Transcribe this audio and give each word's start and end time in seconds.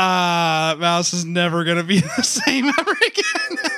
ah, 0.00 0.76
Mouse 0.78 1.12
is 1.12 1.24
never 1.24 1.64
gonna 1.64 1.84
be 1.84 2.00
the 2.16 2.22
same 2.22 2.66
ever 2.66 2.96
again. 3.06 3.69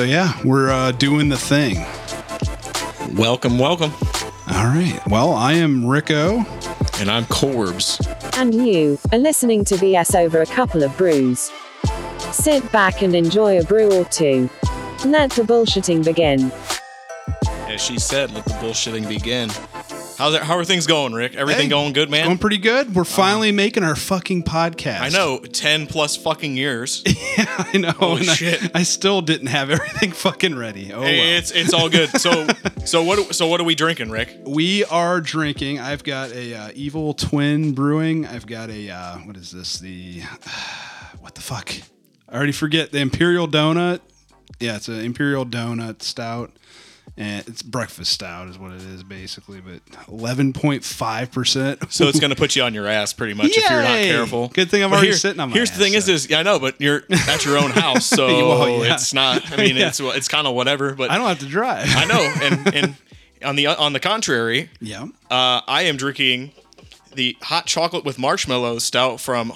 So 0.00 0.04
yeah, 0.04 0.32
we're 0.46 0.70
uh, 0.70 0.92
doing 0.92 1.28
the 1.28 1.36
thing. 1.36 1.76
Welcome, 3.18 3.58
welcome. 3.58 3.92
All 4.50 4.64
right. 4.64 4.98
Well, 5.08 5.34
I 5.34 5.52
am 5.52 5.84
Rick-O. 5.84 6.38
And 6.98 7.10
I'm 7.10 7.24
Korbs. 7.26 8.00
And 8.38 8.54
you 8.54 8.98
are 9.12 9.18
listening 9.18 9.62
to 9.66 9.74
BS 9.74 10.18
over 10.18 10.40
a 10.40 10.46
couple 10.46 10.82
of 10.82 10.96
brews. 10.96 11.52
Sit 12.32 12.72
back 12.72 13.02
and 13.02 13.14
enjoy 13.14 13.60
a 13.60 13.62
brew 13.62 13.92
or 13.92 14.06
two. 14.06 14.48
Let 15.04 15.32
the 15.32 15.42
bullshitting 15.42 16.02
begin. 16.02 16.50
As 17.70 17.82
she 17.82 17.98
said, 17.98 18.30
let 18.30 18.46
the 18.46 18.52
bullshitting 18.52 19.06
begin. 19.06 19.50
How's 20.20 20.34
it, 20.34 20.42
how 20.42 20.58
are 20.58 20.66
things 20.66 20.86
going, 20.86 21.14
Rick? 21.14 21.34
Everything 21.34 21.62
Hey, 21.62 21.68
going 21.70 21.94
good, 21.94 22.10
man? 22.10 22.26
Going 22.26 22.36
pretty 22.36 22.58
good. 22.58 22.94
We're 22.94 23.04
finally 23.04 23.52
making 23.52 23.84
our 23.84 23.96
fucking 23.96 24.42
podcast. 24.42 25.00
I 25.00 25.08
know, 25.08 25.38
10 25.38 25.86
plus 25.86 26.14
fucking 26.14 26.58
years. 26.58 27.02
yeah, 27.38 27.46
I 27.72 27.78
know. 27.78 27.92
Holy 27.92 28.20
and 28.20 28.28
I- 28.28 28.34
shit. 28.34 28.70
I, 28.76 28.82
still 28.82 29.22
didn't 29.22 29.46
have 29.46 29.70
everything 29.70 30.12
fucking 30.12 30.58
ready. 30.58 30.92
Oh 30.92 31.00
well. 31.00 31.08
It's 31.10 31.52
it's 31.52 31.72
all 31.72 31.88
good. 31.88 32.10
So 32.20 32.46
so 32.84 33.02
what 33.02 33.34
so 33.34 33.46
what 33.46 33.62
are 33.62 33.64
we 33.64 33.74
drinking, 33.74 34.10
Rick? 34.10 34.40
we 34.44 34.84
are 34.84 35.22
drinking. 35.22 35.78
I've 35.78 36.04
got 36.04 36.32
a 36.32 36.52
uh, 36.54 36.70
Evil 36.74 37.14
Twin 37.14 37.72
Brewing. 37.72 38.26
I've 38.26 38.46
got 38.46 38.68
a 38.68 38.90
uh, 38.90 39.16
what 39.20 39.38
is 39.38 39.50
this? 39.50 39.78
The 39.78 40.20
what 41.20 41.34
the 41.34 41.40
fuck? 41.40 41.72
I 42.28 42.36
already 42.36 42.52
forget 42.52 42.92
the 42.92 42.98
Imperial 42.98 43.48
Donut. 43.48 44.00
Yeah, 44.58 44.76
it's 44.76 44.88
an 44.88 45.00
Imperial 45.00 45.46
Donut 45.46 46.02
Stout, 46.02 46.52
and 47.20 47.46
it's 47.46 47.62
breakfast 47.62 48.12
stout 48.12 48.48
is 48.48 48.58
what 48.58 48.72
it 48.72 48.80
is 48.82 49.02
basically. 49.04 49.60
But 49.60 49.80
eleven 50.08 50.52
point 50.52 50.82
five 50.84 51.30
percent. 51.30 51.92
So 51.92 52.08
it's 52.08 52.18
going 52.18 52.30
to 52.30 52.36
put 52.36 52.56
you 52.56 52.62
on 52.62 52.74
your 52.74 52.86
ass 52.88 53.12
pretty 53.12 53.34
much 53.34 53.48
if 53.56 53.56
you're 53.70 53.82
not 53.82 53.98
careful. 53.98 54.48
Good 54.48 54.70
thing 54.70 54.82
I'm 54.82 54.90
But 54.90 54.96
already 54.96 55.08
here- 55.08 55.16
sitting 55.18 55.38
on 55.40 55.50
my 55.50 55.54
Here's 55.54 55.70
the 55.70 55.74
ass, 55.76 55.80
thing: 55.82 55.94
is, 55.94 56.06
so- 56.06 56.12
is 56.12 56.30
yeah, 56.30 56.40
I 56.40 56.42
know, 56.42 56.58
but 56.58 56.80
you're 56.80 57.02
at 57.10 57.44
your 57.44 57.58
own 57.58 57.70
house, 57.70 58.06
so 58.16 58.26
Well, 58.48 58.84
yeah. 58.84 58.94
it's 58.94 59.12
not. 59.14 59.52
I 59.52 59.56
mean, 59.56 59.76
Yeah. 59.76 59.88
it's 59.88 60.00
it's 60.00 60.28
kind 60.28 60.46
of 60.46 60.54
whatever. 60.54 60.94
But 60.94 61.10
I 61.10 61.18
don't 61.18 61.28
have 61.28 61.38
to 61.40 61.46
drive. 61.46 61.86
I 61.90 62.06
know, 62.06 62.20
and 62.42 62.74
and 62.74 62.96
on 63.44 63.56
the 63.56 63.66
on 63.68 63.92
the 63.92 64.00
contrary, 64.00 64.70
yeah. 64.80 65.02
uh, 65.30 65.60
I 65.68 65.82
am 65.82 65.96
drinking 65.96 66.52
the 67.14 67.36
hot 67.42 67.66
chocolate 67.66 68.04
with 68.04 68.18
marshmallow 68.18 68.78
stout 68.78 69.20
from 69.20 69.52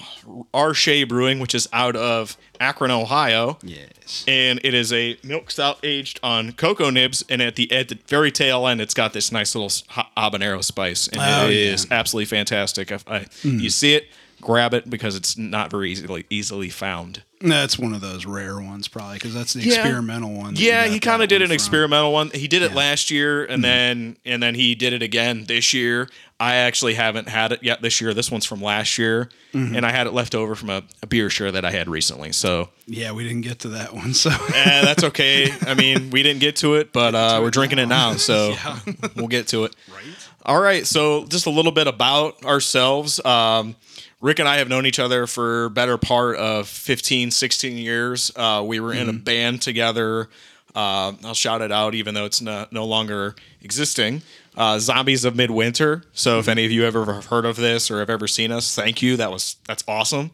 R. 0.53 0.75
Shea 0.75 1.05
Brewing, 1.05 1.39
which 1.39 1.55
is 1.55 1.69
out 1.73 1.95
of 1.97 2.37
Akron, 2.61 2.91
Ohio. 2.91 3.59
Yes. 3.63 4.25
And 4.27 4.61
it 4.65 4.75
is 4.75 4.93
a 4.93 5.17
milk 5.23 5.51
stout 5.51 5.79
aged 5.83 6.21
on 6.23 6.53
cocoa 6.53 6.91
nibs, 6.91 7.25
and 7.29 7.41
at 7.43 7.57
the 7.57 7.71
at 7.73 7.89
the 7.89 7.99
very 8.09 8.31
tail 8.31 8.67
end, 8.67 8.81
it's 8.81 8.95
got 8.95 9.13
this 9.13 9.31
nice 9.33 9.55
little 9.55 9.71
habanero 10.17 10.63
spice, 10.63 11.09
and 11.09 11.21
Oh, 11.21 11.49
it 11.49 11.53
yeah. 11.55 11.73
is 11.73 11.87
absolutely 11.91 12.27
fantastic. 12.27 12.91
If 12.91 13.05
I, 13.09 13.27
you 13.43 13.71
see 13.71 13.95
it, 13.95 14.09
grab 14.41 14.75
it 14.75 14.91
because 14.91 15.17
it's 15.17 15.37
not 15.39 15.71
very 15.71 15.91
easily 15.93 16.27
easily 16.31 16.69
found. 16.71 17.23
That's 17.41 17.79
one 17.79 17.93
of 17.93 18.01
those 18.01 18.25
rare 18.25 18.59
ones, 18.59 18.89
probably, 18.89 19.17
because 19.17 19.35
that's 19.35 19.53
the 19.53 19.61
Yeah. 19.61 19.75
experimental 19.75 20.33
one. 20.33 20.55
Yeah, 20.57 20.87
he 20.87 20.99
kind 20.99 21.23
of 21.23 21.29
did 21.29 21.43
an 21.43 21.49
from. 21.49 21.55
experimental 21.55 22.11
one. 22.11 22.31
He 22.33 22.49
did 22.49 22.63
it 22.63 22.67
Yeah. 22.67 22.69
Mm-hmm. 22.69 22.77
last 22.79 23.11
year, 23.11 23.45
and 23.45 23.63
then 23.63 24.17
and 24.25 24.43
then 24.43 24.55
he 24.55 24.75
did 24.75 24.93
it 24.95 25.03
again 25.03 25.45
this 25.45 25.73
year. 25.75 26.09
I 26.45 26.57
actually 26.57 26.95
haven't 26.95 27.29
had 27.29 27.53
it 27.53 27.63
yet 27.63 27.81
this 27.83 28.01
year. 28.01 28.13
This 28.15 28.31
one's 28.31 28.45
from 28.45 28.61
last 28.61 28.99
year, 28.99 29.29
Mm-hmm. 29.55 29.77
and 29.77 29.87
I 29.87 29.93
had 29.93 30.09
it 30.09 30.13
left 30.13 30.35
over 30.35 30.57
from 30.57 30.69
a, 30.69 30.83
a 31.01 31.07
beer 31.07 31.31
share 31.31 31.53
that 31.53 31.65
I 31.65 31.71
had 31.71 31.89
recently. 31.89 32.33
So 32.33 32.71
Yeah, 32.87 33.13
we 33.13 33.23
didn't 33.23 33.43
get 33.43 33.61
to 33.61 33.69
that 33.69 33.95
one, 33.95 34.13
so 34.13 34.31
eh, 34.55 34.83
that's 34.85 35.05
okay. 35.05 35.49
I 35.63 35.75
mean, 35.75 36.11
we 36.11 36.23
didn't 36.25 36.41
get 36.41 36.57
to 36.57 36.75
it, 36.75 36.93
but 36.93 37.15
uh, 37.15 37.39
we're 37.41 37.51
drinking 37.53 37.79
it 37.79 37.87
now, 37.87 38.15
so 38.17 38.55
we'll 39.17 39.29
get 39.29 39.47
to 39.49 39.65
it. 39.65 39.77
right. 39.95 40.05
All 40.45 40.61
right, 40.61 40.85
so 40.87 41.25
just 41.27 41.47
a 41.47 41.51
little 41.51 41.71
bit 41.73 41.87
about 41.87 42.45
ourselves. 42.45 43.25
Um, 43.25 43.77
Rick 44.21 44.41
and 44.41 44.49
I 44.49 44.57
have 44.57 44.69
known 44.69 44.87
each 44.87 44.99
other 44.99 45.27
for 45.29 45.69
better 45.71 45.97
part 45.99 46.37
of 46.37 46.67
15, 46.69 47.31
16 47.31 47.79
years. 47.79 48.33
Uh, 48.35 48.63
we 48.67 48.81
were 48.81 48.93
in 48.93 49.09
a 49.09 49.13
band 49.13 49.63
together. 49.63 50.29
Uh, 50.75 51.13
I'll 51.25 51.35
shout 51.35 51.63
it 51.63 51.71
out, 51.71 51.95
even 51.95 52.15
though 52.15 52.25
it's 52.25 52.41
no, 52.41 52.67
no 52.73 52.85
longer 52.85 53.37
existing. 53.63 54.23
Uh, 54.57 54.79
Zombies 54.79 55.25
of 55.25 55.35
Midwinter. 55.35 56.05
So 56.13 56.39
if 56.39 56.49
any 56.49 56.65
of 56.65 56.71
you 56.71 56.85
ever 56.85 57.13
have 57.13 57.27
heard 57.27 57.45
of 57.45 57.57
this 57.57 57.91
or 57.91 57.99
have 57.99 58.11
ever 58.11 58.29
seen 58.29 58.53
us, 58.53 58.75
thank 58.75 59.03
you. 59.03 59.17
That 59.17 59.33
was 59.33 59.57
that's 59.67 59.83
awesome. 59.89 60.31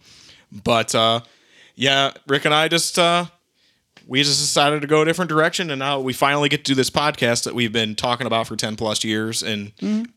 But 0.53 0.95
uh, 0.95 1.21
yeah, 1.75 2.13
Rick 2.27 2.45
and 2.45 2.53
I 2.53 2.69
just 2.69 2.99
uh, 2.99 3.27
we 4.07 4.23
just 4.23 4.41
decided 4.41 4.81
to 4.83 4.87
go 4.89 5.03
a 5.03 5.05
different 5.05 5.29
direction 5.29 5.71
and 5.71 5.79
now 5.79 6.01
we 6.01 6.13
finally 6.13 6.49
get 6.49 6.65
to 6.65 6.73
do 6.73 6.75
this 6.75 6.91
podcast 6.91 7.45
that 7.45 7.55
we've 7.55 7.73
been 7.73 7.95
talking 7.95 8.27
about 8.27 8.47
for 8.47 8.57
10 8.57 8.75
plus 8.77 9.05
years 9.05 9.43
and 9.43 9.73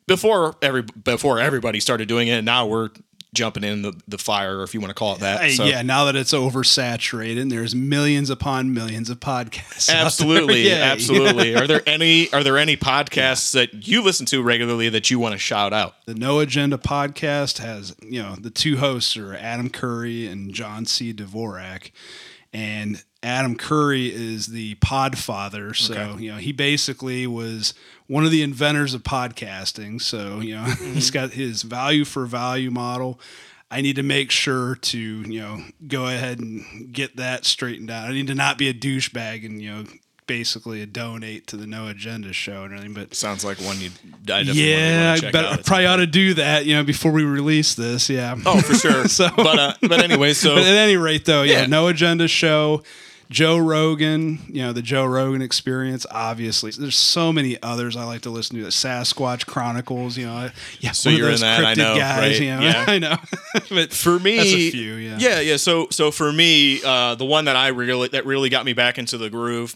before 0.08 0.56
every 0.62 0.81
before 0.81 1.40
everybody 1.40 1.80
started 1.80 2.08
doing 2.08 2.28
it 2.28 2.31
and 2.38 2.46
now 2.46 2.66
we're 2.66 2.90
jumping 3.34 3.64
in 3.64 3.82
the, 3.82 3.94
the 4.08 4.18
fire 4.18 4.64
if 4.64 4.74
you 4.74 4.80
want 4.80 4.92
to 4.92 4.94
call 4.96 5.16
it 5.16 5.20
that 5.22 5.52
So- 5.52 5.66
yeah, 5.66 5.82
now 5.82 6.06
that 6.06 6.16
it's 6.16 6.34
oversaturated, 6.34 7.42
and 7.42 7.52
there's 7.52 7.74
millions 7.76 8.30
upon 8.30 8.74
millions 8.74 9.10
of 9.10 9.20
podcasts. 9.20 9.94
absolutely 9.94 10.72
absolutely 10.72 11.56
are 11.56 11.68
there 11.68 11.82
any 11.88 12.32
are 12.32 12.44
there 12.44 12.58
any 12.58 12.78
podcasts 12.94 13.52
that 13.54 13.88
you 13.88 14.02
listen 14.02 14.26
to 14.28 14.42
regularly 14.42 14.90
that 14.90 15.10
you 15.12 15.20
want 15.20 15.34
to 15.34 15.40
shout 15.40 15.74
out 15.74 15.96
The 16.06 16.16
No 16.16 16.40
Agenda 16.40 16.78
podcast 16.78 17.58
has, 17.60 17.96
you 18.02 18.22
know, 18.22 18.36
the 18.40 18.50
two 18.50 18.78
hosts 18.78 19.18
are 19.18 19.34
Adam 19.36 19.70
Curry 19.70 20.28
and 20.28 20.54
John 20.54 20.86
C. 20.86 21.14
Dvorak. 21.14 21.92
And 22.56 23.04
Adam 23.24 23.56
Curry 23.56 24.14
is 24.14 24.48
the 24.48 24.76
podfather. 24.76 25.76
So, 25.76 25.94
Okay. 25.96 26.24
you 26.24 26.32
know, 26.32 26.38
he 26.38 26.52
basically 26.52 27.26
was 27.26 27.74
one 28.13 28.24
of 28.25 28.29
the 28.31 28.44
inventors 28.44 28.94
of 28.94 29.01
podcasting. 29.01 30.00
So, 30.00 30.40
you 30.40 30.56
know, 30.56 30.63
he's 30.94 31.09
got 31.09 31.31
his 31.31 31.63
value 31.63 32.06
for 32.06 32.28
value 32.28 32.69
model. 32.69 33.19
I 33.72 33.81
need 33.81 33.96
to 33.96 34.03
make 34.03 34.29
sure 34.29 34.75
to, 34.75 35.00
you 35.00 35.41
know, 35.41 35.63
go 35.88 36.06
ahead 36.06 36.40
and 36.40 36.94
get 36.94 37.16
that 37.16 37.44
straightened 37.44 37.90
out. 37.90 38.07
I 38.07 38.13
need 38.13 38.28
to 38.28 38.35
not 38.35 38.59
be 38.59 38.69
a 38.69 38.73
douchebag 38.73 39.44
and, 39.47 39.59
you 39.59 39.72
know, 39.72 39.85
basically 40.28 40.84
a 40.84 40.85
donate 40.85 41.47
to 41.47 41.57
the 41.57 41.66
No 41.66 41.88
Agenda 41.88 42.34
show 42.34 42.66
and 42.66 42.73
everything. 42.73 42.94
But 42.94 43.16
sounds 43.16 43.44
like 43.44 43.57
one 43.59 43.81
you 43.81 43.90
I 44.29 44.44
definitely 44.44 44.69
yeah, 44.72 45.07
want 45.07 45.12
I 45.12 45.16
to 45.16 45.22
check 45.22 45.34
bet 45.34 45.46
out 45.46 45.66
probably 45.66 45.85
ought 45.88 45.96
to 45.96 46.06
do 46.06 46.35
that, 46.35 46.68
you 46.68 46.75
know, 46.75 46.84
before 46.84 47.12
we 47.12 47.23
release 47.23 47.73
this. 47.73 48.12
Yeah. 48.12 48.35
oh 48.46 48.62
for 48.62 48.75
sure 48.75 49.07
So- 49.07 49.31
but 49.35 49.57
uh, 49.59 49.73
but 49.81 50.02
anyway 50.03 50.34
so 50.44 50.53
but 50.53 50.63
at 50.63 50.68
any 50.75 50.97
rate, 50.97 51.25
though, 51.25 51.41
yeah, 51.41 51.62
Yeah. 51.62 51.66
no 51.66 51.88
agenda 51.88 52.28
show. 52.28 52.84
Joe 53.34 53.58
Rogan, 53.58 54.38
you 54.47 54.62
know, 54.62 54.74
the 54.74 54.84
Joe 54.84 55.06
Rogan 55.06 55.41
experience, 55.41 56.06
obviously. 56.12 56.70
There's 56.70 56.97
so 56.97 57.34
many 57.34 57.62
others 57.64 57.96
I 57.96 58.03
like 58.03 58.22
to 58.22 58.30
listen 58.30 58.58
to. 58.58 58.64
The 58.64 58.70
Sasquatch 58.70 59.47
Chronicles, 59.47 60.18
you 60.18 60.28
know. 60.28 60.52
Yeah, 60.80 60.91
So 60.91 61.09
you're 61.09 61.32
in 61.32 61.40
that, 61.40 61.66
I 61.66 61.74
know, 61.74 61.97
guys, 61.97 62.40
right? 62.40 62.41
you 62.41 62.56
know. 62.56 62.62
Yeah. 62.62 62.85
I 62.88 63.00
know. 63.00 63.18
but 63.70 63.91
for 63.91 64.20
me 64.20 64.70
few, 64.70 64.94
yeah. 64.96 65.18
yeah 65.20 65.40
yeah 65.40 65.58
so 65.58 65.88
so 65.90 66.12
for 66.12 66.32
me 66.32 66.80
uh 66.84 67.16
the 67.16 67.26
one 67.26 67.46
that 67.46 67.56
i 67.56 67.68
really 67.70 68.08
that 68.09 68.26
really 68.26 68.50
got 68.50 68.66
me 68.66 68.74
back 68.74 68.97
into 68.97 69.18
the 69.18 69.30
groove 69.30 69.76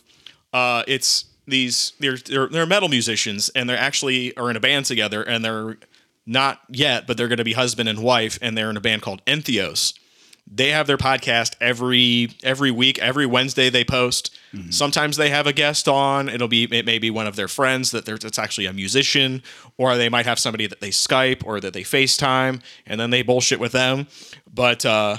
uh 0.54 0.84
it's 0.88 1.26
these 1.48 1.94
they're 2.00 2.18
they're, 2.18 2.48
they're 2.48 2.66
metal 2.66 2.90
musicians 2.90 3.50
and 3.50 3.70
they're 3.70 3.78
actually 3.78 4.36
are 4.38 4.50
in 4.50 4.56
a 4.56 4.60
band 4.60 4.86
together 4.86 5.24
and 5.24 5.44
they're 5.44 5.78
not 6.26 6.60
yet 6.70 7.08
but 7.08 7.18
they're 7.18 7.28
going 7.28 7.38
to 7.38 7.44
be 7.44 7.54
husband 7.54 7.88
and 7.90 8.00
wife 8.00 8.38
and 8.42 8.58
they're 8.58 8.70
in 8.70 8.78
a 8.78 8.82
band 8.82 9.02
called 9.02 9.24
entheos 9.26 9.94
they 10.50 10.72
have 10.72 10.88
their 10.88 10.98
podcast 10.98 11.56
every 11.60 12.30
every 12.44 12.72
week 12.72 12.98
every 13.00 13.26
wednesday 13.26 13.70
they 13.70 13.84
post 13.84 14.34
sometimes 14.70 15.18
they 15.18 15.30
have 15.30 15.46
a 15.46 15.54
guest 15.54 15.88
on 15.88 16.30
it'll 16.30 16.48
be 16.48 16.64
it 16.72 16.86
may 16.86 16.98
be 16.98 17.10
one 17.12 17.28
of 17.28 17.36
their 17.36 17.48
friends 17.48 17.92
that 17.92 18.06
they're 18.06 18.18
that's 18.18 18.40
actually 18.40 18.66
a 18.66 18.74
musician 18.74 19.44
or 19.78 19.98
they 19.98 20.10
might 20.10 20.26
have 20.26 20.40
somebody 20.40 20.66
that 20.66 20.82
they 20.82 20.90
skype 20.90 21.46
or 21.46 21.60
that 21.60 21.74
they 21.74 21.84
facetime 21.84 22.62
and 22.86 23.00
then 23.00 23.10
they 23.10 23.22
bullshit 23.22 23.60
with 23.60 23.72
them 23.72 24.08
but 24.52 24.86
uh 24.86 25.18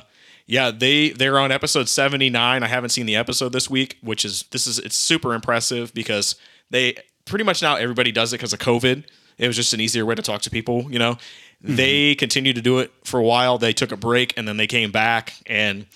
yeah, 0.49 0.71
they 0.71 1.11
they're 1.11 1.39
on 1.39 1.53
episode 1.53 1.91
79. 1.91 2.63
I 2.63 2.67
haven't 2.67 2.89
seen 2.89 3.05
the 3.05 3.17
episode 3.17 3.53
this 3.53 3.69
week, 3.69 3.99
which 4.01 4.25
is 4.25 4.45
this 4.51 4.67
is 4.67 4.79
it's 4.79 4.97
super 4.97 5.35
impressive 5.35 5.93
because 5.93 6.37
they 6.71 6.97
pretty 7.27 7.45
much 7.45 7.61
now 7.61 7.77
everybody 7.77 8.11
does 8.11 8.33
it 8.33 8.39
because 8.39 8.55
of 8.55 8.59
COVID. 8.59 9.05
It 9.37 9.47
was 9.47 9.55
just 9.55 9.75
an 9.75 9.81
easier 9.81 10.07
way 10.07 10.15
to 10.15 10.23
talk 10.23 10.41
to 10.43 10.51
people, 10.51 10.91
you 10.91 10.99
know. 10.99 11.19
Mm-hmm. 11.65 11.77
They 11.77 12.15
continued 12.15 12.57
to 12.57 12.63
do 12.63 12.79
it 12.79 12.93
for 13.05 13.19
a 13.19 13.25
while. 13.25 13.59
They 13.59 13.73
took 13.73 13.93
a 13.93 13.97
break 13.97 14.37
and 14.37 14.47
then 14.47 14.57
they 14.57 14.67
came 14.67 14.93
back. 14.93 15.35
And 15.47 15.87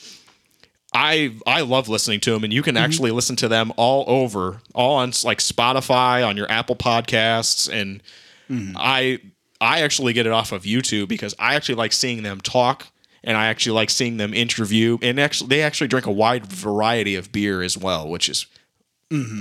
I 0.94 1.34
I 1.46 1.62
love 1.62 1.88
listening 1.88 2.20
to 2.20 2.32
them, 2.32 2.44
and 2.44 2.52
you 2.52 2.62
can 2.62 2.74
mm-hmm. 2.74 2.84
actually 2.84 3.10
listen 3.12 3.36
to 3.36 3.48
them 3.48 3.72
all 3.76 4.04
over, 4.06 4.60
all 4.74 4.96
on 4.96 5.12
like 5.24 5.38
Spotify, 5.38 6.26
on 6.26 6.36
your 6.36 6.50
Apple 6.50 6.76
Podcasts, 6.76 7.72
and 7.72 8.02
mm-hmm. 8.50 8.76
I 8.76 9.20
I 9.60 9.80
actually 9.82 10.12
get 10.12 10.26
it 10.26 10.32
off 10.32 10.52
of 10.52 10.64
YouTube 10.64 11.08
because 11.08 11.34
I 11.38 11.54
actually 11.54 11.76
like 11.76 11.92
seeing 11.92 12.22
them 12.22 12.40
talk, 12.40 12.88
and 13.24 13.36
I 13.38 13.46
actually 13.46 13.72
like 13.72 13.88
seeing 13.88 14.18
them 14.18 14.34
interview, 14.34 14.98
and 15.00 15.18
actually 15.18 15.48
they 15.48 15.62
actually 15.62 15.88
drink 15.88 16.04
a 16.04 16.12
wide 16.12 16.44
variety 16.46 17.14
of 17.14 17.32
beer 17.32 17.62
as 17.62 17.78
well, 17.78 18.06
which 18.08 18.28
is 18.28 18.46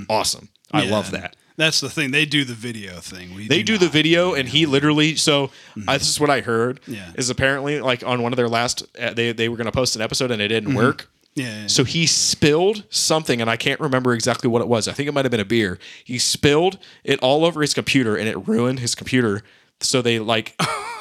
awesome. 0.10 0.50
I 0.72 0.86
love 0.86 1.12
that. 1.12 1.36
That's 1.62 1.80
the 1.80 1.90
thing. 1.90 2.10
They 2.12 2.26
do 2.26 2.44
the 2.44 2.54
video 2.56 3.00
thing. 3.00 3.36
We 3.36 3.48
They 3.48 3.62
do 3.62 3.78
the 3.78 3.86
not. 3.86 3.94
video, 3.94 4.34
and 4.34 4.50
he 4.50 4.66
literally. 4.66 5.16
So 5.16 5.52
uh, 5.88 5.94
this 5.98 6.10
is 6.10 6.20
what 6.20 6.30
I 6.32 6.42
heard. 6.42 6.80
Yeah. 6.88 7.12
Is 7.16 7.30
apparently 7.30 7.80
like 7.82 8.04
on 8.04 8.24
one 8.24 8.34
of 8.34 8.38
their 8.38 8.50
last, 8.50 8.84
uh, 9.00 9.14
they 9.14 9.32
they 9.32 9.48
were 9.48 9.58
going 9.58 9.66
to 9.66 9.72
post 9.72 9.96
an 9.96 10.02
episode 10.02 10.32
and 10.32 10.42
it 10.42 10.48
didn't 10.48 10.74
work. 10.74 11.10
Yeah, 11.36 11.62
yeah. 11.62 11.68
So 11.68 11.84
he 11.84 12.08
spilled 12.08 12.84
something, 12.90 13.40
and 13.40 13.50
I 13.50 13.56
can't 13.58 13.80
remember 13.80 14.14
exactly 14.14 14.50
what 14.50 14.62
it 14.62 14.68
was. 14.68 14.88
I 14.88 14.94
think 14.94 15.08
it 15.08 15.14
might 15.14 15.24
have 15.24 15.32
been 15.32 15.40
a 15.40 15.46
beer. 15.46 15.80
He 16.04 16.18
spilled 16.20 16.78
it 17.04 17.20
all 17.22 17.46
over 17.46 17.62
his 17.62 17.74
computer, 17.74 18.18
and 18.18 18.28
it 18.28 18.48
ruined 18.48 18.80
his 18.80 18.96
computer. 18.96 19.42
So 19.80 20.02
they 20.02 20.20
like, 20.20 20.56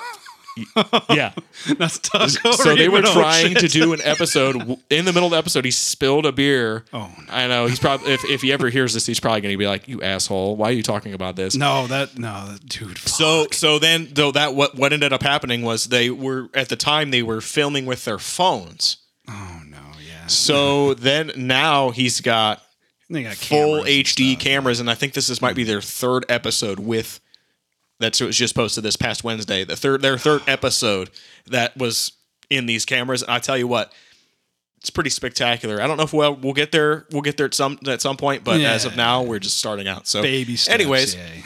yeah. 1.10 1.32
That's 1.78 1.98
tough. 1.98 2.30
So 2.30 2.74
they 2.74 2.88
were 2.88 3.02
trying 3.02 3.54
to 3.54 3.68
do 3.68 3.92
an 3.92 4.00
episode. 4.02 4.56
In 4.90 5.04
the 5.04 5.12
middle 5.12 5.26
of 5.26 5.30
the 5.32 5.36
episode, 5.36 5.64
he 5.64 5.70
spilled 5.70 6.26
a 6.26 6.32
beer. 6.32 6.84
Oh, 6.92 7.10
no. 7.18 7.24
I 7.32 7.46
know. 7.48 7.66
He's 7.66 7.78
probably 7.78 8.12
if, 8.12 8.24
if 8.24 8.42
he 8.42 8.52
ever 8.52 8.68
hears 8.70 8.94
this, 8.94 9.06
he's 9.06 9.20
probably 9.20 9.40
going 9.40 9.54
to 9.54 9.58
be 9.58 9.66
like, 9.66 9.88
"You 9.88 10.02
asshole! 10.02 10.56
Why 10.56 10.68
are 10.70 10.72
you 10.72 10.82
talking 10.82 11.12
about 11.14 11.36
this?" 11.36 11.54
No, 11.56 11.86
that 11.86 12.18
no, 12.18 12.56
dude. 12.66 12.98
Fuck. 12.98 13.08
So 13.08 13.46
so 13.52 13.78
then 13.78 14.08
though 14.12 14.32
that 14.32 14.54
what 14.54 14.74
what 14.76 14.92
ended 14.92 15.12
up 15.12 15.22
happening 15.22 15.62
was 15.62 15.84
they 15.86 16.10
were 16.10 16.48
at 16.54 16.68
the 16.68 16.76
time 16.76 17.10
they 17.10 17.22
were 17.22 17.40
filming 17.40 17.86
with 17.86 18.04
their 18.04 18.18
phones. 18.18 18.98
oh 19.28 19.60
no, 19.66 19.78
yeah. 20.06 20.26
So 20.26 20.94
then 20.94 21.32
now 21.36 21.90
he's 21.90 22.20
got 22.20 22.62
They 23.08 23.22
got 23.22 23.34
full 23.36 23.82
HD 23.84 24.32
stuff. 24.32 24.42
cameras, 24.42 24.80
and 24.80 24.90
I 24.90 24.94
think 24.94 25.12
this 25.14 25.28
is 25.28 25.40
might 25.42 25.56
be 25.56 25.64
their 25.64 25.80
third 25.82 26.24
episode 26.28 26.78
with. 26.78 27.20
That's 28.00 28.20
it 28.20 28.24
was 28.24 28.36
just 28.36 28.54
posted 28.54 28.82
this 28.82 28.96
past 28.96 29.22
Wednesday. 29.22 29.62
The 29.62 29.76
third 29.76 30.02
their 30.02 30.18
third 30.18 30.42
episode 30.48 31.10
that 31.46 31.76
was 31.76 32.12
in 32.48 32.66
these 32.66 32.84
cameras. 32.84 33.22
I 33.28 33.38
tell 33.38 33.56
you 33.56 33.68
what, 33.68 33.92
it's 34.80 34.88
pretty 34.88 35.10
spectacular. 35.10 35.82
I 35.82 35.86
don't 35.86 35.98
know 35.98 36.04
if 36.04 36.14
we'll 36.14 36.34
we'll 36.34 36.54
get 36.54 36.72
there. 36.72 37.06
We'll 37.12 37.20
get 37.20 37.36
there 37.36 37.44
at 37.44 37.52
some 37.52 37.78
at 37.86 38.00
some 38.00 38.16
point, 38.16 38.42
but 38.42 38.62
as 38.62 38.86
of 38.86 38.96
now, 38.96 39.22
we're 39.22 39.38
just 39.38 39.58
starting 39.58 39.86
out. 39.86 40.08
So, 40.08 40.22
Baby 40.22 40.56
steps. 40.56 40.74
anyways, 40.74 41.14
yay. 41.14 41.42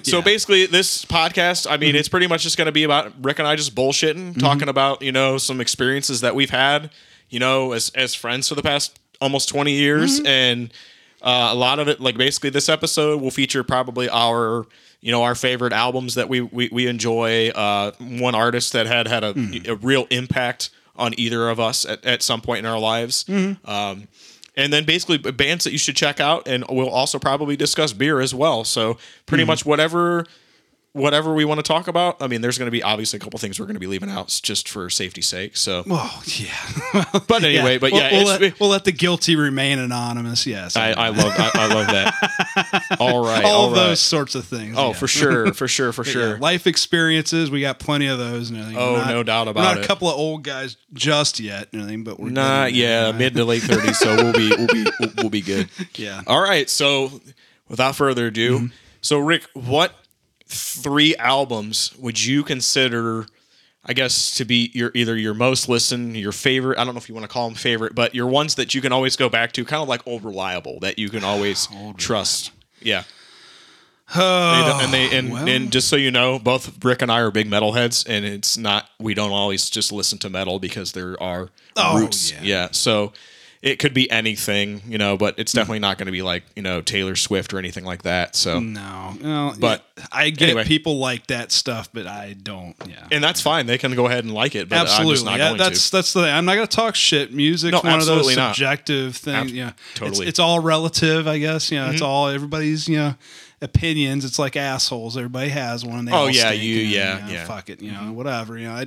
so 0.02 0.20
basically, 0.20 0.66
this 0.66 1.04
podcast, 1.04 1.70
I 1.70 1.76
mean, 1.76 1.90
mm-hmm. 1.90 1.98
it's 1.98 2.08
pretty 2.08 2.26
much 2.26 2.42
just 2.42 2.58
going 2.58 2.66
to 2.66 2.72
be 2.72 2.82
about 2.82 3.12
Rick 3.22 3.38
and 3.38 3.46
I 3.46 3.54
just 3.54 3.76
bullshitting, 3.76 4.32
mm-hmm. 4.32 4.40
talking 4.40 4.68
about 4.68 5.02
you 5.02 5.12
know 5.12 5.38
some 5.38 5.60
experiences 5.60 6.20
that 6.22 6.34
we've 6.34 6.50
had, 6.50 6.90
you 7.30 7.38
know, 7.38 7.70
as 7.70 7.90
as 7.90 8.16
friends 8.16 8.48
for 8.48 8.56
the 8.56 8.62
past 8.62 8.98
almost 9.20 9.48
twenty 9.48 9.74
years, 9.74 10.18
mm-hmm. 10.18 10.26
and 10.26 10.74
uh, 11.22 11.50
a 11.52 11.54
lot 11.54 11.78
of 11.78 11.86
it, 11.86 12.00
like 12.00 12.16
basically, 12.16 12.50
this 12.50 12.68
episode 12.68 13.22
will 13.22 13.30
feature 13.30 13.62
probably 13.62 14.08
our 14.08 14.66
you 15.00 15.12
know 15.12 15.22
our 15.22 15.34
favorite 15.34 15.72
albums 15.72 16.14
that 16.16 16.28
we 16.28 16.40
we, 16.40 16.68
we 16.72 16.86
enjoy, 16.86 17.48
uh, 17.50 17.92
one 17.98 18.34
artist 18.34 18.72
that 18.72 18.86
had 18.86 19.06
had 19.08 19.24
a, 19.24 19.34
a 19.68 19.74
real 19.76 20.06
impact 20.10 20.70
on 20.96 21.14
either 21.16 21.48
of 21.48 21.60
us 21.60 21.84
at, 21.84 22.04
at 22.04 22.22
some 22.22 22.40
point 22.40 22.58
in 22.60 22.66
our 22.66 22.78
lives. 22.78 23.24
Um, 23.64 24.08
and 24.56 24.72
then 24.72 24.84
basically 24.84 25.18
bands 25.18 25.62
that 25.62 25.70
you 25.70 25.78
should 25.78 25.94
check 25.94 26.18
out 26.18 26.48
and 26.48 26.64
we'll 26.68 26.88
also 26.90 27.20
probably 27.20 27.54
discuss 27.56 27.92
beer 27.92 28.18
as 28.20 28.34
well. 28.34 28.64
So 28.64 28.98
pretty 29.24 29.44
much 29.44 29.64
whatever 29.64 30.26
whatever 30.98 31.32
we 31.32 31.44
want 31.44 31.58
to 31.58 31.62
talk 31.62 31.88
about 31.88 32.20
i 32.20 32.26
mean 32.26 32.40
there's 32.40 32.58
going 32.58 32.66
to 32.66 32.70
be 32.72 32.82
obviously 32.82 33.16
a 33.16 33.20
couple 33.20 33.38
things 33.38 33.58
we're 33.58 33.66
going 33.66 33.74
to 33.76 33.80
be 33.80 33.86
leaving 33.86 34.10
out 34.10 34.28
just 34.42 34.68
for 34.68 34.90
safety's 34.90 35.26
sake 35.26 35.56
so 35.56 35.82
Oh 35.90 36.22
yeah. 36.26 37.04
but 37.26 37.42
anyway 37.44 37.78
but 37.78 37.92
We'll- 37.92 38.00
yeah 38.02 38.12
we'll, 38.12 38.26
let, 38.26 38.60
we'll 38.60 38.68
let 38.70 38.84
the 38.84 38.92
guilty 38.92 39.36
remain 39.36 39.78
anonymous. 39.78 40.46
Yes, 40.46 40.76
I, 40.76 40.90
I 40.92 41.08
love 41.10 41.32
I, 41.36 41.50
I 41.54 41.74
love 41.74 41.86
that 41.86 42.96
all 43.00 43.24
right 43.24 43.44
all 43.44 43.52
all 43.52 43.66
of 43.66 43.72
right 43.72 43.78
those 43.88 44.00
sorts 44.00 44.34
of 44.34 44.44
things. 44.44 44.74
oh 44.78 44.88
yeah. 44.88 44.92
for 44.94 45.06
sure 45.08 45.52
for 45.54 45.68
sure 45.68 45.92
for 45.92 46.04
sure 46.04 46.34
yeah, 46.34 46.40
life 46.40 46.66
experiences. 46.66 47.50
We 47.50 47.60
got 47.60 47.78
plenty 47.78 48.06
of 48.06 48.18
those. 48.18 48.50
And 48.50 48.58
everything. 48.58 48.78
Oh, 48.82 48.96
not- 48.96 49.08
no 49.08 49.22
doubt 49.22 49.46
we're 49.46 49.50
about 49.52 49.62
not 49.64 49.78
it. 49.78 49.84
a 49.84 49.86
couple 49.86 50.08
of 50.08 50.16
old 50.16 50.42
guys 50.44 50.76
just 50.92 51.38
yet, 51.40 51.68
and 51.72 51.82
everything, 51.82 52.04
but 52.04 52.18
we're 52.18 52.30
Not 52.30 52.72
yeah, 52.72 53.12
mid 53.12 53.34
to 53.34 53.44
late 53.44 53.62
thirties, 53.62 53.98
so 53.98 54.14
we'll 54.16 54.32
be 54.32 54.48
we'll 54.56 54.66
be 54.66 54.86
we'll, 55.00 55.10
we'll 55.18 55.30
be 55.30 55.40
good. 55.42 55.68
Yeah. 55.94 56.22
All 56.26 56.40
right, 56.42 56.68
so 56.68 57.20
without 57.68 57.94
further 57.96 58.26
ado, 58.26 58.56
Mm-hmm. 58.58 58.66
so 59.00 59.18
Rick, 59.18 59.44
what 59.54 59.92
three 60.48 61.14
albums 61.16 61.94
would 61.98 62.24
you 62.24 62.42
consider? 62.42 63.26
I 63.84 63.92
guess 63.94 64.34
to 64.34 64.44
be 64.44 64.70
your 64.74 64.90
either 64.94 65.16
your 65.16 65.32
most 65.34 65.68
listened, 65.68 66.16
your 66.16 66.32
favorite. 66.32 66.78
I 66.78 66.84
don't 66.84 66.94
know 66.94 66.98
if 66.98 67.08
you 67.08 67.14
want 67.14 67.24
to 67.24 67.32
call 67.32 67.48
them 67.48 67.54
favorite, 67.56 67.94
but 67.94 68.14
your 68.14 68.26
ones 68.26 68.56
that 68.56 68.74
you 68.74 68.80
can 68.82 68.92
always 68.92 69.16
go 69.16 69.28
back 69.30 69.52
to, 69.52 69.64
kind 69.64 69.80
of 69.80 69.88
like 69.88 70.06
old 70.06 70.24
reliable 70.24 70.78
that 70.80 70.98
you 70.98 71.08
can 71.08 71.24
always 71.24 71.68
trust. 71.96 72.50
Yeah. 72.82 73.04
Don't- 74.14 74.82
and 74.84 74.92
they 74.92 75.16
and, 75.16 75.32
well. 75.32 75.48
and 75.48 75.70
just 75.70 75.88
so 75.88 75.96
you 75.96 76.10
know, 76.10 76.38
both 76.38 76.82
Rick 76.84 77.02
and 77.02 77.12
I 77.12 77.20
are 77.20 77.30
big 77.30 77.46
metalheads, 77.46 78.04
and 78.08 78.24
it's 78.24 78.56
not 78.56 78.88
we 78.98 79.14
don't 79.14 79.32
always 79.32 79.68
just 79.70 79.92
listen 79.92 80.18
to 80.18 80.30
metal 80.30 80.58
because 80.58 80.92
there 80.92 81.20
are 81.22 81.50
Oh, 81.76 81.98
roots. 82.00 82.32
yeah. 82.32 82.38
Yeah, 82.42 82.68
so 82.72 83.12
it 83.60 83.78
could 83.80 83.92
be 83.92 84.08
anything, 84.10 84.82
you 84.86 84.98
know, 84.98 85.16
but 85.16 85.34
it's 85.38 85.52
definitely 85.52 85.80
not 85.80 85.98
going 85.98 86.06
to 86.06 86.12
be 86.12 86.22
like 86.22 86.44
you 86.54 86.62
know 86.62 86.80
Taylor 86.80 87.16
Swift 87.16 87.52
or 87.52 87.58
anything 87.58 87.84
like 87.84 88.02
that. 88.02 88.36
So 88.36 88.60
No, 88.60 89.14
no, 89.20 89.54
But, 89.58 89.84
I 90.12 90.30
get 90.30 90.50
anyway. 90.50 90.64
people 90.64 90.98
like 90.98 91.26
that 91.26 91.50
stuff, 91.50 91.88
but 91.92 92.06
I 92.06 92.34
don't. 92.40 92.76
Yeah. 92.88 93.06
and 93.10 93.22
that's 93.22 93.40
fine; 93.40 93.66
they 93.66 93.78
can 93.78 93.94
go 93.96 94.06
ahead 94.06 94.24
and 94.24 94.32
like 94.32 94.54
it, 94.54 94.68
but 94.68 94.76
I'm 94.76 94.82
absolutely, 94.82 95.14
just 95.14 95.24
not 95.24 95.38
yeah. 95.38 95.54
That's 95.54 95.90
to. 95.90 95.96
that's 95.96 96.12
the. 96.12 96.22
thing. 96.22 96.30
I'm 96.32 96.44
not 96.44 96.54
going 96.54 96.68
to 96.68 96.76
talk 96.76 96.94
shit. 96.94 97.32
Music's 97.34 97.72
No, 97.72 97.80
one 97.80 97.98
of 97.98 98.06
those 98.06 98.18
absolutely 98.18 98.36
not. 98.36 98.54
subjective 98.54 99.16
things. 99.16 99.50
Ab- 99.50 99.56
yeah, 99.56 99.72
totally. 99.94 100.10
Mm-hmm. 100.12 100.22
It's, 100.22 100.28
it's 100.30 100.38
all 100.38 100.60
relative, 100.60 101.26
I 101.26 101.38
guess. 101.38 101.70
You 101.72 101.78
know, 101.80 101.90
it's 101.90 102.02
all 102.02 102.28
everybody's. 102.28 102.88
You 102.88 102.96
know, 102.98 103.14
opinions. 103.60 104.24
It's 104.24 104.38
like 104.38 104.56
assholes. 104.56 105.16
Everybody 105.16 105.48
has 105.48 105.84
one. 105.84 106.04
They 106.04 106.12
Oh, 106.12 106.16
all 106.16 106.30
yeah, 106.30 106.52
you- 106.52 106.74
yeah, 106.76 107.16
you 107.18 107.22
know, 107.24 107.28
yeah. 107.32 107.38
Mm-hmm. 107.38 107.46
Fuck 107.48 107.70
it. 107.70 107.82
You 107.82 107.90
know, 107.92 108.12
whatever. 108.12 108.56
You 108.56 108.68
know, 108.68 108.74
I, 108.74 108.86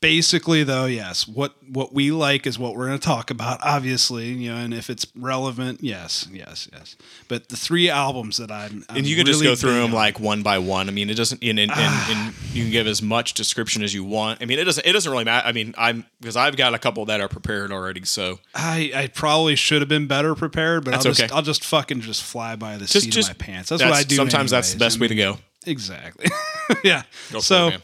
basically 0.00 0.64
though, 0.64 0.86
yes. 0.86 1.26
What 1.26 1.54
what 1.68 1.92
we 1.92 2.10
like 2.10 2.46
is 2.46 2.58
what 2.58 2.74
we're 2.74 2.86
going 2.86 2.98
to 2.98 3.04
talk 3.04 3.30
about. 3.30 3.60
Obviously, 3.62 4.28
you 4.28 4.50
know, 4.50 4.56
and 4.56 4.72
if 4.72 4.90
it's 4.90 5.06
relevant, 5.14 5.82
yes, 5.82 6.28
yes, 6.32 6.68
yes. 6.72 6.96
But 7.28 7.48
the 7.48 7.56
three 7.56 7.90
albums 7.90 8.38
that 8.38 8.50
I'm, 8.50 8.84
I'm 8.88 8.98
and 8.98 9.06
you 9.06 9.16
can 9.16 9.26
just 9.26 9.42
go 9.42 9.54
through 9.54 9.80
them 9.80 9.92
like 9.92 10.20
one 10.20 10.42
by 10.42 10.58
one. 10.58 10.88
I 10.88 10.92
mean, 10.92 11.10
it 11.10 11.14
doesn't, 11.14 11.42
and, 11.42 11.58
and, 11.58 11.70
and, 11.70 12.10
and 12.10 12.34
you 12.52 12.64
can 12.64 12.72
give 12.72 12.86
as 12.86 13.02
much 13.02 13.34
description 13.34 13.82
as 13.82 13.92
you 13.92 14.04
want. 14.04 14.42
I 14.42 14.46
mean, 14.46 14.58
it 14.58 14.64
doesn't, 14.64 14.86
it 14.86 14.92
doesn't 14.92 15.10
really 15.10 15.24
matter. 15.24 15.46
I 15.46 15.52
mean, 15.52 15.74
I'm 15.76 16.06
because 16.20 16.36
I've 16.36 16.56
got 16.56 16.74
a 16.74 16.78
couple 16.78 17.04
that 17.06 17.20
are 17.20 17.28
prepared 17.28 17.72
already. 17.72 18.04
So 18.04 18.40
I, 18.54 18.92
I 18.94 19.06
probably 19.08 19.56
should 19.56 19.82
have 19.82 19.88
been 19.88 20.06
better 20.06 20.34
prepared, 20.34 20.84
but 20.84 20.92
That's 20.92 21.06
I'll 21.06 21.12
just 21.12 21.22
okay. 21.24 21.34
I'll 21.34 21.42
just 21.42 21.64
fucking 21.64 22.00
just 22.00 22.22
fly 22.22 22.56
by 22.56 22.74
the 22.76 22.86
just, 22.86 23.04
seat 23.04 23.12
just 23.12 23.30
of 23.30 23.38
my 23.38 23.44
pants. 23.44 23.70
That's, 23.70 23.82
what 23.82 23.92
I 23.92 24.02
do. 24.02 24.16
Sometimes 24.16 24.50
that's 24.50 24.72
the 24.72 24.76
anyways. 24.76 24.94
best 24.94 25.00
way 25.00 25.08
to 25.08 25.14
go. 25.14 25.38
Exactly. 25.66 26.26
yeah. 26.84 27.02
Go 27.30 27.38
for 27.38 27.44
so, 27.44 27.68
it, 27.68 27.82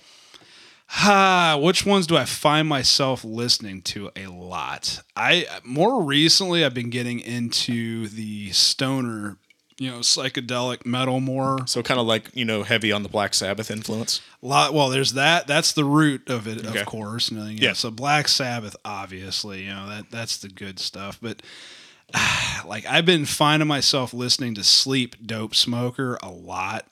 ah, 0.97 1.59
which 1.61 1.85
ones 1.87 2.07
do 2.07 2.17
I 2.17 2.25
find 2.25 2.69
myself 2.69 3.25
listening 3.25 3.83
to 3.83 4.11
a 4.17 4.27
lot? 4.27 5.03
I 5.17 5.47
more 5.65 6.03
recently 6.03 6.65
I've 6.65 6.75
been 6.75 6.91
getting 6.91 7.21
into 7.21 8.09
the 8.09 8.51
stoner, 8.53 9.37
you 9.79 9.91
know, 9.91 9.99
psychedelic 9.99 10.87
metal 10.87 11.21
more. 11.21 11.67
So 11.67 11.83
kind 11.83 11.99
of 12.01 12.07
like 12.07 12.31
you 12.35 12.45
know, 12.45 12.63
heavy 12.63 12.93
on 12.93 13.03
the 13.03 13.09
Black 13.09 13.35
Sabbath 13.35 13.71
influence. 13.71 14.21
A 14.43 14.47
lot 14.47 14.75
well 14.75 14.89
there's 14.89 15.15
that 15.15 15.47
that's 15.47 15.73
the 15.73 15.85
root 15.85 16.29
of 16.29 16.47
it 16.47 16.65
Okay. 16.67 16.81
of 16.81 16.87
course 16.87 17.31
you 17.31 17.39
know, 17.39 17.47
Yeah. 17.47 17.73
so 17.73 17.91
black 17.91 18.29
sabbath 18.29 18.77
obviously 18.85 19.63
you 19.65 19.71
know 19.71 19.89
that 19.89 20.11
that's 20.11 20.37
the 20.37 20.49
good 20.49 20.79
stuff 20.79 21.19
but 21.23 21.41
like 22.67 22.85
i've 22.87 23.07
been 23.07 23.25
finding 23.25 23.67
myself 23.67 24.13
listening 24.13 24.55
to 24.57 24.63
sleep 24.65 25.17
dope 25.27 25.55
smoker 25.55 26.19
a 26.23 26.29
lot 26.31 26.87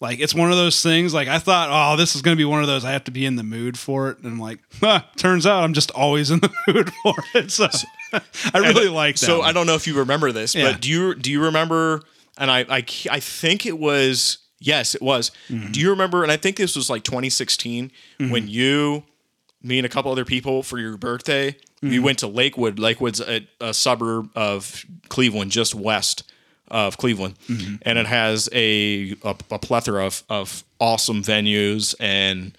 like 0.00 0.18
it's 0.20 0.34
one 0.34 0.50
of 0.50 0.56
those 0.56 0.82
things 0.82 1.14
like 1.14 1.26
i 1.28 1.38
thought 1.38 1.68
oh 1.70 1.96
this 1.96 2.14
is 2.14 2.22
going 2.22 2.36
to 2.36 2.40
be 2.40 2.44
one 2.44 2.60
of 2.60 2.66
those 2.66 2.84
i 2.84 2.90
have 2.92 3.04
to 3.04 3.10
be 3.10 3.24
in 3.24 3.36
the 3.36 3.42
mood 3.42 3.78
for 3.78 4.10
it 4.10 4.18
and 4.18 4.26
i'm 4.26 4.38
like 4.40 4.58
huh, 4.80 5.00
turns 5.16 5.46
out 5.46 5.62
i'm 5.64 5.72
just 5.72 5.90
always 5.92 6.30
in 6.30 6.40
the 6.40 6.50
mood 6.68 6.90
for 7.02 7.14
it 7.34 7.50
so 7.50 7.66
i 8.12 8.58
really 8.58 8.88
like 8.88 9.14
that 9.16 9.26
So 9.26 9.38
one. 9.40 9.48
I 9.48 9.52
don't 9.52 9.66
know 9.66 9.74
if 9.74 9.86
you 9.86 9.98
remember 9.98 10.32
this, 10.32 10.54
Yeah. 10.54 10.72
but 10.72 10.80
do 10.80 10.90
you 10.90 11.14
do 11.14 11.30
you 11.30 11.42
remember? 11.44 12.02
And 12.38 12.50
I 12.50 12.60
I, 12.68 12.84
I 13.10 13.20
think 13.20 13.64
it 13.66 13.78
was 13.78 14.38
yes, 14.60 14.94
it 14.94 15.00
was. 15.02 15.30
Mm-hmm. 15.48 15.72
Do 15.72 15.80
you 15.80 15.90
remember? 15.90 16.22
And 16.22 16.30
I 16.32 16.36
think 16.36 16.56
this 16.56 16.76
was 16.76 16.88
like 16.90 17.02
2016 17.02 17.90
when 18.18 18.48
you, 18.48 19.04
me 19.62 19.78
and 19.78 19.86
a 19.86 19.88
couple 19.88 20.12
other 20.12 20.24
people 20.24 20.62
for 20.62 20.78
your 20.78 20.96
birthday, 20.96 21.52
Mm-hmm. 21.82 21.88
we 21.90 21.98
went 21.98 22.18
to 22.20 22.26
Lakewood. 22.26 22.78
Lakewood's 22.78 23.20
a, 23.20 23.46
a 23.60 23.74
suburb 23.74 24.30
of 24.34 24.82
Cleveland, 25.10 25.50
just 25.50 25.74
west 25.74 26.22
of 26.68 26.96
Cleveland, 26.98 27.34
Mm-hmm. 27.48 27.76
and 27.82 27.98
it 27.98 28.06
has 28.06 28.48
a, 28.52 29.14
a 29.22 29.34
a 29.50 29.58
plethora 29.58 30.04
of 30.06 30.22
of 30.28 30.64
awesome 30.80 31.22
venues 31.22 31.94
and 32.00 32.56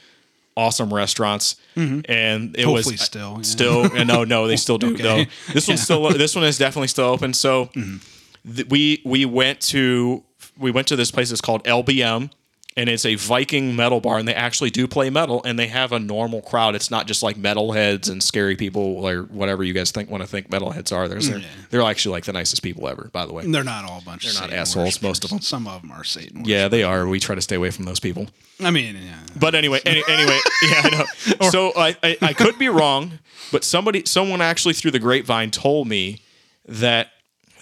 awesome 0.55 0.91
restaurants, 0.93 1.55
and 1.75 2.03
it 2.05 2.07
Mm-hmm. 2.09 2.63
Hopefully 2.69 2.93
was 2.93 3.01
still, 3.01 3.33
yeah. 3.37 3.41
still. 3.43 3.95
and 3.95 4.07
no, 4.07 4.23
no, 4.23 4.47
they 4.47 4.55
still 4.57 4.77
do. 4.77 4.87
Okay. 4.93 5.03
Mm-hmm. 5.03 5.49
No, 5.49 5.53
this 5.53 5.67
one's 5.67 5.81
still. 5.83 6.09
This 6.13 6.35
one 6.35 6.45
is 6.45 6.57
definitely 6.57 6.87
still 6.87 7.05
open. 7.05 7.33
So 7.33 7.69
th- 7.73 8.67
we 8.69 9.01
we 9.05 9.25
went 9.25 9.61
to 9.73 10.23
we 10.57 10.71
went 10.71 10.87
to 10.87 10.95
this 10.95 11.11
place. 11.11 11.31
It's 11.31 11.41
called 11.41 11.63
LBM. 11.65 12.31
And 12.77 12.87
it's 12.89 13.05
a 13.05 13.15
Viking 13.15 13.75
metal 13.75 13.99
bar, 13.99 14.17
and 14.17 14.27
they 14.27 14.33
actually 14.35 14.69
do 14.69 14.87
play 14.87 15.09
metal, 15.09 15.41
and 15.43 15.57
they 15.57 15.67
have 15.67 15.91
a 15.91 15.99
normal 15.99 16.41
crowd. 16.41 16.75
It's 16.75 16.89
not 16.89 17.07
just 17.07 17.23
like 17.23 17.35
metalheads 17.35 18.09
and 18.09 18.23
scary 18.23 18.55
people 18.55 19.03
or 19.03 19.23
whatever 19.23 19.63
you 19.63 19.73
guys 19.73 19.91
think 19.91 20.09
want 20.09 20.21
to 20.21 20.27
think 20.27 20.49
metalheads 20.49 20.95
are. 20.95 21.07
There's 21.07 21.27
mm. 21.27 21.41
they're, 21.41 21.49
they're 21.71 21.81
actually 21.81 22.13
like 22.13 22.25
the 22.25 22.33
nicest 22.33 22.61
people 22.61 22.87
ever, 22.87 23.09
by 23.11 23.25
the 23.25 23.33
way. 23.33 23.45
They're 23.45 23.63
not 23.63 23.83
all 23.83 23.99
a 23.99 24.01
bunch. 24.03 24.23
They're 24.23 24.31
of 24.31 24.41
not 24.41 24.49
Satan 24.49 24.59
assholes, 24.59 25.01
most 25.01 25.23
of 25.23 25.31
them. 25.31 25.41
Some 25.41 25.67
of 25.67 25.81
them 25.81 25.91
are 25.91 26.03
Satan. 26.03 26.45
Yeah, 26.45 26.67
they 26.67 26.83
are. 26.83 27.07
We 27.07 27.19
try 27.19 27.35
to 27.35 27.41
stay 27.41 27.55
away 27.55 27.71
from 27.71 27.85
those 27.85 27.99
people. 27.99 28.27
I 28.59 28.71
mean, 28.71 28.95
yeah. 28.95 29.19
But 29.39 29.55
anyway, 29.55 29.81
any, 29.85 30.03
anyway, 30.07 30.39
yeah, 30.63 30.81
I 30.83 30.89
know. 30.89 31.49
So 31.49 31.73
I, 31.75 31.95
I, 32.01 32.17
I 32.21 32.33
could 32.33 32.57
be 32.57 32.69
wrong, 32.69 33.19
but 33.51 33.63
somebody, 33.63 34.03
someone 34.05 34.41
actually 34.41 34.73
through 34.73 34.91
the 34.91 34.99
grapevine 34.99 35.51
told 35.51 35.87
me 35.87 36.21
that 36.65 37.09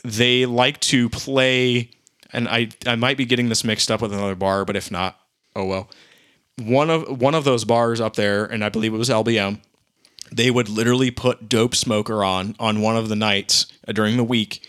they 0.03 0.45
like 0.45 0.79
to 0.81 1.09
play, 1.09 1.89
and 2.35 2.47
I, 2.49 2.69
I 2.85 2.95
might 2.95 3.17
be 3.17 3.25
getting 3.25 3.49
this 3.49 3.63
mixed 3.63 3.89
up 3.89 4.01
with 4.01 4.13
another 4.13 4.35
bar, 4.35 4.65
but 4.65 4.75
if 4.75 4.91
not, 4.91 5.19
oh 5.55 5.65
well. 5.65 5.89
One 6.57 6.89
of 6.89 7.21
one 7.21 7.35
of 7.35 7.43
those 7.43 7.65
bars 7.65 7.99
up 7.99 8.15
there, 8.15 8.45
and 8.45 8.63
I 8.63 8.69
believe 8.69 8.93
it 8.93 8.97
was 8.97 9.09
LBM. 9.09 9.59
They 10.31 10.51
would 10.51 10.69
literally 10.69 11.11
put 11.11 11.47
Dope 11.49 11.75
Smoker 11.75 12.23
on 12.23 12.55
on 12.59 12.81
one 12.81 12.97
of 12.97 13.09
the 13.09 13.15
nights 13.15 13.67
uh, 13.87 13.91
during 13.91 14.17
the 14.17 14.23
week, 14.23 14.67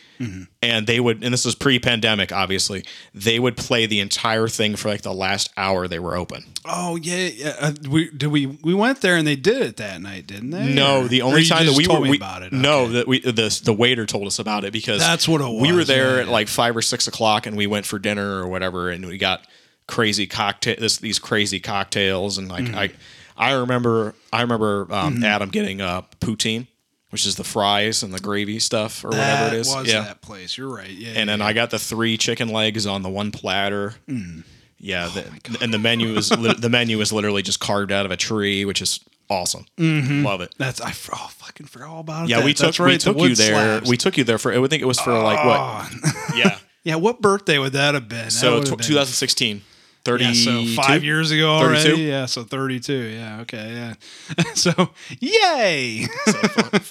and 0.63 0.87
they 0.87 0.99
would, 1.01 1.23
and 1.23 1.33
this 1.33 1.45
was 1.45 1.55
pre-pandemic, 1.55 2.33
obviously. 2.33 2.85
They 3.15 3.39
would 3.39 3.57
play 3.57 3.85
the 3.87 4.01
entire 4.01 4.49
thing 4.49 4.77
for 4.77 4.89
like 4.89 5.03
the 5.03 5.13
last 5.13 5.51
hour 5.57 5.87
they 5.89 5.99
were 5.99 6.17
open. 6.17 6.45
Oh 6.65 6.97
yeah, 6.97 7.27
yeah. 7.29 7.55
Uh, 7.59 7.73
we 7.91 8.11
did 8.11 8.29
we 8.29 8.47
we 8.47 8.75
went 8.75 9.01
there 9.03 9.17
and 9.17 9.27
they 9.27 9.37
did 9.37 9.61
it 9.63 9.77
that 9.79 10.01
night, 10.01 10.27
didn't 10.27 10.51
they? 10.51 10.73
No, 10.73 11.03
Or- 11.03 11.09
the 11.09 11.23
only 11.23 11.45
time 11.45 11.67
that 11.67 11.77
we 11.77 11.85
told 11.85 12.01
were 12.03 12.09
we, 12.11 12.17
about 12.17 12.43
it. 12.43 12.53
no 12.53 12.89
that 12.89 13.07
we 13.09 13.21
the 13.21 13.61
the 13.65 13.73
waiter 13.75 14.07
told 14.07 14.27
us 14.27 14.39
about 14.39 14.65
it 14.65 14.73
because 14.73 15.01
That's 15.01 15.27
what 15.29 15.41
it 15.41 15.61
We 15.61 15.73
were 15.73 15.85
there 15.85 16.17
yeah, 16.17 16.23
at 16.23 16.29
like 16.29 16.49
five 16.49 16.77
or 16.77 16.83
six 16.83 17.07
o'clock 17.07 17.47
and 17.47 17.57
we 17.57 17.67
went 17.67 17.87
for 17.87 17.99
dinner 17.99 18.41
or 18.41 18.49
whatever 18.49 18.89
and 18.91 19.07
we 19.07 19.19
got 19.19 19.47
crazy 19.87 20.27
cocktail 20.27 20.77
this 20.79 20.97
these 20.99 21.19
crazy 21.19 21.61
cocktails 21.61 22.39
and 22.39 22.49
like 22.49 22.65
Mm-hmm. 22.65 22.79
I 22.79 22.91
I 23.37 23.53
remember 23.53 24.15
I 24.33 24.43
remember 24.43 24.87
um, 24.91 25.23
Adam 25.25 25.51
getting 25.51 25.81
uh, 25.81 26.03
poutine, 26.21 26.67
which 27.11 27.27
is 27.27 27.37
the 27.37 27.45
fries 27.45 28.03
and 28.03 28.13
the 28.15 28.21
gravy 28.21 28.59
stuff 28.59 29.05
or 29.05 29.11
that 29.11 29.41
whatever 29.43 29.57
it 29.57 29.61
is. 29.61 29.75
was 29.75 29.93
yeah, 29.93 30.03
that 30.03 30.21
place. 30.23 30.57
You're 30.59 30.75
right. 30.75 30.89
Yeah, 30.91 31.13
and 31.17 31.29
then 31.29 31.41
I 31.43 31.53
got 31.53 31.71
the 31.71 31.79
three 31.79 32.17
chicken 32.17 32.49
legs 32.49 32.87
on 32.87 33.03
the 33.03 33.11
one 33.11 33.31
platter. 33.33 33.95
Mm. 34.09 34.45
Yeah, 34.79 35.09
Oh 35.11 35.21
the, 35.21 35.59
and 35.65 35.73
the 35.73 35.79
menu 35.79 36.15
is 36.17 36.31
li- 36.37 36.55
the 36.59 36.69
menu 36.69 37.01
is 37.01 37.13
literally 37.13 37.43
just 37.43 37.61
carved 37.61 37.91
out 37.93 38.05
of 38.05 38.13
a 38.13 38.17
tree, 38.17 38.65
which 38.67 38.83
is 38.83 39.01
awesome. 39.31 39.65
Love 39.79 40.43
it. 40.43 40.55
that's 40.59 40.81
I 40.83 40.91
oh, 40.91 41.29
fucking 41.31 41.67
forgot 41.67 41.89
all 41.89 42.01
about 42.01 42.25
it. 42.25 42.31
Yeah, 42.31 42.45
we 42.45 42.53
That- 42.53 42.63
that's 42.67 42.77
took 42.77 42.85
we 42.87 42.93
right, 42.93 43.01
the 43.01 43.13
took 43.15 43.19
you 43.23 43.35
there. 43.35 43.53
slabs. 43.55 43.89
We 43.91 43.97
took 43.97 44.17
you 44.19 44.25
there 44.25 44.37
for 44.39 44.53
I 44.53 44.59
would 44.59 44.69
think 44.71 44.83
it 44.83 44.87
was 44.87 45.01
for 45.01 45.13
like 45.19 45.45
what? 45.45 45.59
Oh. 45.61 46.33
Yeah. 46.37 46.59
yeah, 46.85 46.97
what 46.97 47.23
birthday 47.23 47.57
would 47.59 47.73
that 47.73 47.95
have 47.95 48.07
been? 48.09 48.25
That 48.27 48.33
So 48.33 48.63
tw- 48.63 48.71
been- 48.77 48.79
2016. 48.81 49.63
30 50.07 50.25
Yeah, 50.25 50.33
so 50.33 50.83
five 50.83 51.05
years 51.05 51.31
ago 51.31 51.51
already. 51.51 51.83
32? 51.83 52.03
Yeah, 52.03 52.27
so 52.27 52.45
32. 52.45 52.93
Yeah, 52.95 53.41
okay, 53.41 53.95
yeah. 54.39 54.43
so, 54.55 54.91
yay! 55.21 56.07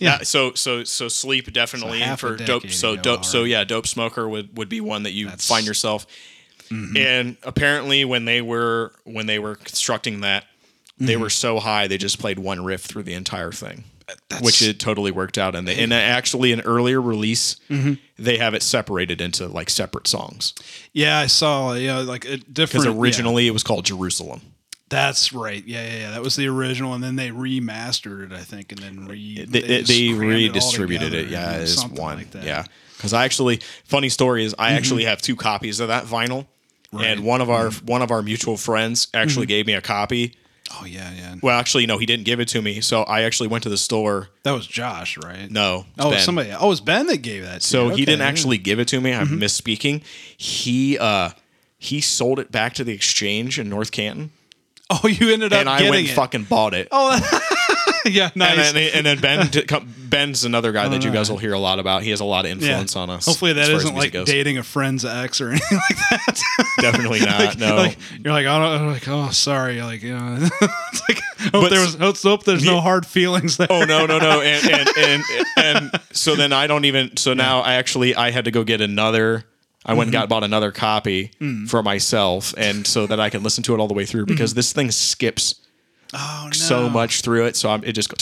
Yeah. 0.00 0.18
So 0.22 0.52
so 0.54 0.84
so 0.84 1.08
sleep 1.08 1.52
definitely 1.52 2.00
So 2.02 2.16
for 2.16 2.36
dope. 2.36 2.70
So 2.70 2.94
dope. 2.94 3.24
So 3.24 3.42
yeah, 3.42 3.64
dope 3.64 3.88
smoker 3.88 4.28
would 4.28 4.56
would 4.56 4.68
be 4.68 4.80
one 4.80 5.02
that 5.02 5.10
you 5.10 5.24
That's- 5.24 5.48
find 5.48 5.66
yourself. 5.66 6.06
Mm-hmm. 6.70 6.96
And 6.96 7.36
apparently, 7.42 8.04
when 8.04 8.24
they 8.24 8.40
were 8.40 8.92
when 9.02 9.26
they 9.26 9.40
were 9.40 9.56
constructing 9.56 10.20
that, 10.20 10.44
they 10.98 11.14
Mm-hmm. 11.14 11.22
were 11.22 11.30
so 11.30 11.58
high 11.58 11.88
they 11.88 11.98
just 11.98 12.20
played 12.20 12.38
one 12.38 12.62
riff 12.64 12.82
through 12.84 13.02
the 13.04 13.14
entire 13.14 13.50
thing. 13.50 13.82
That's- 14.28 14.42
which 14.42 14.62
it 14.62 14.80
totally 14.80 15.10
worked 15.10 15.38
out, 15.38 15.54
and 15.54 15.68
they, 15.68 15.76
and 15.82 15.92
actually 15.92 16.52
an 16.52 16.60
earlier 16.62 17.00
release, 17.00 17.56
Mm-hmm. 17.68 17.94
they 18.18 18.38
have 18.38 18.54
it 18.54 18.62
separated 18.62 19.20
into 19.20 19.46
like 19.48 19.70
separate 19.70 20.06
songs 20.06 20.54
yeah, 20.98 21.18
I 21.18 21.26
saw. 21.26 21.74
Yeah, 21.74 21.98
like 21.98 22.24
a 22.24 22.38
different. 22.38 22.56
because 22.56 22.84
yeah. 22.86 23.00
originally 23.00 23.46
it 23.46 23.52
was 23.52 23.62
called 23.62 23.84
Jerusalem. 23.84 24.40
That's 24.88 25.32
right. 25.32 25.62
Yeah, 25.64 25.84
yeah, 25.84 25.98
yeah. 25.98 26.10
That 26.10 26.22
was 26.22 26.34
the 26.34 26.48
original, 26.48 26.94
and 26.94 27.04
then 27.04 27.14
they 27.14 27.28
remastered 27.28 28.26
it, 28.26 28.32
I 28.32 28.40
think, 28.40 28.72
and 28.72 28.80
then 28.80 29.06
re 29.06 29.44
they, 29.44 29.60
they, 29.60 29.82
just 29.82 29.92
crammed 29.92 30.22
it 30.22 30.26
redistributed 30.26 31.14
it. 31.14 31.28
Yeah, 31.28 31.58
it's 31.58 31.84
one. 31.84 32.18
like. 32.18 32.34
Yeah, 32.34 32.64
because 32.96 33.12
I 33.12 33.24
actually, 33.24 33.60
funny 33.84 34.08
story 34.08 34.44
is, 34.44 34.56
I 34.58 34.72
actually 34.72 35.02
mm-hmm. 35.02 35.10
have 35.10 35.22
two 35.22 35.36
copies 35.36 35.78
of 35.78 35.88
that 35.88 36.04
vinyl, 36.06 36.46
and 36.98 37.22
one 37.22 37.40
of 37.40 37.48
our 37.48 37.66
mm-hmm. 37.66 37.86
one 37.86 38.02
of 38.02 38.10
our 38.10 38.22
mutual 38.22 38.56
friends 38.56 39.06
actually 39.14 39.44
mm-hmm. 39.44 39.50
gave 39.50 39.66
me 39.66 39.74
a 39.74 39.82
copy. 39.82 40.34
Oh 40.70 40.84
yeah, 40.84 41.10
yeah. 41.16 41.34
Well, 41.42 41.58
actually, 41.58 41.86
no, 41.86 41.98
he 41.98 42.04
didn't 42.06 42.24
give 42.24 42.40
it 42.40 42.48
to 42.48 42.60
me. 42.62 42.80
So 42.80 43.02
I 43.04 43.22
actually 43.22 43.48
went 43.48 43.62
to 43.64 43.70
the 43.70 43.78
store. 43.78 44.28
That 44.42 44.52
was 44.52 44.66
Josh, 44.66 45.16
right? 45.16 45.50
No, 45.50 45.86
Oh, 45.98 46.10
Ben. 46.10 46.20
somebody. 46.20 46.50
Oh, 46.52 46.66
it 46.66 46.68
was 46.68 46.80
Ben 46.80 47.06
that 47.06 47.18
gave 47.22 47.42
that. 47.44 47.62
To 47.62 47.66
So 47.66 47.78
you. 47.84 47.88
he 47.88 47.92
Okay, 47.94 48.04
didn't 48.04 48.22
actually 48.22 48.58
give 48.58 48.78
it 48.78 48.88
to 48.88 49.00
me. 49.00 49.12
I'm 49.14 49.26
Mm-hmm. 49.28 49.42
misspeaking. 49.42 50.02
He 50.36 50.98
uh 50.98 51.30
he 51.78 52.00
sold 52.00 52.38
it 52.38 52.50
back 52.52 52.74
to 52.74 52.84
the 52.84 52.92
exchange 52.92 53.58
in 53.58 53.68
North 53.68 53.92
Canton, 53.92 54.30
Oh, 54.90 55.06
you 55.06 55.32
ended 55.32 55.52
up 55.52 55.60
and 55.60 55.68
I 55.68 55.88
went 55.90 56.08
it. 56.08 56.14
fucking 56.14 56.44
bought 56.44 56.74
it. 56.74 56.88
yeah, 58.06 58.30
nice. 58.34 58.68
And 58.68 58.76
then, 58.76 58.90
and 58.94 59.06
then 59.06 59.18
Ben, 59.20 59.46
t- 59.50 59.64
Ben's 60.08 60.44
another 60.44 60.72
guy 60.72 60.88
that 60.88 61.04
you 61.04 61.10
guys 61.10 61.30
will 61.30 61.38
hear 61.38 61.52
a 61.52 61.58
lot 61.58 61.78
about. 61.78 62.02
He 62.02 62.10
has 62.10 62.20
a 62.20 62.24
lot 62.24 62.44
of 62.44 62.50
yeah. 62.50 62.52
influence 62.68 62.96
on 62.96 63.10
us. 63.10 63.26
Hopefully 63.26 63.52
that 63.52 63.62
as 63.62 63.68
far 63.68 63.76
as 63.76 63.84
isn't 63.84 63.96
like 63.96 64.12
goes. 64.12 64.26
dating 64.26 64.56
a 64.58 64.62
friend's 64.62 65.04
ex 65.04 65.40
or 65.40 65.50
anything 65.50 65.78
like 65.78 65.98
that. 66.10 66.40
Definitely 66.80 67.20
not. 67.20 67.58
no. 67.58 67.76
like, 67.76 67.98
you're 68.24 68.32
like, 68.32 68.46
oh, 68.46 68.86
like, 68.86 69.06
oh, 69.08 69.30
sorry. 69.30 69.82
Like, 69.82 70.02
you 70.02 70.16
know, 70.16 70.38
it's 70.40 71.02
like, 71.08 71.20
hope 71.52 71.70
there 71.70 71.80
was, 71.80 72.22
hope, 72.22 72.44
there's 72.44 72.64
no 72.64 72.80
hard 72.80 73.04
feelings 73.06 73.56
there. 73.58 73.68
oh 73.70 73.84
no 73.84 74.06
no 74.06 74.18
no 74.18 74.40
and 74.40 74.70
and, 74.70 74.88
and 74.98 75.22
and 75.56 75.90
so 76.12 76.34
then 76.34 76.52
I 76.52 76.66
don't 76.66 76.84
even 76.84 77.16
so 77.16 77.32
now 77.34 77.60
I 77.60 77.74
actually 77.74 78.14
I 78.14 78.30
had 78.30 78.44
to 78.46 78.50
go 78.50 78.64
get 78.64 78.80
another 78.80 79.44
I 79.86 79.94
went 79.94 80.08
and 80.08 80.14
Mm-hmm. 80.14 80.22
got 80.22 80.28
bought 80.28 80.44
another 80.44 80.72
copy 80.72 81.30
Mm. 81.40 81.68
for 81.68 81.82
myself 81.82 82.52
and 82.56 82.86
so 82.86 83.06
that 83.06 83.20
I 83.20 83.30
can 83.30 83.42
listen 83.42 83.62
to 83.64 83.74
it 83.74 83.78
all 83.80 83.86
the 83.88 83.94
way 83.94 84.04
through 84.04 84.26
because 84.26 84.54
this 84.54 84.72
thing 84.72 84.90
skips 84.90 85.54
oh 86.14 86.42
no. 86.46 86.50
so 86.52 86.88
much 86.88 87.20
through 87.22 87.46
it 87.46 87.56
so 87.56 87.70
I'm, 87.70 87.84
it 87.84 87.92
just 87.92 88.08
goes 88.08 88.18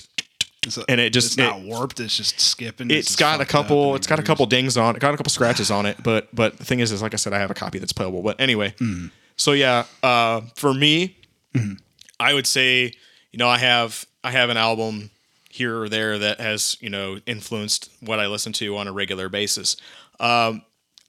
It's 0.64 0.78
a- 0.78 0.84
and 0.88 1.00
it 1.00 1.12
just- 1.12 1.28
it's 1.28 1.36
not 1.36 1.60
it- 1.60 1.66
warped. 1.66 2.00
It's 2.00 2.16
just 2.16 2.40
skipping. 2.40 2.90
it's 2.90 3.08
just 3.08 3.18
got 3.18 3.40
a 3.40 3.44
couple 3.44 3.94
it's 3.94 4.06
got 4.06 4.18
a 4.18 4.22
couple 4.22 4.46
dings 4.46 4.76
on 4.76 4.96
it 4.96 5.00
got 5.00 5.14
a 5.14 5.16
couple 5.16 5.30
scratches 5.30 5.70
on 5.70 5.86
it 5.86 6.02
but 6.02 6.28
but 6.34 6.56
the 6.58 6.64
thing 6.64 6.80
is 6.80 6.92
is 6.92 7.02
like 7.02 7.14
I 7.14 7.16
said 7.16 7.32
I 7.32 7.38
have 7.38 7.50
a 7.50 7.54
copy 7.54 7.78
that's 7.78 7.92
playable 7.92 8.22
but 8.22 8.40
anyway 8.40 8.74
Mm. 8.78 9.10
so 9.36 9.52
yeah 9.52 9.84
uh 10.02 10.40
for 10.56 10.72
me 10.74 11.16
Mm-hmm. 11.54 11.74
I 12.20 12.34
would 12.34 12.46
say 12.46 12.92
you 13.32 13.38
know 13.38 13.48
I 13.48 13.58
have 13.58 14.04
I 14.24 14.30
have 14.30 14.50
an 14.50 14.56
album 14.58 15.10
here 15.48 15.80
or 15.82 15.88
there 15.88 16.18
that 16.18 16.38
has 16.40 16.76
you 16.80 16.90
know 16.90 17.18
influenced 17.26 17.88
what 18.00 18.20
I 18.20 18.26
listen 18.26 18.52
to 18.54 18.76
on 18.76 18.88
a 18.88 18.92
regular 18.92 19.28
basis 19.30 19.76
um 20.20 20.62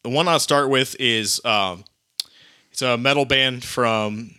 the 0.04 0.10
one 0.10 0.28
I'll 0.30 0.40
start 0.40 0.70
with 0.70 0.96
is 1.00 1.42
um 1.44 1.84
it's 2.72 2.82
a 2.82 2.96
metal 2.98 3.26
band 3.26 3.64
from 3.66 4.36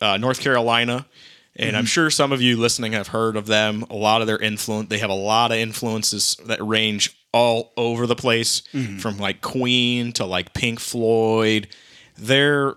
uh, 0.00 0.16
North 0.16 0.40
Carolina. 0.40 1.06
And 1.56 1.76
I'm 1.76 1.86
sure 1.86 2.10
some 2.10 2.32
of 2.32 2.42
you 2.42 2.56
listening 2.56 2.92
have 2.92 3.08
heard 3.08 3.36
of 3.36 3.46
them. 3.46 3.84
A 3.88 3.94
lot 3.94 4.20
of 4.20 4.26
their 4.26 4.38
influence, 4.38 4.88
they 4.88 4.98
have 4.98 5.10
a 5.10 5.14
lot 5.14 5.52
of 5.52 5.58
influences 5.58 6.36
that 6.46 6.60
range 6.64 7.16
all 7.32 7.72
over 7.76 8.06
the 8.06 8.16
place, 8.16 8.62
from 8.98 9.18
like 9.18 9.40
Queen 9.40 10.12
to 10.14 10.24
like 10.24 10.52
Pink 10.52 10.80
Floyd. 10.80 11.68
They're 12.16 12.74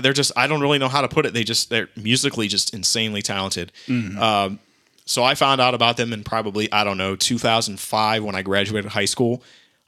they're 0.00 0.12
just 0.12 0.32
I 0.36 0.46
don't 0.46 0.60
really 0.60 0.78
know 0.78 0.88
how 0.88 1.00
to 1.02 1.08
put 1.08 1.24
it. 1.26 1.32
They 1.34 1.44
just 1.44 1.70
they're 1.70 1.88
musically 1.96 2.48
just 2.48 2.74
insanely 2.74 3.22
talented. 3.22 3.72
Um, 4.18 4.58
so 5.06 5.22
I 5.22 5.34
found 5.34 5.60
out 5.60 5.72
about 5.74 5.96
them 5.96 6.12
in 6.12 6.24
probably 6.24 6.70
I 6.72 6.84
don't 6.84 6.98
know 6.98 7.16
2005 7.16 8.24
when 8.24 8.34
I 8.34 8.42
graduated 8.42 8.90
high 8.90 9.04
school, 9.04 9.42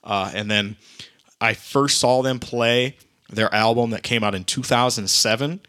uh, 0.05 0.31
and 0.35 0.51
then 0.51 0.77
I 1.41 1.55
first 1.55 1.99
saw 1.99 2.23
them 2.23 2.39
play 2.39 2.97
their 3.31 3.53
album 3.55 3.91
that 3.91 4.03
came 4.03 4.23
out 4.25 4.35
in 4.35 4.45
2007, 4.45 5.61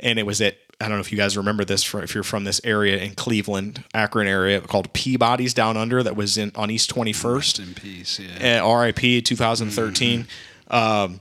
and 0.00 0.18
it 0.18 0.24
was 0.24 0.40
at 0.40 0.56
I 0.84 0.88
don't 0.88 0.98
know 0.98 1.00
if 1.00 1.10
you 1.10 1.16
guys 1.16 1.34
remember 1.34 1.64
this 1.64 1.82
for, 1.82 2.02
if 2.02 2.14
you're 2.14 2.22
from 2.22 2.44
this 2.44 2.60
area 2.62 2.98
in 2.98 3.14
Cleveland, 3.14 3.82
Akron 3.94 4.28
area 4.28 4.60
called 4.60 4.92
Peabody's 4.92 5.54
Down 5.54 5.78
Under 5.78 6.02
that 6.02 6.14
was 6.14 6.36
in 6.36 6.52
on 6.54 6.70
East 6.70 6.94
21st. 6.94 7.34
Rest 7.34 7.58
in 7.58 7.74
peace. 7.74 8.20
Yeah. 8.20 8.62
Uh, 8.62 8.76
RIP 8.80 9.24
2013. 9.24 10.26
Um, 10.68 11.20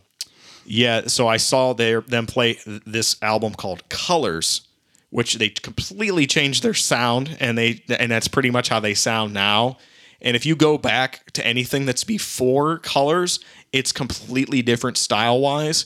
yeah, 0.66 1.08
so 1.08 1.30
I 1.30 1.38
saw 1.38 1.72
their 1.72 2.02
them 2.02 2.26
play 2.26 2.58
this 2.66 3.16
album 3.22 3.54
called 3.54 3.88
Colors, 3.88 4.68
which 5.12 5.36
they 5.36 5.48
completely 5.48 6.28
changed 6.28 6.62
their 6.62 6.74
sound, 6.74 7.38
and 7.40 7.58
they 7.58 7.84
and 7.88 8.12
that's 8.12 8.28
pretty 8.28 8.50
much 8.50 8.68
how 8.68 8.82
they 8.82 8.94
sound 8.94 9.34
now. 9.34 9.78
And 10.22 10.36
if 10.36 10.46
you 10.46 10.56
go 10.56 10.78
back 10.78 11.32
to 11.34 11.46
anything 11.46 11.86
that's 11.86 12.04
before 12.04 12.80
Colors, 12.80 13.40
it's 13.74 13.92
completely 13.92 14.62
different 14.62 14.98
style 14.98 15.40
wise. 15.42 15.86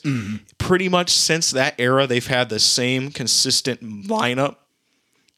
Pretty 0.60 0.90
much 0.90 1.10
since 1.10 1.50
that 1.52 1.74
era, 1.80 2.06
they've 2.06 2.28
had 2.28 2.50
the 2.50 2.60
same 2.60 3.10
consistent 3.12 3.82
lineup 4.08 4.58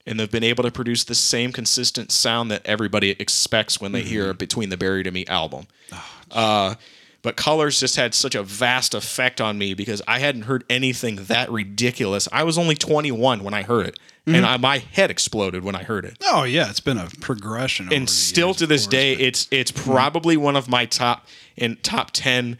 and 0.06 0.20
they've 0.20 0.32
been 0.32 0.44
able 0.44 0.64
to 0.64 0.72
produce 0.72 1.04
the 1.04 1.14
same 1.16 1.52
consistent 1.52 2.12
sound 2.12 2.50
that 2.50 2.66
everybody 2.66 3.12
expects 3.12 3.80
when 3.80 3.92
they 3.92 4.02
hear 4.02 4.34
Between 4.34 4.70
the 4.70 4.78
Buried 4.78 5.06
and 5.08 5.14
Me 5.14 5.26
album. 5.28 5.68
Uh, 6.32 6.76
but 7.22 7.36
Colors 7.36 7.80
just 7.80 7.96
had 7.98 8.14
such 8.16 8.34
a 8.34 8.42
vast 8.42 8.94
effect 8.96 9.42
on 9.42 9.58
me 9.58 9.74
because 9.74 10.02
I 10.08 10.20
hadn't 10.20 10.44
heard 10.44 10.64
anything 10.70 11.18
that 11.26 11.52
ridiculous. 11.52 12.28
I 12.32 12.44
was 12.44 12.58
only 12.58 12.76
21 12.76 13.44
when 13.44 13.54
I 13.54 13.62
heard 13.64 13.88
it, 13.88 14.00
Mm-hmm. 14.26 14.36
and 14.36 14.46
I, 14.46 14.58
my 14.58 14.78
head 14.80 15.10
exploded 15.10 15.64
when 15.64 15.76
I 15.76 15.84
heard 15.84 16.04
it. 16.06 16.18
Oh 16.26 16.44
yeah, 16.44 16.70
it's 16.70 16.82
been 16.82 16.98
a 16.98 17.08
progression. 17.22 17.88
over 17.88 17.96
And 17.96 18.08
still 18.10 18.54
to 18.56 18.68
this 18.68 18.86
day, 18.86 19.14
it's 19.14 19.48
it's 19.50 19.72
probably 19.72 20.36
one 20.38 20.56
of 20.58 20.68
my 20.68 20.86
top 20.86 21.26
in 21.60 21.76
top 21.84 22.12
10 22.12 22.58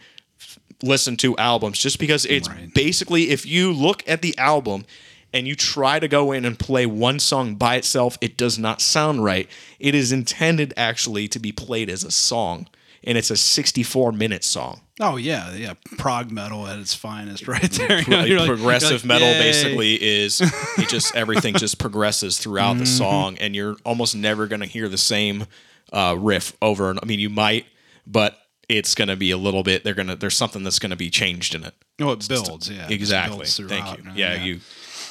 listen 0.82 1.16
to 1.18 1.36
albums 1.36 1.78
just 1.78 1.98
because 1.98 2.24
it's 2.26 2.48
Right. 2.48 2.72
basically 2.72 3.30
if 3.30 3.44
you 3.44 3.72
look 3.72 4.02
at 4.08 4.22
the 4.22 4.36
album 4.38 4.84
and 5.32 5.46
you 5.46 5.54
try 5.54 5.98
to 6.00 6.08
go 6.08 6.32
in 6.32 6.44
and 6.44 6.58
play 6.58 6.86
one 6.86 7.18
song 7.18 7.54
by 7.56 7.76
itself 7.76 8.16
it 8.22 8.36
does 8.36 8.58
not 8.58 8.80
sound 8.80 9.22
right 9.22 9.48
it 9.78 9.94
is 9.94 10.10
intended 10.10 10.72
actually 10.78 11.28
to 11.28 11.38
be 11.38 11.52
played 11.52 11.90
as 11.90 12.02
a 12.02 12.10
song 12.10 12.66
and 13.04 13.16
it's 13.18 13.30
a 13.30 13.36
64 13.36 14.12
minute 14.12 14.42
song 14.44 14.80
oh 15.02 15.16
yeah, 15.16 15.54
yeah, 15.54 15.72
prog 15.96 16.30
metal 16.30 16.66
at 16.66 16.78
its 16.78 16.92
finest, 16.92 17.48
right 17.54 17.70
there. 17.72 18.02
Pro- 18.02 18.20
You're 18.24 18.38
like- 18.40 18.48
progressive 18.48 19.00
like, 19.02 19.04
metal 19.06 19.28
"Yay." 19.28 19.38
basically 19.38 19.94
is 20.02 20.40
it 20.78 20.88
just 20.88 21.14
everything 21.22 21.54
just 21.54 21.78
progresses 21.78 22.38
throughout 22.38 22.72
Mm-hmm. 22.72 22.80
the 22.80 22.86
song 22.86 23.38
and 23.38 23.54
you're 23.54 23.76
almost 23.84 24.14
never 24.16 24.46
going 24.46 24.60
to 24.60 24.66
hear 24.66 24.88
the 24.88 24.98
same 24.98 25.46
uh, 25.92 26.14
riff 26.18 26.54
over 26.62 26.88
and 26.90 26.98
i 27.02 27.06
mean 27.06 27.18
you 27.20 27.28
might 27.30 27.66
but 28.06 28.38
it's 28.70 28.94
going 28.94 29.08
to 29.08 29.16
be 29.16 29.30
a 29.30 29.36
little 29.36 29.62
bit 29.62 29.82
they're 29.84 29.94
going 29.94 30.08
to 30.08 30.16
there's 30.16 30.36
something 30.36 30.62
that's 30.62 30.78
going 30.78 30.90
to 30.90 30.96
be 30.96 31.10
changed 31.10 31.54
in 31.54 31.64
it 31.64 31.74
Oh, 32.00 32.12
it 32.12 32.26
builds. 32.28 32.70
Yeah, 32.70 32.86
exactly 32.88 33.38
builds 33.38 33.56
thank 33.56 33.68
throughout, 33.68 33.98
you 34.04 34.10
yeah, 34.14 34.42
you 34.42 34.60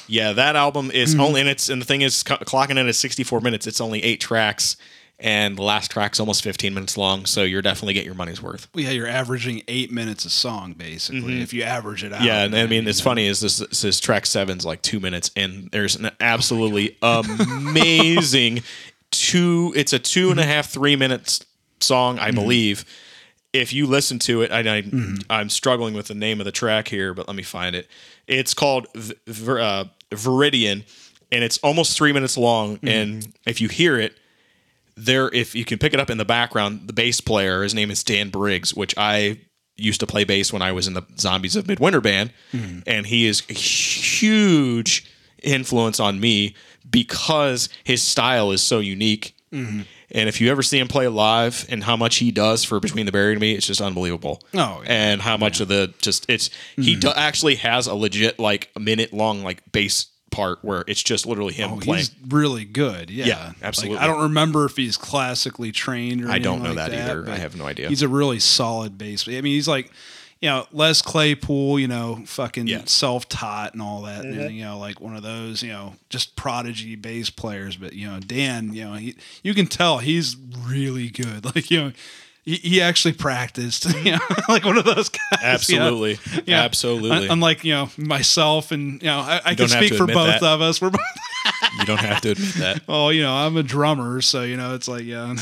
yeah 0.08 0.32
that 0.32 0.56
album 0.56 0.90
is 0.90 1.12
Mm-hmm. 1.12 1.20
only 1.20 1.40
and 1.42 1.50
it's 1.50 1.68
and 1.68 1.80
the 1.80 1.86
thing 1.86 2.02
is 2.02 2.24
clocking 2.24 2.78
in 2.78 2.88
at 2.88 2.94
64 2.94 3.40
minutes 3.40 3.66
it's 3.66 3.80
only 3.80 4.02
eight 4.02 4.20
tracks 4.20 4.76
and 5.22 5.58
the 5.58 5.62
last 5.62 5.90
track's 5.90 6.18
almost 6.18 6.42
15 6.42 6.72
minutes 6.72 6.96
long 6.96 7.26
so 7.26 7.42
you're 7.42 7.60
definitely 7.62 7.92
getting 7.92 8.06
your 8.06 8.14
money's 8.14 8.40
worth 8.42 8.68
Well, 8.74 8.84
yeah, 8.84 8.90
you're 8.90 9.06
averaging 9.06 9.62
eight 9.68 9.92
minutes 9.92 10.24
a 10.24 10.30
song 10.30 10.72
basically. 10.72 11.42
If 11.42 11.52
you 11.52 11.62
average 11.62 12.02
it 12.02 12.12
out. 12.12 12.20
Mm-hmm. 12.20 12.26
Yeah, 12.26 12.44
and 12.44 12.56
I 12.56 12.66
mean, 12.66 12.88
it's 12.88 13.02
funny 13.02 13.26
is 13.26 13.40
this, 13.40 13.58
this 13.58 13.84
is 13.84 14.00
track 14.00 14.24
seven's 14.24 14.64
like 14.64 14.80
two 14.80 14.98
minutes, 14.98 15.30
and 15.36 15.68
there's 15.72 15.94
an 15.96 16.10
absolutely 16.20 16.96
amazing 17.02 18.62
two. 19.10 19.72
It's 19.76 19.92
a 19.92 19.98
two 19.98 20.30
and 20.30 20.40
a 20.40 20.44
half, 20.44 20.70
three 20.70 20.96
minutes 20.96 21.44
song, 21.80 22.18
I 22.18 22.30
believe. 22.30 22.84
If 23.52 23.72
you 23.72 23.86
listen 23.86 24.18
to 24.20 24.42
it, 24.42 24.52
I, 24.52 24.60
I 24.60 24.82
I'm 25.28 25.48
struggling 25.48 25.94
with 25.94 26.06
the 26.06 26.14
name 26.14 26.40
of 26.40 26.44
the 26.44 26.52
track 26.52 26.88
here, 26.88 27.14
but 27.14 27.26
let 27.26 27.36
me 27.36 27.42
find 27.42 27.74
it. 27.74 27.88
It's 28.26 28.54
called 28.54 28.86
V- 28.94 29.14
Ver, 29.26 29.58
uh, 29.58 29.84
Viridian, 30.12 30.84
and 31.32 31.42
it's 31.42 31.58
almost 31.58 31.96
three 31.96 32.12
minutes 32.12 32.36
long. 32.36 32.76
Mm-hmm. 32.76 32.88
And 32.88 33.32
if 33.46 33.60
you 33.60 33.68
hear 33.68 33.98
it, 33.98 34.16
there 34.96 35.28
if 35.28 35.54
you 35.54 35.64
can 35.64 35.78
pick 35.78 35.94
it 35.94 36.00
up 36.00 36.10
in 36.10 36.18
the 36.18 36.24
background 36.24 36.86
the 36.86 36.92
bass 36.92 37.20
player 37.20 37.62
his 37.62 37.74
name 37.74 37.90
is 37.90 38.04
dan 38.04 38.28
briggs 38.28 38.74
which 38.74 38.94
i 38.98 39.38
used 39.76 40.00
to 40.00 40.06
play 40.06 40.24
bass 40.24 40.52
when 40.52 40.62
i 40.62 40.70
was 40.70 40.86
in 40.86 40.94
the 40.94 41.02
zombies 41.18 41.56
of 41.56 41.66
midwinter 41.66 42.00
band 42.00 42.32
mm-hmm. 42.52 42.80
and 42.86 43.06
he 43.06 43.26
is 43.26 43.42
a 43.48 43.54
huge 43.54 45.10
influence 45.42 45.98
on 45.98 46.20
me 46.20 46.54
because 46.90 47.68
his 47.84 48.02
style 48.02 48.50
is 48.50 48.62
so 48.62 48.78
unique 48.78 49.34
and 50.12 50.28
if 50.28 50.40
you 50.40 50.50
ever 50.50 50.62
see 50.62 50.78
him 50.78 50.88
play 50.88 51.08
live 51.08 51.66
and 51.68 51.84
how 51.84 51.96
much 51.96 52.16
he 52.16 52.30
does 52.30 52.64
for 52.64 52.80
between 52.80 53.06
the 53.06 53.12
buried 53.12 53.32
and 53.32 53.40
me 53.40 53.54
it's 53.54 53.66
just 53.66 53.80
unbelievable 53.80 54.40
Oh, 54.54 54.82
yeah. 54.82 54.88
and 54.88 55.22
how 55.22 55.36
much 55.36 55.60
of 55.60 55.68
the 55.68 55.92
just 56.00 56.28
it's 56.28 56.50
he 56.76 56.94
hmm. 56.94 57.00
do, 57.00 57.08
actually 57.14 57.56
has 57.56 57.86
a 57.86 57.94
legit 57.94 58.38
like 58.38 58.70
a 58.76 58.80
minute 58.80 59.12
long 59.12 59.42
like 59.42 59.62
bass 59.72 60.06
part 60.30 60.60
where 60.62 60.84
it's 60.86 61.02
just 61.02 61.26
literally 61.26 61.52
him 61.52 61.72
Oh, 61.72 61.76
playing 61.78 61.98
he's 62.04 62.14
really 62.28 62.64
good. 62.64 63.10
Yeah, 63.10 63.26
Yeah, 63.26 63.46
Like, 63.48 63.56
absolutely. 63.62 63.98
I 63.98 64.06
don't 64.06 64.22
remember 64.22 64.64
if 64.64 64.76
he's 64.76 64.96
classically 64.96 65.72
trained 65.72 66.24
or 66.24 66.30
I 66.30 66.38
don't 66.38 66.60
anything 66.60 66.76
know 66.76 66.82
like 66.82 66.92
that 66.92 67.10
either. 67.10 67.22
but 67.22 67.32
I 67.32 67.38
have 67.38 67.56
no 67.56 67.66
idea. 67.66 67.88
He's 67.88 68.02
a 68.02 68.08
really 68.08 68.38
solid 68.38 68.96
bass. 68.96 69.26
I 69.26 69.32
mean, 69.32 69.46
he's 69.46 69.68
like, 69.68 69.90
you 70.40 70.48
know, 70.48 70.66
Les 70.72 71.02
Claypool, 71.02 71.78
you 71.78 71.88
know, 71.88 72.22
fucking 72.26 72.66
Yeah. 72.66 72.78
Mm-hmm. 72.78 72.86
self-taught 72.86 73.74
and 73.74 73.82
all 73.82 74.02
that. 74.02 74.24
And, 74.24 74.54
you 74.54 74.64
know, 74.64 74.78
like 74.78 75.00
one 75.00 75.14
of 75.14 75.22
those, 75.22 75.62
you 75.62 75.70
know, 75.70 75.94
just 76.08 76.34
prodigy 76.34 76.96
bass 76.96 77.28
players. 77.30 77.76
But 77.76 77.92
you 77.92 78.08
know, 78.08 78.20
Dan, 78.20 78.72
you 78.72 78.84
know, 78.84 78.94
he, 78.94 79.16
you 79.42 79.52
can 79.54 79.66
tell 79.66 79.98
he's 79.98 80.36
really 80.66 81.08
good. 81.10 81.44
Like 81.44 81.70
you 81.70 81.80
know. 81.80 81.92
He, 82.42 82.56
he 82.56 82.80
actually 82.80 83.12
practiced, 83.12 83.84
you 84.02 84.12
know, 84.12 84.18
like 84.48 84.64
one 84.64 84.78
of 84.78 84.84
those 84.86 85.10
guys. 85.10 85.68
you 85.68 85.78
know? 85.78 85.84
Absolutely. 85.84 86.18
Absolutely. 86.48 87.28
Unlike 87.28 87.64
you 87.64 87.74
know 87.74 87.90
myself 87.98 88.72
and 88.72 89.00
you 89.02 89.08
know 89.08 89.18
I, 89.18 89.42
I 89.44 89.54
can 89.54 89.68
speak 89.68 89.92
for 89.92 90.06
both 90.06 90.40
that. 90.40 90.42
of 90.42 90.62
us. 90.62 90.80
We're 90.80 90.88
both 90.88 91.02
you 91.78 91.84
don't 91.84 92.00
have 92.00 92.22
to 92.22 92.30
admit 92.30 92.54
that. 92.54 92.82
Oh, 92.88 93.10
you 93.10 93.22
know, 93.22 93.32
I'm 93.32 93.58
a 93.58 93.62
drummer, 93.62 94.22
so 94.22 94.42
you 94.42 94.56
know, 94.56 94.74
it's 94.74 94.88
like 94.88 95.04
yeah, 95.04 95.32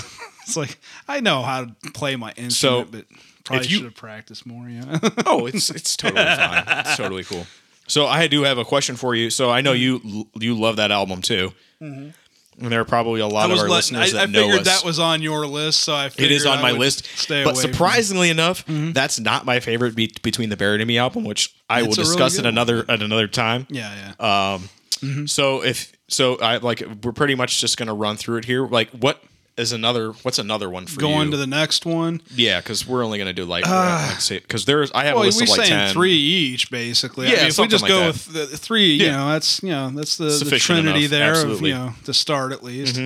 it's 0.43 0.57
like 0.57 0.77
I 1.07 1.21
know 1.21 1.43
how 1.43 1.67
to 1.67 1.75
play 1.95 2.17
my 2.17 2.33
instrument, 2.37 2.91
but 2.91 3.05
probably 3.49 3.67
if 3.67 3.71
you- 3.73 3.77
should 3.79 3.85
have 3.87 3.95
practiced 3.97 4.47
more. 4.47 4.69
Yeah. 4.69 4.99
Oh, 5.27 5.47
it's 5.47 5.71
it's 5.71 5.97
totally 5.97 6.25
fine. 6.25 6.65
It's 6.69 6.97
totally 6.97 7.25
cool. 7.25 7.47
So 7.87 8.07
I 8.07 8.27
do 8.29 8.43
have 8.45 8.59
a 8.59 8.65
question 8.65 8.97
for 8.97 9.15
you. 9.15 9.31
So 9.31 9.51
I 9.51 9.61
know 9.63 9.73
you 9.73 10.27
you 10.35 10.55
love 10.59 10.77
that 10.77 10.91
album 10.93 11.23
too, 11.23 11.53
and 11.81 12.13
there 12.59 12.81
are 12.81 12.85
probably 12.85 13.21
a 13.21 13.27
lot 13.27 13.45
Mm-hmm. 13.51 13.53
Of 13.53 13.59
our 13.61 13.69
letting, 13.69 13.97
I, 13.97 14.01
listeners 14.01 14.15
I 14.15 14.19
that 14.27 14.31
know 14.31 14.43
figured 14.43 14.61
us. 14.61 14.67
that 14.81 14.85
was 14.87 14.99
on 14.99 15.23
your 15.23 15.47
list, 15.47 15.81
so 15.81 15.95
I 15.95 16.07
it 16.07 16.31
is 16.31 16.45
on 16.45 16.59
I 16.59 16.63
my 16.63 16.71
list, 16.73 17.05
Stay 17.17 17.45
but 17.45 17.57
surprisingly 17.57 18.31
enough, 18.31 18.65
that's 18.67 19.19
not 19.21 19.45
my 19.47 19.61
favorite 19.61 19.95
be- 19.95 20.13
between 20.23 20.49
the 20.51 20.57
Buried 20.57 20.81
and 20.81 20.89
Me 20.89 20.99
album, 20.99 21.25
which 21.25 21.55
I 21.71 21.83
will 21.83 21.89
It's 21.89 21.99
really 21.99 22.09
discuss 22.11 22.37
good 22.37 22.47
at 22.47 22.53
another 22.53 22.85
at 22.89 23.01
another 23.03 23.27
time. 23.29 23.67
yeah, 23.71 24.13
yeah. 24.21 24.55
Um 24.55 25.27
so 25.27 25.63
if 25.65 25.93
so, 26.09 26.37
I 26.41 26.57
like 26.57 26.83
we're 27.05 27.13
pretty 27.13 27.37
much 27.37 27.61
just 27.61 27.77
gonna 27.79 27.95
run 27.95 28.17
through 28.17 28.39
it 28.39 28.45
here. 28.47 28.67
Like, 28.67 28.91
what 28.91 29.23
is 29.59 29.73
another? 29.73 30.13
What's 30.23 30.39
another 30.39 30.71
one 30.71 30.87
for 30.87 30.99
Going 31.01 31.27
you? 31.27 31.31
to 31.33 31.37
the 31.37 31.47
next 31.47 31.85
one. 31.85 32.21
yeah, 32.35 32.61
because 32.61 32.87
we're 32.87 33.05
only 33.05 33.19
gonna 33.19 33.33
do 33.33 33.45
like, 33.45 33.67
like 33.67 34.19
because 34.29 34.65
there's 34.65 34.91
I 34.93 35.05
have 35.05 35.17
Well, 35.17 35.25
a 35.25 35.27
list 35.27 35.43
of 35.43 35.49
like 35.49 35.67
saying 35.67 35.71
ten. 35.71 35.93
three 35.93 36.15
each, 36.15 36.71
basically. 36.71 37.27
I 37.27 37.31
Yeah, 37.31 37.37
mean, 37.39 37.47
if 37.49 37.59
we 37.59 37.67
just 37.67 37.83
like 37.83 37.89
go 37.91 38.01
that. 38.01 38.07
with 38.09 38.33
the 38.33 38.47
three, 38.57 38.95
you 38.95 39.11
know, 39.11 39.29
that's 39.31 39.63
you 39.63 39.71
know, 39.71 39.91
that's 39.91 40.17
the, 40.17 40.25
the 40.49 40.59
trinity 40.59 41.01
enough, 41.01 41.11
there 41.11 41.31
absolutely. 41.31 41.71
Mm-hmm. 41.73 41.83
of 41.83 41.89
you 41.89 41.93
know 41.93 41.95
to 42.05 42.15
start 42.15 42.53
at 42.53 42.63
least. 42.63 43.01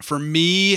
For 0.00 0.18
me, 0.18 0.74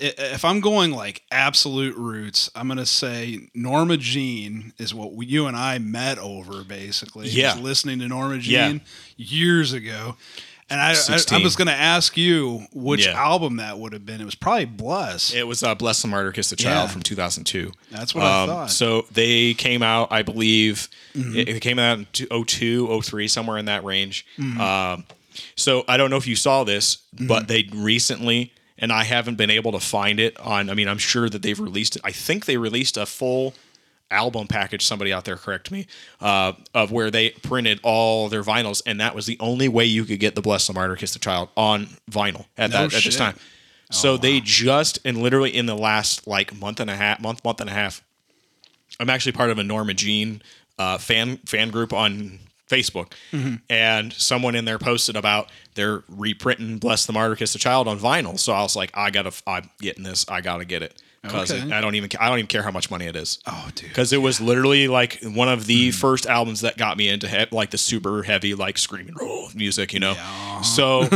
if 0.00 0.44
I'm 0.46 0.60
going 0.60 0.92
like 0.92 1.22
absolute 1.30 1.94
roots, 1.94 2.50
I'm 2.54 2.68
gonna 2.68 2.86
say 2.86 3.48
Norma 3.54 3.98
Jean 3.98 4.72
is 4.78 4.94
what 4.94 5.12
we, 5.12 5.26
you 5.26 5.46
and 5.46 5.54
I 5.56 5.78
met 5.78 6.18
over, 6.18 6.64
basically. 6.64 7.28
Yeah. 7.28 7.54
Listening 7.56 7.98
to 7.98 8.08
Norma 8.08 8.36
Yeah. 8.36 8.68
Jean 8.70 8.80
years 9.18 9.72
ago. 9.74 10.16
And 10.72 10.80
I, 10.80 10.88
I, 10.88 10.90
I 10.90 10.94
16. 10.94 11.42
was 11.42 11.54
going 11.54 11.68
to 11.68 11.74
ask 11.74 12.16
you 12.16 12.66
which 12.72 13.06
Yeah. 13.06 13.12
album 13.12 13.56
that 13.58 13.78
would 13.78 13.92
have 13.92 14.06
been. 14.06 14.20
It 14.20 14.24
was 14.24 14.34
probably 14.34 14.64
Bless. 14.64 15.32
It 15.34 15.46
was 15.46 15.62
uh, 15.62 15.74
"Bless 15.74 16.00
the 16.02 16.08
Martyr, 16.08 16.32
Kiss 16.32 16.50
the 16.50 16.56
Child" 16.56 16.88
Yeah. 16.88 16.92
from 16.92 17.02
2002. 17.02 17.72
That's 17.90 18.14
what 18.14 18.24
I 18.24 18.46
thought. 18.46 18.58
Mm-hmm. 18.66 18.68
So 18.68 19.06
they 19.12 19.54
came 19.54 19.82
out, 19.82 20.08
I 20.10 20.22
believe, 20.22 20.88
it, 21.14 21.48
it 21.48 21.60
came 21.60 21.78
out 21.78 21.98
in 21.98 22.06
two- 22.12 23.02
03, 23.02 23.28
somewhere 23.28 23.58
in 23.58 23.66
that 23.66 23.84
range. 23.84 24.24
Mm-hmm. 24.38 24.60
Um, 24.60 25.04
so 25.56 25.84
I 25.88 25.96
don't 25.96 26.10
know 26.10 26.16
if 26.16 26.26
you 26.26 26.36
saw 26.36 26.64
this, 26.64 26.98
but 27.18 27.48
they 27.48 27.68
recently, 27.74 28.52
and 28.78 28.92
I 28.92 29.04
haven't 29.04 29.36
been 29.36 29.50
able 29.50 29.72
to 29.72 29.80
find 29.80 30.18
it 30.20 30.38
on. 30.40 30.70
I 30.70 30.74
mean, 30.74 30.88
I'm 30.88 30.98
sure 30.98 31.28
that 31.28 31.42
they've 31.42 31.58
released 31.60 31.96
it. 31.96 32.02
I 32.04 32.12
think 32.12 32.46
they 32.46 32.56
released 32.56 32.96
a 32.96 33.06
full 33.06 33.54
album 34.12 34.46
package. 34.46 34.84
Somebody 34.84 35.12
out 35.12 35.24
there 35.24 35.36
correct 35.36 35.70
me 35.70 35.86
uh, 36.20 36.52
of 36.74 36.92
where 36.92 37.10
they 37.10 37.30
printed 37.30 37.80
all 37.82 38.28
their 38.28 38.42
vinyls, 38.42 38.82
and 38.86 39.00
that 39.00 39.14
was 39.14 39.26
the 39.26 39.36
only 39.40 39.68
way 39.68 39.84
you 39.84 40.04
could 40.04 40.20
get 40.20 40.34
the 40.34 40.42
"Bless 40.42 40.66
the 40.66 40.72
Martyr, 40.72 40.96
Kiss 40.96 41.12
the 41.14 41.18
Child" 41.18 41.48
on 41.56 41.88
vinyl 42.10 42.46
at 42.56 42.70
No 42.70 42.76
that 42.76 42.84
at 42.84 42.90
this 42.92 43.02
shit. 43.02 43.14
time. 43.14 43.36
So 43.90 44.16
they 44.16 44.40
just 44.40 44.98
and 45.04 45.22
literally 45.22 45.54
in 45.54 45.66
the 45.66 45.76
last 45.76 46.26
like 46.26 46.54
month 46.58 46.80
and 46.80 46.88
a 46.88 46.96
half, 46.96 47.20
month, 47.20 47.44
month 47.44 47.60
and 47.60 47.68
a 47.68 47.74
half, 47.74 48.02
I'm 48.98 49.10
actually 49.10 49.32
part 49.32 49.50
of 49.50 49.58
a 49.58 49.62
Norma 49.62 49.92
Jean 49.94 50.42
uh, 50.78 50.96
fan 50.96 51.36
fan 51.44 51.70
group 51.70 51.92
on 51.92 52.38
Facebook, 52.70 53.12
and 53.68 54.12
someone 54.14 54.54
in 54.54 54.64
there 54.64 54.78
posted 54.78 55.14
about 55.14 55.50
they're 55.74 56.04
reprinting 56.08 56.78
"Bless 56.78 57.04
the 57.04 57.12
Martyr, 57.12 57.36
Kiss 57.36 57.52
the 57.52 57.58
Child" 57.58 57.86
on 57.86 57.98
vinyl. 57.98 58.38
So 58.38 58.54
I 58.54 58.62
was 58.62 58.74
like, 58.74 58.90
I 58.94 59.10
gotta, 59.10 59.32
I'm 59.46 59.68
getting 59.78 60.04
this. 60.04 60.24
I 60.26 60.40
gotta 60.40 60.64
get 60.64 60.82
it 60.82 61.02
because 61.22 61.52
Okay. 61.52 61.72
I 61.72 61.80
don't 61.80 61.94
even, 61.94 62.10
I 62.18 62.28
don't 62.28 62.38
even 62.38 62.48
care 62.48 62.62
how 62.62 62.70
much 62.70 62.90
money 62.90 63.06
it 63.06 63.16
is. 63.16 63.38
oh, 63.46 63.68
dude. 63.74 63.88
Because 63.88 64.12
it 64.12 64.18
was 64.18 64.40
literally 64.40 64.88
like 64.88 65.20
one 65.22 65.48
of 65.48 65.66
the 65.66 65.88
mm-hmm. 65.88 65.98
first 65.98 66.26
albums 66.26 66.62
that 66.62 66.76
got 66.76 66.96
me 66.96 67.08
into 67.08 67.28
he- 67.28 67.46
like 67.52 67.70
the 67.70 67.78
super 67.78 68.22
heavy, 68.22 68.54
like 68.54 68.78
screaming 68.78 69.14
roll 69.20 69.48
music, 69.54 69.92
you 69.92 70.00
know. 70.00 70.14
So, 70.62 71.08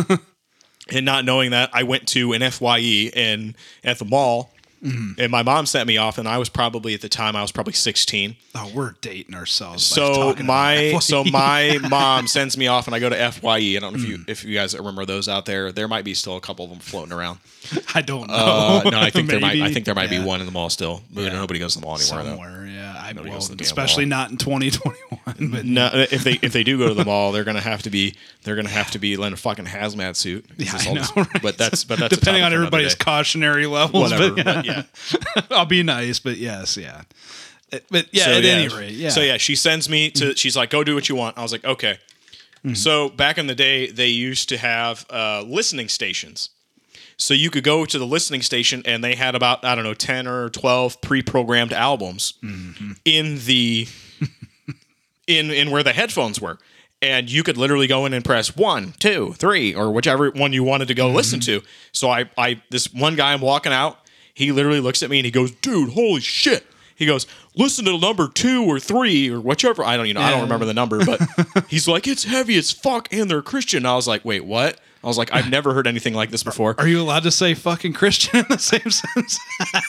and 0.90 1.05
not 1.05 1.25
knowing 1.25 1.51
that, 1.51 1.71
I 1.73 1.83
went 1.83 2.07
to 2.09 2.33
an 2.33 2.49
Fye 2.51 2.79
in 2.79 3.57
at 3.83 3.99
the 3.99 4.05
mall, 4.05 4.53
and 4.82 5.30
my 5.30 5.42
mom 5.42 5.66
sent 5.66 5.86
me 5.88 5.96
off, 5.96 6.18
and 6.18 6.28
I 6.28 6.38
was 6.38 6.48
probably 6.48 6.94
at 6.94 7.00
the 7.00 7.08
time 7.08 7.34
I 7.36 7.42
was 7.42 7.50
probably 7.52 7.72
sixteen. 7.72 8.36
Oh, 8.54 8.70
we're 8.74 8.92
dating 9.00 9.34
ourselves. 9.34 9.84
So 9.84 10.34
my 10.42 10.98
so 11.00 11.24
my 11.30 11.78
mom 11.90 12.26
sends 12.26 12.56
me 12.56 12.66
off, 12.68 12.86
and 12.86 12.94
I 12.94 12.98
go 13.00 13.08
to 13.08 13.32
Fye. 13.32 13.56
I 13.58 13.78
don't 13.80 13.94
know 13.94 13.98
if 13.98 14.08
you 14.08 14.18
Mm. 14.18 14.28
if 14.28 14.44
you 14.44 14.54
guys 14.54 14.76
remember 14.76 15.04
those 15.04 15.28
out 15.28 15.46
there. 15.46 15.72
There 15.72 15.88
might 15.88 16.04
be 16.04 16.14
still 16.14 16.36
a 16.36 16.40
couple 16.40 16.64
of 16.64 16.70
them 16.70 16.80
floating 16.80 17.12
around. 17.12 17.38
I 17.94 18.02
don't 18.02 18.28
know. 18.28 18.34
Uh, 18.34 18.90
no, 18.90 19.00
I 19.00 19.10
think 19.10 19.28
there 19.28 19.40
might 19.40 19.60
I 19.60 19.72
think 19.72 19.86
there 19.86 19.94
might 19.94 20.10
Yeah. 20.10 20.20
be 20.20 20.24
one 20.24 20.40
in 20.40 20.46
the 20.46 20.52
mall 20.52 20.70
still. 20.70 21.02
Nobody 21.12 21.58
goes 21.58 21.74
to 21.74 21.80
the 21.80 21.86
mall 21.86 21.98
anymore 21.98 22.22
though. 22.22 22.64
Yeah, 22.64 22.94
I 23.00 23.12
Nobody 23.12 23.30
well, 23.30 23.38
goes 23.38 23.46
to 23.46 23.52
the 23.52 23.56
damn 23.56 23.64
especially 23.64 24.04
mall. 24.06 24.18
not 24.20 24.30
in 24.30 24.36
2021. 24.36 25.50
But 25.50 25.64
No, 25.64 25.90
if 25.92 26.22
they 26.24 26.38
if 26.42 26.52
they 26.52 26.62
do 26.64 26.78
go 26.78 26.88
to 26.88 26.94
the 26.94 27.04
mall, 27.04 27.32
they're 27.32 27.44
gonna 27.44 27.60
have 27.60 27.82
to 27.82 27.90
be 27.90 28.14
they're 28.46 28.56
gonna 28.56 28.68
have 28.70 28.90
to 28.92 28.98
be 28.98 29.12
in 29.12 29.32
a 29.32 29.37
fucking 29.37 29.66
hazmat 29.66 30.16
suit. 30.16 30.46
Yeah, 30.56 30.70
I 30.74 30.92
know, 30.94 31.02
right? 31.16 31.42
But 31.42 31.59
that's 31.59 31.85
but 31.85 31.98
that's 31.98 32.16
depending 32.16 32.42
on 32.42 32.54
everybody's 32.54 32.94
cautionary 32.94 33.66
levels, 33.66 34.11
whatever. 34.12 34.35
but 34.42 34.64
yeah, 34.64 34.82
But 35.12 35.26
yeah. 35.37 35.42
I'll 35.59 35.66
be 35.66 35.82
nice. 35.82 36.18
But 36.20 36.38
yes, 36.38 36.76
yeah. 36.78 37.02
Uh, 37.72 37.80
But 37.90 38.06
yeah, 38.12 38.24
So, 38.24 38.30
at 38.32 38.44
yeah. 38.44 38.50
any 38.52 38.68
rate, 38.68 38.92
yeah. 38.92 39.11
So 39.11 39.20
yeah, 39.20 39.37
she 39.37 39.54
sends 39.56 39.88
me 39.90 40.11
to. 40.12 40.35
She's 40.37 40.56
like, 40.56 40.70
"Go 40.70 40.82
do 40.85 40.94
what 40.94 41.09
you 41.09 41.16
want." 41.16 41.37
I 41.37 41.42
was 41.42 41.52
like, 41.52 41.64
"Okay." 41.64 41.98
So 42.74 43.11
back 43.11 43.38
in 43.38 43.46
the 43.46 43.54
day, 43.54 43.90
they 43.92 44.09
used 44.09 44.48
to 44.48 44.56
have 44.56 45.06
uh, 45.09 45.42
listening 45.46 45.88
stations. 45.88 46.50
So 47.16 47.32
you 47.32 47.48
could 47.48 47.62
go 47.62 47.85
to 47.85 47.96
the 47.98 48.04
listening 48.06 48.42
station, 48.42 48.82
and 48.85 49.04
they 49.04 49.14
had 49.14 49.35
about 49.37 49.64
I 49.64 49.74
don't 49.76 49.85
know 49.85 49.94
ten 49.94 50.26
or 50.26 50.48
twelve 50.50 51.00
pre-programmed 51.00 51.72
albums 51.72 52.35
in 53.04 53.38
the 53.44 53.87
in 55.26 55.50
in 55.50 55.70
where 55.70 55.82
the 55.82 55.92
headphones 55.92 56.40
were, 56.40 56.59
and 57.07 57.31
you 57.31 57.42
could 57.42 57.57
literally 57.57 57.87
go 57.87 58.07
in 58.07 58.12
and 58.12 58.25
press 58.25 58.57
one, 58.57 58.95
two, 58.99 59.33
three, 59.35 59.75
or 59.75 59.90
whichever 59.90 60.31
one 60.31 60.53
you 60.53 60.64
wanted 60.64 60.88
to 60.88 60.95
go 60.95 61.07
mm-hmm. 61.07 61.16
listen 61.16 61.40
to. 61.40 61.62
So 61.92 62.11
I 62.11 62.31
I 62.37 62.62
this 62.71 62.92
one 62.92 63.16
guy 63.16 63.33
I'm 63.33 63.40
walking 63.40 63.73
out, 63.73 63.99
he 64.35 64.53
literally 64.53 64.81
looks 64.81 65.03
at 65.03 65.11
me 65.11 65.19
and 65.19 65.25
he 65.25 65.31
goes, 65.31 65.51
"Dude, 65.51 65.90
holy 65.90 66.21
shit." 66.21 66.66
He 66.97 67.05
goes, 67.05 67.27
listen 67.55 67.85
to 67.85 67.99
number 67.99 68.27
two 68.27 68.64
or 68.64 68.81
three 68.81 69.29
or 69.29 69.38
whichever. 69.38 69.85
I 69.85 69.99
don't, 69.99 70.07
you 70.07 70.14
know, 70.14 70.23
I 70.23 70.31
don't 70.31 70.40
remember 70.40 70.64
the 70.64 70.73
number, 70.73 71.05
but 71.05 71.21
he's 71.69 71.87
like, 71.87 72.09
it's 72.09 72.25
heavy 72.25 72.57
as 72.57 72.73
fuck, 72.73 73.12
and 73.12 73.31
they're 73.31 73.42
Christian. 73.42 73.85
I 73.85 73.97
was 73.97 74.09
like, 74.09 74.25
wait, 74.25 74.47
what? 74.47 74.81
I 75.07 75.09
was 75.09 75.16
like, 75.19 75.33
I've 75.33 75.49
never 75.49 75.73
heard 75.73 75.87
anything 75.87 76.14
like 76.14 76.31
this 76.31 76.42
before. 76.42 76.75
Are 76.79 76.88
you 76.88 77.01
allowed 77.01 77.23
to 77.23 77.31
say 77.31 77.55
fucking 77.55 77.92
Christian 77.92 78.40
in 78.40 78.47
the 78.49 78.59
same 78.59 78.90
sense? 78.90 79.38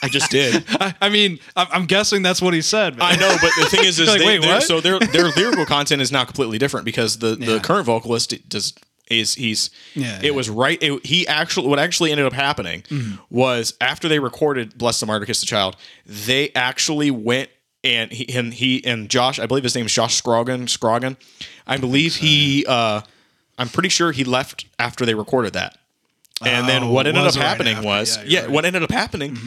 I 0.04 0.08
just 0.10 0.30
did. 0.30 0.64
I, 0.70 0.94
I 1.02 1.10
mean, 1.10 1.40
I'm, 1.56 1.68
I'm 1.72 1.86
guessing 1.88 2.22
that's 2.22 2.42
what 2.42 2.54
he 2.54 2.62
said. 2.62 2.98
But 2.98 3.06
I 3.06 3.16
know, 3.16 3.36
but 3.42 3.52
the 3.60 3.66
thing 3.66 3.84
is, 3.86 4.00
is 4.00 4.08
Like, 4.08 4.20
they, 4.20 4.26
wait, 4.26 4.42
they're- 4.42 4.54
what? 4.54 4.64
so 4.64 4.80
their 4.80 5.00
their 5.00 5.30
lyrical 5.30 5.66
content 5.66 6.02
is 6.02 6.12
now 6.12 6.24
completely 6.24 6.58
different 6.60 6.86
because 6.86 7.18
the 7.18 7.36
the 7.36 7.54
Yeah. 7.54 7.60
current 7.60 7.86
vocalist 7.88 8.48
does 8.48 8.74
is 9.10 9.34
he's 9.36 9.70
Yeah, 9.96 10.18
it 10.20 10.24
yeah. 10.26 10.32
was 10.32 10.50
right 10.50 10.78
it, 10.84 11.06
he 11.06 11.28
actually 11.28 11.68
what 11.68 11.80
actually 11.80 12.12
ended 12.12 12.26
up 12.28 12.34
happening 12.34 12.84
Mm-hmm. 12.84 13.16
was 13.30 13.74
after 13.82 14.08
they 14.08 14.20
recorded 14.20 14.78
bless 14.78 15.00
the 15.00 15.06
martyr 15.06 15.26
kiss 15.26 15.40
the 15.40 15.46
child 15.48 15.78
they 16.06 16.52
actually 16.54 17.10
went 17.10 17.50
and 17.86 18.12
he 18.12 18.28
and 18.38 18.54
he 18.54 18.84
and 18.86 19.10
josh 19.10 19.40
i 19.40 19.46
believe 19.46 19.64
his 19.64 19.76
name 19.76 19.86
is 19.86 19.94
josh 19.94 20.22
Scogin 20.22 20.64
Scogin 20.68 21.16
i 21.66 21.78
believe 21.78 22.16
he 22.16 22.66
uh 22.68 23.00
i'm 23.58 23.70
pretty 23.70 23.89
sure 23.89 24.12
he 24.12 24.24
left 24.24 24.65
after 24.80 25.06
they 25.06 25.13
recorded 25.15 25.54
that 25.54 25.78
and 26.46 26.67
then 26.70 26.84
Oh, 26.84 26.91
what 26.91 27.08
ended 27.08 27.24
up 27.24 27.36
right 27.36 27.43
happening 27.43 27.84
was 27.84 28.17
Yeah, 28.17 28.24
yeah, 28.26 28.39
right. 28.39 28.43
Mm-hmm. 28.46 28.54
what 28.54 28.65
ended 28.65 28.84
up 28.84 28.91
happening 28.91 29.38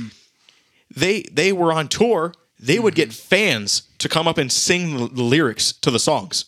they 0.94 1.22
they 1.32 1.52
were 1.52 1.72
on 1.72 1.88
tour 1.88 2.34
they 2.58 2.78
would 2.78 2.94
Mm-hmm. 2.94 3.10
get 3.10 3.12
fans 3.12 3.82
to 3.98 4.08
come 4.08 4.26
up 4.28 4.38
and 4.38 4.50
sing 4.50 4.96
the 5.14 5.22
lyrics 5.22 5.72
to 5.72 5.90
the 5.90 5.98
songs 6.00 6.44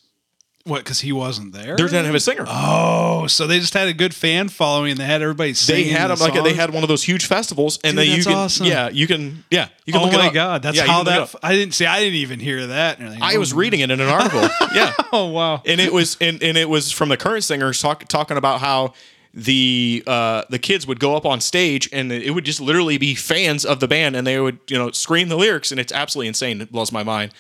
what? 0.65 0.79
Because 0.85 1.01
he 1.01 1.13
wasn't 1.13 1.53
there. 1.53 1.77
they 1.77 1.83
didn't 1.85 2.05
have 2.07 2.15
a 2.15 2.21
singer 2.21 2.45
Oh, 2.49 3.27
so 3.27 3.47
they 3.47 3.59
just 3.59 3.75
had 3.75 3.89
a 3.89 3.93
good 3.93 4.15
fan 4.15 4.49
following, 4.49 4.93
and 4.93 5.01
they 5.01 5.05
had 5.05 5.23
everybody 5.23 5.51
they 5.51 5.55
singing. 5.55 5.93
had 5.93 6.09
the 6.09 6.15
them 6.17 6.31
like 6.35 6.45
they 6.45 6.55
had 6.55 6.71
one 6.73 6.83
of 6.83 6.89
those 6.89 7.03
huge 7.03 7.27
festivals 7.27 7.79
and 7.85 7.97
Dude, 7.97 8.09
they 8.09 8.17
you 8.17 8.23
can 8.25 8.33
awesome. 8.35 8.67
yeah 8.67 8.89
you 8.89 9.07
can 9.07 9.45
yeah 9.51 9.69
you 9.85 9.93
can 9.93 10.03
Oh 10.03 10.05
look 10.05 10.15
it 10.15 10.19
my 10.19 10.29
up. 10.29 10.35
god, 10.35 10.63
that's 10.63 10.77
Yeah, 10.77 10.87
how 10.87 11.03
that. 11.05 11.23
f- 11.23 11.37
I 11.43 11.53
didn't 11.55 11.75
see. 11.75 11.87
I 11.87 11.99
didn't 12.01 12.15
even 12.17 12.39
hear 12.41 12.67
that. 12.69 13.01
Like, 13.01 13.21
I 13.23 13.39
was 13.39 13.53
reading 13.53 13.81
it 13.81 13.91
in 13.91 14.01
an 14.01 14.09
article 14.09 14.41
yeah 14.75 14.93
Oh 15.13 15.27
wow. 15.29 15.63
and 15.67 15.81
it 15.81 15.93
was 15.93 16.17
and, 16.21 16.43
and 16.43 16.57
it 16.57 16.69
was 16.69 16.93
from 16.93 17.09
the 17.09 17.17
current 17.17 17.45
singers 17.45 17.81
talk, 17.81 18.05
talking 18.09 18.37
about 18.37 18.61
how 18.61 18.95
the 19.35 20.03
uh, 20.07 20.43
the 20.51 20.59
kids 20.59 20.87
would 20.87 21.01
go 21.01 21.17
up 21.17 21.25
on 21.25 21.41
stage 21.41 21.89
and 21.93 22.13
it 22.13 22.31
would 22.33 22.45
just 22.45 22.61
literally 22.61 22.99
be 22.99 23.15
fans 23.15 23.65
of 23.65 23.81
the 23.81 23.89
band 23.89 24.15
and 24.15 24.27
they 24.27 24.39
would 24.39 24.59
you 24.69 24.77
know 24.79 24.91
scream 24.91 25.29
the 25.29 25.37
lyrics 25.37 25.71
and 25.71 25.81
it's 25.81 25.93
absolutely 25.93 26.29
insane. 26.29 26.61
It 26.61 26.71
blows 26.71 26.93
my 26.93 27.03
mind. 27.03 27.33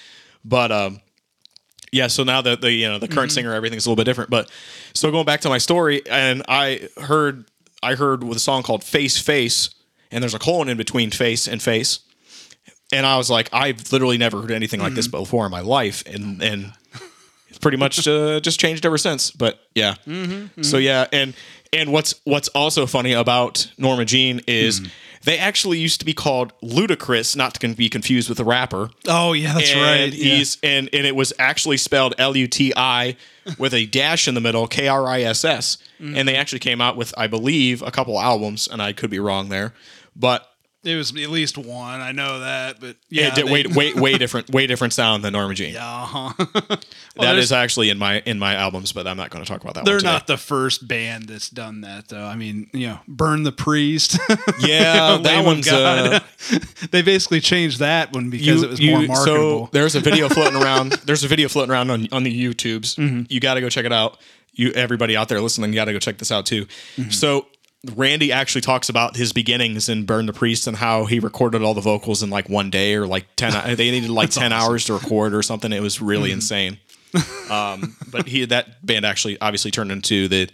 But 0.45 0.73
um, 0.73 1.01
yeah, 1.93 2.07
so 2.07 2.25
now 2.25 2.41
that 2.41 2.63
the 2.63 2.73
you 2.73 2.89
know 2.89 2.99
the 2.99 3.07
current 3.07 3.31
mm-hmm. 3.31 3.35
singer 3.35 3.55
everything's 3.55 3.87
a 3.87 3.91
little 3.91 4.03
bit 4.03 4.05
different. 4.05 4.31
But 4.31 4.51
so 4.95 5.11
going 5.11 5.27
back 5.27 5.43
to 5.43 5.51
my 5.51 5.59
story, 5.59 6.03
and 6.09 6.43
I 6.49 6.89
heard 6.97 7.45
I 7.83 7.95
heard 7.95 8.25
with 8.25 8.37
a 8.37 8.41
song 8.41 8.63
called 8.63 8.83
Face 8.83 9.19
Face, 9.19 9.71
and 10.11 10.23
there's 10.23 10.35
a 10.35 10.39
colon 10.39 10.71
in 10.71 10.79
between 10.79 11.11
face 11.11 11.47
and 11.47 11.63
face. 11.63 12.01
And 12.95 13.07
I 13.07 13.17
was 13.17 13.31
like, 13.31 13.49
I've 13.53 13.93
literally 13.93 14.19
never 14.19 14.41
heard 14.41 14.51
anything 14.51 14.81
like 14.81 14.95
this 14.95 15.07
mm-hmm. 15.07 15.23
before 15.23 15.45
in 15.45 15.53
my 15.53 15.61
life, 15.61 16.03
and 16.07 16.43
and 16.43 16.73
it's 17.49 17.59
pretty 17.59 17.77
much 17.77 18.09
uh, 18.09 18.41
just 18.41 18.59
changed 18.59 18.87
ever 18.87 18.99
since. 18.99 19.31
But 19.31 19.61
yeah, 19.75 19.95
mm-hmm, 20.07 20.63
so 20.63 20.79
yeah, 20.79 21.07
and 21.13 21.35
and 21.75 21.93
what's 21.93 22.15
what's 22.25 22.49
also 22.49 22.87
funny 22.87 23.13
about 23.13 23.71
Norma 23.77 24.07
Jean 24.07 24.41
is 24.47 24.81
they 25.25 25.39
actually 25.39 25.79
used 25.79 26.01
to 26.01 26.07
be 26.07 26.15
called 26.15 26.53
Luti-Kriss, 26.63 27.37
not 27.37 27.55
to 27.55 27.75
be 27.75 27.89
confused 27.89 28.29
with 28.29 28.39
the 28.39 28.45
rapper. 28.45 28.91
Oh 29.07 29.33
yeah, 29.33 29.55
that's 29.55 29.73
and 29.73 29.81
right. 29.81 30.13
yeah. 30.13 30.37
He's 30.37 30.59
and 30.63 30.89
and 30.93 31.07
it 31.07 31.17
was 31.17 31.33
actually 31.39 31.77
spelled 31.77 32.15
L 32.19 32.37
U 32.37 32.47
T 32.47 32.73
I 32.77 33.17
with 33.59 33.75
a 33.75 33.87
dash 33.87 34.29
in 34.29 34.35
the 34.35 34.41
middle, 34.41 34.67
K 34.67 34.89
R 34.89 35.07
I 35.07 35.23
S 35.23 35.45
S. 35.45 35.79
And 36.01 36.27
they 36.27 36.35
actually 36.35 36.59
came 36.59 36.81
out 36.81 36.97
with, 36.97 37.15
I 37.17 37.29
believe, 37.29 37.81
a 37.81 37.93
couple 37.93 38.19
albums, 38.19 38.67
and 38.67 38.83
I 38.83 38.93
could 38.93 39.09
be 39.09 39.21
wrong 39.21 39.51
there, 39.51 39.73
but 40.17 40.52
It 40.85 40.97
was 40.97 41.11
at 41.11 41.31
least 41.31 41.57
one. 41.57 42.01
I 42.01 42.11
know 42.11 42.41
that, 42.41 42.81
but 42.81 42.97
yeah, 43.09 43.29
it 43.29 43.35
did 43.37 43.47
they- 43.47 43.53
way 43.53 43.65
way 43.67 43.93
way 43.95 44.19
different 44.19 44.51
way 44.51 44.67
different 44.67 44.93
sound 44.93 45.23
than 45.23 45.33
Norma 45.33 45.55
Jean. 45.55 45.77
Uh-huh. 45.77 46.33
that 46.57 46.85
there's- 47.17 47.45
is 47.45 47.53
actually 47.53 47.89
in 47.91 47.99
my 47.99 48.21
in 48.27 48.39
my 48.41 48.55
albums, 48.57 48.91
but 48.93 49.07
I'm 49.07 49.17
not 49.17 49.31
going 49.31 49.45
to 49.45 49.49
talk 49.49 49.63
about 49.63 49.75
that. 49.75 49.85
They're 49.85 50.01
not 50.01 50.27
the 50.27 50.37
first 50.37 50.89
band 50.89 51.29
that's 51.29 51.51
done 51.51 51.83
that, 51.83 52.09
though. 52.09 52.25
I 52.25 52.35
mean, 52.35 52.69
you 52.73 52.89
know, 52.89 52.99
Burn 53.07 53.45
the 53.45 53.53
Priest. 53.53 54.19
Yeah, 54.59 55.13
Lamb 55.15 55.23
that 55.23 55.45
one's. 55.45 55.69
Uh, 55.69 56.21
they 56.91 57.03
basically 57.03 57.41
changed 57.41 57.79
that 57.81 58.13
one 58.13 58.31
because 58.31 58.63
it 58.63 58.71
was 58.71 58.81
more 58.81 59.03
marketable. 59.03 59.67
So 59.67 59.71
there's 59.73 59.95
a 59.95 60.01
video 60.01 60.29
floating 60.29 60.61
around. 60.61 60.93
There's 61.05 61.25
a 61.25 61.29
video 61.29 61.49
floating 61.49 61.73
around 61.73 61.91
on, 61.91 62.09
on 62.13 62.23
the 62.23 62.45
YouTubes. 62.47 62.97
Mm-hmm. 62.97 63.23
You 63.29 63.41
got 63.41 63.55
to 63.55 63.61
go 63.61 63.69
check 63.69 63.85
it 63.85 63.93
out. 63.93 64.19
You 64.55 64.71
everybody 64.73 65.17
out 65.17 65.29
there 65.29 65.41
listening, 65.41 65.71
you 65.71 65.77
got 65.77 65.87
to 65.87 65.93
go 65.93 65.99
check 65.99 66.19
this 66.19 66.31
out 66.31 66.47
too. 66.47 66.67
Mm-hmm. 66.97 67.11
So 67.11 67.47
Randy 67.97 68.31
actually 68.31 68.61
talks 68.61 68.89
about 68.89 69.17
his 69.17 69.33
beginnings 69.33 69.89
in 69.89 70.05
Burn 70.07 70.27
the 70.27 70.33
Priest 70.33 70.67
and 70.69 70.77
how 70.77 71.05
he 71.05 71.19
recorded 71.19 71.63
all 71.63 71.75
the 71.75 71.81
vocals 71.81 72.23
in 72.23 72.31
like 72.31 72.49
one 72.49 72.71
day 72.71 72.95
or 72.95 73.07
like 73.07 73.27
ten. 73.37 73.53
they 73.77 73.91
needed 73.91 74.09
like 74.11 74.31
ten 74.31 74.53
hours 74.53 74.85
to 74.85 74.95
record 74.95 75.35
or 75.35 75.43
something. 75.43 75.73
It 75.73 75.81
was 75.83 76.01
really 76.01 76.31
Mm-hmm. 76.31 76.35
insane. 76.37 76.79
Um, 77.51 77.97
but 78.11 78.27
he 78.29 78.45
that 78.47 78.85
band 78.87 79.05
actually 79.05 79.39
obviously 79.41 79.71
turned 79.71 79.91
into 79.93 80.29
the. 80.29 80.49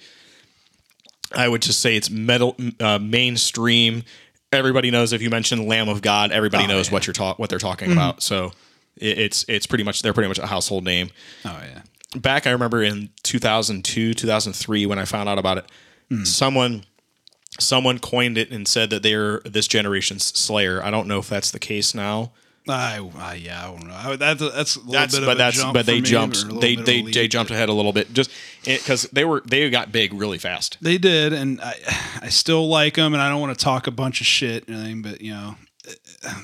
I 1.37 1.47
would 1.47 1.61
just 1.61 1.81
say 1.81 1.95
it's 1.97 2.09
metal 2.09 2.57
uh, 2.81 2.99
mainstream. 2.99 4.03
Everybody 4.51 4.91
knows 4.91 5.13
if 5.13 5.21
you 5.21 5.29
mention 5.29 5.67
Lamb 5.69 5.91
of 5.91 6.01
God, 6.01 6.33
everybody 6.33 6.65
Oh, 6.65 6.69
knows 6.69 6.89
yeah. 6.89 6.95
what 6.95 7.07
you're 7.07 7.13
talk 7.13 7.39
what 7.39 7.51
they're 7.51 7.59
talking 7.59 7.93
about. 7.93 8.23
So 8.23 8.53
it, 8.97 9.19
it's 9.19 9.45
it's 9.49 9.67
pretty 9.67 9.85
much 9.85 10.01
they're 10.01 10.15
pretty 10.15 10.29
much 10.29 10.39
a 10.39 10.47
household 10.47 10.85
name. 10.85 11.11
oh 11.45 11.61
yeah. 11.63 11.83
Back 12.19 12.47
I 12.47 12.53
remember 12.53 12.83
in 12.83 13.11
2002, 13.25 14.15
2003 14.15 14.87
when 14.87 14.99
I 14.99 15.05
found 15.05 15.29
out 15.29 15.39
about 15.39 15.59
it, 15.59 16.27
someone 16.27 16.85
someone 17.59 17.99
coined 17.99 18.39
it 18.39 18.51
and 18.51 18.67
said 18.67 18.91
that 18.91 19.03
they're 19.03 19.41
this 19.41 19.69
generation's 19.69 20.25
Slayer. 20.25 20.83
I 20.83 20.91
don't 20.91 21.09
know 21.09 21.19
if 21.19 21.29
that's 21.29 21.51
the 21.51 21.59
case 21.59 21.95
now. 21.95 22.33
I, 22.69 22.99
I 23.17 23.35
yeah, 23.35 23.67
I 23.67 23.71
don't 23.71 23.87
know. 23.87 23.95
I, 23.95 24.17
that's 24.17 24.41
that's 24.41 24.77
a 24.77 24.81
little 24.81 24.93
That's 24.93 25.15
bit 25.15 25.23
of 25.23 25.27
but 25.27 25.37
a 25.37 25.39
that's 25.39 25.57
jump 25.57 25.75
but 25.75 25.87
they 25.87 26.01
jumped 26.01 26.61
they 26.61 26.77
they 26.77 27.03
they 27.03 27.27
jumped 27.27 27.51
ahead 27.51 27.71
a 27.71 27.73
little 27.73 27.93
bit 27.93 28.13
just 28.13 28.31
because 28.65 29.05
they 29.05 29.25
were 29.25 29.43
they 29.47 29.69
got 29.71 29.91
big 29.91 30.13
really 30.13 30.37
fast. 30.39 30.77
They 30.83 30.99
did, 30.99 31.33
and 31.33 31.61
I 31.63 31.75
I 32.23 32.29
still 32.29 32.69
like 32.69 32.95
them, 32.95 33.15
and 33.15 33.23
I 33.23 33.31
don't 33.31 33.41
want 33.41 33.59
to 33.59 33.65
talk 33.65 33.87
a 33.87 33.91
bunch 33.91 34.21
of 34.21 34.27
shit 34.27 34.69
or 34.69 34.75
anything, 34.75 35.01
but 35.01 35.23
you 35.23 35.33
know, 35.33 35.57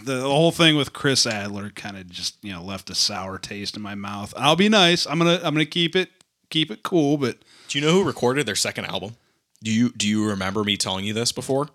the, 0.03 0.13
the 0.15 0.23
whole 0.23 0.51
thing 0.51 0.77
with 0.77 0.95
Chris 0.95 1.27
Adler 1.27 1.71
kind 1.71 1.97
of 1.99 2.09
just 2.09 2.43
you 2.43 2.53
know 2.53 2.63
left 2.63 2.89
a 2.89 2.95
sour 2.95 3.39
taste 3.39 3.77
in 3.77 3.83
my 3.83 3.95
mouth. 3.95 4.33
I'll 4.37 4.57
be 4.57 4.71
nice. 4.71 5.07
I'm 5.07 5.19
gonna 5.19 5.41
I'm 5.45 5.53
gonna 5.55 5.67
keep 5.67 5.95
it 5.95 6.09
keep 6.49 6.71
it 6.71 6.83
cool, 6.83 7.19
but 7.19 7.37
Do 7.69 7.79
you 7.79 7.85
know 7.85 7.93
who 7.93 8.05
recorded 8.05 8.47
their 8.47 8.55
second 8.55 8.87
album? 8.87 9.17
Do 9.65 9.73
you 9.73 9.91
do 9.91 10.07
you 10.07 10.29
remember 10.29 10.63
me 10.63 10.77
telling 10.77 11.05
you 11.05 11.13
this 11.15 11.33
before? 11.33 11.69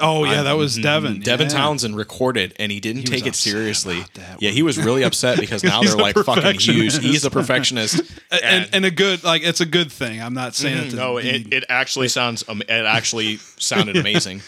Oh, 0.00 0.24
yeah, 0.24 0.42
that 0.42 0.52
was. 0.58 0.76
Devin, 0.76 1.20
Devin 1.20 1.48
yeah. 1.48 1.54
Townsend 1.54 1.96
recorded, 1.96 2.54
and 2.58 2.70
he 2.70 2.80
didn't 2.80 3.02
He 3.02 3.06
take 3.06 3.26
it 3.26 3.34
seriously. 3.34 4.04
Yeah, 4.38 4.50
he 4.50 4.62
was 4.62 4.78
really 4.78 5.02
upset 5.02 5.40
because 5.40 5.64
now 5.72 5.82
they're 5.82 5.96
like 5.96 6.16
fucking 6.16 6.60
huge. 6.60 6.98
He's 6.98 7.24
a 7.24 7.30
perfectionist, 7.30 8.00
and, 8.30 8.68
and 8.72 8.84
a 8.84 8.90
good 8.90 9.24
like 9.24 9.42
it's 9.42 9.60
a 9.60 9.66
good 9.66 9.90
thing. 9.90 10.20
I'm 10.22 10.34
not 10.34 10.54
saying 10.54 10.76
it. 10.78 10.80
To 10.90 10.96
Mm-hmm. 10.96 10.96
no, 10.96 11.16
it, 11.18 11.52
it 11.52 11.64
actually 11.68 12.08
sounds. 12.08 12.46
um, 12.48 12.60
It 12.62 12.70
actually 12.70 13.36
sounded 13.58 13.96
amazing. 13.96 14.42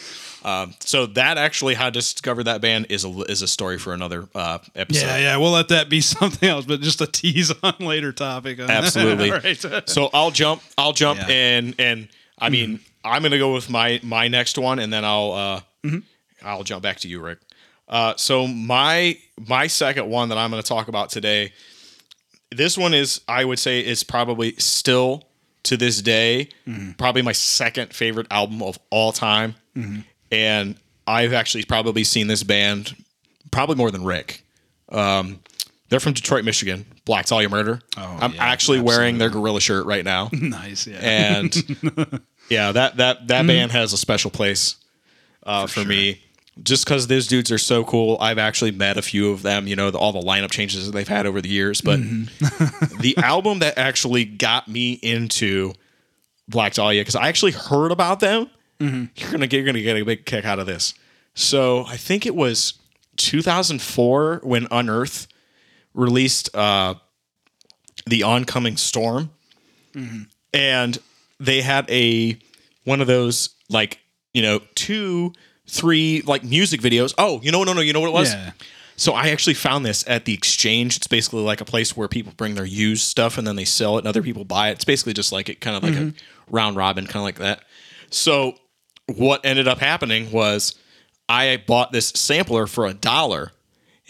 Um, 0.45 0.75
so 0.81 1.07
that 1.07 1.39
actually 1.39 1.75
how 1.75 1.87
I 1.89 1.91
discovered 1.91 2.45
that 2.45 2.61
band 2.61 2.87
is 2.91 3.05
a 3.05 3.09
is 3.23 3.43
a 3.43 3.49
story 3.49 3.79
for 3.79 3.95
another 3.95 4.29
uh, 4.35 4.59
episode. 4.75 5.07
yeah, 5.07 5.17
yeah. 5.19 5.37
We'll 5.39 5.51
let 5.51 5.69
that 5.69 5.89
be 5.89 6.01
something 6.03 6.49
else, 6.49 6.67
but 6.67 6.81
just 6.83 7.01
a 7.01 7.07
tease 7.07 7.53
on 7.63 7.75
later 7.81 8.13
topic. 8.13 8.61
on. 8.61 8.71
Absolutely. 8.71 9.31
Right. 9.31 9.89
So 9.89 10.11
I'll 10.13 10.31
jump. 10.31 10.63
I'll 10.77 10.93
jump 10.93 11.21
Yeah. 11.21 11.27
and 11.35 11.75
and 11.79 12.09
I 12.38 12.49
mean 12.51 12.81
I'm 13.05 13.22
gonna 13.22 13.38
go 13.38 13.53
with 13.55 13.70
my 13.70 14.01
my 14.03 14.29
next 14.29 14.59
one, 14.59 14.79
and 14.79 14.92
then 14.92 15.05
I'll 15.05 15.33
uh 15.33 15.61
I'll 16.42 16.64
jump 16.64 16.83
back 16.83 16.99
to 17.01 17.09
you, 17.09 17.20
Rick. 17.20 17.38
Uh, 17.88 18.14
so 18.16 18.46
my 18.46 19.16
my 19.38 19.66
second 19.68 20.09
one 20.11 20.29
that 20.31 20.38
I'm 20.38 20.51
gonna 20.51 20.62
talk 20.62 20.88
about 20.88 21.11
today. 21.11 21.53
This 22.51 22.77
one 22.79 22.94
is 22.94 23.20
I 23.29 23.44
would 23.44 23.59
say 23.59 23.81
is 23.85 24.03
probably 24.03 24.55
still 24.57 25.25
to 25.64 25.77
this 25.77 26.01
day 26.03 26.49
probably 26.96 27.22
my 27.22 27.33
second 27.33 27.92
favorite 27.92 28.27
album 28.31 28.62
of 28.62 28.79
all 28.90 29.12
time, 29.12 29.55
and 30.33 30.77
I've 31.07 31.33
actually 31.33 31.64
probably 31.64 32.05
seen 32.05 32.27
this 32.27 32.42
band 32.42 32.94
probably 33.51 33.77
more 33.77 33.90
than 33.90 34.05
Rick. 34.05 34.42
Um, 34.90 35.40
They're 35.88 36.01
from 36.01 36.14
Detroit, 36.14 36.44
Michigan. 36.44 36.85
Black 37.05 37.27
Dahlia 37.27 37.49
Murder. 37.49 37.81
Oh, 37.96 38.18
I'm 38.20 38.33
yeah, 38.35 38.44
actually 38.44 38.81
wearing 38.81 39.18
their 39.18 39.31
gorilla 39.31 39.61
shirt 39.61 39.87
right 39.87 40.05
now. 40.05 40.29
nice. 40.33 40.87
Yeah. 40.87 40.99
and 41.01 41.55
yeah, 42.51 42.72
that 42.72 42.96
that 42.96 43.29
that 43.29 43.38
mm-hmm. 43.40 43.46
band 43.46 43.72
has 43.72 43.92
a 43.92 43.96
special 43.96 44.31
place 44.31 44.77
uh, 45.44 45.66
for, 45.66 45.85
me. 45.85 46.22
Just 46.62 46.85
because 46.85 47.07
those 47.07 47.27
dudes 47.27 47.53
are 47.53 47.59
so 47.59 47.85
cool, 47.85 48.16
I've 48.18 48.38
actually 48.38 48.72
met 48.72 48.96
a 48.96 49.03
few 49.03 49.31
of 49.31 49.42
them. 49.42 49.66
You 49.68 49.77
know, 49.77 49.90
the, 49.90 49.99
all 49.99 50.12
the 50.12 50.20
lineup 50.20 50.51
changes 50.51 50.87
that 50.87 50.92
they've 50.92 51.07
had 51.07 51.27
over 51.27 51.40
the 51.40 51.49
years. 51.49 51.81
But 51.81 52.01
mm-hmm. 52.01 52.99
the 53.01 53.16
album 53.18 53.61
that 53.61 53.79
actually 53.79 54.25
got 54.25 54.66
me 54.66 54.94
into 54.94 55.75
Black 56.49 56.75
Dahlia, 56.75 57.03
because 57.03 57.16
I 57.16 57.29
actually 57.29 57.53
heard 57.53 57.92
about 57.92 58.20
them. 58.20 58.51
Mm-hmm. 58.81 59.05
You're 59.16 59.31
gonna 59.31 59.46
get 59.46 59.59
you're 59.59 59.66
gonna 59.66 59.83
get 59.83 59.96
a 59.96 60.05
big 60.05 60.27
kick 60.27 60.44
out 60.44 60.59
of 60.59 60.66
this. 60.66 60.94
So 61.35 61.85
I 61.87 61.96
think 61.96 62.27
it 62.27 62.35
was 62.35 62.75
2004 63.16 64.40
when 64.42 64.66
Unearth 64.70 65.29
released 65.97 66.55
uh, 66.55 66.95
the 68.07 68.23
oncoming 68.23 68.77
storm. 68.77 69.31
And 70.53 70.99
they 71.41 71.63
had 71.63 71.91
a 71.91 72.39
one 72.85 73.01
of 73.01 73.07
those 73.07 73.51
like 73.69 73.99
you 74.33 74.43
know 74.43 74.61
two 74.75 75.33
three 75.67 76.23
like 76.23 76.45
music 76.45 76.81
videos. 76.81 77.15
Oh 77.19 77.41
you 77.43 77.51
know 77.51 77.65
no 77.65 77.73
no 77.73 77.81
you 77.81 77.93
know 77.93 78.01
what 78.01 78.09
it 78.11 78.15
was? 78.15 78.33
Yeah. 78.33 78.53
so 78.97 79.13
i 79.13 79.29
actually 79.31 79.55
found 79.55 79.85
this 79.85 80.05
at 80.07 80.25
the 80.27 80.35
exchange. 80.35 80.97
It's 80.99 81.07
basically 81.07 81.43
like 81.43 81.61
a 81.61 81.65
place 81.65 81.97
where 81.97 82.09
people 82.09 82.33
bring 82.37 82.55
their 82.55 82.65
used 82.67 83.05
stuff 83.05 83.39
and 83.39 83.47
then 83.47 83.57
they 83.57 83.65
sell 83.65 83.97
it 83.97 84.01
and 84.01 84.09
other 84.09 84.23
people 84.23 84.45
buy 84.45 84.69
it. 84.69 84.73
It's 84.73 84.85
basically 84.85 85.15
just 85.15 85.33
like 85.33 85.49
it 85.49 85.61
kind 85.61 85.77
of 85.77 85.83
like 85.83 85.95
a 85.95 86.15
round 86.51 86.77
robin 86.77 87.07
kind 87.07 87.17
of 87.17 87.23
like 87.23 87.39
that. 87.39 87.63
So 88.11 88.55
what 89.07 89.41
ended 89.45 89.67
up 89.69 89.79
happening 89.79 90.31
was 90.31 90.75
i 91.29 91.63
bought 91.67 91.93
this 91.93 92.09
sampler 92.09 92.67
for 92.67 92.87
a 92.87 92.95
dollar 92.95 93.53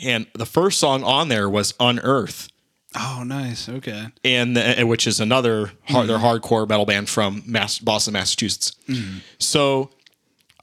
and 0.02 0.26
the 0.34 0.46
first 0.46 0.78
song 0.78 1.02
on 1.02 1.28
there 1.28 1.48
was 1.48 1.74
unearth 1.80 2.48
oh, 2.96 3.22
nice. 3.24 3.68
Okay. 3.68 4.06
and 4.24 4.56
the, 4.56 4.84
which 4.84 5.06
is 5.06 5.20
another 5.20 5.72
hard, 5.84 6.08
their 6.08 6.18
mm-hmm. 6.18 6.26
hardcore 6.26 6.68
metal 6.68 6.86
band 6.86 7.08
from 7.08 7.42
Mass, 7.46 7.78
Boston, 7.78 8.14
Massachusetts. 8.14 8.72
Mm-hmm. 8.88 9.18
So, 9.38 9.90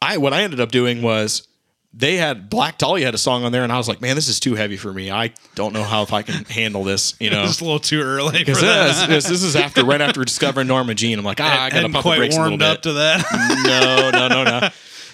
I 0.02 0.18
what 0.18 0.34
I 0.34 0.44
ended 0.44 0.60
up 0.60 0.72
doing 0.72 1.02
was 1.02 1.48
they 1.94 2.18
had 2.18 2.50
Black 2.50 2.78
Dahlia 2.78 3.06
had 3.06 3.14
a 3.14 3.20
song 3.20 3.46
on 3.46 3.52
there, 3.52 3.64
and 3.64 3.72
I 3.72 3.78
was 3.78 3.88
like, 3.88 4.02
man, 4.02 4.16
this 4.16 4.28
is 4.28 4.40
too 4.40 4.56
heavy 4.56 4.78
for 4.78 4.92
me. 4.92 5.12
I 5.12 5.34
don't 5.56 5.74
know 5.74 5.84
how 5.84 6.02
if 6.02 6.12
I 6.12 6.24
can 6.24 6.44
handle 6.46 6.84
this, 6.84 7.16
you 7.20 7.30
know. 7.30 7.44
it's 7.46 7.62
a 7.62 7.64
little 7.64 7.80
too 7.80 8.02
early. 8.02 8.40
Because 8.40 8.62
that. 8.62 9.08
this, 9.08 9.28
this 9.28 9.44
is 9.44 9.56
after 9.56 9.86
right 9.86 10.02
after 10.02 10.24
discovering 10.26 10.68
Norma 10.68 10.96
Jean. 10.96 11.20
I'm 11.20 11.26
like, 11.26 11.40
ah, 11.40 11.64
I 11.64 11.70
gotta 11.70 11.84
pump 11.84 11.94
the 11.94 12.02
quite 12.02 12.18
brakes 12.18 12.36
a 12.36 12.40
little 12.40 12.58
warmed 12.58 12.60
bit. 12.60 12.70
up 12.70 12.82
to 12.84 12.94
that. 12.94 14.12
no, 14.12 14.28
no, 14.28 14.28
no, 14.28 14.44
no. 14.44 14.70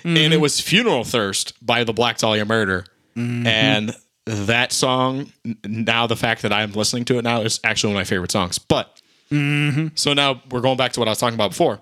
And 0.05 0.17
it 0.17 0.31
mm-hmm. 0.31 0.41
was 0.41 0.61
Funeral 0.61 1.03
Thirst 1.03 1.53
by 1.63 1.83
the 1.83 1.91
Black 1.93 2.17
Dahlia 2.17 2.45
Murder. 2.45 2.85
And 3.17 3.93
that 4.29 4.71
song, 4.71 5.31
now 5.63 6.07
the 6.07 6.15
fact 6.15 6.41
that 6.43 6.53
I'm 6.53 6.71
listening 6.73 7.05
to 7.05 7.17
it 7.17 7.23
now 7.23 7.41
is 7.41 7.59
actually 7.63 7.93
one 7.93 7.97
of 7.97 7.99
my 8.01 8.09
favorite 8.09 8.31
songs. 8.31 8.59
But 8.59 9.01
mm-hmm. 9.31 9.87
so 9.95 10.13
now 10.13 10.41
we're 10.51 10.61
going 10.61 10.77
back 10.77 10.93
to 10.93 10.99
what 10.99 11.07
I 11.07 11.11
was 11.11 11.19
talking 11.19 11.35
about 11.35 11.51
before. 11.51 11.81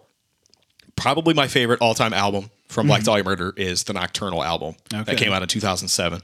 Probably 0.95 1.33
my 1.33 1.47
favorite 1.47 1.81
all 1.81 1.93
time 1.93 2.13
album 2.13 2.49
from 2.67 2.87
Black 2.87 3.01
mm-hmm. 3.01 3.05
Dahlia 3.05 3.23
Murder 3.23 3.53
is 3.55 3.83
the 3.83 3.93
Nocturnal 3.93 4.43
album 4.43 4.75
Okay. 4.93 5.03
that 5.03 5.17
came 5.17 5.31
out 5.31 5.41
in 5.41 5.47
2007. 5.47 6.21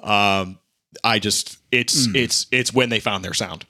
Um, 0.00 0.58
I 1.02 1.18
just 1.18 1.58
it's 1.72 2.06
mm. 2.06 2.16
it's 2.16 2.46
it's 2.50 2.72
when 2.72 2.88
they 2.88 3.00
found 3.00 3.24
their 3.24 3.34
sound 3.34 3.66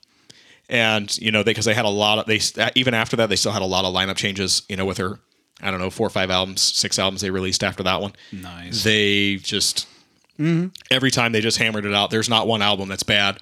and 0.69 1.17
you 1.19 1.31
know 1.31 1.45
because 1.45 1.64
they, 1.64 1.75
had 1.75 1.85
a 1.85 1.90
lot 1.90 2.19
of 2.19 2.27
they 2.27 2.40
even 2.75 2.95
after 2.95 3.17
that 3.17 3.29
they 3.29 3.37
still 3.37 3.53
had 3.53 3.62
a 3.62 3.67
lot 3.67 3.85
of 3.85 3.95
lineup 3.95 4.17
changes 4.17 4.62
you 4.69 4.77
know 4.77 4.85
with 4.85 4.99
her 4.99 5.21
i 5.61 5.71
don't 5.71 5.81
know 5.81 5.90
four 5.90 6.07
or 6.07 6.11
five 6.11 6.31
albums 6.31 6.61
six 6.61 6.99
albums 6.99 7.21
they 7.21 7.31
released 7.31 7.62
after 7.62 7.83
that 7.83 8.01
one 8.01 8.12
nice. 8.33 8.83
they 8.85 9.37
just 9.37 9.87
every 10.90 11.11
time 11.11 11.33
they 11.33 11.40
just 11.40 11.59
hammered 11.59 11.85
it 11.85 11.94
out 11.94 12.11
there's 12.11 12.29
not 12.29 12.47
one 12.47 12.62
album 12.62 12.88
that's 12.88 13.03
bad 13.03 13.38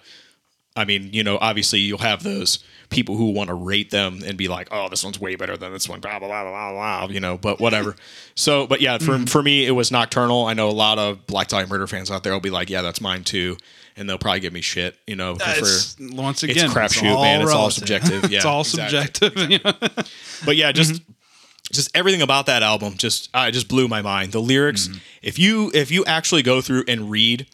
i 0.76 0.85
mean 0.85 1.09
you 1.12 1.24
know 1.24 1.38
obviously 1.40 1.78
you'll 1.78 1.98
have 1.98 2.22
those 2.22 2.62
people 2.90 3.16
who 3.16 3.31
want 3.33 3.48
to 3.48 3.55
rate 3.55 3.90
them 3.90 4.20
and 4.26 4.37
be 4.37 4.48
like 4.48 4.68
oh 4.70 4.88
this 4.88 5.02
one's 5.02 5.18
way 5.18 5.35
better 5.35 5.57
than 5.57 5.72
this 5.72 5.88
one 5.88 6.00
blah 6.00 6.18
blah 6.18 6.28
blah 6.28 6.42
blah 6.42 6.70
blah 7.07 7.12
you 7.12 7.20
know 7.20 7.38
but 7.38 7.61
whatever 7.61 7.96
so 8.35 8.66
but 8.66 8.81
yeah 8.81 8.98
for, 8.98 9.18
for 9.26 9.42
me 9.42 9.66
it 9.66 9.70
was 9.70 9.90
nocturnal 9.90 10.44
i 10.44 10.52
know 10.52 10.68
a 10.68 10.70
lot 10.70 10.98
of 10.98 11.26
Black 11.26 11.48
Dahlia 11.48 11.66
Murder 11.66 11.87
fans 11.87 12.11
out 12.11 12.22
there 12.22 12.33
will 12.33 12.40
be 12.40 12.50
like 12.50 12.68
yeah 12.68 12.83
that's 12.83 13.00
mine 13.00 13.24
too 13.24 13.57
and 13.96 14.09
they'll 14.09 14.18
probably 14.18 14.40
give 14.40 14.52
me 14.52 14.61
shit 14.61 14.96
you 15.07 15.16
know 15.16 15.37
for 15.37 15.44
It's, 15.46 15.96
once 15.98 16.42
again, 16.42 16.66
it's 16.66 16.74
crapshoot, 16.74 17.20
man. 17.22 17.42
It's 17.42 17.52
all 17.52 17.70
subjective. 17.70 18.22
Yeah, 18.31 18.38
it's 18.38 18.46
all 18.46 18.61
exactly. 18.61 19.28
subjective. 19.31 19.64
know? 19.64 20.05
but 20.44 20.57
yeah, 20.57 20.72
just 20.72 20.94
Mm-hmm. 20.94 21.12
Just 21.70 21.94
everything 21.96 22.22
about 22.22 22.46
that 22.46 22.62
album 22.62 22.94
just 22.96 23.31
uh, 23.35 23.51
just 23.51 23.68
blew 23.68 23.88
my 23.88 24.03
mind. 24.03 24.33
The 24.33 24.40
lyrics, 24.40 24.88
Mm-hmm. 24.88 24.98
if 25.22 25.38
you 25.38 25.70
if 25.75 25.90
you 25.90 26.05
actually 26.05 26.42
go 26.42 26.61
through 26.61 26.85
and 26.88 27.11
read 27.11 27.46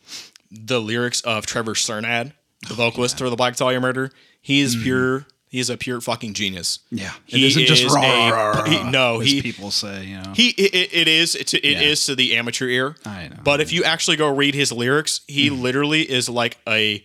the 0.50 0.80
lyrics 0.80 1.20
of 1.20 1.44
Trevor 1.46 1.74
Strnad, 1.74 2.32
the 2.68 2.74
vocalist 2.74 3.18
for 3.18 3.28
the 3.30 3.36
Black 3.36 3.54
Dahlia 3.56 3.80
Murder, 3.80 4.10
he 4.40 4.60
is 4.60 4.74
pure. 4.76 5.26
He 5.50 5.60
is 5.60 5.70
a 5.70 5.76
pure 5.78 6.00
fucking 6.02 6.34
genius. 6.34 6.80
Yeah, 6.90 7.12
He 7.24 7.42
it 7.44 7.48
isn't 7.48 7.64
just 7.66 7.82
is 7.84 7.94
a- 7.94 7.96
rah, 7.96 8.28
rah, 8.50 8.64
he- 8.64 8.90
no, 8.90 9.20
as 9.20 9.26
he- 9.28 9.40
people 9.40 9.70
say, 9.70 10.04
you 10.04 10.16
know. 10.20 10.32
He 10.34 10.48
it, 10.50 10.90
it- 10.92 11.08
is 11.08 11.34
it's, 11.34 11.54
it 11.54 11.64
is 11.64 12.06
Yeah. 12.06 12.12
to 12.12 12.16
the 12.16 12.36
amateur 12.36 12.66
ear. 12.66 12.96
I 13.06 13.28
know. 13.28 13.36
But 13.44 13.60
if 13.62 13.72
you 13.72 13.82
actually 13.84 14.16
go 14.18 14.34
read 14.34 14.54
his 14.54 14.72
lyrics, 14.72 15.22
he 15.26 15.48
Mm. 15.48 15.60
literally 15.62 16.02
is 16.02 16.28
like 16.28 16.58
a 16.68 17.02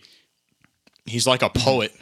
he's 1.06 1.26
like 1.26 1.42
a 1.42 1.48
poet. 1.50 1.92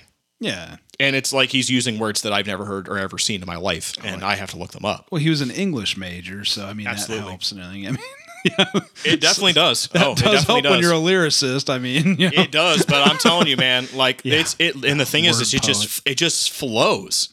yeah. 0.40 0.76
And 1.02 1.16
it's 1.16 1.32
like 1.32 1.50
he's 1.50 1.68
using 1.70 1.98
words 1.98 2.22
that 2.22 2.32
I've 2.32 2.46
never 2.46 2.64
heard 2.64 2.88
or 2.88 2.98
ever 2.98 3.18
seen 3.18 3.40
in 3.42 3.46
my 3.46 3.56
life, 3.56 3.92
Oh, 4.02 4.06
and 4.06 4.22
I 4.24 4.36
have 4.36 4.50
to 4.52 4.56
look 4.58 4.70
them 4.72 4.84
up. 4.84 5.08
Well, 5.10 5.20
he 5.20 5.28
was 5.30 5.40
an 5.40 5.50
English 5.50 5.96
major, 5.96 6.44
so 6.44 6.66
I 6.66 6.72
mean 6.72 6.86
Absolutely. 6.86 7.24
that 7.24 7.28
helps 7.30 7.52
and 7.52 7.60
everything. 7.60 7.86
I 7.88 7.90
mean, 7.90 8.00
yeah, 8.44 8.80
It 9.12 9.20
definitely 9.20 9.52
does. 9.52 9.88
Oh, 9.94 10.12
it 10.12 10.18
does 10.18 10.22
definitely 10.22 10.44
help 10.44 10.62
does. 10.64 10.70
when 10.72 10.80
you're 10.80 10.92
a 10.92 10.94
lyricist. 10.96 11.68
I 11.68 11.78
mean, 11.78 12.16
you 12.18 12.30
know. 12.30 12.42
it 12.42 12.50
does, 12.52 12.84
but 12.86 13.06
I'm 13.08 13.18
telling 13.18 13.46
you, 13.48 13.56
man, 13.56 13.86
like 13.94 14.22
Yeah. 14.24 14.40
it's 14.40 14.56
it. 14.58 14.74
And 14.84 14.98
the 15.00 15.04
thing 15.06 15.24
is, 15.24 15.36
Word 15.36 15.42
is 15.42 15.54
it 15.54 15.62
just 15.62 16.02
it 16.06 16.14
just 16.16 16.50
flows. 16.52 17.32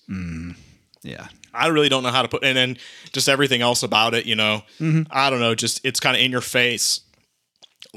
yeah, 1.03 1.27
I 1.53 1.67
really 1.67 1.89
don't 1.89 2.03
know 2.03 2.11
how 2.11 2.21
to 2.21 2.27
put, 2.27 2.43
and 2.43 2.57
then 2.57 2.77
just 3.13 3.29
everything 3.29 3.61
else 3.61 3.83
about 3.83 4.13
it. 4.13 4.25
You 4.25 4.35
know, 4.35 4.63
Mm-hmm. 4.79 5.03
I 5.11 5.29
don't 5.29 5.39
know. 5.39 5.55
Just 5.55 5.81
it's 5.85 5.99
kind 5.99 6.15
of 6.15 6.21
in 6.21 6.31
your 6.31 6.41
face. 6.41 7.01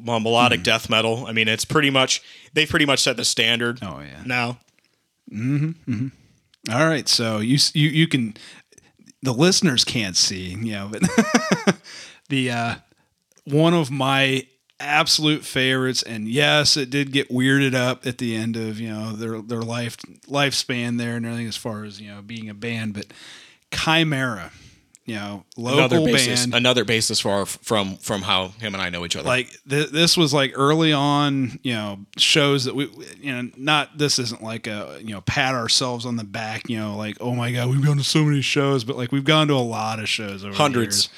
Well, 0.03 0.21
melodic 0.21 0.61
Mm. 0.61 0.65
death 0.65 0.89
metal. 0.89 1.27
I 1.27 1.33
mean, 1.33 1.49
it's 1.49 1.65
pretty 1.67 1.91
much 1.91 2.23
they 2.55 2.65
pretty 2.67 2.87
much 2.87 3.01
set 3.01 3.17
the 3.17 3.25
standard. 3.25 3.79
Oh, 3.83 4.01
yeah. 4.01 4.23
Now, 4.25 4.59
All 6.71 6.87
right, 6.87 7.09
so 7.09 7.38
you 7.38 7.59
you 7.75 7.88
you 7.88 8.07
can 8.09 8.35
the 9.23 9.33
listeners 9.33 9.85
can't 9.85 10.16
see, 10.16 10.51
you 10.51 10.73
know, 10.73 10.90
but 10.90 11.03
the 12.29 12.51
uh 12.51 12.75
one 13.45 13.75
of 13.75 13.90
my 13.90 14.47
absolute 14.79 15.45
favorites 15.45 16.03
and 16.03 16.29
yes, 16.29 16.77
it 16.77 16.90
did 16.90 17.12
get 17.12 17.29
weirded 17.31 17.75
up 17.75 18.07
at 18.07 18.18
the 18.18 18.35
end 18.35 18.57
of, 18.57 18.81
you 18.81 18.90
know, 18.90 19.12
their 19.12 19.40
their 19.40 19.62
life 19.62 19.97
lifespan 20.29 20.99
there 20.99 21.16
and 21.16 21.25
everything 21.27 21.47
as 21.49 21.57
far 21.57 21.85
as, 21.85 22.01
you 22.01 22.11
know, 22.12 22.23
being 22.23 22.49
a 22.49 22.55
band, 22.55 22.95
but 22.95 23.07
Chimaira, 23.71 24.51
you 25.05 25.17
know, 25.17 25.45
another 25.57 25.99
local 25.99 26.12
basis, 26.12 26.43
band 26.47 26.55
another 26.55 26.85
basis 26.85 27.19
for 27.19 27.31
our, 27.31 27.47
from 27.47 27.97
from 27.97 28.23
how 28.23 28.49
him 28.49 28.75
and 28.75 28.83
I 28.83 28.88
know 28.91 29.05
each 29.05 29.17
other. 29.17 29.27
like 29.27 29.49
th- 29.69 29.91
this 29.91 30.17
was 30.17 30.33
like 30.33 30.53
early 30.55 30.93
on 30.93 31.59
you 31.62 31.73
know 31.75 31.99
shows 32.17 32.65
that 32.65 32.75
we 32.77 32.88
you 33.21 33.33
know 33.33 33.51
not 33.57 33.99
this 33.99 34.19
isn't 34.21 34.43
like 34.43 34.67
a 34.69 34.99
you 35.01 35.12
know 35.12 35.21
pat 35.23 35.55
ourselves 35.55 36.07
on 36.07 36.17
the 36.17 36.25
back 36.25 36.69
you 36.71 36.79
know 36.79 36.97
like 36.97 37.17
oh 37.21 37.35
my 37.35 37.51
god 37.51 37.69
we've 37.69 37.85
gone 37.85 37.97
to 37.97 38.05
so 38.05 38.23
many 38.23 38.41
shows 38.43 38.85
but 38.85 38.97
like 38.97 39.11
we've 39.11 39.25
gone 39.25 39.49
to 39.49 39.55
a 39.55 39.57
lot 39.57 39.99
of 39.99 40.09
shows 40.09 40.45
over 40.45 40.53
the 40.53 40.59
Hundreds. 40.59 41.07
years. 41.07 41.09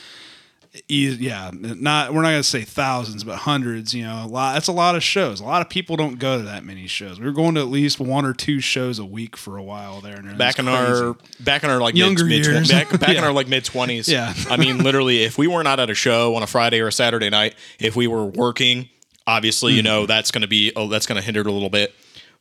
Yeah 0.88 1.50
not 1.52 2.12
we're 2.12 2.22
not 2.22 2.30
gonna 2.30 2.42
say 2.42 2.62
thousands 2.62 3.22
but 3.22 3.36
hundreds 3.36 3.94
you 3.94 4.02
know 4.02 4.24
a 4.24 4.26
lot 4.26 4.54
that's 4.54 4.66
a 4.66 4.72
lot 4.72 4.96
of 4.96 5.04
shows 5.04 5.40
a 5.40 5.44
lot 5.44 5.62
of 5.62 5.68
people 5.68 5.96
don't 5.96 6.18
go 6.18 6.38
to 6.38 6.42
that 6.44 6.64
many 6.64 6.88
shows 6.88 7.20
we 7.20 7.26
were 7.26 7.32
going 7.32 7.54
to 7.54 7.60
at 7.60 7.68
least 7.68 8.00
one 8.00 8.24
or 8.26 8.32
two 8.32 8.58
shows 8.58 8.98
a 8.98 9.04
week 9.04 9.36
for 9.36 9.56
a 9.56 9.62
while 9.62 10.00
there 10.00 10.16
and 10.16 10.36
back 10.36 10.58
in 10.58 10.64
crazy. 10.64 10.78
our 11.04 11.16
back 11.40 11.62
in 11.62 11.70
our 11.70 11.78
like 11.80 11.94
Younger 11.94 12.24
mid, 12.24 12.44
years. 12.44 12.68
mid 12.72 12.88
back, 12.90 13.00
back 13.00 13.08
in 13.10 13.14
Yeah. 13.16 13.24
our 13.26 13.32
like 13.32 13.46
mid 13.46 13.64
twenties. 13.64 14.08
Yeah. 14.08 14.34
I 14.50 14.56
mean, 14.56 14.78
literally, 14.78 15.22
if 15.22 15.38
we 15.38 15.46
were 15.46 15.62
not 15.62 15.78
at 15.78 15.90
a 15.90 15.94
show 15.94 16.34
on 16.34 16.42
a 16.42 16.46
Friday 16.48 16.80
or 16.80 16.88
a 16.88 16.92
Saturday 16.92 17.30
night, 17.30 17.54
if 17.78 17.94
we 17.94 18.08
were 18.08 18.24
working, 18.24 18.88
obviously, 19.28 19.74
you 19.74 19.80
Hmm. 19.80 19.84
know, 19.86 20.06
that's 20.06 20.32
going 20.32 20.42
to 20.42 20.48
be 20.48 20.72
oh, 20.74 20.88
that's 20.88 21.06
to 21.06 21.20
hinder 21.20 21.40
it 21.42 21.46
a 21.46 21.52
little 21.52 21.70
bit. 21.70 21.94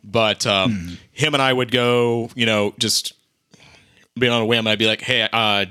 But 0.03 0.47
um, 0.47 0.71
Hmm. 0.73 0.93
him 1.11 1.33
and 1.35 1.41
I 1.43 1.53
would 1.53 1.71
go, 1.71 2.31
you 2.35 2.47
know, 2.47 2.73
just 2.79 3.13
being 4.17 4.31
on 4.33 4.41
a 4.41 4.45
whim. 4.45 4.65
I'd 4.67 4.79
be 4.79 4.87
like, 4.87 5.01
hey, 5.01 5.27
uh, 5.31 5.65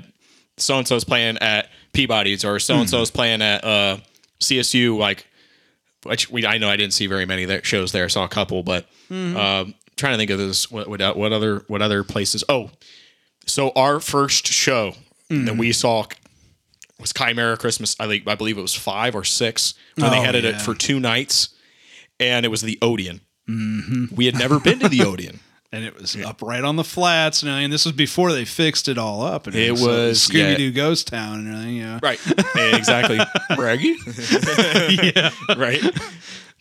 so 0.57 0.77
and 0.77 0.87
so's 0.87 1.03
playing 1.03 1.37
at 1.39 1.67
Peabody's 1.93 2.43
or 2.43 2.59
so 2.59 2.75
and 2.75 2.89
so's 2.89 3.11
playing 3.11 3.41
at 3.41 3.63
uh, 3.63 3.97
CSU. 4.39 4.97
Like, 4.97 5.25
which 6.03 6.29
we 6.29 6.45
I 6.45 6.57
know 6.57 6.69
I 6.69 6.75
didn't 6.75 6.93
see 6.93 7.07
very 7.07 7.25
many 7.25 7.45
their 7.45 7.63
shows 7.63 7.91
there. 7.91 8.05
I 8.05 8.07
saw 8.07 8.23
a 8.25 8.29
couple, 8.29 8.63
but 8.63 8.87
Mm-hmm. 9.11 9.37
um, 9.37 9.75
trying 9.95 10.13
to 10.13 10.17
think 10.17 10.31
of 10.31 10.39
this. 10.39 10.71
What, 10.71 10.87
what 10.89 11.15
what 11.15 11.31
other 11.33 11.63
what 11.67 11.81
other 11.83 12.03
places? 12.03 12.43
Oh, 12.49 12.71
so 13.45 13.71
our 13.75 13.99
first 13.99 14.47
show 14.47 14.93
that 15.29 15.55
we 15.57 15.71
saw 15.71 16.05
was 16.99 17.11
Chimaira 17.13 17.59
Christmas. 17.59 17.95
I 17.99 18.07
think 18.07 18.27
I 18.27 18.35
believe 18.35 18.57
it 18.57 18.61
was 18.61 18.73
five 18.75 19.13
or 19.15 19.23
six 19.23 19.73
when 19.95 20.09
they 20.11 20.19
Oh, 20.19 20.23
had 20.23 20.35
it 20.35 20.43
yeah. 20.45 20.57
for 20.57 20.73
two 20.73 20.99
nights, 20.99 21.49
and 22.19 22.45
it 22.45 22.49
was 22.49 22.61
the 22.61 22.77
Odeon. 22.81 23.21
We 23.47 24.25
had 24.25 24.35
never 24.35 24.59
been 24.59 24.79
to 24.79 24.89
the 24.89 25.01
Odeon. 25.05 25.39
And 25.73 25.83
it 25.83 25.99
was 25.99 26.15
up 26.23 26.41
right 26.41 26.63
on 26.63 26.77
the 26.77 26.83
flats 26.85 27.41
and, 27.43 27.51
and 27.51 27.73
this 27.73 27.83
was 27.83 27.93
before 27.93 28.31
they 28.31 28.45
fixed 28.45 28.87
it 28.87 28.97
all 28.97 29.21
up 29.23 29.47
and 29.47 29.55
It 29.55 29.69
everything. 29.71 29.77
So 29.85 29.91
was- 30.07 30.19
Scooby 30.29 30.55
Doo 30.57 30.71
Ghost 30.71 31.07
Town 31.07 31.39
and 31.39 31.47
everything 31.49 31.75
yeah 31.77 31.99
Right. 32.01 32.19
exactly. 32.73 33.17
Braggy. 33.51 33.95
yeah 35.15 35.31
right. 35.57 35.81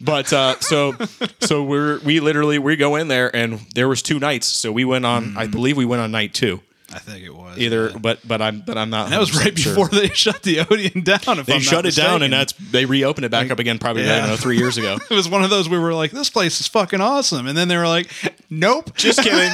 But 0.01 0.33
uh, 0.33 0.59
so 0.59 0.97
so 1.41 1.63
we're 1.63 2.01
we 2.01 2.19
literally 2.19 2.59
we 2.59 2.75
go 2.75 2.97
in 2.97 3.07
there 3.07 3.35
and 3.37 3.61
there 3.77 3.87
was 3.87 4.03
two 4.03 4.19
nights. 4.19 4.47
So 4.49 4.73
we 4.73 4.85
went 4.85 5.07
on. 5.07 5.37
I 5.37 5.47
believe 5.47 5.77
we 5.77 5.85
went 5.85 6.03
on 6.03 6.11
night 6.11 6.35
two. 6.35 6.61
I 6.93 6.99
think 6.99 7.25
it 7.25 7.35
was 7.35 7.59
Either, 7.59 7.91
yeah. 7.91 7.99
but 7.99 8.27
but 8.27 8.43
I'm 8.43 8.61
but 8.61 8.77
I'm 8.77 8.91
not. 8.91 9.11
That 9.11 9.19
was 9.21 9.31
100% 9.31 9.45
right 9.45 9.59
sure. 9.59 9.75
before 9.75 9.89
they 9.89 10.09
shut 10.15 10.43
the 10.43 10.61
Odeon 10.61 11.03
down. 11.03 11.39
If 11.39 11.47
they 11.47 11.55
I'm 11.55 11.59
not 11.59 11.63
shut 11.63 11.87
it 11.87 11.95
down, 11.95 12.23
and 12.23 12.33
that's 12.33 12.53
they 12.53 12.85
reopened 12.85 13.25
it 13.25 13.31
back 13.31 13.51
up 13.51 13.59
again 13.59 13.79
probably 13.79 14.05
I 14.05 14.19
don't 14.19 14.29
know 14.29 14.37
three 14.37 14.59
years 14.59 14.77
ago. 14.79 14.99
it 15.11 15.15
was 15.15 15.29
one 15.29 15.43
of 15.43 15.51
those 15.51 15.69
we 15.69 15.79
were 15.79 15.95
like, 15.95 16.11
"This 16.11 16.31
place 16.31 16.61
is 16.61 16.69
fucking 16.69 17.01
awesome," 17.01 17.47
and 17.47 17.57
then 17.57 17.69
they 17.69 17.77
were 17.77 17.89
like, 17.89 18.11
"Nope." 18.51 18.95
Just 18.95 19.21
kidding. 19.23 19.53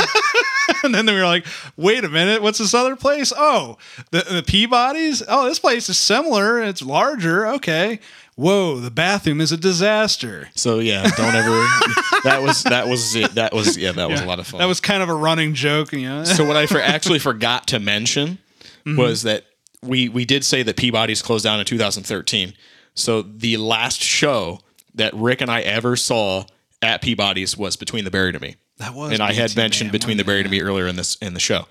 and 0.83 0.95
then 0.95 1.07
we 1.07 1.15
were 1.15 1.25
like, 1.25 1.47
"Wait 1.77 2.05
a 2.05 2.09
minute, 2.09 2.43
what's 2.43 2.59
this 2.59 2.75
other 2.75 2.97
place? 2.97 3.33
Oh, 3.37 3.79
the 4.11 4.19
the 4.19 4.43
Peabodys. 4.43 5.23
Oh, 5.29 5.47
this 5.47 5.59
place 5.59 5.89
is 5.89 5.99
similar. 5.99 6.61
It's 6.63 6.83
larger. 6.83 7.47
Okay. 7.47 8.01
Whoa, 8.39 8.79
the 8.79 8.93
bathroom 8.93 9.41
is 9.41 9.51
a 9.51 9.57
disaster. 9.57 10.49
So 10.55 10.79
yeah, 10.79 11.03
don't 11.17 11.35
ever. 11.35 11.51
that 12.23 12.41
was 12.41 12.63
that 12.63 12.87
was 12.87 13.17
it. 13.17 13.35
That 13.35 13.53
was 13.53 13.77
yeah, 13.77 13.91
that 13.91 14.09
was 14.09 14.21
a 14.21 14.27
lot 14.27 14.39
of 14.39 14.47
fun. 14.47 14.61
That 14.61 14.67
was 14.67 14.79
kind 14.81 15.03
of 15.03 15.09
a 15.09 15.15
running 15.15 15.55
joke, 15.55 15.93
you 15.93 16.09
know. 16.09 16.23
so 16.23 16.45
what 16.47 16.57
I 16.57 16.67
for, 16.67 16.81
actually 16.81 17.19
forgot 17.19 17.67
to 17.69 17.79
mention 17.81 18.39
Mm-hmm. 18.87 18.97
was 18.97 19.23
that 19.25 19.45
we 19.83 20.09
we 20.09 20.25
did 20.25 20.45
say 20.45 20.63
that 20.63 20.77
Peabody's 20.77 21.21
closed 21.21 21.43
down 21.45 21.59
in 21.59 21.67
2013. 21.67 22.55
So 22.95 23.23
the 23.23 23.57
last 23.57 24.01
show 24.01 24.61
that 24.95 25.13
Rick 25.15 25.41
and 25.41 25.51
I 25.51 25.61
ever 25.63 25.97
saw 25.97 26.45
at 26.81 27.03
Peabody's 27.03 27.57
was 27.57 27.75
Between 27.77 28.05
the 28.05 28.11
Buried 28.11 28.37
and 28.37 28.43
Me. 28.43 28.55
That 28.79 28.95
was 28.95 29.13
and 29.13 29.21
I 29.21 29.33
had 29.33 29.57
mentioned 29.57 29.89
man, 29.89 29.93
Between 29.93 30.17
the 30.17 30.23
wasn't 30.23 30.27
Buried 30.29 30.47
and 30.47 30.51
Me 30.53 30.63
earlier 30.63 30.87
in 30.87 30.95
this 30.97 31.17
in 31.17 31.35
the 31.35 31.41
show. 31.41 31.67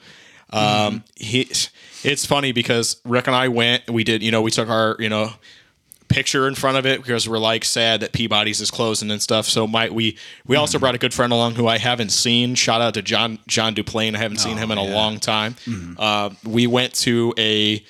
Um, 0.51 0.61
Mm-hmm. 0.61 0.97
he, 1.15 1.39
it's 2.03 2.25
funny 2.25 2.51
because 2.51 3.01
Rick 3.05 3.27
and 3.27 3.35
I 3.35 3.47
went. 3.47 3.89
We 3.89 4.03
did, 4.03 4.21
you 4.21 4.31
know, 4.31 4.41
we 4.41 4.51
took 4.51 4.69
our, 4.69 4.95
you 4.99 5.09
know, 5.09 5.31
picture 6.07 6.47
in 6.47 6.55
front 6.55 6.77
of 6.77 6.85
it 6.85 7.01
because 7.01 7.27
we're 7.27 7.37
like 7.37 7.65
sad 7.65 7.99
that 8.01 8.11
Peabody's 8.13 8.61
is 8.61 8.71
closing 8.71 9.11
and 9.11 9.21
stuff. 9.21 9.45
So 9.45 9.67
might 9.67 9.93
we 9.93 10.17
we 10.45 10.53
Mm-hmm. 10.55 10.59
also 10.61 10.79
brought 10.79 10.95
a 10.95 10.97
good 10.97 11.13
friend 11.13 11.33
along 11.33 11.55
who 11.55 11.67
I 11.67 11.77
haven't 11.77 12.09
seen. 12.11 12.55
Shout 12.55 12.81
out 12.81 12.93
to 12.95 13.01
John 13.01 13.39
John 13.47 13.73
Duplain. 13.75 14.15
I 14.15 14.19
haven't 14.19 14.37
seen 14.39 14.57
him 14.57 14.71
in 14.71 14.77
a 14.77 14.81
Oh, 14.81 14.85
yeah. 14.85 14.89
Mm-hmm. 14.89 14.95
long 14.97 15.19
time. 15.19 15.55
Uh, 15.97 16.29
we 16.43 16.67
went 16.67 16.93
to 16.95 17.33
a 17.37 17.83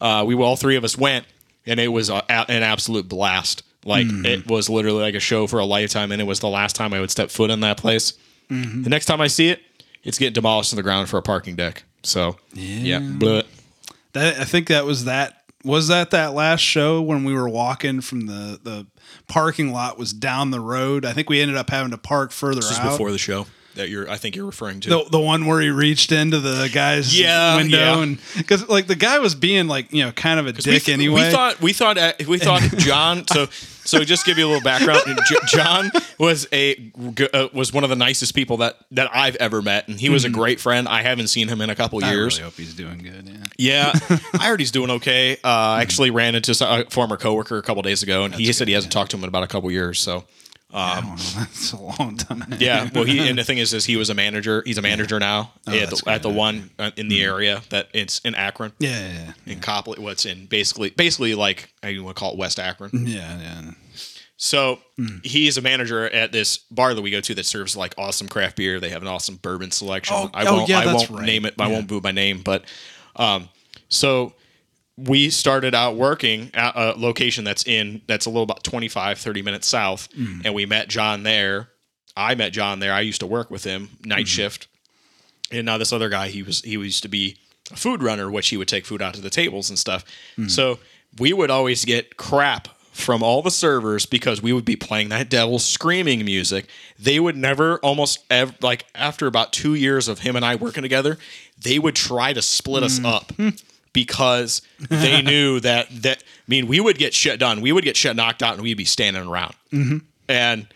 uh, 0.00 0.24
we 0.26 0.34
all 0.34 0.56
three 0.56 0.76
of 0.76 0.84
us 0.84 0.96
went 0.98 1.26
and 1.66 1.78
it 1.78 1.88
was 1.88 2.08
a, 2.08 2.16
a- 2.28 2.50
an 2.50 2.62
absolute 2.62 3.08
blast. 3.08 3.62
Like 3.84 4.06
Mm-hmm. 4.06 4.26
it 4.26 4.46
was 4.50 4.68
literally 4.68 5.02
like 5.02 5.14
a 5.14 5.20
show 5.20 5.46
for 5.46 5.58
a 5.58 5.64
lifetime, 5.64 6.12
and 6.12 6.20
it 6.20 6.24
was 6.24 6.40
the 6.40 6.48
last 6.48 6.76
time 6.76 6.92
I 6.92 7.00
would 7.00 7.10
step 7.10 7.30
foot 7.30 7.50
in 7.50 7.60
that 7.60 7.76
place. 7.78 8.12
Mm-hmm. 8.50 8.82
The 8.82 8.90
next 8.90 9.06
time 9.06 9.20
I 9.20 9.26
see 9.28 9.48
it, 9.48 9.60
it's 10.02 10.18
getting 10.18 10.34
demolished 10.34 10.70
to 10.70 10.76
the 10.76 10.82
ground 10.82 11.08
for 11.08 11.16
a 11.18 11.22
parking 11.22 11.56
deck. 11.56 11.84
So 12.02 12.36
yeah, 12.52 12.98
but 12.98 13.46
That 14.12 14.38
I 14.40 14.44
think 14.44 14.68
that 14.68 14.84
was 14.84 15.04
that 15.04 15.39
was 15.64 15.88
that 15.88 16.10
that 16.10 16.34
last 16.34 16.60
show 16.60 17.00
when 17.02 17.24
we 17.24 17.34
were 17.34 17.48
walking 17.48 18.00
from 18.00 18.26
the 18.26 18.58
the 18.62 18.86
parking 19.28 19.72
lot 19.72 19.98
was 19.98 20.12
down 20.12 20.50
the 20.50 20.60
road. 20.60 21.04
I 21.04 21.12
think 21.12 21.28
we 21.28 21.40
ended 21.40 21.56
up 21.56 21.70
having 21.70 21.90
to 21.90 21.98
park 21.98 22.32
further 22.32 22.60
this 22.60 22.70
is 22.70 22.78
out. 22.78 22.92
before 22.92 23.10
the 23.12 23.18
show 23.18 23.46
that 23.74 23.88
you're. 23.88 24.10
I 24.10 24.16
think 24.16 24.34
you're 24.36 24.46
referring 24.46 24.80
to. 24.80 24.88
the, 24.88 25.04
the 25.10 25.20
one 25.20 25.46
where 25.46 25.60
he 25.60 25.68
reached 25.70 26.12
into 26.12 26.40
the 26.40 26.68
guy's 26.72 27.18
Yeah, 27.18 27.56
window 27.56 27.78
yeah. 27.78 28.02
and 28.02 28.18
because 28.36 28.68
like 28.68 28.86
the 28.86 28.96
guy 28.96 29.18
was 29.18 29.34
being 29.34 29.68
like 29.68 29.92
you 29.92 30.04
know 30.04 30.12
kind 30.12 30.40
of 30.40 30.46
a 30.46 30.48
we, 30.48 30.52
dick 30.52 30.82
th- 30.84 30.88
anyway. 30.88 31.26
we 31.26 31.30
thought 31.30 31.60
we 31.60 31.72
thought 31.72 31.98
uh, 31.98 32.12
we 32.26 32.38
thought 32.38 32.62
John. 32.78 33.26
So 33.28 33.46
so 33.90 34.04
just 34.04 34.24
give 34.24 34.38
you 34.38 34.46
a 34.46 34.48
little 34.48 34.62
background. 34.62 35.00
J- 35.28 35.36
John 35.46 35.90
was 36.18 36.46
a 36.52 36.90
uh, 37.34 37.48
was 37.52 37.72
one 37.72 37.84
of 37.84 37.90
the 37.90 37.96
nicest 37.96 38.34
people 38.34 38.58
that 38.58 38.76
that 38.92 39.10
I've 39.14 39.36
ever 39.36 39.60
met, 39.62 39.88
and 39.88 39.98
he 39.98 40.08
was 40.08 40.24
a 40.24 40.30
great 40.30 40.60
friend. 40.60 40.88
I 40.88 41.02
haven't 41.02 41.28
seen 41.28 41.48
him 41.48 41.60
in 41.60 41.70
a 41.70 41.74
couple 41.74 41.98
Mm-hmm. 42.00 42.08
I 42.08 42.12
years. 42.12 42.38
really 42.38 42.44
hope 42.50 42.54
he's 42.56 42.74
doing 42.74 42.98
good. 42.98 43.28
Yeah. 43.58 43.92
Yeah, 44.02 44.18
I 44.40 44.46
heard 44.46 44.60
he's 44.60 44.70
doing 44.70 44.90
okay. 44.90 45.34
Uh, 45.44 45.48
I 45.48 45.82
actually 45.82 46.10
ran 46.10 46.34
into 46.34 46.56
a 46.66 46.84
former 46.88 47.16
coworker 47.16 47.58
a 47.58 47.62
couple 47.62 47.82
days 47.82 48.02
ago, 48.02 48.24
and 48.24 48.34
he 48.34 48.52
said 48.52 48.68
he 48.68 48.74
hasn't 48.74 48.92
talked 48.92 49.10
to 49.10 49.16
him 49.18 49.22
in 49.24 49.28
about 49.28 49.42
a 49.42 49.46
couple 49.48 49.70
years. 49.70 49.98
So, 50.00 50.24
I 50.72 51.00
don't 51.00 51.10
know. 51.10 51.16
That's 51.36 51.72
a 51.72 51.80
long 51.80 52.16
time. 52.16 52.42
Um, 52.42 52.54
yeah. 52.58 52.88
Well, 52.94 53.04
he 53.04 53.18
and 53.28 53.38
the 53.38 53.44
thing 53.44 53.58
is, 53.58 53.74
is 53.74 53.84
he 53.84 53.96
was 53.96 54.08
a 54.08 54.14
manager. 54.14 54.62
He's 54.64 54.78
a 54.78 54.82
manager 54.82 55.18
now 55.18 55.52
at, 55.66 55.90
that's 55.90 56.02
the, 56.02 56.10
at 56.10 56.22
the 56.22 56.30
one 56.30 56.70
uh, 56.78 56.90
in 56.96 57.08
the 57.08 57.22
area 57.22 57.60
that 57.70 57.88
it's 57.92 58.20
in 58.20 58.34
Akron, 58.34 58.72
Yeah, 58.78 58.90
yeah, 58.90 59.32
yeah. 59.46 59.52
in 59.52 59.60
Copley. 59.60 59.98
What's 60.00 60.24
in 60.24 60.46
basically, 60.46 60.90
basically 60.90 61.34
like 61.34 61.70
I 61.82 61.98
want 61.98 62.16
to 62.16 62.20
call 62.20 62.32
it 62.32 62.38
West 62.38 62.58
Akron. 62.60 62.90
yeah, 63.06 63.38
yeah. 63.40 63.70
So 64.42 64.78
Hmm. 64.96 65.18
he's 65.22 65.58
a 65.58 65.60
manager 65.60 66.08
at 66.08 66.32
this 66.32 66.56
bar 66.70 66.94
that 66.94 67.02
we 67.02 67.10
go 67.10 67.20
to 67.20 67.34
that 67.34 67.44
serves 67.44 67.76
like 67.76 67.94
awesome 67.98 68.26
craft 68.26 68.56
beer. 68.56 68.80
They 68.80 68.88
have 68.88 69.02
an 69.02 69.08
awesome 69.08 69.36
bourbon 69.36 69.70
selection. 69.70 70.16
Oh, 70.18 70.30
I 70.32 70.46
oh, 70.46 70.56
won't, 70.56 70.68
yeah, 70.70 70.78
I 70.80 70.86
won't 70.94 71.10
right. 71.10 71.26
name 71.26 71.44
it. 71.44 71.54
I 71.58 71.66
Yeah. 71.66 71.72
won't 71.74 71.86
boo 71.88 72.00
my 72.02 72.10
name, 72.10 72.40
but 72.42 72.64
um, 73.16 73.50
so 73.90 74.32
we 74.96 75.28
started 75.28 75.74
out 75.74 75.96
working 75.96 76.50
at 76.54 76.74
a 76.74 76.94
location 76.98 77.44
that's 77.44 77.66
in 77.66 78.00
that's 78.06 78.24
a 78.24 78.30
little 78.30 78.42
about 78.44 78.64
25 78.64 79.18
30 79.18 79.42
minutes 79.42 79.68
south 79.68 80.08
Hmm. 80.14 80.40
and 80.44 80.52
we 80.54 80.66
met 80.66 80.88
john 80.88 81.22
there 81.22 81.70
i 82.16 82.34
met 82.34 82.52
john 82.52 82.80
there 82.80 82.92
i 82.92 83.00
used 83.00 83.20
to 83.20 83.26
work 83.26 83.50
with 83.50 83.64
him 83.64 83.88
night 84.04 84.20
Hmm. 84.26 84.36
shift 84.36 84.68
and 85.50 85.64
now 85.64 85.78
this 85.78 85.92
other 85.92 86.10
guy 86.10 86.28
he 86.28 86.42
was 86.42 86.60
he 86.62 86.72
used 86.72 87.02
to 87.02 87.08
be 87.08 87.36
a 87.72 87.76
food 87.76 88.02
runner 88.02 88.30
which 88.30 88.48
he 88.48 88.58
would 88.58 88.68
take 88.68 88.84
food 88.84 89.00
out 89.00 89.14
to 89.14 89.22
the 89.22 89.30
tables 89.30 89.70
and 89.70 89.78
stuff 89.78 90.04
Hmm. 90.36 90.48
so 90.48 90.78
we 91.18 91.32
would 91.32 91.50
always 91.50 91.84
get 91.86 92.18
crap 92.18 92.68
from 93.00 93.22
all 93.22 93.42
the 93.42 93.50
servers 93.50 94.06
because 94.06 94.42
we 94.42 94.52
would 94.52 94.64
be 94.64 94.76
playing 94.76 95.08
that 95.08 95.28
devil 95.28 95.58
screaming 95.58 96.24
music 96.24 96.66
they 96.98 97.18
would 97.18 97.36
never 97.36 97.78
almost 97.78 98.24
ever 98.30 98.54
like 98.60 98.84
after 98.94 99.26
about 99.26 99.52
two 99.52 99.74
years 99.74 100.08
of 100.08 100.20
him 100.20 100.36
and 100.36 100.44
i 100.44 100.54
working 100.54 100.82
together 100.82 101.18
they 101.62 101.78
would 101.78 101.94
try 101.94 102.32
to 102.32 102.42
split 102.42 102.82
us 102.82 102.98
hmm. 102.98 103.06
up 103.06 103.32
because 103.92 104.62
they 104.88 105.22
knew 105.22 105.60
that 105.60 105.88
that 106.02 106.22
I 106.22 106.42
mean 106.46 106.66
we 106.66 106.80
would 106.80 106.98
get 106.98 107.14
shit 107.14 107.38
done. 107.38 107.60
We 107.60 107.72
would 107.72 107.84
get 107.84 107.96
shit 107.96 108.16
knocked 108.16 108.42
out 108.42 108.54
and 108.54 108.62
we'd 108.62 108.76
be 108.76 108.84
standing 108.84 109.26
around. 109.26 109.54
Mm-hmm. 109.72 109.98
And 110.28 110.66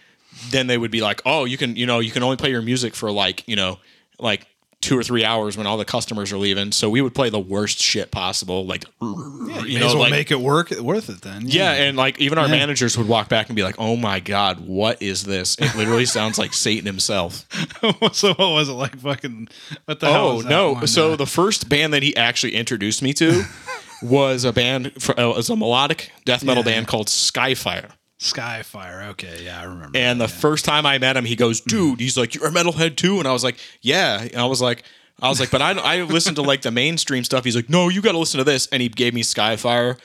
then 0.51 0.67
they 0.67 0.77
would 0.77 0.91
be 0.91 1.01
like, 1.01 1.23
"Oh, 1.25 1.45
you 1.45 1.57
can 1.57 1.77
you 1.77 1.87
know 1.87 2.01
you 2.01 2.11
can 2.11 2.23
only 2.23 2.37
play 2.37 2.51
your 2.51 2.63
music 2.63 2.95
for 2.95 3.11
like 3.11 3.47
you 3.47 3.57
know 3.57 3.79
like 4.19 4.47
two 4.85 4.97
or 4.99 5.03
three 5.03 5.25
hours 5.25 5.57
when 5.57 5.67
all 5.67 5.77
the 5.77 5.85
customers 5.85 6.33
are 6.33 6.37
leaving." 6.39 6.71
So 6.73 6.89
we 6.91 7.01
would 7.01 7.15
play 7.15 7.31
the 7.31 7.39
worst 7.41 7.79
shit 7.81 8.11
possible, 8.11 8.67
like 8.67 8.85
You, 9.01 9.63
you 9.67 9.79
know 9.81 9.87
as 9.87 9.93
well 9.95 10.03
like 10.03 10.11
make 10.11 10.31
it 10.31 10.41
work 10.41 10.71
worth 10.71 11.09
it 11.09 11.23
then. 11.23 11.43
yeah, 11.47 11.73
and 11.73 11.97
like 11.97 12.19
even 12.21 12.39
our 12.39 12.49
managers 12.49 12.97
would 12.99 13.09
walk 13.09 13.29
back 13.29 13.49
and 13.49 13.57
be 13.57 13.63
like, 13.63 13.77
"Oh 13.79 13.97
my 13.97 14.21
god, 14.21 14.61
what 14.61 15.01
is 15.03 15.25
this? 15.25 15.57
It 15.59 15.75
literally 15.75 16.07
sounds 16.19 16.39
like 16.39 16.53
Satan 16.53 16.87
himself." 16.87 17.47
so 18.13 18.35
what 18.35 18.39
was 18.53 18.69
it 18.69 18.73
like? 18.73 18.99
Fucking 18.99 19.49
what 19.87 20.01
the 20.01 20.07
hell? 20.11 20.29
Oh 20.29 20.41
no! 20.41 20.85
So 20.87 21.13
Uh, 21.13 21.17
the 21.17 21.27
first 21.27 21.69
band 21.69 21.93
that 21.95 22.03
he 22.03 22.17
actually 22.17 22.55
introduced 22.55 23.03
me 23.03 23.13
to 23.15 23.45
was 24.03 24.45
a 24.45 24.53
band, 24.53 24.93
for, 25.01 25.19
uh, 25.19 25.29
was 25.35 25.49
a 25.51 25.57
melodic 25.57 26.11
death 26.25 26.45
metal 26.45 26.63
Yeah. 26.65 26.73
band 26.73 26.89
called 26.89 27.09
Skyfire. 27.09 27.91
Skyfire. 28.19 29.09
Okay, 29.11 29.43
yeah, 29.45 29.61
I 29.61 29.65
remember. 29.65 29.99
And 29.99 30.21
the 30.21 30.29
first 30.29 30.65
time 30.65 30.87
I 30.87 30.99
met 30.99 31.17
him, 31.17 31.25
he 31.25 31.37
goes, 31.37 31.61
"Dude," 31.61 31.99
mm. 31.99 32.01
he's 32.01 32.17
like, 32.17 32.35
"You're 32.35 32.47
a 32.47 32.51
metalhead 32.51 32.97
too," 32.97 33.19
and 33.19 33.29
I 33.29 33.33
was 33.33 33.45
like, 33.45 33.59
"Yeah," 33.81 34.21
and 34.23 34.37
I 34.37 34.47
was 34.47 34.61
like. 34.61 34.85
I 35.23 35.29
was 35.29 35.39
like, 35.39 35.53
but 35.53 35.63
I, 35.63 35.71
I 35.71 36.03
listened 36.03 36.37
to 36.37 36.43
like 36.43 36.63
the 36.63 36.73
mainstream 36.73 37.23
stuff. 37.23 37.45
He's 37.45 37.55
like, 37.55 37.71
no, 37.71 37.89
you 37.89 38.03
got 38.03 38.13
to 38.13 38.19
listen 38.19 38.39
to 38.39 38.45
this. 38.45 38.67
And 38.67 38.83
he 38.83 38.89
gave 38.89 39.15
me 39.15 39.23
Skyfire. 39.23 39.97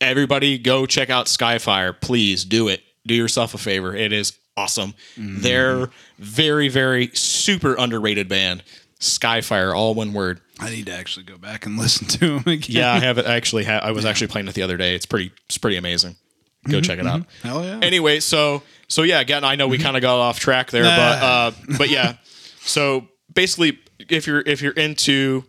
Everybody 0.00 0.58
go 0.58 0.86
check 0.86 1.10
out 1.10 1.26
Skyfire. 1.26 2.00
Please 2.00 2.44
do 2.44 2.68
it. 2.68 2.80
Do 3.04 3.14
yourself 3.14 3.54
a 3.54 3.58
favor. 3.58 3.96
It 3.96 4.12
is 4.12 4.38
awesome. 4.56 4.94
Mm-hmm. 5.16 5.40
They're 5.40 5.90
very, 6.18 6.68
very 6.68 7.10
super 7.14 7.74
underrated 7.74 8.28
band. 8.28 8.62
Skyfire, 9.00 9.74
all 9.74 9.94
one 9.94 10.12
word. 10.12 10.40
I 10.60 10.70
need 10.70 10.86
to 10.86 10.92
actually 10.92 11.24
go 11.24 11.36
back 11.36 11.66
and 11.66 11.76
listen 11.78 12.06
to 12.08 12.38
him 12.38 12.52
again. 12.52 12.76
Yeah, 12.76 12.92
I 12.92 13.00
have 13.00 13.18
it 13.18 13.26
actually. 13.26 13.64
Ha- 13.64 13.80
I 13.82 13.90
was 13.90 14.04
actually 14.04 14.28
playing 14.28 14.48
it 14.48 14.54
the 14.54 14.62
other 14.62 14.76
day. 14.76 14.94
It's 14.94 15.06
pretty. 15.06 15.32
It's 15.46 15.58
pretty 15.58 15.76
amazing. 15.76 16.16
Go 16.64 16.78
mm-hmm, 16.78 16.80
check 16.82 16.98
it 16.98 17.06
out. 17.06 17.20
Mm-hmm. 17.20 17.48
Hell 17.48 17.64
yeah. 17.64 17.78
Anyway, 17.82 18.20
so 18.20 18.62
so 18.88 19.02
yeah, 19.02 19.20
again, 19.20 19.44
I 19.44 19.54
know 19.56 19.68
we 19.68 19.78
kind 19.78 19.96
of 19.96 20.02
got 20.02 20.18
off 20.18 20.38
track 20.38 20.70
there, 20.70 20.84
but 20.84 21.22
uh, 21.22 21.50
but 21.78 21.90
yeah. 21.90 22.14
So 22.60 23.08
basically, 23.32 23.78
if 24.08 24.26
you're 24.26 24.40
if 24.40 24.62
you're 24.62 24.72
into 24.72 25.44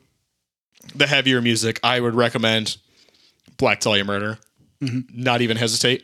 the 0.93 1.08
heavier 1.08 1.41
music, 1.41 1.80
I 1.84 1.99
would 1.99 2.15
recommend 2.15 2.78
Black 3.58 3.80
Dahlia 3.80 4.04
Murder. 4.04 4.39
Mm-hmm. 4.82 5.23
Not 5.23 5.41
even 5.41 5.58
hesitate. 5.58 6.04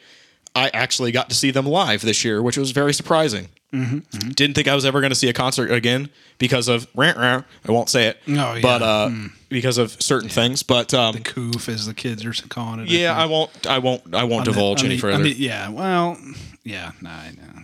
I 0.55 0.69
actually 0.73 1.11
got 1.11 1.29
to 1.29 1.35
see 1.35 1.51
them 1.51 1.65
live 1.65 2.01
this 2.01 2.25
year, 2.25 2.41
which 2.41 2.57
was 2.57 2.71
very 2.71 2.93
surprising. 2.93 3.49
Didn't 3.71 4.53
think 4.55 4.67
I 4.67 4.75
was 4.75 4.85
ever 4.85 4.99
going 4.99 5.11
to 5.11 5.15
see 5.15 5.29
a 5.29 5.33
concert 5.33 5.71
again 5.71 6.09
because 6.39 6.67
of 6.67 6.87
rant 6.95 7.17
rant. 7.17 7.45
I 7.67 7.71
won't 7.71 7.89
say 7.89 8.07
it. 8.07 8.17
Oh, 8.27 8.31
yeah. 8.55 8.59
But 8.61 8.81
uh, 8.81 9.09
because 9.49 9.77
of 9.77 9.91
certain 10.01 10.27
things. 10.29 10.61
But 10.63 10.93
um, 10.93 11.15
Coof, 11.15 11.69
as 11.69 11.85
the 11.85 11.93
kids 11.93 12.25
are 12.25 12.33
calling 12.49 12.81
it. 12.81 12.89
yeah, 12.89 13.13
I 13.15 13.21
think. 13.21 13.31
won't. 13.31 13.67
I 13.67 13.77
won't. 13.79 14.13
I 14.15 14.23
won't 14.25 14.47
On 14.47 14.53
divulge 14.53 14.79
on 14.81 14.87
any 14.87 14.95
the- 14.95 15.01
further. 15.01 15.23
the- 15.23 15.31
yeah, 15.31 15.69
well, 15.69 16.17
yeah, 16.63 16.91
nah, 17.01 17.09
I 17.11 17.31
know. 17.31 17.61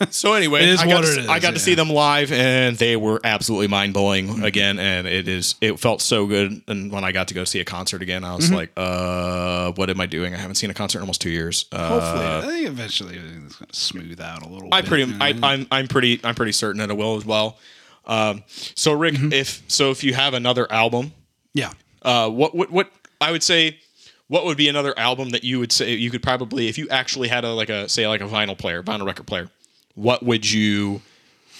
So 0.10 0.34
anyway, 0.34 0.70
I 0.72 0.86
got, 0.86 1.04
to, 1.04 1.20
it 1.20 1.28
I 1.28 1.36
is, 1.36 1.42
got 1.42 1.54
to 1.54 1.58
see 1.60 1.74
them 1.74 1.88
live, 1.88 2.30
and 2.32 2.76
they 2.76 2.96
were 2.96 3.20
absolutely 3.24 3.68
mind 3.68 3.94
blowing 3.94 4.42
again. 4.44 4.78
And 4.78 5.06
it 5.06 5.28
is 5.28 5.54
it 5.60 5.78
felt 5.80 6.02
so 6.02 6.26
good. 6.26 6.62
And 6.68 6.90
when 6.92 7.04
I 7.04 7.12
got 7.12 7.28
to 7.28 7.34
go 7.34 7.44
see 7.44 7.60
a 7.60 7.64
concert 7.64 8.02
again, 8.02 8.24
I 8.24 8.34
was 8.34 8.46
Mm-hmm. 8.46 8.54
like, 8.54 8.72
uh, 8.76 9.72
what 9.72 9.90
am 9.90 10.00
I 10.00 10.06
doing? 10.06 10.34
I 10.34 10.38
haven't 10.38 10.56
seen 10.56 10.70
a 10.70 10.74
concert 10.74 10.98
in 10.98 11.02
almost 11.02 11.20
two 11.20 11.30
years. 11.30 11.66
Uh, 11.72 11.88
Hopefully, 11.88 12.26
I 12.26 12.40
think 12.56 12.68
eventually 12.68 13.16
it's 13.16 13.56
going 13.56 13.68
to 13.68 13.76
smooth 13.76 14.20
out 14.20 14.42
a 14.44 14.48
little 14.48 14.68
I 14.72 14.80
bit. 14.82 14.88
pretty? 14.88 15.14
I, 15.20 15.34
I'm 15.42 15.66
I'm 15.70 15.88
pretty 15.88 16.20
I'm 16.24 16.34
pretty 16.34 16.52
certain 16.52 16.78
that 16.80 16.90
it 16.90 16.96
will 16.96 17.16
as 17.16 17.24
well. 17.24 17.58
Um, 18.06 18.42
so 18.74 18.92
Rick, 18.92 19.14
Mm-hmm. 19.14 19.32
if 19.32 19.62
so, 19.68 19.90
if 19.90 20.04
you 20.04 20.12
have 20.14 20.34
another 20.34 20.70
album, 20.70 21.12
yeah. 21.54 21.72
uh, 22.02 22.28
what 22.28 22.54
what 22.54 22.70
what 22.70 22.90
I 23.20 23.30
would 23.32 23.42
say, 23.42 23.78
what 24.28 24.44
would 24.44 24.56
be 24.58 24.68
another 24.68 24.92
album 24.98 25.30
that 25.30 25.44
you 25.44 25.58
would 25.60 25.72
say 25.72 25.94
you 25.94 26.10
could 26.10 26.22
probably 26.22 26.68
if 26.68 26.76
you 26.76 26.88
actually 26.90 27.28
had 27.28 27.44
a 27.44 27.52
like 27.54 27.70
a 27.70 27.88
say 27.88 28.06
like 28.06 28.20
a 28.20 28.24
vinyl 28.26 28.58
player, 28.58 28.82
vinyl 28.82 29.06
record 29.06 29.26
player, 29.26 29.48
what 29.94 30.22
would 30.22 30.50
you 30.50 31.02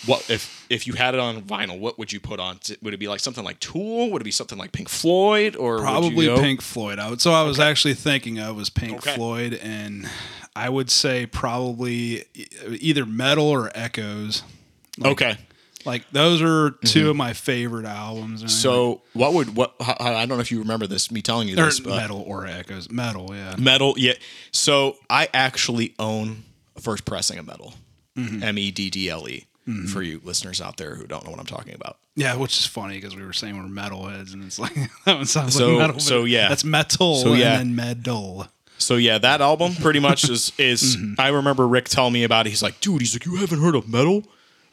what 0.07 0.29
if 0.29 0.67
if 0.69 0.87
you 0.87 0.95
had 0.95 1.15
it 1.15 1.21
on 1.21 1.41
vinyl, 1.43 1.79
what 1.79 1.99
would 1.99 2.13
you 2.13 2.21
put 2.21 2.41
on? 2.41 2.59
Would 2.83 2.95
it 2.95 2.99
be 2.99 3.09
like 3.09 3.21
something 3.21 3.45
like 3.45 3.61
Tool? 3.61 4.11
Would 4.11 4.23
it 4.23 4.25
be 4.25 4.31
something 4.31 4.59
like 4.59 4.73
Pink 4.73 4.89
Floyd 4.89 5.57
or 5.57 5.75
would 5.75 5.81
you 5.81 5.85
Probably 5.85 6.29
Pink 6.37 6.61
Floyd. 6.61 6.99
I 6.99 7.11
would, 7.11 7.21
so 7.21 7.33
I 7.33 7.43
was 7.43 7.59
actually 7.59 7.95
thinking 7.95 8.39
of 8.39 8.57
was 8.57 8.71
Pink 8.71 8.99
Okay. 8.99 9.15
Floyd, 9.15 9.55
and 9.55 10.09
I 10.55 10.69
would 10.69 10.91
say 10.91 11.27
probably 11.27 12.25
either 12.69 13.07
Meddle 13.07 13.49
or 13.49 13.71
Echoes. 13.75 14.43
Okay. 15.03 15.37
Like 15.87 16.11
those 16.13 16.41
are 16.41 16.71
2 16.85 17.11
of 17.11 17.17
my 17.17 17.35
favorite 17.35 17.85
albums. 17.85 18.41
Mm-hmm. 18.41 18.49
So 18.49 19.03
what 19.13 19.35
would 19.35 19.55
what 19.55 19.75
I 19.81 20.25
don't 20.27 20.37
know 20.37 20.41
if 20.41 20.51
you 20.51 20.59
remember 20.61 20.87
this 20.87 21.11
me 21.11 21.23
telling 21.23 21.49
you 21.49 21.55
or 21.55 21.67
this, 21.67 21.81
but 21.81 21.97
Meddle 21.97 22.23
or 22.27 22.47
Echoes. 22.47 22.91
Meddle, 22.91 23.35
yeah. 23.35 23.57
Meddle 23.59 23.95
yeah. 23.97 24.15
So 24.51 24.97
I 25.11 25.29
actually 25.35 25.95
own 25.99 26.45
a 26.77 26.81
first 26.81 27.05
pressing 27.05 27.39
of 27.39 27.47
Meddle. 27.47 27.75
Mm-hmm. 28.17 28.43
M 28.43 28.59
E 28.59 28.71
D 28.71 28.91
D 28.91 29.09
L 29.11 29.29
E 29.29 29.47
for 29.91 30.03
you 30.03 30.21
listeners 30.23 30.61
out 30.61 30.77
there 30.77 30.95
who 30.95 31.07
don't 31.07 31.25
know 31.25 31.31
what 31.31 31.41
I'm 31.41 31.47
talking 31.47 31.75
about. 31.75 31.97
Yeah, 32.17 32.37
which 32.37 32.59
is 32.59 32.67
funny 32.67 32.97
because 32.97 33.17
we 33.17 33.25
were 33.25 33.33
saying 33.33 33.57
we're 33.57 33.65
metalheads, 33.69 34.33
and 34.35 34.45
it's 34.45 34.59
like 34.59 34.75
that 35.07 35.17
one 35.17 35.25
sounds 35.27 35.55
So- 35.57 35.69
like 35.71 35.79
metal. 35.79 35.95
but 35.95 36.03
so, 36.03 36.25
yeah. 36.25 36.49
that's 36.49 36.65
metal. 36.65 37.17
So, 37.17 37.33
yeah. 37.33 37.59
and 37.59 37.71
then 37.71 37.75
metal. 37.77 38.47
So 38.79 38.97
yeah, 38.97 39.19
that 39.19 39.41
album 39.41 39.75
pretty 39.77 40.01
much 40.01 40.29
is 40.29 40.53
is 40.59 40.97
Mm-hmm. 40.99 41.15
I 41.21 41.29
remember 41.29 41.67
Rick 41.67 41.89
telling 41.89 42.13
me 42.13 42.25
about 42.25 42.47
it. 42.47 42.51
He's 42.51 42.63
like, 42.63 42.79
dude, 42.81 43.01
he's 43.01 43.15
like, 43.15 43.25
you 43.25 43.37
haven't 43.37 43.61
heard 43.61 43.75
of 43.75 43.89
Meddle? 43.89 44.25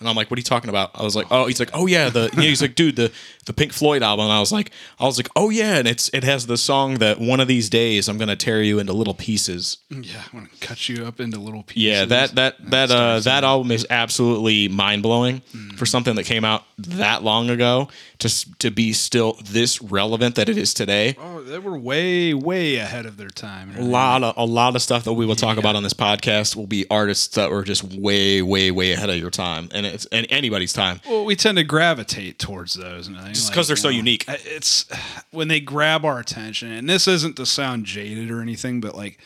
And 0.02 0.10
I'm 0.10 0.16
like, 0.16 0.30
what 0.30 0.38
are 0.38 0.42
you 0.42 0.44
talking 0.44 0.70
about? 0.70 0.92
I 0.96 1.04
was 1.04 1.16
like, 1.16 1.28
oh, 1.32 1.46
he's 1.46 1.60
like, 1.60 1.70
oh 1.74 1.86
yeah, 1.86 2.10
the 2.10 2.30
yeah, 2.34 2.42
he's 2.42 2.62
like, 2.62 2.76
dude, 2.76 2.96
the 2.98 3.12
the 3.46 3.54
Pink 3.54 3.72
Floyd 3.72 4.04
album. 4.04 4.26
And 4.26 4.34
I 4.34 4.40
was 4.40 4.52
like, 4.52 4.72
I 5.00 5.06
was 5.06 5.18
like, 5.18 5.30
oh 5.36 5.50
yeah, 5.50 5.78
and 5.78 5.88
it's 5.88 6.10
it 6.14 6.24
has 6.24 6.48
the 6.48 6.58
song 6.58 6.96
that 6.96 7.20
one 7.20 7.40
of 7.40 7.48
these 7.48 7.70
days 7.70 8.10
I'm 8.10 8.18
gonna 8.18 8.36
tear 8.36 8.62
you 8.62 8.80
into 8.80 8.94
little 8.94 9.14
pieces. 9.14 9.78
Yeah, 9.90 10.24
I 10.32 10.36
want 10.36 10.52
to 10.52 10.68
cut 10.68 10.90
you 10.90 11.06
up 11.06 11.20
into 11.20 11.40
little 11.40 11.64
pieces. 11.64 11.84
Yeah, 11.84 12.06
that 12.06 12.36
that 12.36 12.72
that 12.72 12.92
uh 12.92 13.20
that 13.22 13.44
album 13.44 13.72
is 13.72 13.88
absolutely 13.90 14.68
mind 14.68 15.04
blowing 15.04 15.42
for 15.78 15.86
something 15.86 16.16
that 16.16 16.26
came 16.26 16.44
out 16.44 16.64
that 16.78 17.24
long 17.24 17.50
ago 17.50 17.90
to 18.20 18.58
to 18.60 18.72
be 18.72 18.94
still 18.94 19.38
this 19.44 19.82
relevant 19.82 20.36
that 20.36 20.50
it 20.50 20.58
is 20.58 20.74
today. 20.74 21.16
Oh, 21.20 21.42
they 21.42 21.60
were 21.60 21.78
way, 21.78 22.34
way 22.34 22.78
ahead 22.78 23.06
of 23.06 23.18
their 23.18 23.30
time. 23.30 23.76
A 23.78 23.82
lot 23.82 24.24
of 24.24 24.34
a 24.38 24.46
lot 24.46 24.76
of 24.76 24.82
stuff 24.82 25.04
that 25.04 25.14
we 25.14 25.26
will 25.26 25.36
talk 25.36 25.58
about 25.58 25.76
on 25.76 25.84
this 25.84 25.94
podcast 25.94 26.56
will 26.56 26.68
be 26.68 26.86
artists 26.90 27.36
that 27.36 27.52
were 27.52 27.64
just 27.64 27.84
way, 27.84 28.42
way, 28.42 28.72
way 28.72 28.94
ahead 28.94 29.10
of 29.10 29.18
your 29.18 29.30
time, 29.32 29.70
and 29.74 29.86
it's 29.94 30.06
and 30.08 30.26
anybody's 30.30 30.74
time. 30.74 31.00
Well, 31.08 31.26
we 31.26 31.36
tend 31.36 31.58
to 31.58 31.64
gravitate 31.64 32.40
towards 32.40 32.74
those, 32.74 33.10
I 33.10 33.30
Just 33.30 33.54
'cause 33.54 33.68
they're 33.68 33.76
so 33.78 33.90
know, 33.90 33.96
unique. 33.98 34.26
It's 34.28 34.86
when 35.32 35.48
they 35.48 35.60
grab 35.60 36.06
our 36.06 36.20
attention, 36.20 36.72
and 36.72 36.90
this 36.90 37.08
isn't 37.08 37.36
to 37.38 37.46
sound 37.46 37.86
jaded 37.86 38.32
or 38.32 38.42
anything, 38.42 38.82
but 38.82 38.96
like, 38.96 39.20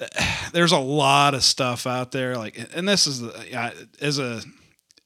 there's 0.52 0.72
a 0.72 0.78
lot 0.78 1.34
of 1.34 1.42
stuff 1.42 1.86
out 1.86 2.12
there. 2.12 2.36
Like, 2.36 2.58
and 2.74 2.88
this 2.88 3.06
is 3.06 3.22
as 4.00 4.18
a 4.18 4.42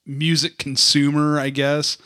music 0.07 0.59
consumer, 0.59 1.39
I 1.39 1.51
guess. 1.51 1.99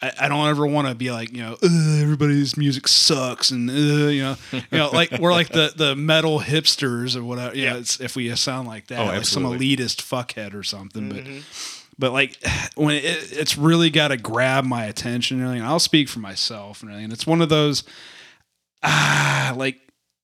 I, 0.00 0.12
I 0.20 0.28
don't 0.28 0.46
ever 0.48 0.64
want 0.64 0.86
to 0.86 0.94
be 0.94 1.10
like 1.10 1.32
you 1.32 1.42
know 1.42 1.56
everybody's 1.64 2.56
music 2.56 2.86
sucks 2.86 3.50
and 3.50 3.68
uh, 3.68 3.72
you 3.74 4.22
know 4.22 4.36
you 4.52 4.62
know 4.78 4.90
like 4.90 5.10
we're 5.18 5.32
like 5.32 5.48
the 5.48 5.72
the 5.74 5.96
metal 5.96 6.38
hipsters 6.38 7.16
or 7.16 7.24
whatever 7.24 7.56
yeah, 7.56 7.72
Yeah. 7.72 7.78
it's, 7.78 7.98
if 8.00 8.14
we 8.14 8.32
sound 8.36 8.68
like 8.68 8.86
that 8.88 9.00
Oh, 9.00 9.06
like 9.06 9.24
some 9.24 9.42
elitist 9.42 10.00
fuckhead 10.02 10.54
or 10.54 10.62
something 10.62 11.08
but 11.08 11.24
but 11.98 12.12
like 12.12 12.36
when 12.76 12.94
it, 12.96 13.04
it's 13.32 13.56
really 13.58 13.90
got 13.90 14.08
to 14.08 14.16
grab 14.16 14.64
my 14.64 14.84
attention 14.84 15.38
and 15.38 15.46
everything, 15.46 15.66
I'll 15.66 15.78
speak 15.80 16.08
for 16.08 16.20
myself 16.20 16.82
and 16.82 16.90
everything. 16.90 17.12
It's 17.12 17.26
one 17.26 17.42
of 17.42 17.48
those 17.48 17.84
ah 18.82 19.52
like 19.56 19.78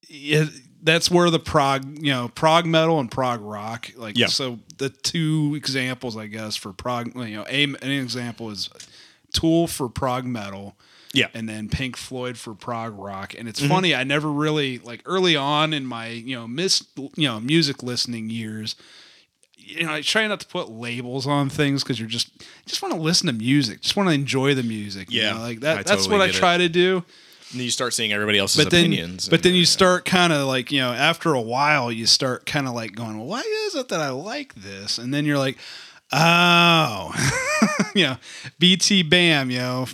it, 0.09 0.49
that's 0.83 1.11
where 1.11 1.31
the 1.31 1.39
prog 1.39 1.99
you 1.99 2.13
know 2.13 2.29
prog 2.29 2.67
metal 2.67 3.01
and 3.01 3.11
prog 3.11 3.41
rock 3.41 3.91
like 3.97 4.17
Yeah. 4.17 4.27
so 4.27 4.59
the 4.79 4.91
two 4.91 5.55
examples 5.57 6.17
I 6.17 6.27
guess 6.27 6.57
for 6.57 6.73
prog 6.73 7.15
you 7.17 7.37
know 7.37 7.45
a, 7.49 7.65
an 7.65 7.91
example 7.91 8.51
is 8.51 8.71
Tool 9.33 9.67
for 9.67 9.89
prog 9.89 10.25
metal 10.25 10.77
Yeah, 11.13 11.27
and 11.35 11.49
then 11.49 11.69
Pink 11.69 11.97
Floyd 11.97 12.39
for 12.39 12.55
prog 12.55 12.97
rock. 12.97 13.35
And 13.37 13.49
it's 13.49 13.59
Mm-hmm. 13.61 13.69
funny, 13.69 13.95
I 13.95 14.05
never 14.05 14.31
really 14.31 14.79
like 14.79 15.03
early 15.07 15.35
on 15.35 15.73
in 15.73 15.85
my 15.87 16.07
you 16.09 16.37
know 16.37 16.47
miss 16.47 16.85
you 16.97 17.27
know 17.27 17.41
music 17.41 17.83
listening 17.83 18.31
years. 18.31 18.77
You 19.67 19.87
know, 19.87 19.93
I 19.95 20.03
try 20.03 20.27
not 20.27 20.41
to 20.41 20.47
put 20.47 20.69
labels 20.71 21.27
on 21.27 21.49
things 21.49 21.83
because 21.83 21.99
you're 21.99 22.09
just 22.09 22.31
just 22.67 22.83
want 22.83 22.95
to 22.95 23.01
listen 23.01 23.27
to 23.29 23.33
music, 23.33 23.81
just 23.81 23.97
want 23.97 24.09
to 24.09 24.15
enjoy 24.15 24.55
the 24.55 24.63
music. 24.63 25.11
you 25.11 25.23
Yeah, 25.23 25.33
know, 25.35 25.41
like 25.41 25.61
that. 25.61 25.73
I 25.79 25.83
that's 25.83 26.03
totally 26.05 26.11
what 26.19 26.21
I 26.23 26.27
get 26.27 26.37
it. 26.37 26.39
try 26.39 26.59
to 26.59 26.69
do. 26.69 26.97
and 26.97 27.61
then 27.61 27.65
you 27.65 27.71
start 27.71 27.95
seeing 27.95 28.13
everybody 28.13 28.39
else's 28.39 28.63
But 28.65 28.71
then, 28.71 28.87
opinions. 28.87 29.29
but 29.29 29.37
and- 29.37 29.45
then 29.45 29.55
you 29.55 29.65
start 29.65 30.05
kind 30.05 30.33
of 30.33 30.47
like 30.47 30.71
you 30.73 30.81
know 30.81 30.93
after 30.93 31.33
a 31.35 31.41
while 31.41 31.91
you 31.93 32.07
start 32.07 32.47
kind 32.47 32.67
of 32.69 32.75
like 32.75 32.95
going, 32.95 33.17
well, 33.17 33.27
why 33.27 33.43
is 33.67 33.75
it 33.75 33.89
that 33.89 34.01
I 34.01 34.11
like 34.11 34.55
this? 34.55 34.99
And 34.99 35.13
then 35.15 35.25
you're 35.25 35.39
like, 35.39 35.57
oh, 36.13 37.13
you 37.95 38.05
know, 38.05 38.17
BTBAM, 38.61 39.51
you 39.51 39.59
know, 39.59 39.87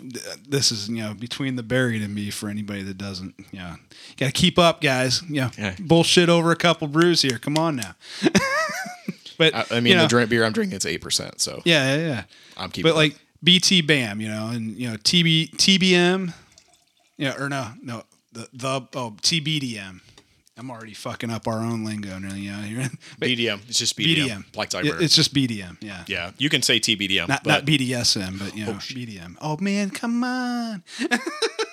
this 0.48 0.72
is 0.72 0.88
you 0.88 1.02
know 1.02 1.14
between 1.14 1.56
the 1.56 1.62
buried 1.62 2.02
and 2.02 2.14
me 2.14 2.30
for 2.30 2.48
anybody 2.48 2.82
that 2.82 2.98
doesn't, 2.98 3.34
you 3.52 3.58
know, 3.58 3.76
got 4.16 4.26
to 4.26 4.32
keep 4.32 4.58
up, 4.58 4.80
guys. 4.80 5.22
You 5.28 5.42
know, 5.42 5.50
Yeah. 5.58 5.74
bullshit 5.78 6.28
over 6.28 6.50
a 6.52 6.56
couple 6.56 6.88
brews 6.88 7.22
here. 7.22 7.38
Come 7.38 7.56
on 7.58 7.76
now. 7.76 7.94
but 9.40 9.54
I, 9.54 9.64
I 9.70 9.80
mean, 9.80 9.92
you 9.92 9.94
know, 9.96 10.02
the 10.02 10.08
drink 10.08 10.28
beer 10.28 10.44
I'm 10.44 10.52
drinking 10.52 10.76
it's 10.76 10.84
eight 10.84 11.00
percent, 11.00 11.40
so 11.40 11.62
yeah, 11.64 11.96
yeah, 11.96 12.06
yeah. 12.06 12.22
I'm 12.58 12.70
keeping. 12.70 12.90
But 12.90 12.94
like 12.94 13.16
BTBAM, 13.42 14.20
you 14.20 14.28
know, 14.28 14.48
and 14.48 14.76
you 14.76 14.90
know 14.90 14.96
TB 14.96 15.52
TBM, 15.52 16.34
yeah, 17.16 17.40
or 17.42 17.48
no, 17.48 17.68
no, 17.82 18.02
the 18.32 18.48
the 18.52 18.86
oh 18.94 19.16
TBDM. 19.22 20.00
I'm 20.58 20.70
already 20.70 20.92
fucking 20.92 21.30
up 21.30 21.48
our 21.48 21.60
own 21.60 21.86
lingo 21.86 22.18
now. 22.18 22.34
You 22.34 22.52
know, 22.52 22.58
here. 22.58 22.90
But 23.18 23.28
BDM, 23.30 23.60
it's 23.66 23.78
just 23.78 23.96
BDM, 23.96 24.26
BDM. 24.26 24.52
Black 24.52 24.74
Yeah, 24.74 24.82
Tiger. 24.82 25.02
It's 25.02 25.16
just 25.16 25.32
BDM. 25.32 25.78
Yeah. 25.80 26.04
yeah, 26.06 26.32
you 26.36 26.50
can 26.50 26.60
say 26.60 26.78
TBDM, 26.78 27.28
Not, 27.28 27.42
but 27.42 27.50
not 27.50 27.64
BDSM, 27.64 28.38
but 28.38 28.54
you 28.54 28.64
oh, 28.66 28.72
know, 28.72 28.74
BDM. 28.74 29.36
Oh 29.40 29.56
man, 29.58 29.88
come 29.88 30.22
on. 30.22 30.82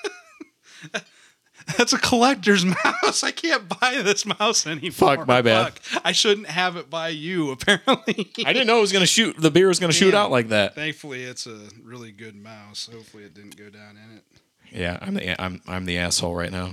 That's 1.77 1.93
a 1.93 1.97
collector's 1.99 2.65
mouse. 2.83 3.23
I 3.23 3.31
can't 3.31 3.69
buy 3.69 4.01
this 4.03 4.25
mouse 4.25 4.65
anymore. 4.65 4.91
Fuck, 4.91 5.27
my 5.27 5.41
bad. 5.41 5.73
Fuck. 5.79 6.01
I 6.05 6.11
shouldn't 6.11 6.47
have 6.47 6.75
it 6.75 6.89
by 6.89 7.09
you, 7.09 7.51
apparently. 7.51 8.31
I 8.45 8.53
didn't 8.53 8.67
know 8.67 8.79
it 8.79 8.81
was 8.81 8.91
gonna 8.91 9.05
shoot. 9.05 9.37
The 9.37 9.51
beer 9.51 9.67
was 9.67 9.79
gonna 9.79 9.93
shoot 9.93 10.13
out 10.13 10.31
like 10.31 10.49
that. 10.49 10.75
Thankfully, 10.75 11.23
it's 11.23 11.47
a 11.47 11.59
really 11.83 12.11
good 12.11 12.35
mouse. 12.35 12.89
Hopefully, 12.91 13.23
it 13.23 13.33
didn't 13.33 13.57
go 13.57 13.69
down 13.69 13.97
in 13.97 14.17
it. 14.17 14.23
Yeah, 14.71 14.97
I'm 15.01 15.13
the 15.13 15.41
I'm 15.41 15.61
I'm 15.67 15.85
the 15.85 15.97
asshole 15.97 16.35
right 16.35 16.51
now. 16.51 16.71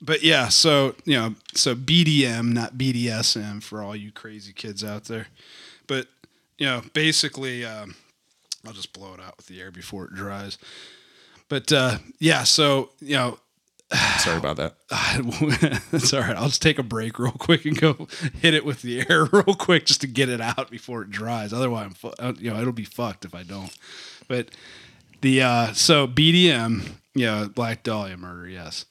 But 0.00 0.22
yeah, 0.22 0.48
so 0.48 0.96
you 1.04 1.16
know, 1.16 1.34
so 1.54 1.74
BDM, 1.74 2.52
not 2.52 2.74
BDSM, 2.74 3.62
for 3.62 3.82
all 3.82 3.94
you 3.94 4.10
crazy 4.10 4.52
kids 4.52 4.82
out 4.82 5.04
there. 5.04 5.28
But 5.86 6.08
you 6.58 6.66
know, 6.66 6.82
basically, 6.92 7.64
um, 7.64 7.94
I'll 8.66 8.72
just 8.72 8.92
blow 8.92 9.14
it 9.14 9.20
out 9.20 9.36
with 9.36 9.46
the 9.46 9.60
air 9.60 9.70
before 9.70 10.06
it 10.06 10.14
dries. 10.14 10.58
But 11.48 11.72
uh, 11.72 11.98
yeah, 12.18 12.42
so 12.42 12.90
you 13.00 13.14
know, 13.14 13.38
Sorry 14.18 14.38
about 14.38 14.56
that. 14.56 14.74
that's 15.90 16.12
all 16.12 16.20
right. 16.20 16.36
I'll 16.36 16.48
just 16.48 16.62
take 16.62 16.78
a 16.78 16.82
break 16.82 17.18
real 17.18 17.32
quick 17.32 17.64
and 17.64 17.78
go 17.78 18.08
hit 18.40 18.54
it 18.54 18.64
with 18.64 18.82
the 18.82 19.04
air 19.08 19.24
real 19.32 19.54
quick 19.54 19.86
just 19.86 20.00
to 20.02 20.06
get 20.06 20.28
it 20.28 20.40
out 20.40 20.70
before 20.70 21.02
it 21.02 21.10
dries. 21.10 21.52
Otherwise, 21.52 21.86
I'm 21.86 21.94
fu- 21.94 22.14
uh, 22.18 22.32
you 22.38 22.50
know, 22.52 22.60
it'll 22.60 22.72
be 22.72 22.84
fucked 22.84 23.24
if 23.24 23.34
I 23.34 23.42
don't. 23.42 23.74
But 24.28 24.48
the 25.20 25.42
uh, 25.42 25.72
so 25.72 26.06
BDM, 26.06 26.88
yeah, 27.14 27.46
Black 27.52 27.82
Dahlia 27.82 28.16
murder, 28.16 28.48
yes. 28.48 28.86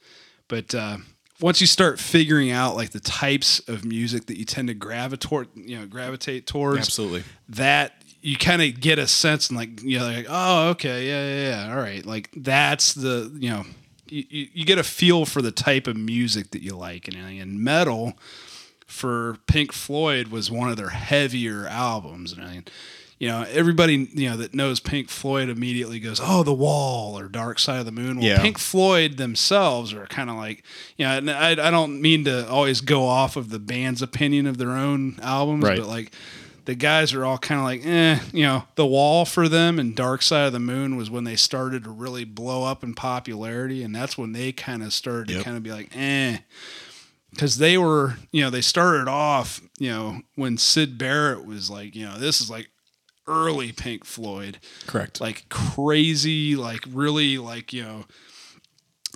But 0.48 0.76
uh, 0.76 0.98
once 1.40 1.62
you 1.62 1.68
start 1.68 2.00
figuring 2.00 2.52
out 2.52 2.76
like 2.76 2.92
the 2.92 3.00
types 3.00 3.60
of 3.68 3.86
music 3.86 4.28
that 4.28 4.38
you 4.38 4.46
tend 4.46 4.68
to 4.68 4.74
gravitate, 4.74 5.48
you 5.56 5.80
know, 5.80 5.86
gravitate 5.86 6.46
towards, 6.46 6.80
Absolutely. 6.80 7.24
that 7.50 7.94
you 8.22 8.38
kind 8.38 8.62
of 8.62 8.80
get 8.80 9.00
a 9.00 9.08
sense 9.08 9.50
and 9.50 9.58
like 9.58 9.82
you 9.82 9.98
know 9.98 10.06
like 10.06 10.28
oh 10.30 10.70
okay 10.70 11.08
yeah 11.08 11.26
yeah 11.26 11.66
yeah 11.66 11.74
all 11.74 11.82
right 11.82 12.06
like 12.06 12.30
that's 12.36 12.94
the 12.94 13.36
you 13.40 13.50
know 13.50 13.64
you, 14.12 14.48
you, 14.54 14.66
get 14.66 14.78
a 14.78 14.84
feel 14.84 15.26
for 15.26 15.42
the 15.42 15.52
type 15.52 15.88
of 15.88 15.96
music 15.96 16.52
that 16.52 16.62
you 16.62 16.76
like 16.76 17.08
and, 17.08 17.16
and 17.18 17.60
Meddle 17.60 18.14
for 18.88 19.38
Pink 19.48 19.72
Floyd 19.72 20.28
was 20.28 20.52
one 20.52 20.70
of 20.70 20.78
their 20.78 20.90
heavier 20.90 21.66
albums 21.68 22.34
and 22.34 22.44
I, 22.44 22.52
mean, 22.54 22.66
you 23.20 23.28
know 23.30 23.46
everybody 23.50 24.10
you 24.14 24.30
know 24.30 24.38
that 24.38 24.54
knows 24.54 24.80
Pink 24.80 25.10
Floyd 25.10 25.48
immediately 25.48 26.00
goes 26.00 26.20
oh 26.22 26.44
the 26.44 26.54
wall 26.54 27.18
or 27.18 27.28
Dark 27.30 27.60
Side 27.60 27.80
of 27.80 27.86
the 27.86 27.92
Moon 27.92 28.18
well 28.18 28.26
Yeah. 28.28 28.42
Pink 28.42 28.58
Floyd 28.58 29.18
themselves 29.18 29.94
are 29.94 30.08
kind 30.08 30.30
of 30.30 30.36
like 30.36 30.64
you 30.98 31.06
know 31.06 31.18
and 31.18 31.32
I, 31.32 31.52
I 31.52 31.72
don't 31.72 32.02
mean 32.02 32.26
to 32.26 32.48
always 32.50 32.82
go 32.82 33.06
off 33.06 33.36
of 33.38 33.50
the 33.50 33.60
band's 33.60 34.02
opinion 34.02 34.46
of 34.48 34.58
their 34.58 34.72
own 34.72 35.18
albums 35.22 35.64
Right. 35.64 35.78
but 35.80 35.88
like 35.88 36.12
the 36.66 36.76
guys 36.76 37.14
are 37.14 37.26
all 37.26 37.38
kind 37.38 37.60
of 37.60 37.66
like, 37.66 37.86
eh, 37.86 38.20
you 38.32 38.44
know, 38.44 38.64
the 38.76 38.86
wall 38.86 39.26
for 39.26 39.48
them 39.50 39.80
and 39.80 39.96
Dark 39.96 40.22
Side 40.22 40.48
of 40.48 40.54
the 40.54 40.60
Moon 40.60 40.96
was 40.96 41.10
when 41.10 41.24
they 41.24 41.36
started 41.36 41.84
to 41.84 41.90
really 41.90 42.24
blow 42.24 42.64
up 42.64 42.84
in 42.84 42.94
popularity, 42.94 43.84
and 43.84 43.96
that's 43.96 44.18
when 44.18 44.32
they 44.34 44.52
kind 44.52 44.84
of 44.84 44.94
started 44.94 45.30
to 45.30 45.44
kind 45.44 45.58
of 45.58 45.64
be 45.64 45.72
like, 45.72 45.90
eh, 45.96 46.40
because 47.32 47.58
they 47.58 47.78
were, 47.78 48.16
you 48.32 48.42
know, 48.42 48.50
they 48.50 48.62
started 48.62 49.08
off, 49.08 49.62
you 49.80 49.90
know, 49.90 50.22
when 50.36 50.58
Syd 50.58 50.98
Barrett 50.98 51.46
was 51.46 51.70
like, 51.70 51.96
you 51.96 52.06
know, 52.06 52.18
this 52.18 52.42
is 52.42 52.50
like 52.50 52.70
early 53.28 53.72
Pink 53.72 54.06
Floyd, 54.06 54.60
Correct. 54.88 55.22
like 55.22 55.48
crazy, 55.50 56.56
like 56.56 56.84
really, 56.92 57.38
like 57.38 57.72
you 57.72 57.84
know, 57.84 58.06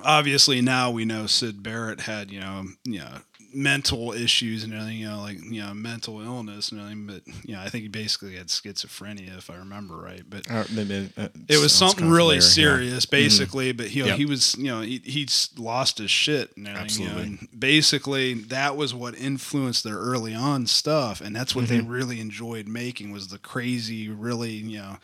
obviously 0.03 0.61
now 0.61 0.91
we 0.91 1.05
know 1.05 1.25
Syd 1.25 1.61
Barrett 1.63 2.01
had 2.01 2.31
you 2.31 2.39
know 2.39 2.65
you 2.83 2.99
know 2.99 3.17
mental 3.55 4.11
issues 4.11 4.63
and 4.63 4.73
everything, 4.73 4.97
you 4.97 5.07
know, 5.07 5.21
like 5.21 5.37
you 5.43 5.61
know 5.61 5.73
mental 5.73 6.21
illness 6.21 6.71
and 6.71 6.79
everything. 6.81 7.07
But 7.07 7.21
you 7.47 7.55
know, 7.55 7.61
I 7.61 7.69
think 7.69 7.83
he 7.83 7.87
basically 7.87 8.35
had 8.35 8.47
schizophrenia, 8.47 9.37
if 9.37 9.49
I 9.49 9.55
remember 9.55 9.95
right. 9.95 10.23
But 10.29 10.49
Uh, 10.51 10.65
maybe, 10.71 11.09
uh, 11.17 11.29
it 11.47 11.57
was 11.59 11.73
something 11.73 12.09
really 12.09 12.39
familiar, 12.39 12.75
yeah. 12.79 12.85
serious, 12.87 13.05
basically. 13.05 13.71
But 13.71 13.93
you 13.95 14.03
know, 14.03 14.09
Yep. 14.09 14.17
he 14.17 14.25
was, 14.25 14.55
you 14.57 14.65
know, 14.65 14.81
he, 14.81 15.01
he's 15.03 15.49
lost 15.57 15.97
his 15.97 16.11
shit 16.11 16.55
and 16.57 16.67
everything. 16.67 17.03
You 17.07 17.11
know, 17.13 17.17
and 17.19 17.47
basically, 17.57 18.33
that 18.33 18.75
was 18.75 18.93
what 18.93 19.17
influenced 19.17 19.83
their 19.83 19.97
early 19.97 20.33
on 20.35 20.67
stuff, 20.67 21.21
and 21.21 21.35
that's 21.35 21.55
what 21.55 21.67
they 21.67 21.77
Mm-hmm. 21.79 21.87
really 21.89 22.19
enjoyed 22.21 22.67
making 22.67 23.11
was 23.11 23.27
the 23.29 23.37
crazy, 23.37 24.09
really, 24.09 24.51
you 24.51 24.77
know. 24.79 24.97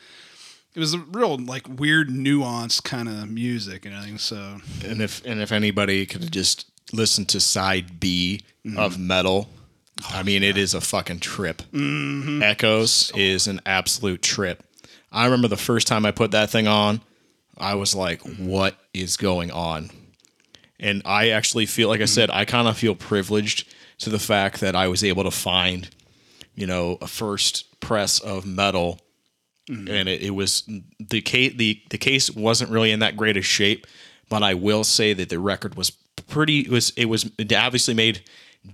It 0.74 0.80
was 0.80 0.94
a 0.94 1.00
real 1.00 1.38
like 1.38 1.68
weird, 1.68 2.08
nuanced 2.08 2.84
kind 2.86 3.10
of 3.10 3.30
music 3.30 3.86
and 3.86 3.94
everything. 3.94 4.18
So 4.18 4.62
And 4.86 5.02
if 5.02 5.22
and 5.26 5.42
if 5.42 5.52
anybody 5.52 6.06
could 6.06 6.32
just 6.32 6.71
listen 6.94 7.26
to 7.26 7.40
side 7.40 8.00
B 8.00 8.42
of 8.78 8.94
mm-hmm. 8.94 9.08
Meddle, 9.08 9.50
oh, 10.04 10.10
I 10.14 10.24
mean, 10.24 10.44
it 10.44 10.58
is 10.58 10.74
a 10.74 10.82
fucking 10.82 11.20
trip. 11.20 11.62
Mm-hmm. 11.74 12.44
Echoes 12.44 13.12
is 13.16 13.48
an 13.48 13.62
absolute 13.66 14.22
trip. 14.22 14.64
I 15.12 15.26
remember 15.26 15.48
the 15.48 15.58
first 15.58 15.88
time 15.88 16.06
I 16.06 16.12
put 16.12 16.32
that 16.32 16.50
thing 16.50 16.68
on, 16.68 17.02
I 17.58 17.76
was 17.76 17.96
like, 17.96 18.22
mm-hmm. 18.24 18.48
"What 18.48 18.76
is 18.94 19.18
going 19.18 19.52
on?" 19.52 19.90
And 20.80 21.02
I 21.06 21.30
actually 21.30 21.66
feel, 21.66 21.90
like 21.90 22.02
I 22.02 22.06
said, 22.06 22.32
I 22.32 22.46
kind 22.46 22.68
of 22.68 22.78
feel 22.78 22.96
privileged 22.96 23.72
to 24.00 24.10
the 24.10 24.20
fact 24.20 24.62
that 24.62 24.76
I 24.76 24.88
was 24.88 25.04
able 25.04 25.24
to 25.24 25.32
find, 25.32 25.88
you 26.56 26.66
know, 26.66 26.98
a 27.02 27.08
first 27.08 27.80
press 27.80 28.20
of 28.20 28.46
Meddle. 28.46 29.00
And 29.70 30.10
it, 30.10 30.22
it 30.22 30.32
was 30.32 30.68
the 31.00 31.22
case 31.22 31.54
the, 31.56 31.82
the 31.92 31.98
case 31.98 32.30
wasn't 32.32 32.72
really 32.72 32.92
in 32.92 33.00
that 33.00 33.16
great 33.16 33.38
a 33.38 33.42
shape 33.42 33.88
but 34.28 34.44
i 34.44 34.54
will 34.54 34.84
say 34.84 35.14
that 35.14 35.30
the 35.30 35.40
record 35.40 35.76
was 35.76 35.92
pretty 36.32 36.62
it 36.62 36.70
was 36.70 36.92
it 36.96 37.06
was 37.06 37.30
obviously 37.56 37.94
made 37.94 38.22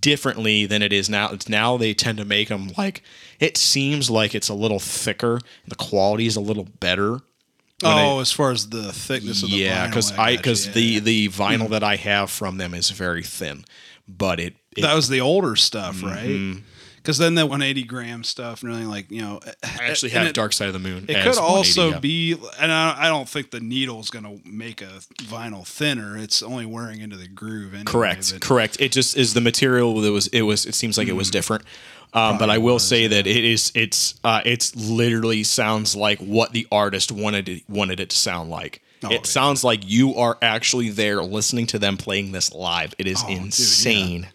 differently 0.01 0.65
than 0.65 0.81
it 0.81 0.93
is 0.93 1.09
now 1.09 1.31
it's 1.31 1.49
now 1.49 1.77
they 1.77 1.93
tend 1.93 2.17
to 2.17 2.25
make 2.25 2.49
them 2.49 2.69
like 2.77 3.01
it 3.39 3.57
seems 3.57 4.09
like 4.09 4.35
it's 4.35 4.49
a 4.49 4.53
little 4.53 4.79
thicker 4.79 5.39
the 5.67 5.75
quality 5.75 6.25
is 6.25 6.35
a 6.35 6.41
little 6.41 6.67
better 6.79 7.19
oh, 7.83 8.19
as 8.19 8.31
far 8.31 8.51
as 8.51 8.69
the 8.69 8.91
thickness 8.91 9.43
of 9.43 9.49
the 9.49 9.55
yeah 9.57 9.87
because 9.87 10.11
I 10.17 10.35
because 10.35 10.67
yeah. 10.67 10.73
the 10.73 10.99
the 10.99 11.29
vinyl 11.29 11.69
that 11.69 11.83
i 11.83 11.95
have 11.95 12.29
from 12.29 12.57
them 12.57 12.73
is 12.73 12.89
very 12.89 13.23
thin 13.23 13.63
but 14.07 14.39
it, 14.39 14.55
it 14.75 14.81
that 14.81 14.93
was 14.93 15.09
the 15.09 15.21
older 15.21 15.55
stuff, 15.55 15.97
Mm-hmm. 15.97 16.51
right? 16.53 16.63
Because 17.07 17.19
then 17.19 17.35
the 17.35 17.45
180 17.45 17.83
gram 17.83 18.21
stuff 18.25 18.63
and 18.63 18.69
everything, 18.69 18.89
like 18.89 19.09
you 19.09 19.21
know, 19.21 19.39
i 19.63 19.77
actually 19.85 20.09
have 20.09 20.27
it- 20.27 20.33
dark 20.35 20.51
side 20.51 20.67
of 20.67 20.73
the 20.73 20.79
moon 20.79 21.05
It 21.07 21.23
could 21.23 21.37
also 21.37 21.91
yeah. 21.91 21.99
be, 21.99 22.33
and 22.59 22.69
I, 22.69 23.05
I 23.05 23.07
don't 23.07 23.29
think 23.29 23.51
the 23.51 23.61
needle 23.61 24.01
is 24.01 24.09
going 24.09 24.25
to 24.25 24.45
make 24.45 24.81
a 24.81 24.99
vinyl 25.23 25.65
thinner. 25.65 26.17
It's 26.17 26.43
only 26.43 26.65
wearing 26.65 26.99
into 26.99 27.15
the 27.15 27.29
groove. 27.29 27.73
Anyway, 27.73 27.85
Correct, 27.85 28.33
but- 28.33 28.41
correct. 28.41 28.81
It 28.81 28.91
just 28.91 29.15
is 29.15 29.33
the 29.33 29.39
material 29.39 30.01
that 30.01 30.11
was. 30.11 30.27
It 30.27 30.41
was. 30.41 30.65
It 30.65 30.75
seems 30.75 30.97
like 30.97 31.07
it 31.07 31.13
was 31.15 31.31
different. 31.31 31.63
Um, 32.13 32.37
but 32.37 32.49
I 32.49 32.57
will 32.57 32.77
say 32.79 33.07
that 33.07 33.25
it 33.25 33.45
is. 33.45 33.71
It's. 33.73 34.19
Uh, 34.25 34.41
it's 34.43 34.75
literally 34.75 35.43
sounds 35.45 35.95
like 35.95 36.19
what 36.19 36.51
the 36.51 36.67
artist 36.73 37.09
wanted 37.13 37.47
it 37.47 37.63
wanted 37.69 38.01
it 38.01 38.09
to 38.09 38.17
sound 38.17 38.49
like. 38.49 38.81
Oh, 39.01 39.07
it 39.07 39.13
yeah. 39.13 39.21
sounds 39.23 39.63
like 39.63 39.89
you 39.89 40.15
are 40.15 40.37
actually 40.41 40.89
there 40.89 41.23
listening 41.23 41.67
to 41.67 41.79
them 41.79 41.95
playing 41.95 42.33
this 42.33 42.53
live. 42.53 42.93
It 42.97 43.07
is 43.07 43.23
Oh, 43.23 43.27
dude, 43.29 43.37
yeah. 43.37 43.43
insane. 43.45 44.27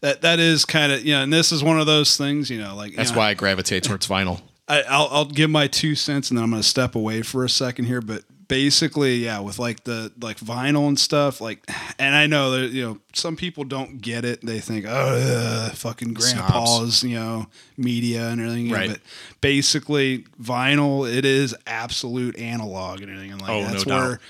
That 0.00 0.22
that 0.22 0.38
is 0.38 0.64
kind 0.64 0.92
of 0.92 1.04
you 1.04 1.12
know, 1.14 1.22
and 1.22 1.32
this 1.32 1.52
is 1.52 1.62
one 1.62 1.78
of 1.78 1.86
those 1.86 2.16
things, 2.16 2.48
you 2.50 2.58
know, 2.58 2.74
like 2.74 2.92
you 2.92 2.96
That's 2.96 3.12
know, 3.12 3.18
why 3.18 3.30
I 3.30 3.34
gravitate 3.34 3.84
towards 3.84 4.06
vinyl. 4.08 4.40
I, 4.68 4.82
I'll 4.82 5.08
I'll 5.10 5.24
give 5.24 5.50
my 5.50 5.66
two 5.66 5.94
cents 5.94 6.30
and 6.30 6.38
then 6.38 6.44
I'm 6.44 6.50
going 6.50 6.62
to 6.62 6.68
step 6.68 6.94
away 6.94 7.22
for 7.22 7.44
a 7.44 7.48
second 7.50 7.84
here, 7.86 8.00
but 8.00 8.22
basically, 8.48 9.16
yeah, 9.16 9.38
with 9.40 9.58
like 9.58 9.84
the 9.84 10.12
like 10.20 10.38
vinyl 10.38 10.88
and 10.88 10.98
stuff, 10.98 11.40
like, 11.40 11.68
and 11.98 12.14
I 12.14 12.26
know 12.26 12.50
that 12.52 12.70
you 12.70 12.82
know 12.84 12.98
some 13.14 13.36
people 13.36 13.64
don't 13.64 14.00
get 14.00 14.24
it. 14.24 14.40
They 14.44 14.60
think, 14.60 14.86
oh, 14.88 14.90
ugh, 14.90 15.72
fucking 15.72 16.14
grandpa's, 16.14 17.02
you 17.02 17.16
know, 17.16 17.46
media 17.76 18.28
and 18.28 18.40
everything. 18.40 18.66
you 18.66 18.74
Right. 18.74 18.90
But 18.90 19.00
basically, 19.40 20.24
vinyl 20.40 21.10
it 21.12 21.24
is 21.24 21.54
absolute 21.66 22.38
analog 22.38 23.00
and 23.02 23.10
everything. 23.10 23.32
And 23.32 23.40
like 23.42 23.50
Oh, 23.50 23.64
that's 23.64 23.84
doubt. 23.84 24.00
where 24.02 24.14
it- 24.14 24.20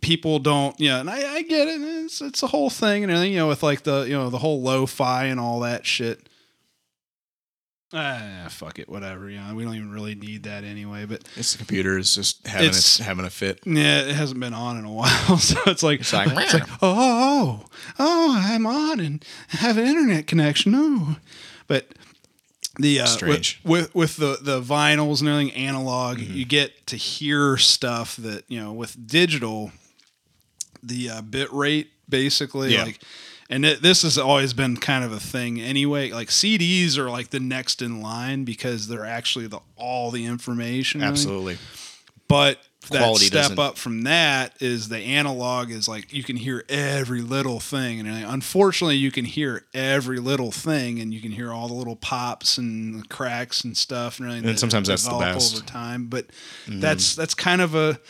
people 0.00 0.38
don't, 0.38 0.78
you 0.80 0.88
know, 0.88 1.00
and 1.00 1.10
I, 1.10 1.34
I 1.36 1.42
get 1.42 1.68
it. 1.68 1.80
It's 1.80 2.20
it's 2.20 2.42
a 2.42 2.46
whole 2.46 2.70
thing 2.70 3.02
and 3.04 3.10
everything. 3.12 3.32
You 3.32 3.38
know, 3.40 3.48
with 3.48 3.62
like 3.62 3.82
the 3.82 4.02
you 4.02 4.12
know 4.14 4.30
the 4.30 4.38
whole 4.38 4.62
lo-fi 4.62 5.24
and 5.26 5.38
all 5.40 5.60
that 5.60 5.84
shit. 5.86 6.28
Ah, 7.96 8.48
fuck 8.50 8.80
it, 8.80 8.88
whatever. 8.88 9.30
You 9.30 9.38
know, 9.38 9.54
we 9.54 9.62
don't 9.64 9.76
even 9.76 9.92
really 9.92 10.16
need 10.16 10.42
that 10.44 10.64
anyway. 10.64 11.04
But 11.04 11.22
It's 11.36 11.52
the 11.52 11.58
computer 11.58 11.96
is 11.96 12.12
just 12.14 12.44
having 12.46 12.66
It's- 12.70 12.78
its 12.98 12.98
having 12.98 13.24
a 13.24 13.30
fit. 13.30 13.60
yeah, 13.64 14.00
it 14.00 14.16
hasn't 14.16 14.40
been 14.40 14.54
on 14.54 14.76
in 14.78 14.84
a 14.84 14.90
while, 14.92 15.38
so 15.38 15.58
it's 15.66 15.82
like 15.84 16.00
it's 16.00 16.12
like, 16.12 16.32
like, 16.34 16.62
oh, 16.82 17.60
oh, 17.62 17.64
oh, 18.00 18.42
I'm 18.44 18.66
on 18.66 18.98
and 18.98 19.24
have 19.48 19.78
an 19.78 19.86
internet 19.86 20.26
connection. 20.26 20.74
Oh, 20.74 21.16
but 21.68 21.92
the 22.78 23.00
uh, 23.00 23.06
Strange. 23.06 23.60
with, 23.64 23.94
with 23.94 23.94
with 23.94 24.16
the 24.16 24.38
the 24.40 24.60
vinyls 24.60 25.20
and 25.20 25.28
everything 25.28 25.52
analog, 25.52 26.18
you 26.20 26.44
get 26.44 26.86
to 26.88 26.96
hear 26.96 27.56
stuff 27.56 28.16
that 28.16 28.44
you 28.48 28.60
know 28.60 28.72
with 28.72 29.06
digital, 29.06 29.70
the 30.82 31.10
uh, 31.10 31.22
bit 31.22 31.52
rate 31.52 31.90
basically 32.08 32.74
Yeah. 32.74 32.84
like. 32.84 33.00
And 33.50 33.66
it, 33.66 33.82
this 33.82 34.00
has 34.02 34.16
always 34.16 34.54
been 34.54 34.78
kind 34.78 35.04
of 35.04 35.12
a 35.12 35.20
thing 35.20 35.60
anyway. 35.60 36.10
Like 36.10 36.28
CDs 36.28 36.96
are 36.96 37.10
like 37.10 37.28
the 37.28 37.40
next 37.40 37.82
in 37.82 38.00
line 38.00 38.44
because 38.44 38.88
they're 38.88 39.04
actually 39.04 39.48
the 39.48 39.60
all 39.76 40.10
the 40.10 40.24
information. 40.24 41.02
Absolutely. 41.02 41.58
But 42.26 42.58
that 42.90 42.98
Quality 42.98 43.26
step 43.26 43.58
up 43.58 43.76
from 43.76 44.02
that 44.02 44.60
is 44.60 44.88
the 44.88 44.98
analog 44.98 45.70
is 45.70 45.88
like 45.88 46.12
you 46.12 46.22
can 46.22 46.36
hear 46.36 46.64
every 46.68 47.20
little 47.20 47.60
thing, 47.60 48.00
and 48.00 48.08
unfortunately, 48.08 48.96
you 48.96 49.10
can 49.10 49.24
hear 49.24 49.64
every 49.74 50.18
little 50.18 50.50
thing, 50.50 51.00
and 51.00 51.12
you 51.12 51.20
can 51.20 51.30
hear 51.30 51.52
all 51.52 51.68
the 51.68 51.74
little 51.74 51.96
pops 51.96 52.58
and 52.58 53.08
cracks 53.08 53.64
and 53.64 53.76
stuff, 53.76 54.18
and, 54.18 54.28
everything 54.28 54.50
And 54.50 54.58
sometimes 54.58 54.88
that's 54.88 55.06
the 55.06 55.18
best. 55.18 55.56
Over 55.56 55.66
time. 55.66 56.06
But 56.06 56.28
mm-hmm. 56.66 56.80
that's 56.80 57.14
that's 57.14 57.34
kind 57.34 57.60
of 57.60 57.74
a 57.74 58.00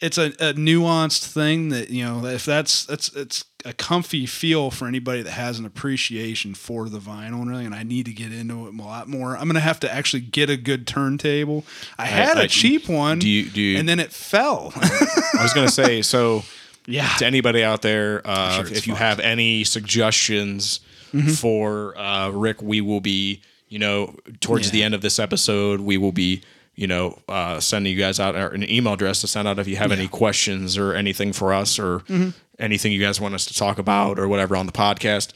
it's 0.00 0.18
a, 0.18 0.26
a 0.40 0.54
nuanced 0.54 1.26
thing 1.32 1.68
that 1.70 1.88
you 1.90 2.04
know 2.04 2.24
if 2.26 2.44
that's 2.44 2.84
that's 2.86 3.08
it's 3.16 3.44
a 3.64 3.72
comfy 3.72 4.26
feel 4.26 4.70
for 4.70 4.86
anybody 4.86 5.22
that 5.22 5.30
has 5.30 5.58
an 5.58 5.64
appreciation 5.64 6.52
for 6.54 6.88
the 6.90 6.98
vinyl 6.98 7.40
and 7.40 7.44
everything 7.50 7.66
and 7.66 7.74
I 7.74 7.82
need 7.82 8.04
to 8.06 8.12
get 8.12 8.30
into 8.32 8.66
it 8.66 8.74
a 8.74 8.82
lot 8.82 9.08
more. 9.08 9.36
I'm 9.36 9.46
gonna 9.46 9.60
have 9.60 9.80
to 9.80 9.92
actually 9.92 10.20
get 10.20 10.50
a 10.50 10.56
good 10.56 10.86
turntable. 10.86 11.64
I 11.98 12.06
had 12.06 12.36
a 12.36 12.46
cheap 12.48 12.88
one 12.88 13.18
do 13.20 13.28
you- 13.28 13.48
do 13.48 13.60
you- 13.62 13.78
and 13.78 13.88
then 13.88 14.00
it 14.00 14.12
fell. 14.12 14.72
I 14.76 15.38
was 15.42 15.52
gonna 15.54 15.70
say 15.70 16.02
so. 16.02 16.42
yeah. 16.86 17.08
to 17.18 17.24
anybody 17.24 17.64
out 17.64 17.80
there, 17.80 18.20
uh, 18.26 18.56
sure 18.64 18.66
if, 18.66 18.86
you. 18.86 18.92
Mm-hmm. 18.92 19.02
have 19.02 19.18
any 19.20 19.64
suggestions 19.64 20.80
for 21.36 21.96
uh, 21.96 22.28
Rick, 22.30 22.60
we 22.60 22.80
will 22.82 23.00
be, 23.00 23.40
you 23.68 23.78
know, 23.78 24.14
towards 24.40 24.66
Yeah. 24.66 24.72
the 24.72 24.82
end 24.82 24.94
of 24.94 25.00
this 25.00 25.18
episode, 25.18 25.80
we 25.80 25.96
will 25.96 26.12
be, 26.12 26.42
you 26.76 26.86
know, 26.86 27.18
uh, 27.28 27.60
sending 27.60 27.92
you 27.92 27.98
guys 27.98 28.18
out 28.20 28.34
an 28.36 28.68
email 28.68 28.94
address 28.94 29.20
to 29.20 29.26
send 29.26 29.46
out 29.46 29.58
if 29.58 29.68
you 29.68 29.76
have 29.76 29.92
any 29.92 30.08
questions 30.08 30.76
or 30.76 30.94
anything 30.94 31.32
for 31.32 31.52
us 31.52 31.78
or 31.78 32.00
Mm-hmm. 32.00 32.30
anything 32.58 32.92
you 32.92 33.00
guys 33.00 33.20
want 33.20 33.34
us 33.34 33.44
to 33.46 33.54
talk 33.54 33.78
about 33.78 34.18
or 34.18 34.28
whatever 34.28 34.56
on 34.56 34.66
the 34.66 34.72
podcast. 34.72 35.32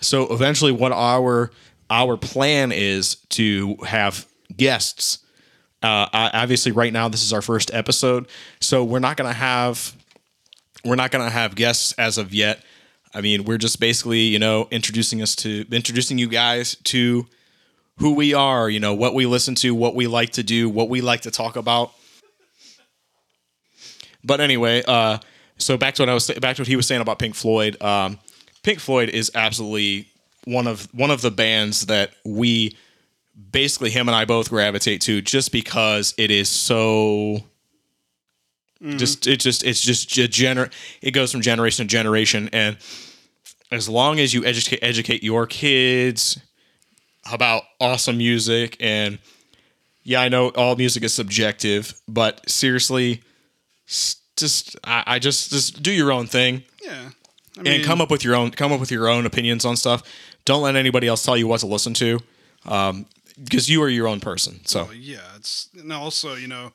So 0.00 0.32
eventually, 0.32 0.72
what 0.72 0.92
our 0.92 1.50
our 1.90 2.16
plan 2.16 2.72
is 2.72 3.16
to 3.30 3.76
have 3.86 4.26
guests. 4.56 5.18
Uh, 5.82 6.08
obviously, 6.12 6.72
right 6.72 6.92
now 6.92 7.08
this 7.08 7.22
is 7.22 7.32
our 7.32 7.42
first 7.42 7.72
episode, 7.74 8.26
so 8.60 8.82
we're 8.84 8.98
not 9.00 9.16
gonna 9.16 9.32
have 9.32 9.94
we're 10.84 10.96
not 10.96 11.10
going 11.10 11.24
to 11.24 11.30
have 11.30 11.54
guests 11.54 11.92
as 11.94 12.18
of 12.18 12.34
yet. 12.34 12.62
I 13.14 13.22
mean, 13.22 13.44
we're 13.44 13.56
just 13.56 13.80
basically, 13.80 14.20
you 14.20 14.38
know, 14.38 14.68
introducing 14.70 15.22
us 15.22 15.34
to 15.36 15.64
introducing 15.72 16.18
you 16.18 16.28
guys 16.28 16.76
to 16.84 17.26
who 17.98 18.14
we 18.14 18.34
are, 18.34 18.68
you 18.68 18.80
know, 18.80 18.94
what 18.94 19.14
we 19.14 19.26
listen 19.26 19.54
to, 19.56 19.74
what 19.74 19.94
we 19.94 20.06
like 20.06 20.30
to 20.30 20.42
do, 20.42 20.68
what 20.68 20.88
we 20.88 21.00
like 21.00 21.22
to 21.22 21.30
talk 21.30 21.56
about. 21.56 21.92
But 24.24 24.40
anyway, 24.40 24.82
uh 24.86 25.18
so 25.56 25.76
back 25.76 25.94
to 25.94 26.02
what 26.02 26.08
I 26.08 26.14
was 26.14 26.30
back 26.40 26.56
to 26.56 26.62
what 26.62 26.68
he 26.68 26.76
was 26.76 26.86
saying 26.86 27.00
about 27.00 27.18
Pink 27.18 27.34
Floyd. 27.34 27.80
Um 27.82 28.18
Pink 28.62 28.80
Floyd 28.80 29.10
is 29.10 29.30
absolutely 29.34 30.08
one 30.44 30.66
of 30.66 30.88
one 30.92 31.10
of 31.10 31.20
the 31.20 31.30
bands 31.30 31.86
that 31.86 32.12
we 32.24 32.76
basically 33.50 33.90
him 33.90 34.08
and 34.08 34.14
I 34.16 34.24
both 34.24 34.48
gravitate 34.50 35.00
to 35.02 35.20
just 35.20 35.52
because 35.52 36.14
it 36.18 36.30
is 36.30 36.48
so 36.48 37.40
just 38.96 39.26
it 39.26 39.40
just 39.40 39.64
it's 39.64 39.80
just 39.80 40.08
gener 40.08 40.70
it 41.00 41.12
goes 41.12 41.32
from 41.32 41.40
generation 41.40 41.86
to 41.86 41.90
generation 41.90 42.50
and 42.52 42.76
as 43.70 43.88
long 43.88 44.20
as 44.20 44.34
you 44.34 44.44
educate 44.44 44.80
educate 44.82 45.22
your 45.22 45.46
kids 45.46 46.38
about 47.32 47.62
awesome 47.80 48.18
music 48.18 48.76
and 48.80 49.18
yeah 50.02 50.20
i 50.20 50.28
know 50.28 50.48
all 50.50 50.76
music 50.76 51.02
is 51.02 51.14
subjective 51.14 52.00
but 52.06 52.48
seriously 52.48 53.22
just 54.36 54.76
i, 54.84 55.02
I 55.06 55.18
just 55.18 55.50
just 55.50 55.82
do 55.82 55.92
your 55.92 56.12
own 56.12 56.26
thing 56.26 56.64
Yeah. 56.82 57.10
I 57.58 57.68
and 57.68 57.84
come 57.84 58.00
up 58.00 58.10
with 58.10 58.24
your 58.24 58.34
own 58.34 58.50
come 58.50 58.72
up 58.72 58.80
with 58.80 58.90
your 58.90 59.08
own 59.08 59.26
opinions 59.26 59.64
on 59.64 59.76
stuff 59.76 60.02
don't 60.44 60.62
let 60.62 60.76
anybody 60.76 61.06
else 61.06 61.24
tell 61.24 61.36
you 61.36 61.46
what 61.46 61.60
to 61.60 61.66
listen 61.66 61.94
to 61.94 62.18
um 62.66 63.06
because 63.42 63.68
you 63.68 63.82
are 63.82 63.88
your 63.88 64.06
own 64.06 64.20
person 64.20 64.64
so 64.64 64.84
Well, 64.84 64.94
yeah, 64.94 65.18
it's 65.36 65.68
and 65.76 65.92
also 65.92 66.34
you 66.36 66.46
know, 66.46 66.72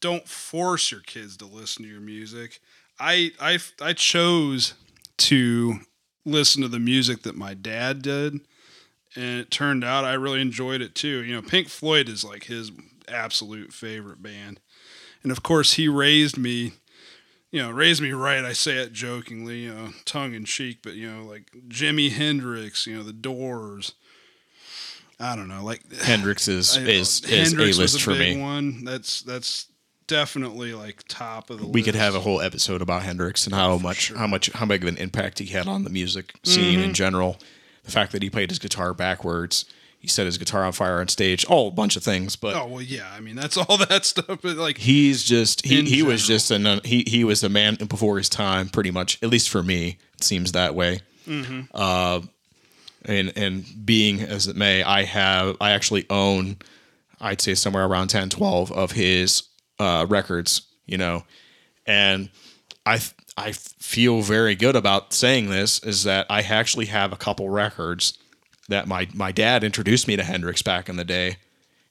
don't 0.00 0.26
force 0.28 0.90
your 0.90 1.00
kids 1.00 1.36
to 1.36 1.44
listen 1.46 1.84
to 1.84 1.88
your 1.88 2.00
music. 2.00 2.58
I 2.98 3.30
I 3.40 3.58
I 3.80 3.92
chose 3.92 4.74
to 5.18 5.76
listen 6.24 6.62
to 6.62 6.68
the 6.68 6.80
music 6.80 7.22
that 7.22 7.36
my 7.36 7.54
dad 7.54 8.02
did, 8.02 8.40
and 9.16 9.40
it 9.40 9.50
turned 9.50 9.84
out 9.84 10.04
I 10.04 10.14
really 10.14 10.40
enjoyed 10.40 10.80
it 10.80 10.94
too. 10.94 11.22
You 11.22 11.34
know, 11.36 11.42
Pink 11.42 11.68
Floyd 11.68 12.08
is 12.08 12.24
like 12.24 12.44
his 12.44 12.70
absolute 13.08 13.72
favorite 13.72 14.22
band, 14.22 14.60
and 15.22 15.30
of 15.32 15.42
course 15.42 15.74
he 15.74 15.88
raised 15.88 16.36
me. 16.38 16.72
You 17.50 17.62
know, 17.62 17.70
raised 17.70 18.02
me 18.02 18.10
right. 18.10 18.44
I 18.44 18.52
say 18.52 18.78
it 18.78 18.92
jokingly, 18.92 19.60
you 19.60 19.72
know, 19.74 19.90
tongue 20.04 20.34
in 20.34 20.44
cheek, 20.44 20.78
but 20.82 20.94
you 20.94 21.08
know, 21.08 21.22
like 21.24 21.52
Jimi 21.68 22.10
Hendrix, 22.10 22.84
you 22.86 22.96
know, 22.96 23.04
the 23.04 23.12
Doors. 23.12 23.92
I 25.20 25.36
don't 25.36 25.46
know, 25.48 25.62
like 25.64 25.80
Hendrix 26.02 26.48
is 26.48 26.76
I- 26.76 26.80
is 26.80 27.20
is 27.24 27.50
Hendrix 27.52 27.78
a 27.78 27.82
was 27.82 27.94
list 27.94 28.02
for 28.04 28.12
big 28.12 28.36
me. 28.36 28.42
One 28.42 28.84
that's 28.84 29.22
that's 29.22 29.66
definitely 30.06 30.74
like 30.74 31.04
top 31.08 31.50
of 31.50 31.60
the. 31.60 31.66
We 31.68 31.82
could 31.82 31.94
have 31.94 32.14
a 32.16 32.20
whole 32.20 32.40
episode 32.40 32.82
about 32.82 33.02
Hendrix 33.02 33.46
and 33.46 33.54
how 33.54 33.78
much 33.78 33.96
sure. 33.98 34.16
how 34.18 34.26
much 34.26 34.50
how 34.52 34.66
big 34.66 34.82
of 34.82 34.88
an 34.88 34.96
impact 34.96 35.38
he 35.38 35.46
had 35.46 35.68
on 35.68 35.84
the 35.84 35.90
music 35.90 36.34
scene 36.42 36.78
Mm-hmm. 36.80 36.88
in 36.88 36.94
general. 36.94 37.36
The 37.84 37.90
fact 37.90 38.12
that 38.12 38.22
he 38.22 38.30
played 38.30 38.50
his 38.50 38.58
guitar 38.58 38.94
backwards, 38.94 39.64
he 39.98 40.08
set 40.08 40.26
his 40.26 40.38
guitar 40.38 40.64
on 40.64 40.72
fire 40.72 41.00
on 41.00 41.08
stage, 41.08 41.44
all 41.46 41.68
a 41.68 41.70
bunch 41.70 41.96
of 41.96 42.02
things. 42.02 42.36
But 42.36 42.54
Oh 42.56 42.66
well, 42.66 42.82
yeah. 42.82 43.10
I 43.12 43.20
mean, 43.20 43.36
that's 43.36 43.56
all 43.58 43.76
that 43.78 44.04
stuff. 44.04 44.40
But 44.42 44.56
like, 44.56 44.78
he's 44.78 45.22
just 45.24 45.64
he, 45.64 45.82
he 45.82 46.02
was 46.02 46.26
just 46.26 46.50
an 46.50 46.80
he 46.84 47.04
he 47.06 47.24
was 47.24 47.42
a 47.44 47.48
man 47.48 47.76
before 47.76 48.16
his 48.18 48.28
time 48.28 48.68
pretty 48.68 48.90
much 48.90 49.22
at 49.22 49.28
least 49.30 49.48
for 49.50 49.62
me 49.62 49.98
it 50.16 50.24
seems 50.24 50.52
that 50.52 50.74
way 50.74 51.00
Mm-hmm. 51.26 51.62
uh 51.72 52.20
and 53.06 53.32
and 53.34 53.64
being 53.86 54.20
as 54.20 54.46
it 54.46 54.56
may 54.56 54.82
i 54.82 55.02
have 55.04 55.56
i 55.58 55.70
actually 55.70 56.04
own 56.10 56.56
i'd 57.22 57.40
say 57.40 57.54
somewhere 57.54 57.86
around 57.86 58.08
10 58.08 58.28
12 58.28 58.70
of 58.70 58.92
his 58.92 59.44
uh 59.78 60.04
records 60.06 60.62
you 60.84 60.98
know 60.98 61.24
and 61.86 62.28
i 62.84 63.00
i 63.36 63.52
feel 63.52 64.22
very 64.22 64.54
good 64.54 64.76
about 64.76 65.12
saying 65.12 65.50
this 65.50 65.78
is 65.80 66.04
that 66.04 66.26
i 66.30 66.40
actually 66.40 66.86
have 66.86 67.12
a 67.12 67.16
couple 67.16 67.48
records 67.48 68.18
that 68.68 68.86
my 68.88 69.08
my 69.14 69.32
dad 69.32 69.62
introduced 69.64 70.06
me 70.08 70.16
to 70.16 70.22
hendrix 70.24 70.62
back 70.62 70.88
in 70.88 70.96
the 70.96 71.04
day 71.04 71.36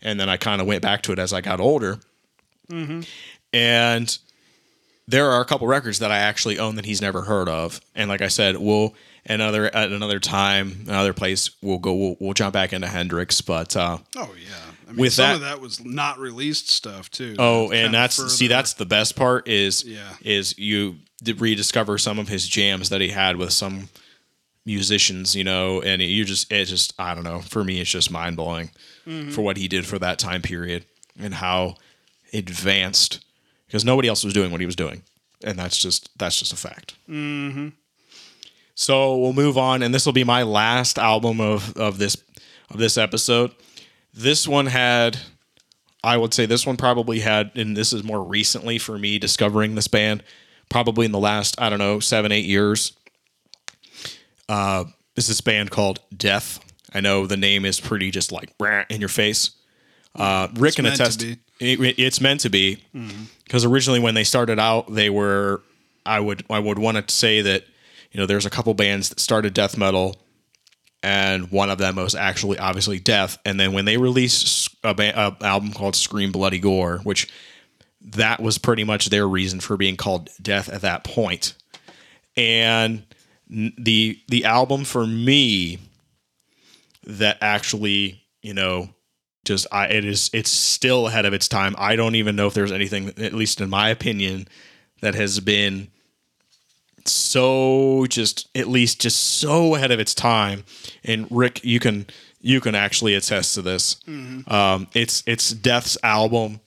and 0.02 0.20
then 0.20 0.30
i 0.30 0.38
kind 0.38 0.62
of 0.62 0.68
went 0.68 0.82
back 0.82 1.02
to 1.02 1.12
it 1.12 1.20
as 1.20 1.34
i 1.34 1.41
got 1.41 1.60
older 1.60 2.00
and 3.52 4.18
there 5.08 5.30
are 5.32 5.41
a 5.41 5.46
couple 5.46 5.68
records 5.68 6.00
that 6.00 6.12
I 6.12 6.20
actually 6.20 6.58
own 6.60 6.76
that 6.76 6.86
he's 6.86 7.02
never 7.02 7.24
heard 7.24 7.50
of. 7.50 7.82
And 7.94 8.10
like 8.10 8.22
I 8.22 8.30
said, 8.30 8.56
we'll 8.56 8.96
another 9.26 9.66
at 9.66 9.91
another 9.91 10.18
time, 10.20 10.86
another 10.88 11.12
place, 11.14 11.50
we'll 11.62 11.78
go. 11.78 11.94
We'll, 11.94 12.16
we'll 12.22 12.34
jump 12.34 12.54
back 12.54 12.72
into 12.72 12.88
Hendrix. 12.88 13.41
But 13.41 13.76
uh, 13.76 13.98
oh 14.16 14.34
yeah. 14.41 14.73
I 14.88 14.92
mean, 14.92 14.98
With 15.02 15.14
some 15.14 15.26
that- 15.28 15.36
of 15.36 15.42
that 15.42 15.62
was 15.62 15.84
not 15.84 16.20
released 16.20 16.70
stuff 16.70 17.10
too. 17.12 17.36
oh, 17.40 17.70
Kinda 17.70 17.86
and 17.86 17.94
that's 17.94 18.34
see, 18.34 18.48
that's 18.48 18.74
the 18.74 18.86
best 18.86 19.16
part 19.16 19.48
is 19.48 19.84
Yeah. 19.84 20.14
is 20.22 20.58
you 20.58 20.98
rediscover 21.38 21.98
some 21.98 22.20
of 22.20 22.28
his 22.28 22.48
jams 22.48 22.90
that 22.90 23.02
he 23.02 23.10
had 23.10 23.38
with 23.38 23.54
some 23.54 23.90
musicians, 24.66 25.36
you 25.36 25.44
know, 25.44 25.82
and 25.82 26.02
you 26.02 26.24
just 26.26 26.52
it 26.52 26.66
just 26.66 26.94
I 27.00 27.14
don't 27.16 27.24
know. 27.24 27.42
For 27.42 27.64
me, 27.64 27.80
it's 27.82 27.90
just 27.90 28.12
mind 28.12 28.36
blowing 28.38 28.72
for 29.32 29.42
what 29.42 29.58
he 29.58 29.68
did 29.68 29.86
for 29.86 30.00
that 30.00 30.20
time 30.20 30.42
period 30.42 30.86
and 31.20 31.34
how 31.34 31.76
advanced 32.34 33.20
because 33.68 33.84
nobody 33.86 34.08
else 34.08 34.24
was 34.24 34.34
doing 34.34 34.52
what 34.52 34.60
he 34.62 34.66
was 34.66 34.76
doing, 34.76 35.04
and 35.44 35.58
that's 35.60 35.78
just 35.78 36.10
that's 36.18 36.38
just 36.40 36.54
a 36.54 36.56
fact. 36.58 36.96
Mm-hmm. 37.10 37.70
So 38.76 39.18
we'll 39.18 39.34
move 39.34 39.58
on, 39.58 39.84
and 39.84 39.94
this 39.94 40.06
will 40.06 40.14
be 40.14 40.24
my 40.24 40.44
last 40.44 40.98
album 40.98 41.40
of 41.40 41.76
of 41.78 41.98
this 41.98 42.18
of 42.70 42.78
this 42.80 42.98
episode. 42.98 43.52
This 44.14 44.47
one 44.47 44.68
had, 44.68 45.18
I 46.03 46.18
would 46.18 46.34
say, 46.34 46.45
this 46.45 46.66
one 46.66 46.78
probably 46.78 47.20
had, 47.22 47.51
and 47.55 47.76
this 47.76 47.93
is 47.93 48.03
more 48.03 48.24
recently 48.24 48.78
for 48.78 48.97
me 48.97 49.18
discovering 49.18 49.76
this 49.76 49.88
band, 49.88 50.24
probably 50.70 51.05
in 51.05 51.11
the 51.11 51.20
last 51.20 51.59
I 51.59 51.70
don't 51.70 51.80
know 51.80 51.99
seven 51.99 52.32
eight 52.32 52.45
years. 52.45 52.93
Uh, 54.47 54.86
this 55.16 55.26
is 55.26 55.30
this 55.30 55.41
band 55.41 55.72
called 55.72 55.99
Death. 56.16 56.59
I 56.93 57.01
know 57.01 57.26
the 57.26 57.38
name 57.38 57.66
is 57.66 57.80
pretty 57.80 58.11
just 58.11 58.32
like 58.32 58.57
"Brah" 58.57 58.86
in 58.89 58.99
your 58.99 59.09
face. 59.09 59.51
Uh, 60.16 60.47
Rick 60.55 60.76
can 60.76 60.84
meant 60.84 60.97
to 60.97 61.03
attest. 61.03 61.24
It, 61.24 61.39
it's 61.59 62.22
meant 62.22 62.41
to 62.41 62.49
be 62.49 62.84
because 63.45 63.66
originally 63.66 63.99
when 63.99 64.14
they 64.16 64.24
started 64.24 64.59
out, 64.59 64.93
they 64.93 65.09
were. 65.09 65.61
I 66.05 66.20
would 66.20 66.43
I 66.49 66.59
would 66.59 66.78
want 66.78 67.07
to 67.07 67.14
say 67.14 67.41
that 67.41 67.64
you 68.11 68.20
know 68.20 68.26
there's 68.26 68.45
a 68.45 68.49
couple 68.49 68.74
bands 68.74 69.09
that 69.09 69.20
started 69.20 69.53
death 69.53 69.78
metal, 69.78 70.18
and 71.04 71.51
one 71.51 71.70
of 71.70 71.78
them 71.78 71.97
was 71.97 72.16
actually 72.16 72.58
obviously 72.58 72.99
Death. 72.99 73.38
And 73.45 73.60
then 73.60 73.74
when 73.74 73.86
they 73.86 73.97
released 73.97 74.76
a, 74.84 74.93
ba- 74.93 75.14
a 75.41 75.45
album 75.45 75.74
called 75.74 75.95
Scream 75.95 76.32
Bloody 76.32 76.60
Gore, 76.60 76.99
which 76.99 77.32
that 78.01 78.41
was 78.41 78.58
pretty 78.58 78.86
much 78.86 79.08
their 79.08 79.28
reason 79.28 79.60
for 79.60 79.78
being 79.78 79.97
called 79.97 80.30
Death 80.41 80.70
at 80.70 80.82
that 80.82 81.04
point. 81.04 81.56
And 82.36 83.04
the 83.49 84.18
the 84.30 84.45
album 84.45 84.86
for 84.86 85.06
me 85.06 85.78
that 87.06 87.38
actually 87.41 88.24
you 88.41 88.54
know 88.54 88.89
just 89.45 89.68
I 89.72 89.88
it 89.88 90.06
is 90.06 90.30
it's 90.34 90.49
still 90.49 91.08
ahead 91.08 91.26
of 91.26 91.34
its 91.34 91.47
time. 91.47 91.76
I 91.78 91.95
don't 91.95 92.16
even 92.16 92.36
know 92.36 92.47
if 92.47 92.54
there's 92.54 92.72
anything, 92.72 93.10
at 93.10 93.34
least 93.34 93.62
in 93.62 93.70
my 93.70 93.89
opinion, 93.89 94.47
that 95.01 95.16
has 95.16 95.39
been 95.41 95.89
so 97.08 98.06
just 98.10 98.49
at 98.56 98.68
least 98.68 99.01
just 99.01 99.20
so 99.39 99.76
ahead 99.76 99.91
of 99.91 99.99
its 99.99 100.14
time. 100.14 100.64
And 101.04 101.28
Rick, 101.30 101.64
you 101.64 101.80
can 101.80 102.06
you 102.41 102.60
can 102.62 102.76
actually 102.76 103.16
attest 103.16 103.56
to 103.56 103.62
this. 103.62 103.95
Um, 104.47 104.88
it's 104.93 105.24
it's 105.26 105.51
Death's 105.51 105.97
album. 106.04 106.60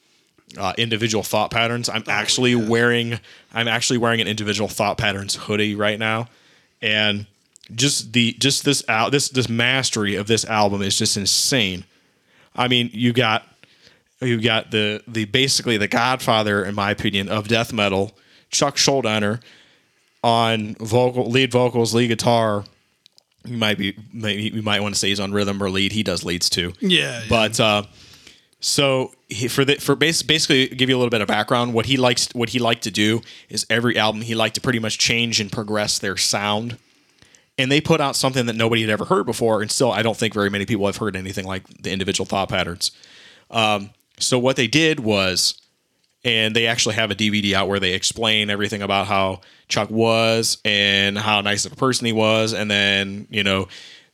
Uh, 0.57 0.73
individual 0.79 1.25
thought 1.25 1.51
patterns. 1.51 1.89
I'm 1.89 2.05
actually 2.07 2.55
wearing. 2.55 3.19
I'm 3.53 3.69
actually 3.69 3.99
wearing 3.99 4.21
an 4.21 4.29
individual 4.29 4.69
thought 4.69 4.97
patterns 4.97 5.35
hoodie 5.35 5.75
right 5.75 5.99
now, 5.99 6.29
and 6.81 7.27
just 7.75 8.13
the 8.13 8.33
just 8.35 8.65
this 8.65 8.85
out 8.89 9.11
this 9.11 9.29
this 9.29 9.49
mastery 9.49 10.15
of 10.15 10.29
this 10.29 10.45
album 10.45 10.83
is 10.83 10.97
just 10.97 11.17
insane. 11.17 11.85
I 12.55 12.69
mean, 12.69 12.91
you 12.93 13.13
got 13.13 13.47
you 14.21 14.41
got 14.41 14.71
the 14.71 15.03
the 15.07 15.25
basically 15.27 15.77
the 15.77 15.89
godfather, 15.89 16.65
in 16.65 16.75
my 16.75 16.91
opinion, 16.91 17.29
of 17.29 17.49
death 17.49 17.73
metal, 17.73 18.17
Chuck 18.51 18.77
Schuldiner, 18.77 19.43
on 20.23 20.75
vocal 20.81 21.31
lead 21.31 21.53
vocals, 21.53 21.95
lead 21.95 22.09
guitar. 22.09 22.65
You 23.45 23.57
might 23.57 23.79
be 23.79 23.97
maybe 24.13 24.45
you 24.45 24.63
might 24.63 24.81
want 24.81 24.95
to 24.95 24.99
say 24.99 25.09
he's 25.09 25.21
on 25.21 25.33
rhythm 25.33 25.63
or 25.63 25.71
lead. 25.71 25.93
He 25.93 26.03
does 26.03 26.25
leads 26.25 26.51
too. 26.51 26.73
Yeah, 26.81 27.21
yeah. 27.21 27.23
But 27.29 27.61
uh, 27.61 27.83
so 28.59 29.13
he, 29.29 29.47
for 29.49 29.65
the 29.65 29.77
for 29.77 29.95
bas- 29.95 30.23
basically 30.23 30.67
give 30.69 30.89
you 30.89 30.97
a 30.97 30.99
little 30.99 31.11
bit 31.11 31.21
of 31.21 31.29
background, 31.29 31.75
what 31.75 31.87
he 31.87 31.97
likes 31.97 32.29
what 32.33 32.49
he 32.49 32.59
liked 32.59 32.83
to 32.85 32.91
do 32.91 33.23
is 33.49 33.65
every 33.71 33.97
album 33.97 34.23
he 34.23 34.35
liked 34.35 34.57
to 34.57 34.61
pretty 34.61 34.81
much 34.81 34.99
change 34.99 35.41
and 35.41 35.53
progress 35.53 35.99
their 35.99 36.17
sound. 36.17 36.77
And 37.59 37.73
they 37.73 37.81
put 37.81 38.01
out 38.01 38.17
something 38.17 38.45
that 38.47 38.57
nobody 38.57 38.83
had 38.83 38.91
ever 38.91 39.07
heard 39.07 39.25
before, 39.25 39.63
and 39.63 39.71
still 39.71 39.91
I 39.91 40.03
don't 40.03 40.17
think 40.17 40.35
very 40.35 40.51
many 40.51 40.67
people 40.67 40.87
have 40.87 40.97
heard 40.97 41.17
anything 41.17 41.47
like 41.47 41.67
the 41.81 41.91
individual 41.91 42.27
thought 42.27 42.49
patterns. 42.49 42.91
Um, 43.51 43.91
so 44.19 44.39
what 44.39 44.57
they 44.57 44.67
did 44.67 45.01
was, 45.01 45.61
and 46.27 46.55
they 46.55 46.67
actually 46.67 46.97
have 46.97 47.11
a 47.11 47.15
DVD 47.15 47.55
out 47.55 47.69
where 47.69 47.81
they 47.81 47.95
explain 47.95 48.51
everything 48.51 48.83
about 48.83 49.07
how 49.07 49.41
Chuck 49.69 49.89
was 49.91 50.59
and 50.65 51.17
how 51.17 51.41
nice 51.41 51.65
of 51.65 51.73
a 51.73 51.77
person 51.77 52.05
he 52.05 52.13
was, 52.13 52.53
and 52.53 52.71
then 52.71 53.27
you 53.31 53.43
know, 53.43 53.69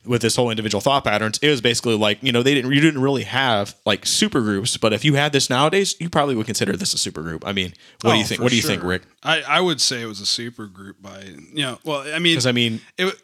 with 0.05 0.21
this 0.21 0.35
whole 0.35 0.49
individual 0.49 0.79
thought 0.81 1.03
patterns, 1.05 1.39
it 1.41 1.49
was 1.49 1.59
basically 1.61 1.95
like 1.95 2.19
you 2.21 2.31
know 2.31 2.43
they 2.43 2.53
didn't 2.53 2.71
you 2.71 2.79
didn't 2.81 3.01
really 3.01 3.23
have 3.23 3.75
like 3.85 4.05
super 4.05 4.41
groups, 4.41 4.77
but 4.77 4.93
if 4.93 5.03
you 5.03 5.15
had 5.15 5.31
this 5.33 5.49
nowadays, 5.49 5.95
you 5.99 6.09
probably 6.09 6.35
would 6.35 6.45
consider 6.45 6.77
this 6.77 6.93
a 6.93 6.97
super 6.97 7.21
group. 7.21 7.45
I 7.47 7.51
mean, 7.51 7.73
what 8.01 8.11
do 8.11 8.17
you 8.17 8.23
Oh, 8.23 8.27
think? 8.27 8.41
What 8.41 8.49
do 8.51 8.55
you 8.57 8.61
think. 8.61 8.83
Rick? 8.83 9.01
I, 9.23 9.41
I 9.41 9.59
would 9.61 9.81
say 9.81 10.01
it 10.01 10.05
was 10.05 10.21
a 10.21 10.25
super 10.25 10.67
group 10.67 11.01
by 11.01 11.23
you 11.23 11.63
know. 11.63 11.79
Well, 11.83 12.01
I 12.01 12.19
mean, 12.19 12.33
Because 12.33 12.45
I 12.45 12.51
mean, 12.51 12.79
it, 12.97 13.15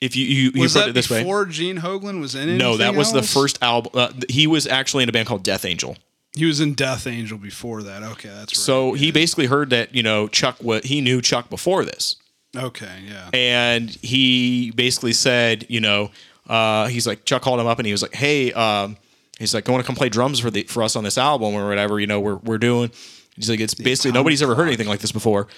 if 0.00 0.16
you 0.16 0.24
you, 0.26 0.42
you 0.54 0.62
put 0.62 0.72
that 0.72 0.88
it 0.88 0.94
this 0.94 1.08
way, 1.10 1.20
before 1.22 1.44
Gene 1.46 1.78
Hoglan 1.78 2.20
was 2.20 2.34
in 2.34 2.48
it? 2.48 2.56
no, 2.56 2.76
that 2.78 2.94
was 2.96 3.12
the 3.12 3.22
first 3.22 3.62
album. 3.62 3.92
Uh, 3.94 4.10
he 4.28 4.46
was 4.48 4.66
actually 4.66 5.04
in 5.04 5.08
a 5.08 5.12
band 5.12 5.28
called 5.28 5.44
Death 5.44 5.64
Angel. 5.64 5.96
He 6.34 6.44
was 6.46 6.60
in 6.60 6.72
Death 6.74 7.06
Angel 7.06 7.36
before 7.38 7.82
that. 7.82 8.02
Okay, 8.02 8.28
that's 8.28 8.52
right. 8.52 8.56
So 8.56 8.94
he 8.94 9.10
basically 9.12 9.46
heard 9.46 9.70
that 9.70 9.94
you 9.94 10.02
know 10.02 10.28
Chuck 10.28 10.56
what 10.60 10.84
he 10.84 11.00
knew 11.00 11.20
Chuck 11.20 11.50
before 11.50 11.84
this, 11.84 12.16
okay, 12.56 13.00
yeah. 13.06 13.28
and 13.34 13.90
he 13.90 14.70
basically 14.70 15.12
said 15.12 15.66
you 15.68 15.80
know 15.80 16.10
uh, 16.48 16.86
he's 16.88 17.06
like 17.06 17.24
Chuck 17.24 17.42
called 17.42 17.60
him 17.60 17.66
up 17.66 17.78
and 17.78 17.86
he 17.86 17.92
was 17.92 18.00
like 18.02 18.14
hey 18.14 18.52
um, 18.54 18.96
he's 19.38 19.52
like 19.54 19.68
I 19.68 19.72
want 19.72 19.84
to 19.84 19.86
come 19.86 19.94
play 19.96 20.08
drums 20.08 20.40
for 20.40 20.50
the 20.50 20.62
for 20.64 20.82
us 20.82 20.96
on 20.96 21.04
this 21.04 21.18
album 21.18 21.54
or 21.54 21.68
whatever 21.68 22.00
you 22.00 22.06
know 22.06 22.18
we're 22.20 22.36
we're 22.36 22.58
doing. 22.58 22.90
He's 23.36 23.48
like 23.50 23.60
it's 23.60 23.74
basically 23.74 24.12
nobody's 24.12 24.42
ever 24.42 24.54
heard 24.54 24.66
anything 24.68 24.88
like 24.88 25.00
this 25.00 25.12
before, 25.12 25.48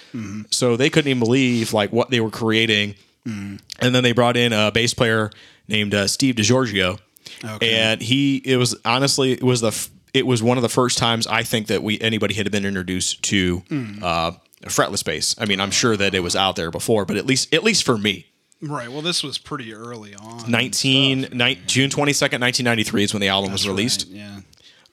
so 0.49 0.75
they 0.77 0.89
couldn't 0.89 1.09
even 1.09 1.19
believe 1.19 1.71
like 1.73 1.91
what 1.93 2.09
they 2.09 2.19
were 2.21 2.31
creating, 2.31 2.95
and 3.25 3.59
then 3.79 4.03
they 4.03 4.11
brought 4.13 4.37
in 4.37 4.53
a 4.53 4.71
bass 4.71 4.93
player 4.93 5.29
named 5.67 5.93
uh, 5.93 6.07
Steve 6.07 6.35
DiGiorgio 6.35 6.99
Okay. 7.43 7.73
and 7.73 8.01
he 8.01 8.37
it 8.45 8.55
was 8.57 8.75
honestly 8.85 9.31
it 9.33 9.43
was 9.43 9.59
the 9.61 9.69
f- 9.69 9.89
it 10.15 10.25
was 10.25 10.41
one 10.41 10.57
of 10.57 10.61
the 10.61 10.69
first 10.69 10.97
times 10.97 11.27
I 11.27 11.43
think 11.43 11.67
that 11.67 11.83
we 11.83 11.99
anybody 11.99 12.33
had 12.33 12.49
been 12.51 12.65
introduced 12.65 13.21
to 13.23 13.61
uh, 14.01 14.31
a 14.63 14.67
fretless 14.69 15.03
bass. 15.03 15.35
I 15.37 15.45
mean, 15.45 15.59
I'm 15.59 15.71
sure 15.71 15.95
that 15.97 16.15
it 16.15 16.21
was 16.21 16.35
out 16.35 16.55
there 16.55 16.71
before, 16.71 17.05
but 17.05 17.17
at 17.17 17.25
least 17.25 17.53
at 17.53 17.63
least 17.63 17.83
for 17.83 17.97
me, 17.97 18.27
right. 18.61 18.89
Well, 18.89 19.01
this 19.01 19.23
was 19.23 19.37
pretty 19.37 19.73
early 19.73 20.15
on. 20.15 20.49
19 20.49 21.29
ni- 21.33 21.55
June 21.67 21.89
22nd, 21.89 22.39
1993 22.41 23.03
is 23.03 23.13
when 23.13 23.21
the 23.21 23.27
album 23.27 23.51
was 23.51 23.67
released, 23.67 24.07
right, 24.07 24.41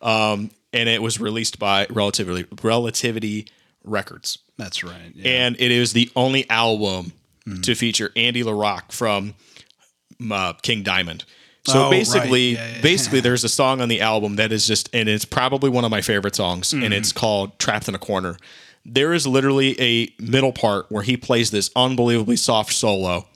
Yeah. 0.03 0.47
and 0.73 0.89
it 0.89 1.01
was 1.03 1.21
released 1.21 1.59
by 1.59 1.87
Relativity 1.91 2.47
Relativity 2.63 3.47
Records. 3.85 4.39
That's 4.59 4.85
right. 4.85 5.13
Yeah. 5.15 5.31
and 5.47 5.57
it 5.59 5.71
is 5.71 5.93
the 5.93 6.11
only 6.17 6.49
album 6.51 7.13
to 7.63 7.75
feature 7.75 8.13
Andy 8.15 8.43
LaRocque 8.45 8.93
from 8.93 9.35
uh, 10.31 10.53
King 10.63 10.83
Diamond. 10.85 11.25
So 11.65 11.87
Oh, 11.87 11.91
basically, 11.91 12.57
right. 12.57 12.65
Yeah, 12.65 12.75
yeah, 12.77 12.81
basically, 12.83 13.21
there's 13.23 13.45
a 13.45 13.49
song 13.49 13.81
on 13.81 13.89
the 13.89 14.01
album 14.01 14.37
that 14.37 14.53
is 14.53 14.67
just, 14.67 14.89
and 14.93 15.09
it's 15.09 15.25
probably 15.25 15.71
one 15.71 15.85
of 15.85 15.91
my 15.91 16.01
favorite 16.01 16.35
songs, 16.35 16.73
and 16.73 16.83
mm. 16.83 16.93
it's 16.93 17.13
called 17.13 17.59
"Trapped 17.59 17.89
in 17.89 17.95
a 17.95 17.99
Corner." 17.99 18.37
There 18.85 19.13
is 19.13 19.27
literally 19.29 19.81
a 19.81 20.13
middle 20.19 20.53
part 20.53 20.91
where 20.91 21.05
he 21.05 21.17
plays 21.17 21.53
this 21.53 21.71
unbelievably 21.77 22.37
soft 22.37 22.73
solo, 22.73 23.27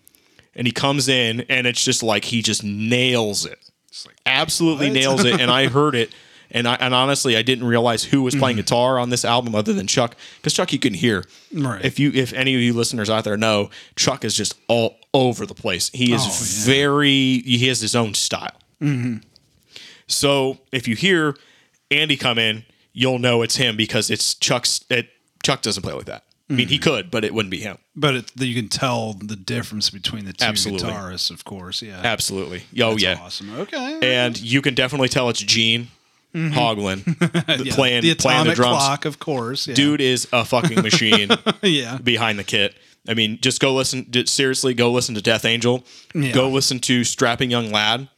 and 0.57 0.67
he 0.67 0.73
comes 0.73 1.09
in, 1.09 1.43
and 1.43 1.69
it's 1.69 1.85
just 1.85 2.03
like 2.03 2.25
he 2.25 2.43
just 2.43 2.65
nails 2.65 3.47
it, 3.47 3.59
like, 4.05 4.17
absolutely 4.27 4.89
what? 4.89 4.95
nails 4.95 5.25
it. 5.25 5.41
And 5.41 5.49
I 5.51 5.69
heard 5.69 5.95
it, 5.95 6.13
and 6.51 6.67
I 6.67 6.75
and 6.77 6.95
honestly, 6.95 7.37
I 7.37 7.43
didn't 7.43 7.67
realize 7.67 8.05
who 8.05 8.23
was 8.23 8.35
playing 8.35 8.57
mm-hmm. 8.57 8.63
guitar 8.63 8.99
on 8.99 9.11
this 9.11 9.25
album 9.25 9.55
other 9.55 9.73
than 9.73 9.87
Chuck, 9.87 10.17
because 10.37 10.53
Chuck 10.55 10.73
you 10.73 10.79
can 10.79 10.95
hear. 10.95 11.25
Right. 11.53 11.85
If 11.85 11.99
you, 11.99 12.11
if 12.15 12.33
any 12.33 12.55
of 12.55 12.61
you 12.61 12.73
listeners 12.73 13.11
out 13.11 13.25
there 13.25 13.37
know, 13.37 13.71
Chuck 13.97 14.25
is 14.25 14.35
just 14.37 14.55
all 14.69 14.97
over 15.13 15.47
the 15.47 15.55
place. 15.55 15.91
He 15.91 16.13
is 16.13 16.23
Oh, 16.23 16.27
yeah. 16.27 16.77
very. 16.77 17.39
He 17.41 17.67
has 17.69 17.81
his 17.81 17.95
own 17.97 18.15
style. 18.15 18.57
Mm-hmm. 18.81 19.19
So 20.07 20.59
if 20.73 20.87
you 20.87 20.97
hear 20.97 21.37
Andy 21.91 22.17
come 22.17 22.39
in, 22.39 22.65
you'll 22.93 23.19
know 23.19 23.43
it's 23.43 23.57
him 23.57 23.77
because 23.77 24.11
it's 24.11 24.35
Chuck's. 24.35 24.85
It, 24.91 25.09
Chuck 25.43 25.63
doesn't 25.63 25.83
play 25.83 25.93
like 25.93 26.07
that. 26.07 26.25
I 26.49 26.53
mean, 26.53 26.69
he 26.69 26.77
mm-hmm. 26.77 26.85
could, 26.85 27.11
but 27.11 27.25
it 27.25 27.35
wouldn't 27.35 27.51
be 27.51 27.59
him. 27.59 27.79
but 27.97 28.15
it, 28.15 28.33
you 28.37 28.55
can 28.55 28.69
tell 28.69 29.15
the 29.15 29.35
difference 29.35 29.91
between 29.91 30.27
the 30.27 30.33
two 30.33 30.45
Absolutely. 30.45 30.89
guitarists, 30.89 31.31
of 31.33 31.45
course. 31.45 31.83
Yeah. 31.83 32.01
Absolutely. 32.05 32.63
Oh 32.81 32.91
That's 32.91 33.03
yeah. 33.03 33.19
Awesome. 33.21 33.59
Okay. 33.61 33.99
And 34.01 34.41
you 34.41 34.63
can 34.63 34.75
definitely 34.75 35.09
tell 35.09 35.29
it's 35.29 35.41
Gene 35.41 35.89
Hoglan 36.37 37.05
the- 37.05 37.13
Mm-hmm. 37.27 37.63
Yeah, 37.65 37.75
playing 37.75 38.03
the 38.03 38.15
playing 38.15 38.45
the 38.47 38.55
drums. 38.55 38.77
clock, 38.77 39.05
of 39.05 39.19
course. 39.19 39.67
Yeah. 39.67 39.75
Dude 39.75 40.01
is 40.01 40.29
a 40.33 40.45
fucking 40.45 40.83
machine 40.83 41.31
Yeah. 41.63 41.99
behind 41.99 42.39
the 42.39 42.45
kit. 42.45 42.75
I 43.09 43.15
mean, 43.15 43.39
just 43.41 43.61
go 43.61 43.73
listen. 43.75 44.11
seriously, 44.27 44.75
go 44.75 44.91
listen 44.91 45.15
to 45.15 45.23
Death 45.23 45.45
Angel. 45.45 45.85
Yeah. 46.15 46.33
Go 46.33 46.49
listen 46.49 46.81
to 46.81 47.05
Strapping 47.05 47.51
Young 47.51 47.71
Lad, 47.71 48.09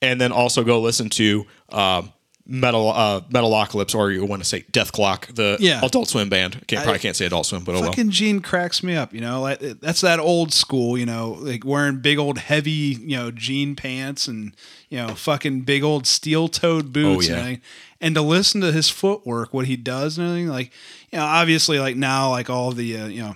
and 0.00 0.20
then 0.20 0.32
also 0.32 0.64
go 0.64 0.80
listen 0.80 1.08
to 1.10 1.46
um, 1.70 2.12
Metal 2.44 2.90
uh, 2.90 3.20
Metalocalypse, 3.30 3.94
or 3.94 4.10
you 4.10 4.24
want 4.24 4.42
to 4.42 4.48
say 4.48 4.62
Dethklok, 4.72 5.32
the 5.34 5.56
Yeah. 5.60 5.80
Adult 5.84 6.08
Swim 6.08 6.28
band. 6.28 6.56
I 6.56 6.64
can't, 6.64 6.82
probably 6.82 6.98
can't 6.98 7.14
say 7.14 7.26
Adult 7.26 7.46
Swim, 7.46 7.62
but 7.62 7.76
oh 7.76 7.80
well. 7.80 7.90
Fucking 7.90 8.10
Gene 8.10 8.40
cracks 8.40 8.82
me 8.82 8.96
up, 8.96 9.14
you 9.14 9.20
know. 9.20 9.40
Like 9.40 9.60
that's 9.60 10.00
that 10.00 10.18
old 10.18 10.52
school, 10.52 10.98
you 10.98 11.06
know, 11.06 11.36
like 11.40 11.64
wearing 11.64 11.98
big 11.98 12.18
old 12.18 12.38
heavy, 12.38 12.98
you 13.00 13.16
know, 13.16 13.30
jean 13.30 13.76
pants 13.76 14.26
and 14.26 14.54
you 14.90 14.98
know, 14.98 15.14
fucking 15.14 15.60
big 15.62 15.82
old 15.82 16.06
steel-toed 16.06 16.92
boots. 16.92 17.30
Oh, 17.30 17.32
yeah. 17.32 17.46
and, 17.46 17.60
and 18.00 18.14
to 18.16 18.22
listen 18.22 18.60
to 18.60 18.72
his 18.72 18.90
footwork, 18.90 19.54
what 19.54 19.66
he 19.66 19.76
does 19.76 20.18
and 20.18 20.26
everything, 20.26 20.48
like 20.48 20.72
you 21.12 21.18
know, 21.18 21.24
obviously, 21.24 21.78
like 21.78 21.94
now, 21.96 22.30
like 22.30 22.50
all 22.50 22.72
the 22.72 22.96
uh, 22.96 23.06
you 23.06 23.22
know. 23.22 23.34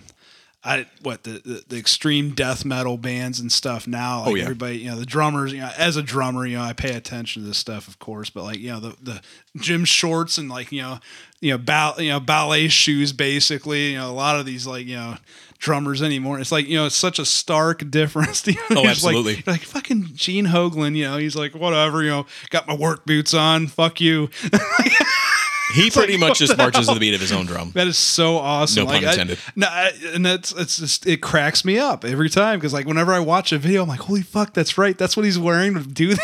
I 0.66 0.86
what 1.02 1.22
the, 1.22 1.40
the 1.44 1.64
the 1.68 1.76
extreme 1.78 2.30
death 2.34 2.64
metal 2.64 2.98
bands 2.98 3.38
and 3.40 3.50
stuff 3.52 3.86
now. 3.86 4.20
Like 4.20 4.28
Oh, 4.28 4.34
yeah. 4.34 4.42
everybody, 4.42 4.78
you 4.78 4.90
know, 4.90 4.96
the 4.96 5.06
drummers. 5.06 5.52
You 5.52 5.60
know, 5.60 5.70
as 5.78 5.96
a 5.96 6.02
drummer, 6.02 6.44
you 6.46 6.56
know, 6.58 6.64
I 6.64 6.72
pay 6.72 6.94
attention 6.94 7.42
to 7.42 7.48
this 7.48 7.58
stuff, 7.58 7.88
of 7.88 7.98
course. 7.98 8.30
But 8.30 8.42
like, 8.44 8.58
you 8.58 8.70
know, 8.70 8.80
the 8.80 8.96
the 9.02 9.20
gym 9.56 9.84
shorts 9.84 10.36
and 10.38 10.48
like 10.50 10.72
you 10.72 10.82
know, 10.82 10.98
you 11.40 11.52
know, 11.52 11.58
ball, 11.58 12.00
you 12.00 12.10
know, 12.10 12.20
ballet 12.20 12.68
shoes, 12.68 13.12
basically. 13.12 13.92
You 13.92 13.98
know, 13.98 14.10
a 14.10 14.12
lot 14.12 14.38
of 14.40 14.44
these 14.46 14.66
like 14.66 14.86
you 14.86 14.96
know 14.96 15.16
drummers 15.58 16.02
anymore. 16.02 16.38
It's 16.40 16.52
like 16.52 16.66
you 16.66 16.76
know, 16.76 16.86
it's 16.86 16.96
such 16.96 17.18
a 17.18 17.24
stark 17.24 17.88
difference. 17.90 18.46
You 18.46 18.54
know, 18.54 18.60
Oh, 18.70 18.88
It's 18.88 19.04
like- 19.04 19.14
absolutely. 19.16 19.42
Like, 19.46 19.62
fucking 19.62 20.10
Gene 20.14 20.46
Hoglan. 20.46 20.96
You 20.96 21.04
know, 21.04 21.16
he's 21.18 21.36
like 21.36 21.54
whatever. 21.54 22.02
You 22.02 22.10
know, 22.10 22.26
got 22.50 22.66
my 22.66 22.74
work 22.74 23.06
boots 23.06 23.32
on. 23.34 23.68
Fuck 23.68 24.00
you. 24.00 24.28
He 25.76 25.90
pretty 25.90 26.14
like, 26.14 26.20
much 26.30 26.38
just 26.38 26.56
marches 26.56 26.88
to 26.88 26.94
the 26.94 27.00
beat 27.00 27.14
of 27.14 27.20
his 27.20 27.32
own 27.32 27.46
drum. 27.46 27.70
That 27.74 27.86
is 27.86 27.96
so 27.98 28.38
awesome. 28.38 28.84
No 28.84 28.90
like, 28.90 29.00
pun 29.02 29.08
I- 29.08 29.12
intended. 29.12 29.38
no, 29.54 29.66
I, 29.68 29.92
and 30.14 30.24
that's 30.26 30.52
it's 30.52 30.78
just 30.78 31.06
it 31.06 31.22
cracks 31.22 31.64
me 31.64 31.78
up 31.78 32.04
every 32.04 32.30
time 32.30 32.58
because 32.58 32.72
like 32.72 32.86
whenever 32.86 33.12
I 33.12 33.20
watch 33.20 33.52
a 33.52 33.58
video, 33.58 33.82
I'm 33.82 33.88
like, 33.88 34.00
holy 34.00 34.22
fuck, 34.22 34.54
that's 34.54 34.76
right. 34.78 34.96
That's 34.98 35.16
what 35.16 35.24
he's 35.24 35.38
wearing 35.38 35.74
to 35.74 35.80
do 35.86 36.08
that. 36.14 36.20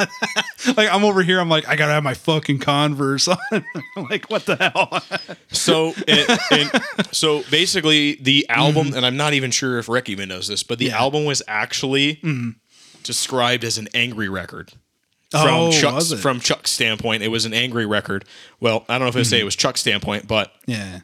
I'm 0.00 0.06
like, 0.06 0.08
oh 0.08 0.08
my 0.28 0.74
god. 0.74 0.76
like 0.76 0.88
I'm 0.94 1.04
over 1.04 1.22
here. 1.22 1.40
I'm 1.40 1.48
like, 1.48 1.66
I 1.68 1.74
gotta 1.76 1.92
have 1.92 2.04
my 2.04 2.14
fucking 2.14 2.58
Converse 2.60 3.28
on. 3.28 3.38
Like, 3.96 4.30
what 4.30 4.46
the 4.46 4.54
hell? 4.56 5.36
So, 5.50 5.92
and, 6.06 6.38
and 6.52 6.82
so 7.12 7.42
basically, 7.50 8.14
the 8.20 8.48
album, 8.48 8.92
and 8.94 9.04
I'm 9.04 9.16
not 9.16 9.32
even 9.34 9.50
sure 9.50 9.78
if 9.78 9.88
Rick 9.88 10.08
even 10.08 10.28
knows 10.28 10.46
this, 10.46 10.62
but 10.62 10.78
the 10.78 10.86
Mm-hmm. 10.86 10.94
Yeah. 10.94 11.00
album 11.00 11.24
was 11.24 11.42
actually 11.48 12.20
described 13.02 13.64
as 13.64 13.76
an 13.78 13.88
angry 13.94 14.28
record. 14.28 14.72
From 15.30 15.42
Oh, 15.48 15.70
Chuck's 15.72 16.12
from 16.14 16.40
Chuck's 16.40 16.70
standpoint, 16.70 17.22
it 17.22 17.28
was 17.28 17.44
an 17.44 17.52
angry 17.54 17.84
record. 17.86 18.24
Well, 18.60 18.84
I 18.88 18.94
don't 18.94 19.02
know 19.02 19.08
if 19.08 19.16
I 19.16 19.20
Mm-hmm. 19.20 19.24
say 19.30 19.40
it 19.40 19.44
was 19.44 19.56
Chuck's 19.56 19.80
standpoint, 19.80 20.26
but 20.26 20.52
yeah. 20.66 21.00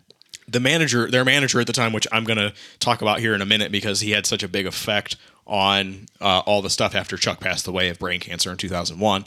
the 0.48 0.60
manager, 0.60 1.10
their 1.10 1.24
manager 1.24 1.60
at 1.60 1.66
the 1.66 1.72
time, 1.74 1.92
which 1.92 2.06
I'm 2.10 2.24
going 2.24 2.38
to 2.38 2.54
talk 2.78 3.02
about 3.02 3.20
here 3.20 3.34
in 3.34 3.42
a 3.42 3.46
minute 3.46 3.70
because 3.70 4.00
he 4.00 4.12
had 4.12 4.24
such 4.26 4.42
a 4.42 4.48
big 4.48 4.66
effect 4.66 5.16
on 5.46 6.06
uh, 6.22 6.38
all 6.46 6.62
the 6.62 6.70
stuff 6.70 6.94
after 6.94 7.18
Chuck 7.18 7.38
passed 7.38 7.66
away 7.68 7.90
of 7.90 7.98
brain 7.98 8.18
cancer 8.18 8.50
in 8.50 8.56
2001. 8.56 9.24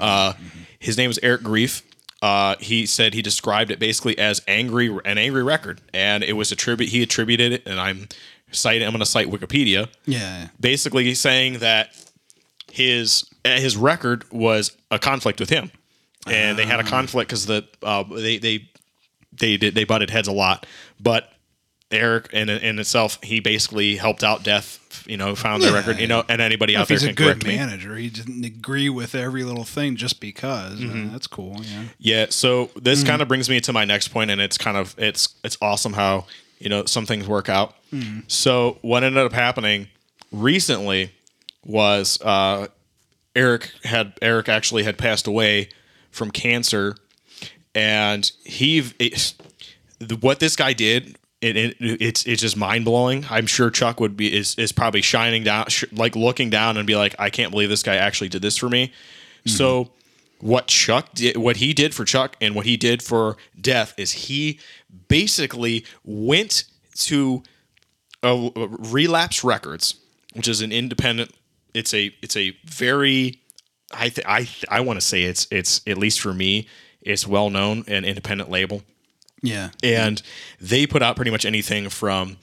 Uh, 0.00 0.32
his 0.80 0.96
name 0.96 1.06
was 1.08 1.20
Eric 1.22 1.42
Greif. 1.44 1.82
Uh, 2.20 2.56
he 2.58 2.84
said 2.86 3.14
he 3.14 3.22
described 3.22 3.70
it 3.70 3.78
basically 3.78 4.18
as 4.18 4.42
angry, 4.48 4.88
an 5.04 5.18
angry 5.18 5.42
record, 5.44 5.80
and 5.94 6.24
it 6.24 6.32
was 6.34 6.50
attribute. 6.50 6.90
He 6.90 7.02
attributed 7.02 7.52
it, 7.52 7.62
and 7.66 7.78
I'm 7.80 8.08
citing. 8.50 8.84
I'm 8.86 8.92
going 8.92 9.00
to 9.00 9.06
cite 9.06 9.28
Wikipedia 9.28 9.88
Yeah. 10.04 10.48
basically 10.60 11.14
saying 11.14 11.58
that 11.60 11.90
his 12.72 13.24
uh, 13.44 13.50
his 13.58 13.76
record 13.76 14.24
was 14.32 14.76
a 14.90 14.98
conflict 14.98 15.38
with 15.40 15.50
him, 15.50 15.70
and 16.26 16.58
they 16.58 16.64
had 16.66 16.80
a 16.80 16.84
conflict 16.84 17.28
because 17.28 17.46
the 17.46 17.66
uh, 17.82 18.02
they 18.04 18.38
they 18.38 18.68
they 19.32 19.56
did 19.56 19.74
they 19.74 19.84
butted 19.84 20.10
heads 20.10 20.28
a 20.28 20.32
lot, 20.32 20.66
but 21.00 21.28
Eric 21.90 22.30
in 22.32 22.48
in 22.48 22.78
itself 22.78 23.18
he 23.22 23.40
basically 23.40 23.96
helped 23.96 24.24
out 24.24 24.42
Death, 24.42 25.04
you 25.06 25.18
know, 25.18 25.34
found 25.34 25.62
the 25.62 25.70
record, 25.72 25.98
you 25.98 26.06
know, 26.06 26.24
and 26.28 26.40
anybody 26.40 26.74
out 26.74 26.82
If 26.82 26.88
there 26.88 26.94
he's 26.96 27.02
a 27.04 27.06
can 27.08 27.14
good 27.14 27.24
correct 27.40 27.46
me. 27.46 27.56
manager, 27.56 27.96
he 27.96 28.08
didn't 28.08 28.44
agree 28.44 28.88
with 28.88 29.14
every 29.14 29.44
little 29.44 29.64
thing 29.64 29.96
just 29.96 30.18
because. 30.18 30.82
Uh, 30.82 31.08
that's 31.12 31.26
cool. 31.26 31.60
Yeah. 31.62 31.82
Yeah, 31.98 32.26
so 32.30 32.70
this 32.80 33.00
Mm-hmm. 33.00 33.08
kind 33.08 33.22
of 33.22 33.28
brings 33.28 33.50
me 33.50 33.60
to 33.60 33.72
my 33.74 33.84
next 33.84 34.08
point, 34.08 34.30
and 34.30 34.40
it's 34.40 34.56
kind 34.56 34.76
of 34.78 34.94
it's 34.98 35.34
it's 35.44 35.58
awesome 35.60 35.92
how 35.92 36.24
you 36.58 36.70
know 36.70 36.86
some 36.86 37.04
things 37.04 37.26
work 37.28 37.50
out. 37.50 37.74
Mm-hmm. 37.92 38.20
So 38.26 38.78
what 38.80 39.04
ended 39.04 39.22
up 39.26 39.32
happening 39.34 39.88
recently 40.30 41.12
was 41.64 42.20
uh, 42.22 42.68
Eric 43.34 43.70
had 43.84 44.14
Eric 44.20 44.48
actually 44.48 44.82
had 44.84 44.98
passed 44.98 45.26
away 45.26 45.68
from 46.10 46.30
cancer, 46.30 46.96
and 47.74 48.30
he 48.44 48.84
it, 48.98 49.34
what 50.20 50.40
this 50.40 50.56
guy 50.56 50.72
did. 50.72 51.16
It, 51.40 51.56
it, 51.56 51.76
it's 51.80 52.24
it's 52.24 52.40
just 52.40 52.56
mind 52.56 52.84
blowing. 52.84 53.26
I'm 53.28 53.46
sure 53.46 53.68
Chuck 53.68 53.98
would 53.98 54.16
be 54.16 54.32
is 54.32 54.54
is 54.58 54.70
probably 54.70 55.02
shining 55.02 55.42
down, 55.42 55.66
sh- 55.68 55.84
like 55.90 56.14
looking 56.14 56.50
down 56.50 56.76
and 56.76 56.86
be 56.86 56.94
like, 56.94 57.16
I 57.18 57.30
can't 57.30 57.50
believe 57.50 57.68
this 57.68 57.82
guy 57.82 57.96
actually 57.96 58.28
did 58.28 58.42
this 58.42 58.56
for 58.56 58.68
me. 58.68 58.92
So 59.46 59.90
what 60.38 60.68
Chuck 60.68 61.14
did, 61.14 61.36
what 61.36 61.56
he 61.56 61.72
did 61.72 61.94
for 61.94 62.04
Chuck 62.04 62.36
and 62.40 62.54
what 62.54 62.64
he 62.66 62.76
did 62.76 63.02
for 63.02 63.36
Death 63.60 63.92
is 63.96 64.12
he 64.12 64.60
basically 65.08 65.84
went 66.04 66.64
to 66.96 67.42
uh, 68.22 68.50
Relapse 68.56 69.42
Records, 69.42 69.96
which 70.34 70.46
is 70.46 70.60
an 70.60 70.70
independent. 70.70 71.32
It's 71.74 71.94
a 71.94 72.14
it's 72.22 72.36
a 72.36 72.56
very 72.64 73.40
I 73.92 74.08
th- 74.08 74.26
I 74.26 74.38
th- 74.44 74.64
I 74.68 74.80
want 74.80 74.98
to 74.98 75.06
say 75.06 75.22
it's 75.24 75.46
it's 75.50 75.80
at 75.86 75.98
least 75.98 76.20
for 76.20 76.32
me 76.34 76.66
it's 77.00 77.26
well 77.26 77.50
known 77.50 77.84
and 77.88 78.04
independent 78.06 78.48
label 78.50 78.82
Yeah. 79.42 79.70
and 79.82 80.22
they 80.60 80.86
put 80.86 81.02
out 81.02 81.16
pretty 81.16 81.30
much 81.30 81.44
anything 81.44 81.88
from 81.88 82.36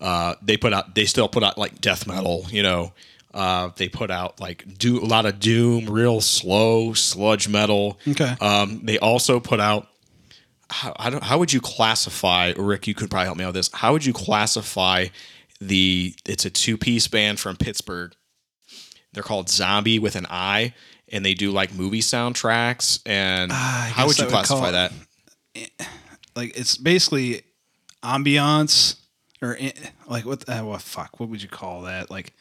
uh, 0.00 0.34
they 0.42 0.56
put 0.56 0.72
out 0.72 0.94
they 0.94 1.04
still 1.04 1.28
put 1.28 1.42
out 1.44 1.58
like 1.58 1.80
death 1.80 2.06
metal 2.06 2.46
you 2.50 2.62
know 2.62 2.92
uh, 3.34 3.70
they 3.76 3.88
put 3.88 4.10
out 4.10 4.40
like 4.40 4.64
do 4.78 4.98
a 5.02 5.04
lot 5.04 5.26
of 5.26 5.38
doom 5.38 5.88
real 5.90 6.20
slow 6.20 6.92
sludge 6.94 7.48
metal 7.48 7.98
Okay. 8.08 8.34
um, 8.40 8.80
they 8.84 8.98
also 8.98 9.38
put 9.40 9.60
out 9.60 9.86
how, 10.70 10.94
I 10.98 11.10
don't, 11.10 11.22
how 11.22 11.38
would 11.38 11.52
you 11.52 11.60
classify 11.60 12.52
rick 12.56 12.86
you 12.86 12.94
could 12.94 13.10
probably 13.10 13.26
help 13.26 13.36
me 13.38 13.44
out 13.44 13.48
with 13.48 13.56
this 13.56 13.70
how 13.72 13.92
would 13.92 14.04
you 14.06 14.12
classify 14.14 15.06
the 15.60 16.14
it's 16.26 16.44
a 16.44 16.50
two-piece 16.50 17.08
band 17.08 17.38
from 17.38 17.56
pittsburgh 17.56 18.12
they're 19.16 19.22
called 19.22 19.48
Zombi 19.48 19.98
with 19.98 20.14
an 20.14 20.26
i 20.28 20.74
and 21.08 21.24
they 21.24 21.32
do 21.32 21.50
like 21.50 21.72
movie 21.74 22.00
soundtracks 22.02 23.00
and 23.06 23.50
I 23.50 23.90
how 23.94 24.06
would 24.06 24.18
you 24.18 24.26
would 24.26 24.30
classify 24.30 24.68
it- 24.68 24.72
that? 24.72 24.92
Like 26.36 26.54
it's 26.54 26.76
basically 26.76 27.40
ambiance 28.02 28.96
or 29.40 29.56
like 30.06 30.26
what 30.26 30.46
uh, 30.48 30.60
what 30.60 30.82
fuck 30.82 31.18
what 31.18 31.30
would 31.30 31.42
you 31.42 31.48
call 31.48 31.82
that? 31.82 32.10
Like 32.10 32.34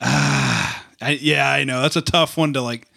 ah 0.00 0.84
I, 1.00 1.10
yeah 1.10 1.48
I 1.48 1.62
know 1.62 1.80
that's 1.82 1.94
a 1.94 2.02
tough 2.02 2.36
one 2.36 2.54
to 2.54 2.60
like 2.60 2.88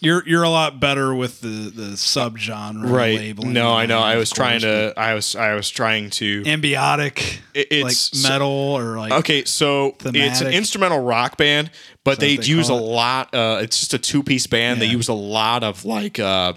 you're 0.00 0.22
you're 0.28 0.42
a 0.42 0.48
lot 0.50 0.78
better 0.80 1.14
with 1.14 1.40
the 1.40 1.70
the 1.74 1.90
subgenre 1.96 2.90
right 2.90 3.18
labeling 3.18 3.52
no 3.52 3.72
i 3.72 3.86
know 3.86 3.98
i 3.98 4.16
was 4.16 4.30
trying 4.30 4.60
to 4.60 4.92
i 4.96 5.14
was 5.14 5.34
i 5.36 5.54
was 5.54 5.68
trying 5.70 6.10
to 6.10 6.42
ambiotic 6.44 7.38
It- 7.54 7.68
it's- 7.72 8.12
like 8.14 8.30
metal 8.30 8.48
or 8.50 8.96
like 8.98 9.12
okay 9.12 9.44
so 9.44 9.96
it's 10.04 10.40
an 10.40 10.52
instrumental 10.52 11.00
rock 11.02 11.36
band 11.36 11.70
but 12.04 12.20
they, 12.20 12.36
they 12.36 12.44
use 12.46 12.68
a 12.68 12.74
lot 12.74 13.34
uh 13.34 13.58
it's 13.62 13.78
just 13.78 13.94
a 13.94 13.98
two-piece 13.98 14.46
band 14.46 14.80
they 14.80 14.86
use 14.86 15.08
a 15.08 15.12
lot 15.14 15.62
of 15.64 15.84
like 15.84 16.18
uh 16.18 16.52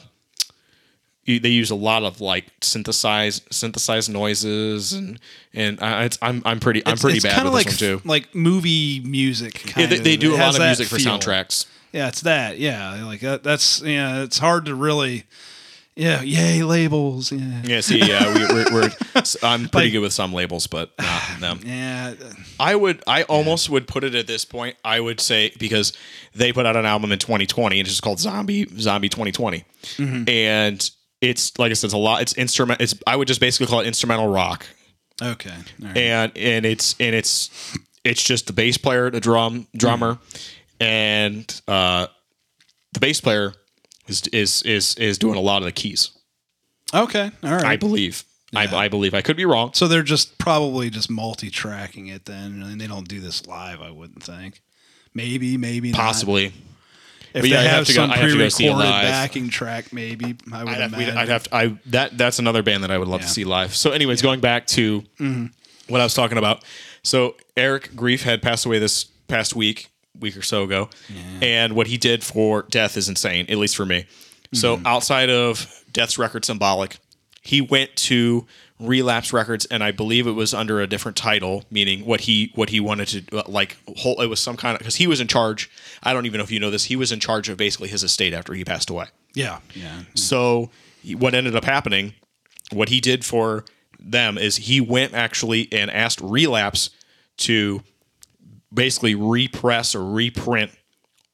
they 1.25 1.49
use 1.49 1.71
a 1.71 1.75
lot 1.75 2.03
of 2.03 2.19
like 2.19 2.45
synthesized 2.61 3.43
synthesized 3.53 4.11
noises 4.11 4.91
and 4.91 5.17
and 5.53 5.79
I, 5.81 6.03
it's, 6.05 6.17
I'm 6.21 6.41
I'm 6.45 6.59
pretty 6.59 6.81
I'm 6.85 6.93
It's- 6.93 7.01
pretty 7.01 7.17
it's 7.17 7.25
bad 7.25 7.43
with 7.45 7.53
like 7.53 7.77
too. 7.77 8.01
like 8.03 8.35
movie 8.35 8.99
music. 9.05 9.77
Yeah, 9.77 9.85
they, 9.85 9.99
they 9.99 10.13
of. 10.15 10.19
do 10.19 10.33
It 10.33 10.39
a 10.39 10.43
lot 10.43 10.55
of 10.55 10.61
music 10.61 10.87
for 10.87 10.97
soundtracks. 10.97 11.65
Yeah, 11.91 12.07
it's 12.07 12.21
that. 12.21 12.57
Yeah, 12.57 13.03
like 13.05 13.19
that, 13.21 13.43
that's 13.43 13.81
yeah. 13.81 14.23
It's 14.23 14.39
hard 14.39 14.65
to 14.65 14.75
really. 14.75 15.25
Yeah, 15.93 16.21
yay 16.21 16.63
labels. 16.63 17.33
Yeah, 17.33 17.61
Yeah, 17.65 17.81
see, 17.81 17.99
yeah, 17.99 18.33
we, 18.33 18.45
we're, 18.45 18.65
we're 18.73 18.89
I'm 19.43 19.67
pretty 19.67 19.87
Like- 19.87 19.91
good 19.91 19.99
with 19.99 20.13
some 20.13 20.31
labels, 20.31 20.65
but 20.65 20.91
not 20.99 21.39
them. 21.41 21.59
yeah. 21.65 22.13
I 22.57 22.75
would, 22.75 23.03
I 23.07 23.23
almost 23.23 23.69
would 23.69 23.89
put 23.89 24.05
it 24.05 24.15
at 24.15 24.25
this 24.25 24.45
point. 24.45 24.77
I 24.85 25.01
would 25.01 25.19
say 25.19 25.51
because 25.59 25.91
they 26.33 26.53
put 26.53 26.65
out 26.65 26.77
an 26.77 26.85
album 26.85 27.11
in 27.11 27.19
2020 27.19 27.77
and 27.77 27.85
it's 27.85 27.91
just 27.93 28.03
called 28.03 28.19
Zombie 28.19 28.67
Zombie 28.79 29.09
2020, 29.09 29.65
Mm-hmm. 29.97 30.29
and 30.29 30.89
it's 31.19 31.57
like 31.59 31.71
I 31.71 31.73
said, 31.73 31.87
it's 31.87 31.93
a 31.93 31.97
lot. 31.97 32.21
It's 32.21 32.33
instrument. 32.35 32.79
It's 32.79 32.95
I 33.05 33.17
would 33.17 33.27
just 33.27 33.41
basically 33.41 33.67
call 33.67 33.81
it 33.81 33.85
instrumental 33.87 34.29
rock, 34.29 34.65
Okay. 35.21 35.53
Right. 35.77 35.97
and 35.97 36.31
and 36.37 36.65
it's 36.65 36.95
and 37.01 37.13
it's 37.13 37.49
it's 38.05 38.23
just 38.23 38.47
the 38.47 38.53
bass 38.53 38.77
player, 38.77 39.09
the 39.11 39.19
drum 39.19 39.67
drummer, 39.75 40.19
and 40.81 41.61
uh, 41.67 42.07
the 42.93 42.99
bass 42.99 43.21
player 43.21 43.53
is 44.07 44.23
is 44.33 44.61
is 44.63 44.95
is 44.95 45.17
doing 45.17 45.35
a 45.37 45.41
lot 45.41 45.57
of 45.61 45.65
the 45.65 45.71
keys. 45.71 46.11
okay. 46.93 47.31
All 47.43 47.51
right. 47.51 47.63
I 47.65 47.75
believe. 47.77 48.23
Yeah. 48.51 48.67
I, 48.71 48.75
I 48.85 48.87
believe. 48.89 49.13
I 49.13 49.21
could 49.21 49.37
be 49.37 49.45
wrong. 49.45 49.71
so 49.73 49.87
they're 49.87 50.03
just 50.03 50.37
probably 50.37 50.89
just 50.89 51.09
multi-tracking 51.09 52.07
it 52.07 52.25
then, 52.25 52.61
and 52.61 52.81
they 52.81 52.87
don't 52.87 53.07
do 53.07 53.21
this 53.21 53.47
live. 53.47 53.79
I 53.81 53.91
wouldn't 53.91 54.21
think. 54.23 54.61
Maybe, 55.13 55.55
maybe 55.57 55.91
not. 55.91 55.99
Possibly. 56.01 56.51
If 57.33 57.43
But 57.43 57.45
yeah, 57.49 57.61
they 57.61 57.67
have 57.69 57.77
have, 57.77 57.87
to 57.87 57.93
go- 57.93 58.01
some 58.01 58.11
I'd 58.11 58.17
have 58.17 58.29
to 58.31 58.37
go 58.37 58.49
pre-recorded 58.51 58.81
backing 59.03 59.49
track, 59.49 59.93
maybe 59.93 60.35
I 60.51 60.65
would 60.65 60.73
I'd 60.73 60.81
have, 60.81 60.93
imagine. 60.93 61.17
I'd 61.17 61.29
have 61.29 61.43
to, 61.43 61.55
I 61.55 61.77
that 61.85 62.17
that's 62.17 62.39
another 62.39 62.61
band 62.61 62.83
that 62.83 62.91
I 62.91 62.97
would 62.97 63.07
love 63.07 63.21
Yeah. 63.21 63.27
to 63.27 63.33
see 63.33 63.43
live. 63.45 63.73
So, 63.73 63.91
anyways, 63.91 64.21
going 64.21 64.41
back 64.41 64.67
to 64.67 65.05
what 65.87 66.01
I 66.01 66.03
was 66.03 66.13
talking 66.13 66.37
about. 66.37 66.65
So 67.03 67.35
Eric 67.55 67.95
Greif 67.95 68.23
had 68.23 68.41
passed 68.41 68.65
away 68.65 68.79
this 68.79 69.05
past 69.29 69.55
week, 69.55 69.90
week 70.19 70.35
or 70.37 70.41
so 70.41 70.63
ago, 70.63 70.89
and 71.41 71.73
what 71.73 71.87
he 71.87 71.97
did 71.97 72.23
for 72.23 72.63
Death 72.63 72.97
is 72.97 73.09
insane, 73.09 73.45
at 73.49 73.57
least 73.57 73.75
for 73.75 73.85
me. 73.85 74.05
So 74.53 74.81
outside 74.85 75.29
of 75.29 75.83
Death's 75.93 76.17
record, 76.17 76.43
Symbolic, 76.43 76.97
he 77.41 77.61
went 77.61 77.95
to 77.95 78.45
Relapse 78.79 79.31
Records, 79.31 79.65
and 79.65 79.83
I 79.83 79.91
believe 79.91 80.27
it 80.27 80.31
was 80.31 80.53
under 80.53 80.81
a 80.81 80.87
different 80.87 81.15
title, 81.15 81.63
meaning 81.71 82.03
what 82.05 82.21
he 82.21 82.51
what 82.55 82.69
he 82.69 82.79
wanted 82.79 83.07
to 83.29 83.37
uh, 83.39 83.43
like. 83.47 83.77
Whole, 83.97 84.19
it 84.21 84.27
was 84.27 84.39
some 84.39 84.57
kind 84.57 84.73
of 84.75 84.79
because 84.79 84.95
he 84.95 85.07
was 85.07 85.21
in 85.21 85.27
charge. 85.27 85.69
I 86.03 86.13
don't 86.13 86.25
even 86.25 86.39
know 86.39 86.43
if 86.43 86.51
you 86.51 86.59
know 86.59 86.71
this. 86.71 86.85
He 86.85 86.95
was 86.95 87.11
in 87.11 87.19
charge 87.19 87.47
of 87.47 87.57
basically 87.57 87.87
his 87.89 88.03
estate 88.03 88.33
after 88.33 88.53
he 88.53 88.65
passed 88.65 88.89
away. 88.89 89.05
yeah, 89.33 89.59
yeah. 89.73 90.01
So 90.15 90.69
what 91.17 91.33
ended 91.33 91.55
up 91.55 91.63
happening, 91.63 92.13
what 92.71 92.89
he 92.89 92.99
did 92.99 93.23
for 93.23 93.65
them 93.99 94.37
is 94.37 94.57
he 94.57 94.81
went 94.81 95.13
actually 95.13 95.69
and 95.71 95.89
asked 95.91 96.19
Relapse 96.21 96.89
to 97.37 97.81
basically 98.73 99.15
repress 99.15 99.95
or 99.95 100.05
reprint 100.05 100.71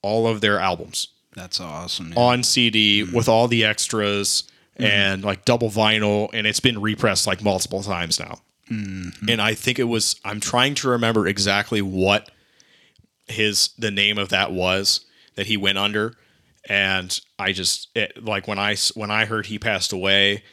all 0.02 0.28
of 0.28 0.42
their 0.42 0.60
albums 0.60 1.10
That's 1.36 1.60
awesome. 1.60 2.14
yeah. 2.14 2.20
on 2.20 2.44
CD 2.44 3.04
mm-hmm. 3.04 3.16
with 3.16 3.28
all 3.28 3.48
the 3.48 3.66
extras 3.66 4.44
mm-hmm. 4.76 4.86
and 4.86 5.24
like 5.24 5.46
double 5.46 5.70
vinyl, 5.70 6.30
and 6.34 6.48
it's 6.48 6.60
been 6.60 6.82
repressed 6.82 7.28
like 7.28 7.44
multiple 7.44 7.84
times 7.84 8.20
now. 8.20 8.40
Mm-hmm. 8.72 9.30
And 9.30 9.42
I 9.42 9.54
think 9.54 9.80
it 9.80 9.86
was 9.86 10.20
I'm 10.26 10.40
trying 10.40 10.76
to 10.76 10.90
remember 10.90 11.28
exactly 11.28 11.82
what 11.82 12.30
his 13.28 13.70
the 13.78 13.92
name 13.92 14.18
of 14.18 14.30
that 14.30 14.52
was 14.52 15.06
that 15.36 15.48
he 15.48 15.58
went 15.58 15.78
under, 15.78 16.14
and 16.68 17.20
I 17.40 17.54
just 17.54 17.90
it, 17.96 18.24
like 18.24 18.48
I 18.48 18.76
when 18.94 19.12
I 19.12 19.26
heard 19.26 19.46
he 19.46 19.60
passed 19.60 19.94
away. 19.94 20.44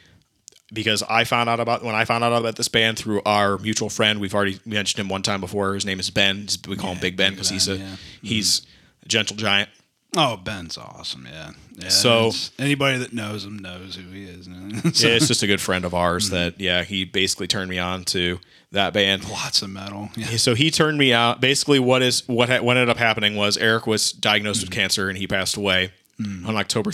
Because 0.75 1.01
I 1.03 1.23
found 1.23 1.49
out 1.49 1.59
about 1.59 1.83
when 1.83 1.95
I 1.95 2.05
found 2.05 2.23
out 2.23 2.33
about 2.33 2.55
this 2.55 2.67
band 2.67 2.99
through 2.99 3.21
our 3.25 3.57
mutual 3.57 3.89
friend, 3.89 4.19
we've 4.19 4.35
already 4.35 4.59
mentioned 4.65 4.99
him 4.99 5.09
one 5.09 5.23
time 5.23 5.41
before. 5.41 5.73
His 5.73 5.85
name 5.85 5.99
is 5.99 6.11
Ben. 6.11 6.47
We 6.67 6.75
call 6.75 6.91
him 6.91 6.99
Big 6.99 7.17
Ben 7.17 7.31
because 7.31 7.49
he's 7.49 7.67
a 7.67 7.77
yeah. 7.77 7.95
he's 8.21 8.61
a 9.03 9.07
gentle 9.07 9.35
giant. 9.35 9.69
Oh, 10.17 10.37
Ben's 10.37 10.77
awesome. 10.77 11.27
Yeah. 11.29 11.51
yeah 11.75 11.89
So- 11.89 12.31
anybody 12.57 12.97
that 12.99 13.13
knows 13.13 13.43
him 13.43 13.59
knows 13.59 13.95
who 13.95 14.09
he 14.11 14.23
is. 14.23 14.45
so, 14.45 14.51
yeah, 15.07 15.15
it's 15.15 15.27
just 15.27 15.43
a 15.43 15.47
good 15.47 15.59
friend 15.59 15.83
of 15.83 15.93
ours 15.93 16.25
mm-hmm. 16.25 16.35
that 16.35 16.61
yeah 16.61 16.83
he 16.83 17.03
basically 17.03 17.47
turned 17.47 17.69
me 17.69 17.79
on 17.79 18.05
to 18.05 18.39
that 18.71 18.93
band. 18.93 19.29
lots 19.29 19.61
of 19.61 19.69
metal. 19.69 20.09
Yeah. 20.15 20.37
So 20.37 20.55
he 20.55 20.71
turned 20.71 20.97
me 20.97 21.11
out. 21.11 21.41
Basically, 21.41 21.79
what 21.79 22.01
is 22.01 22.23
what 22.27 22.49
ha- 22.49 22.61
what 22.61 22.77
ended 22.77 22.89
up 22.89 22.97
happening 22.97 23.35
was 23.35 23.57
Eric 23.57 23.87
was 23.87 24.11
diagnosed 24.11 24.61
mm-hmm. 24.61 24.67
with 24.67 24.75
cancer 24.75 25.09
and 25.09 25.17
he 25.17 25.27
passed 25.27 25.57
away 25.57 25.91
mm. 26.19 26.47
on 26.47 26.55
October 26.55 26.91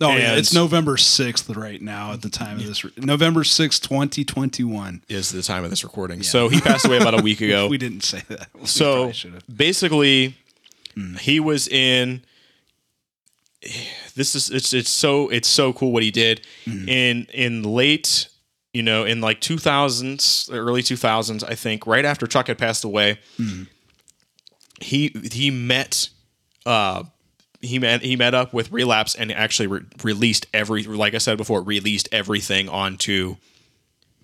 30th. 0.00 0.06
Oh 0.08 0.16
yeah, 0.16 0.36
it's 0.36 0.52
November 0.54 0.96
sixth 0.96 1.48
right 1.50 1.80
now 1.80 2.12
at 2.12 2.22
the 2.22 2.30
time 2.30 2.58
of 2.58 2.66
this. 2.66 2.84
Re- 2.84 2.92
November 2.96 3.44
sixth, 3.44 3.82
twenty 3.82 4.24
twenty 4.24 4.64
one. 4.64 5.02
Is 5.08 5.30
the 5.30 5.42
time 5.42 5.62
of 5.62 5.70
this 5.70 5.84
recording. 5.84 6.22
So 6.22 6.48
he 6.48 6.60
passed 6.60 6.86
away 6.86 6.98
about 6.98 7.18
a 7.18 7.22
week 7.22 7.40
ago. 7.42 7.68
We 7.68 7.78
didn't 7.78 8.02
say 8.02 8.22
that. 8.28 8.48
We 8.54 8.66
so 8.66 8.94
probably 8.94 9.12
should 9.12 9.34
have. 9.34 9.56
basically, 9.56 10.36
hmm. 10.94 11.16
he 11.16 11.38
was 11.38 11.68
in. 11.68 12.22
This 14.14 14.34
is 14.34 14.50
it's 14.50 14.72
it's 14.72 14.88
so 14.88 15.28
it's 15.28 15.48
so 15.48 15.74
cool 15.74 15.92
what 15.92 16.02
he 16.02 16.10
did 16.10 16.46
hmm. 16.64 16.88
in 16.88 17.26
in 17.34 17.62
late 17.62 18.28
you 18.72 18.82
know 18.82 19.04
in 19.04 19.20
like 19.20 19.40
2000s 19.40 20.48
early 20.50 20.82
2000s 20.82 21.44
I 21.46 21.54
think 21.54 21.86
right 21.86 22.06
after 22.06 22.26
Chuck 22.26 22.46
had 22.46 22.56
passed 22.56 22.84
away 22.84 23.18
hmm. 23.36 23.64
he 24.80 25.14
he 25.30 25.50
met 25.50 26.08
uh 26.64 27.02
he 27.60 27.78
met 27.78 28.02
he 28.02 28.16
met 28.16 28.34
up 28.34 28.52
with 28.52 28.72
relapse 28.72 29.14
and 29.14 29.30
actually 29.32 29.66
re- 29.66 29.80
released 30.02 30.46
every 30.52 30.82
like 30.84 31.14
I 31.14 31.18
said 31.18 31.36
before 31.36 31.62
released 31.62 32.08
everything 32.12 32.68
onto 32.68 33.36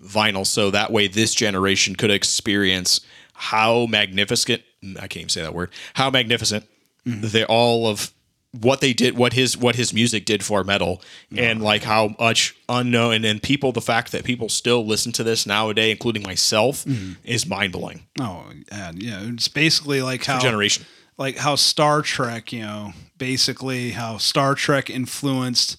vinyl. 0.02 0.46
So 0.46 0.70
that 0.70 0.90
way 0.90 1.08
this 1.08 1.34
generation 1.34 1.96
could 1.96 2.10
experience 2.10 3.00
how 3.34 3.86
magnificent 3.86 4.62
I 4.96 5.08
can't 5.08 5.16
even 5.16 5.28
say 5.28 5.42
that 5.42 5.54
word 5.54 5.70
how 5.94 6.10
magnificent 6.10 6.64
mm-hmm. 7.06 7.26
they 7.26 7.44
all 7.44 7.86
of 7.86 8.12
what 8.52 8.80
they 8.80 8.94
did 8.94 9.18
what 9.18 9.34
his 9.34 9.56
what 9.56 9.76
his 9.76 9.92
music 9.92 10.24
did 10.24 10.42
for 10.42 10.64
metal 10.64 11.02
and 11.36 11.60
like 11.60 11.82
how 11.82 12.14
much 12.18 12.56
unknown 12.70 13.12
and, 13.12 13.24
and 13.26 13.42
people 13.42 13.72
the 13.72 13.82
fact 13.82 14.12
that 14.12 14.24
people 14.24 14.48
still 14.48 14.86
listen 14.86 15.12
to 15.12 15.22
this 15.22 15.46
nowadays 15.46 15.92
including 15.92 16.22
myself 16.22 16.84
mm-hmm. 16.84 17.12
is 17.24 17.46
mind-blowing. 17.46 18.06
Oh 18.18 18.46
yeah, 18.70 18.92
yeah. 18.94 19.20
It's 19.24 19.48
basically 19.48 20.00
like 20.00 20.24
how 20.24 20.38
generation 20.38 20.86
like 21.18 21.36
how 21.38 21.54
Star 21.54 22.02
Trek, 22.02 22.52
you 22.52 22.60
know, 22.60 22.92
basically 23.16 23.90
how 23.90 24.18
Star 24.18 24.54
Trek 24.54 24.90
influenced 24.90 25.78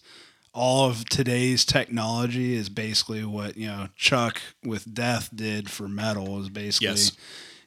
all 0.53 0.89
of 0.89 1.05
today's 1.05 1.63
technology 1.63 2.55
is 2.55 2.69
basically 2.69 3.23
what, 3.23 3.55
you 3.57 3.67
know, 3.67 3.87
Chuck 3.95 4.41
with 4.63 4.91
Death 4.93 5.29
did 5.35 5.69
for 5.69 5.87
metal 5.87 6.39
is 6.41 6.49
basically 6.49 6.87
Yes. 6.87 7.11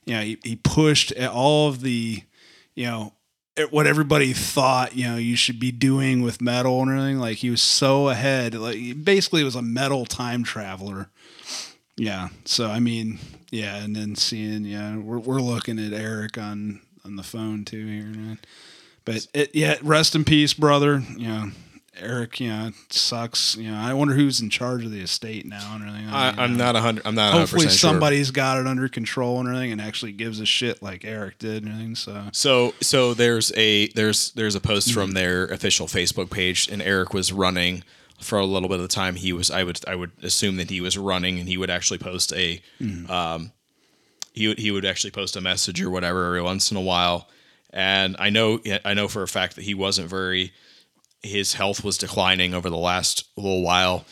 you 0.04 0.14
know, 0.14 0.22
he, 0.22 0.38
he 0.42 0.56
pushed 0.56 1.16
all 1.18 1.68
of 1.68 1.82
the, 1.82 2.22
you 2.74 2.86
know, 2.86 3.12
what 3.70 3.86
everybody 3.86 4.32
thought, 4.32 4.96
you 4.96 5.06
know, 5.06 5.16
you 5.16 5.36
should 5.36 5.60
be 5.60 5.70
doing 5.70 6.22
with 6.22 6.40
metal 6.40 6.80
and 6.82 6.90
everything. 6.90 7.18
Like 7.18 7.36
he 7.38 7.50
was 7.50 7.62
so 7.62 8.08
ahead. 8.08 8.54
Like 8.54 8.76
he 8.76 8.92
basically 8.92 9.44
was 9.44 9.54
a 9.54 9.62
metal 9.62 10.06
time 10.06 10.42
traveler. 10.42 11.10
Yeah. 11.96 12.28
So 12.44 12.68
I 12.68 12.80
mean, 12.80 13.18
yeah, 13.50 13.76
and 13.76 13.94
then 13.94 14.16
seeing, 14.16 14.64
yeah, 14.64 14.96
we're 14.96 15.18
we're 15.18 15.40
looking 15.40 15.78
at 15.78 15.92
Eric 15.92 16.38
on 16.38 16.80
on 17.04 17.16
the 17.16 17.22
phone 17.22 17.64
too 17.64 17.86
here, 17.86 18.04
man. 18.04 18.38
But 19.04 19.26
it, 19.34 19.54
yeah, 19.54 19.76
rest 19.82 20.14
in 20.14 20.24
peace, 20.24 20.52
brother. 20.54 21.02
You 21.16 21.28
know, 21.28 21.50
Eric. 21.98 22.38
You 22.40 22.48
know, 22.50 22.70
sucks. 22.90 23.56
You 23.56 23.70
know, 23.70 23.78
I 23.78 23.94
wonder 23.94 24.14
who's 24.14 24.40
in 24.40 24.50
charge 24.50 24.84
of 24.84 24.90
the 24.92 25.00
estate 25.00 25.46
now 25.46 25.74
and 25.74 25.86
everything. 25.88 26.08
I, 26.08 26.28
uh, 26.44 26.46
not 26.48 26.76
a 26.76 26.80
hundred 26.80 27.06
I'm 27.06 27.14
not 27.14 27.28
a 27.28 27.32
hundred 27.32 27.40
Hopefully, 27.40 27.64
percent 27.66 27.80
sure. 27.80 27.90
somebody's 27.90 28.30
got 28.30 28.58
it 28.58 28.66
under 28.66 28.88
control 28.88 29.40
and 29.40 29.48
everything, 29.48 29.72
and 29.72 29.80
actually 29.80 30.12
gives 30.12 30.38
a 30.40 30.46
shit 30.46 30.82
like 30.82 31.04
Eric 31.04 31.38
did 31.38 31.62
and 31.64 31.72
everything. 31.72 31.94
So 31.96 32.24
So 32.32 32.74
so 32.80 33.14
there's 33.14 33.52
a 33.56 33.88
there's 33.88 34.32
there's 34.32 34.54
a 34.54 34.60
post 34.60 34.88
Mm-hmm. 34.88 35.00
from 35.00 35.12
their 35.12 35.46
official 35.46 35.86
Facebook 35.86 36.30
page, 36.30 36.68
and 36.70 36.80
Eric 36.82 37.12
was 37.14 37.32
running 37.32 37.82
for 38.20 38.38
a 38.38 38.44
little 38.44 38.68
bit 38.68 38.76
of 38.76 38.82
the 38.82 38.88
time. 38.88 39.16
He 39.16 39.32
was 39.32 39.50
I 39.50 39.64
would 39.64 39.80
I 39.88 39.94
would 39.94 40.12
assume 40.22 40.56
that 40.56 40.68
he 40.70 40.80
was 40.82 40.96
running, 40.98 41.38
and 41.38 41.48
he 41.48 41.56
would 41.56 41.70
actually 41.70 41.98
post 41.98 42.32
a 42.34 42.60
Mm-hmm. 42.80 43.10
um 43.10 43.52
he 44.32 44.48
would 44.48 44.58
he 44.58 44.70
would 44.70 44.84
actually 44.84 45.10
post 45.10 45.36
a 45.36 45.40
message 45.40 45.80
or 45.80 45.90
whatever 45.90 46.26
every 46.26 46.42
once 46.42 46.70
in 46.70 46.76
a 46.76 46.80
while. 46.80 47.28
And 47.72 48.16
I 48.18 48.30
know 48.30 48.60
I 48.84 48.94
know 48.94 49.08
for 49.08 49.22
a 49.22 49.28
fact 49.28 49.56
that 49.56 49.62
he 49.64 49.74
wasn't 49.74 50.08
very 50.08 50.52
his 51.22 51.54
health 51.54 51.84
was 51.84 51.98
declining 51.98 52.54
over 52.54 52.70
the 52.70 52.76
last 52.76 53.24
little 53.36 53.62
while. 53.62 54.04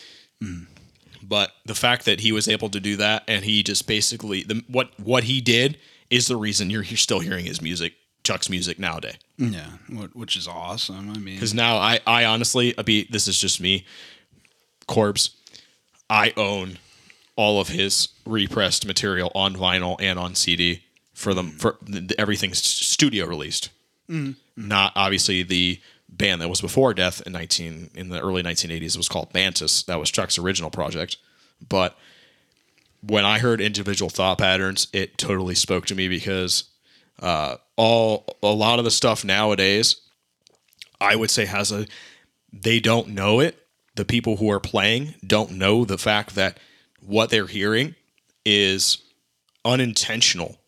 But 1.23 1.53
the 1.67 1.75
fact 1.75 2.05
that 2.07 2.21
he 2.21 2.33
was 2.33 2.49
able 2.49 2.71
to 2.71 2.81
do 2.81 2.97
that, 2.97 3.25
and 3.29 3.45
he 3.45 3.63
just 3.63 3.87
basically 3.87 4.43
the, 4.45 4.63
what 4.69 4.91
what 4.99 5.25
he 5.25 5.41
did 5.41 5.79
is 6.11 6.27
the 6.27 6.37
reason 6.37 6.71
you're, 6.71 6.83
you're 6.83 6.97
still 6.97 7.21
hearing 7.21 7.45
his 7.45 7.61
music, 7.61 7.95
Chuck's 8.25 8.49
music 8.49 8.79
nowadays. 8.79 9.17
yeah, 9.37 9.67
which 10.15 10.37
is 10.37 10.49
awesome. 10.49 11.11
I 11.11 11.19
mean, 11.19 11.35
Because 11.35 11.53
now 11.55 11.77
I 11.77 12.01
I 12.07 12.25
honestly, 12.25 12.75
I 12.79 12.83
be 12.83 13.07
this 13.11 13.27
is 13.29 13.39
just 13.39 13.61
me, 13.61 13.85
Korbs. 14.87 15.31
I 16.09 16.33
own 16.37 16.79
all 17.39 17.61
of 17.61 17.69
his 17.69 18.09
repressed 18.27 18.85
material 18.85 19.31
on 19.33 19.55
vinyl 19.55 19.97
and 20.01 20.19
on 20.19 20.35
CD 20.35 20.83
for 21.15 21.33
them 21.35 21.53
for 21.53 21.77
the, 21.81 22.13
everything's 22.19 22.63
studio 22.63 23.25
released. 23.27 23.71
Not 24.57 24.93
obviously 24.97 25.45
the 25.45 25.81
band 26.09 26.41
that 26.43 26.49
was 26.49 26.61
before 26.61 26.93
Death 26.95 27.23
in 27.25 27.33
19 27.33 27.91
in 27.95 28.09
the 28.09 28.21
early 28.21 28.43
1980s. 28.43 28.95
It 28.95 28.97
was 28.97 29.09
called 29.09 29.33
Mantis. 29.33 29.85
That 29.85 30.01
was 30.01 30.11
Chuck's 30.11 30.37
original 30.37 30.71
project. 30.71 31.17
But 31.67 31.97
when 33.03 33.25
I 33.25 33.39
heard 33.39 33.61
individual 33.61 34.11
thought 34.11 34.39
patterns, 34.39 34.89
it 34.93 35.17
totally 35.17 35.55
spoke 35.55 35.87
to 35.87 35.95
me 35.95 36.09
because 36.09 36.65
uh, 37.21 37.57
all 37.77 38.27
a 38.43 38.49
lot 38.49 38.81
of 38.81 38.85
the 38.85 38.91
stuff 38.91 39.25
nowadays, 39.25 40.01
I 41.01 41.15
would 41.15 41.31
say 41.31 41.45
has 41.45 41.71
a 41.71 41.87
they 42.53 42.81
don't 42.81 43.09
know 43.09 43.39
it. 43.39 43.65
The 43.95 44.05
people 44.05 44.37
who 44.39 44.51
are 44.51 44.61
playing 44.61 45.15
don't 45.25 45.53
know 45.53 45.85
the 45.85 45.99
fact 45.99 46.35
that 46.35 46.59
what 47.01 47.31
they're 47.31 47.47
hearing 47.47 47.95
is 48.45 48.99
unintentional. 49.65 50.59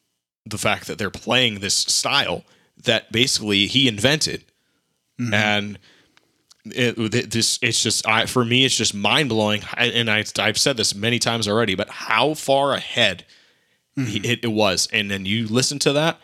The 0.46 0.58
fact 0.58 0.86
that 0.86 0.98
they're 0.98 1.10
playing 1.10 1.60
this 1.60 1.74
style 1.74 2.44
that 2.84 3.12
basically 3.12 3.66
he 3.66 3.88
invented, 3.88 4.44
mm-hmm. 5.20 5.34
and 5.34 5.78
it, 6.64 7.30
this 7.30 7.58
it's 7.62 7.82
just 7.82 8.06
I, 8.06 8.26
for 8.26 8.44
me 8.44 8.64
it's 8.64 8.76
just 8.76 8.94
mind 8.94 9.28
blowing. 9.28 9.62
And 9.76 10.10
I 10.10 10.24
I've 10.38 10.58
said 10.58 10.76
this 10.76 10.94
many 10.94 11.18
times 11.18 11.46
already, 11.46 11.74
but 11.74 11.90
how 11.90 12.34
far 12.34 12.72
ahead 12.72 13.24
he, 13.96 14.02
mm-hmm. 14.02 14.24
it, 14.24 14.44
it 14.44 14.52
was, 14.52 14.88
and 14.92 15.10
then 15.10 15.26
you 15.26 15.46
listen 15.46 15.78
to 15.80 15.92
that. 15.92 16.20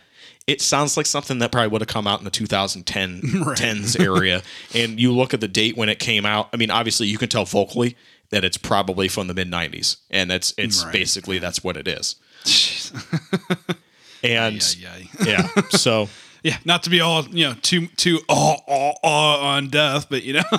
It 0.47 0.61
sounds 0.61 0.97
like 0.97 1.07
something 1.07 1.41
that 1.41 1.51
probably 1.51 1.69
would 1.71 1.81
have 1.81 1.89
come 1.89 2.07
out 2.07 2.21
in 2.21 2.25
the 2.25 2.31
2010 2.31 3.21
10s 3.21 4.01
area. 4.05 4.43
And 4.77 5.01
you 5.01 5.11
look 5.13 5.35
at 5.35 5.41
the 5.41 5.49
date 5.49 5.77
when 5.77 5.89
it 5.89 5.99
came 5.99 6.25
out. 6.25 6.49
I 6.53 6.57
mean, 6.57 6.71
obviously 6.71 7.09
you 7.09 7.19
can 7.19 7.29
tell 7.29 7.45
vocally 7.45 7.97
that 8.31 8.45
it's 8.45 8.57
probably 8.57 9.09
from 9.09 9.27
the 9.29 9.35
mid 9.35 9.51
90s, 9.51 9.97
and 10.11 10.31
that's 10.31 10.53
it's 10.59 10.85
Right. 10.85 10.93
basically 10.93 11.39
that's 11.39 11.63
what 11.65 11.77
it 11.77 11.87
is. 11.89 12.17
And 14.23 14.77
yeah, 14.81 14.97
yeah. 15.25 15.47
yeah, 15.55 15.63
so 15.71 16.09
Yeah, 16.43 16.57
not 16.65 16.83
to 16.85 16.91
be 16.91 17.01
all 17.01 17.25
you 17.29 17.49
know 17.49 17.55
too 17.61 17.87
too 17.89 18.21
all, 18.29 18.63
all, 18.69 18.99
all 19.03 19.41
on 19.41 19.69
death, 19.69 20.07
but 20.09 20.23
you 20.23 20.35
know, 20.35 20.43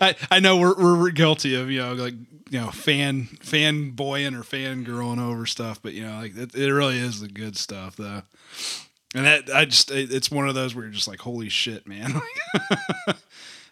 I 0.00 0.14
I 0.30 0.40
know 0.40 0.56
we're 0.58 0.74
we're 0.76 1.10
guilty 1.10 1.54
of 1.54 1.70
you 1.70 1.80
know 1.80 1.94
like 1.94 2.14
you 2.50 2.60
know 2.60 2.70
fan 2.70 3.24
fanboying 3.42 4.34
or 4.38 4.42
fangirling 4.42 5.18
over 5.20 5.46
stuff, 5.46 5.80
but 5.82 5.92
you 5.94 6.04
know 6.06 6.16
like 6.18 6.36
it, 6.36 6.54
it 6.54 6.72
really 6.72 6.98
is 6.98 7.20
the 7.20 7.28
good 7.28 7.56
stuff 7.56 7.96
though, 7.96 8.22
and 9.14 9.24
that 9.24 9.48
I 9.54 9.64
just 9.64 9.90
it, 9.90 10.12
it's 10.12 10.30
one 10.30 10.46
of 10.48 10.54
those 10.54 10.74
where 10.74 10.84
you're 10.84 10.92
just 10.92 11.08
like 11.08 11.20
holy 11.20 11.48
shit, 11.48 11.86
man. 11.86 12.20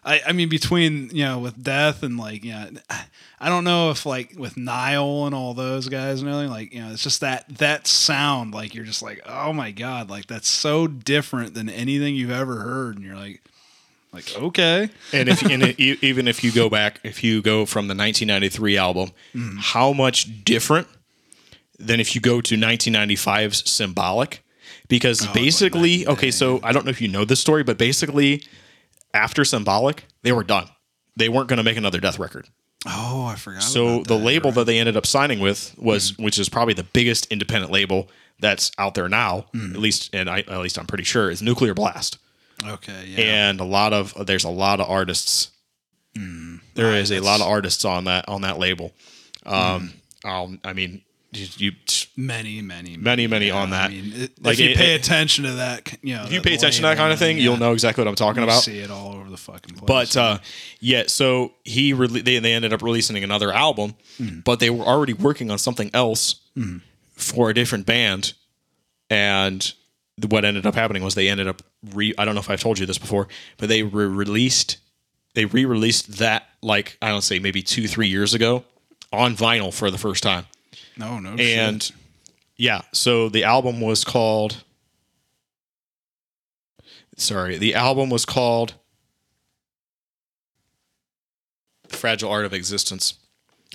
I, 0.05 0.21
I 0.27 0.31
mean 0.33 0.49
between 0.49 1.09
you 1.11 1.23
know 1.25 1.39
with 1.39 1.61
death 1.63 2.03
and 2.03 2.17
like 2.17 2.43
yeah 2.43 2.69
I 3.39 3.49
don't 3.49 3.63
know 3.63 3.89
if 3.91 4.05
like 4.05 4.33
with 4.37 4.57
Nile 4.57 5.25
and 5.25 5.33
all 5.35 5.53
those 5.53 5.87
guys 5.89 6.21
and 6.21 6.29
everything 6.29 6.49
like 6.51 6.73
you 6.73 6.81
know 6.81 6.91
it's 6.91 7.03
just 7.03 7.21
that 7.21 7.45
that 7.57 7.87
sound 7.87 8.53
like 8.53 8.73
you're 8.75 8.85
just 8.85 9.01
like 9.01 9.21
oh 9.25 9.53
my 9.53 9.71
god 9.71 10.09
like 10.09 10.27
that's 10.27 10.47
so 10.49 10.87
different 10.87 11.53
than 11.53 11.69
anything 11.69 12.15
you've 12.15 12.31
ever 12.31 12.57
heard 12.57 12.95
and 12.97 13.05
you're 13.05 13.15
like 13.15 13.41
like 14.11 14.35
okay 14.37 14.89
and 15.11 15.29
if 15.29 15.41
and 15.41 15.63
it, 15.63 15.79
even 15.79 16.27
if 16.27 16.43
you 16.43 16.51
go 16.51 16.69
back, 16.69 16.99
if 17.03 17.23
you 17.23 17.41
go 17.41 17.65
from 17.65 17.87
the 17.87 17.95
1993 17.95 18.77
album, 18.77 19.11
Mm-hmm. 19.33 19.57
how 19.59 19.91
much 19.93 20.43
different 20.43 20.87
than 21.79 21.99
if 21.99 22.13
you 22.13 22.21
go 22.21 22.39
to 22.39 22.55
1995's 22.55 23.67
Symbolic? 23.69 24.43
Because 24.87 25.27
Oh, 25.27 25.33
basically, 25.33 26.05
okay, 26.05 26.29
so 26.29 26.59
I 26.61 26.71
don't 26.71 26.85
know 26.85 26.91
if 26.91 27.01
you 27.01 27.07
know 27.07 27.25
this 27.25 27.39
story, 27.39 27.63
but 27.63 27.77
basically, 27.79 28.43
after 29.13 29.45
Symbolic, 29.45 30.05
they 30.23 30.31
were 30.31 30.43
done. 30.43 30.67
They 31.15 31.29
weren't 31.29 31.47
going 31.49 31.57
to 31.57 31.63
make 31.63 31.77
another 31.77 31.99
Death 31.99 32.17
record. 32.19 32.47
oh 32.87 33.25
I 33.25 33.35
forgot 33.35 33.63
So 33.63 33.97
the 34.03 34.17
that. 34.17 34.23
label 34.23 34.51
that 34.53 34.65
they 34.65 34.79
ended 34.79 34.97
up 34.97 35.05
signing 35.05 35.39
with 35.39 35.75
was, 35.77 36.17
which 36.17 36.39
is 36.39 36.49
probably 36.49 36.73
the 36.73 36.83
biggest 36.83 37.27
independent 37.27 37.71
label 37.71 38.09
that's 38.39 38.71
out 38.77 38.95
there 38.95 39.07
now, 39.07 39.45
Mm. 39.53 39.73
at 39.75 39.79
least, 39.79 40.09
and 40.13 40.29
I, 40.29 40.39
at 40.39 40.59
least 40.59 40.77
I'm 40.79 40.87
pretty 40.87 41.03
sure, 41.03 41.29
is 41.29 41.41
Nuclear 41.41 41.73
Blast 41.73 42.17
okay 42.65 43.05
yeah 43.07 43.49
and 43.49 43.59
a 43.59 43.63
lot 43.65 43.91
of 43.91 44.13
there's 44.25 44.43
a 44.45 44.49
lot 44.49 44.79
of 44.79 44.89
artists. 44.89 45.49
Hmm. 46.15 46.57
There 46.75 46.93
is 46.93 47.11
a 47.11 47.19
lot 47.19 47.41
of 47.41 47.47
artists 47.47 47.83
on 47.83 48.05
that 48.05 48.29
on 48.29 48.41
that 48.41 48.57
label. 48.59 48.93
Um. 49.45 49.93
I'll, 50.25 50.55
I 50.63 50.71
mean, 50.71 51.01
you, 51.33 51.47
you 51.57 51.71
many 52.15 52.61
many 52.61 52.97
Many, 52.97 53.27
many 53.27 53.49
on 53.51 53.69
that. 53.71 53.89
I 53.89 53.93
mean 53.93 54.29
Like, 54.41 54.53
if 54.53 54.59
you 54.59 54.69
it- 54.69 54.77
pay 54.77 54.93
it- 54.95 55.01
attention 55.01 55.43
to 55.45 55.51
that 55.53 55.97
you 56.01 56.15
know 56.15 56.23
if 56.25 56.31
you 56.33 56.41
pay 56.41 56.53
attention 56.53 56.81
to 56.83 56.87
that 56.89 56.97
kind 56.97 57.11
of 57.13 57.19
thing, 57.19 57.37
you'll 57.37 57.57
know 57.57 57.73
exactly 57.73 58.03
what 58.03 58.09
I'm 58.09 58.15
talking 58.15 58.41
you 58.43 58.47
about. 58.49 58.63
see 58.63 58.79
it 58.79 58.89
all 58.91 59.13
over 59.15 59.29
the 59.29 59.37
fucking 59.37 59.75
place 59.75 59.87
But 59.87 60.17
uh, 60.17 60.37
yeah, 60.79 61.03
so 61.07 61.53
he 61.63 61.93
rele- 61.93 62.23
they 62.23 62.39
they 62.39 62.53
ended 62.53 62.73
up 62.73 62.81
releasing 62.81 63.15
another 63.23 63.51
album, 63.51 63.95
Hmm. 64.17 64.39
but 64.41 64.59
they 64.59 64.69
were 64.69 64.85
already 64.85 65.13
working 65.13 65.49
on 65.51 65.57
something 65.57 65.89
else 65.93 66.35
for 67.15 67.49
a 67.49 67.53
different 67.53 67.85
band, 67.85 68.33
and 69.09 69.73
what 70.29 70.45
ended 70.45 70.65
up 70.65 70.75
happening 70.75 71.03
was 71.03 71.15
they 71.15 71.29
ended 71.29 71.47
up 71.47 71.61
re. 71.93 72.13
I 72.17 72.25
don't 72.25 72.35
know 72.35 72.41
if 72.41 72.49
I've 72.49 72.61
told 72.61 72.79
you 72.79 72.85
this 72.85 72.97
before, 72.99 73.27
but 73.57 73.69
they 73.69 73.83
re- 73.83 74.05
released 74.05 74.77
they 75.35 75.45
re-released 75.45 76.17
that 76.19 76.47
like 76.61 76.97
I 77.01 77.09
don't 77.09 77.23
say 77.23 77.39
maybe 77.39 77.63
two 77.63 77.87
three 77.87 78.07
years 78.07 78.33
ago 78.35 78.63
on 79.11 79.35
vinyl 79.35 79.73
for 79.73 79.89
the 79.89 79.97
first 79.97 80.21
time, 80.23 80.45
no 80.97 81.19
no 81.19 81.35
and 81.39 81.83
shit. 81.83 81.95
yeah, 82.57 82.81
so 82.91 83.29
the 83.29 83.43
album 83.43 83.81
was 83.81 84.03
called. 84.03 84.63
Sorry, 87.15 87.57
the 87.57 87.75
album 87.75 88.09
was 88.09 88.25
called 88.25 88.73
"The 91.89 91.97
Fragile 91.97 92.31
Art 92.31 92.45
of 92.45 92.53
Existence. 92.53 93.15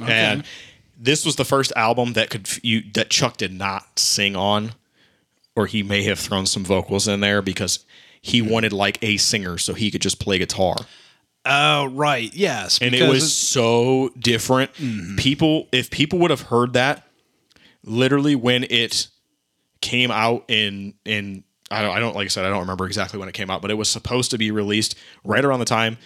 Okay. 0.01 0.13
And 0.13 0.45
this 0.99 1.25
was 1.25 1.37
the 1.37 1.45
first 1.45 1.73
album 1.77 2.15
that 2.15 2.31
could 2.31 2.49
you 2.63 2.83
that 2.95 3.11
Chuck 3.11 3.37
did 3.37 3.53
not 3.53 3.99
sing 3.99 4.35
on, 4.35 4.73
or 5.55 5.67
he 5.67 5.83
may 5.83 6.03
have 6.05 6.19
thrown 6.19 6.47
some 6.47 6.65
vocals 6.65 7.07
in 7.07 7.21
there 7.21 7.43
because 7.43 7.85
he 8.21 8.43
wanted 8.43 8.73
like 8.73 8.99
a 9.03 9.17
singer 9.17 9.59
so 9.59 9.75
he 9.75 9.91
could 9.91 10.03
just 10.03 10.19
play 10.21 10.39
guitar. 10.39 10.77
Oh 11.45 11.87
right 11.87 12.33
yes 12.35 12.79
And 12.81 12.95
it 12.95 13.09
was 13.09 13.35
so 13.35 14.11
different. 14.19 14.73
Mm-hmm. 14.75 15.17
People, 15.17 15.69
if 15.73 15.91
people 15.91 16.19
would 16.21 16.31
have 16.31 16.43
heard 16.43 16.75
that, 16.75 17.07
literally 17.85 18.35
when 18.35 18.65
it 18.65 19.09
came 19.81 20.11
out 20.11 20.45
in 20.49 20.95
in 21.05 21.45
I 21.71 21.83
don't 21.83 21.97
I 21.97 21.99
don't 21.99 22.15
like 22.15 22.27
I 22.27 22.29
said 22.29 22.45
I 22.45 22.51
don't 22.51 22.61
remember 22.61 22.87
exactly 22.87 23.19
when 23.19 23.29
it 23.29 23.35
came 23.35 23.51
out, 23.51 23.63
but 23.63 23.71
it 23.71 23.75
was 23.75 23.89
supposed 23.89 24.31
to 24.33 24.39
be 24.39 24.51
released 24.51 24.97
right 25.25 25.45
around 25.45 25.61
the 25.61 25.67
time 25.67 25.99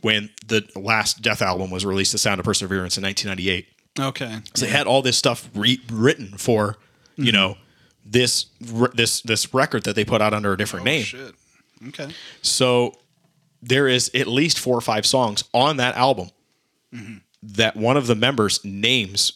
when 0.00 0.30
the 0.46 0.68
last 0.76 1.22
Death 1.22 1.42
album 1.42 1.70
was 1.70 1.84
released, 1.84 2.12
The 2.12 2.18
Sound 2.18 2.38
of 2.38 2.44
Perseverance 2.44 2.96
in 2.96 3.04
1998. 3.04 3.66
okay 3.98 4.40
So 4.54 4.66
they 4.66 4.70
had 4.72 4.86
all 4.86 5.02
this 5.02 5.16
stuff 5.16 5.48
re- 5.54 5.80
written 5.90 6.36
for, 6.38 6.76
you 7.16 7.24
mm-hmm. 7.24 7.34
know, 7.34 7.56
this 8.04 8.46
this 8.94 9.20
this 9.22 9.52
record 9.52 9.84
that 9.84 9.94
they 9.94 10.04
put 10.04 10.22
out 10.22 10.32
under 10.32 10.52
a 10.52 10.56
different 10.56 10.86
oh, 10.86 10.90
name. 10.90 11.02
shit 11.02 11.34
okay 11.88 12.08
So 12.42 12.94
there 13.62 13.88
is 13.88 14.10
at 14.14 14.26
least 14.26 14.58
four 14.58 14.76
or 14.76 14.80
five 14.80 15.04
songs 15.06 15.44
on 15.52 15.76
that 15.78 15.96
album 15.96 16.30
that 17.42 17.76
one 17.76 17.96
of 17.96 18.06
the 18.06 18.14
members 18.14 18.64
names 18.64 19.32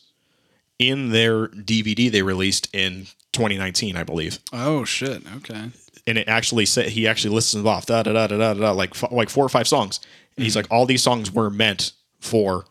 in 0.78 1.10
their 1.10 1.48
DVD 1.48 2.10
they 2.10 2.22
released 2.22 2.68
in 2.74 3.06
2019, 3.32 3.96
I 3.96 4.04
believe. 4.04 4.38
oh 4.52 4.84
shit 4.84 5.22
okay 5.36 5.70
And 6.06 6.18
it 6.18 6.28
actually 6.28 6.66
said 6.66 6.88
he 6.88 7.06
actually 7.06 7.34
lists 7.34 7.52
them 7.52 7.66
off 7.66 7.86
da 7.86 8.02
da 8.02 8.12
da 8.12 8.26
da 8.26 8.36
da 8.38 8.54
da 8.54 8.72
like 8.72 8.90
f- 8.90 9.12
like 9.12 9.28
four 9.30 9.44
or 9.44 9.48
five 9.48 9.68
songs. 9.68 10.00
And 10.36 10.44
he's 10.44 10.56
like, 10.56 10.66
all 10.70 10.86
these 10.86 11.02
songs 11.02 11.30
were 11.30 11.50
meant 11.50 11.92
for 12.20 12.64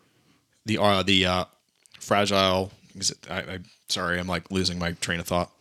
the 0.65 0.77
uh 0.79 1.03
the 1.03 1.25
uh 1.25 1.45
fragile. 1.99 2.71
Is 2.95 3.11
it, 3.11 3.19
I, 3.29 3.37
I 3.39 3.59
sorry, 3.87 4.19
I'm 4.19 4.27
like 4.27 4.49
losing 4.51 4.77
my 4.79 4.91
train 4.93 5.19
of 5.19 5.27
thought. 5.27 5.51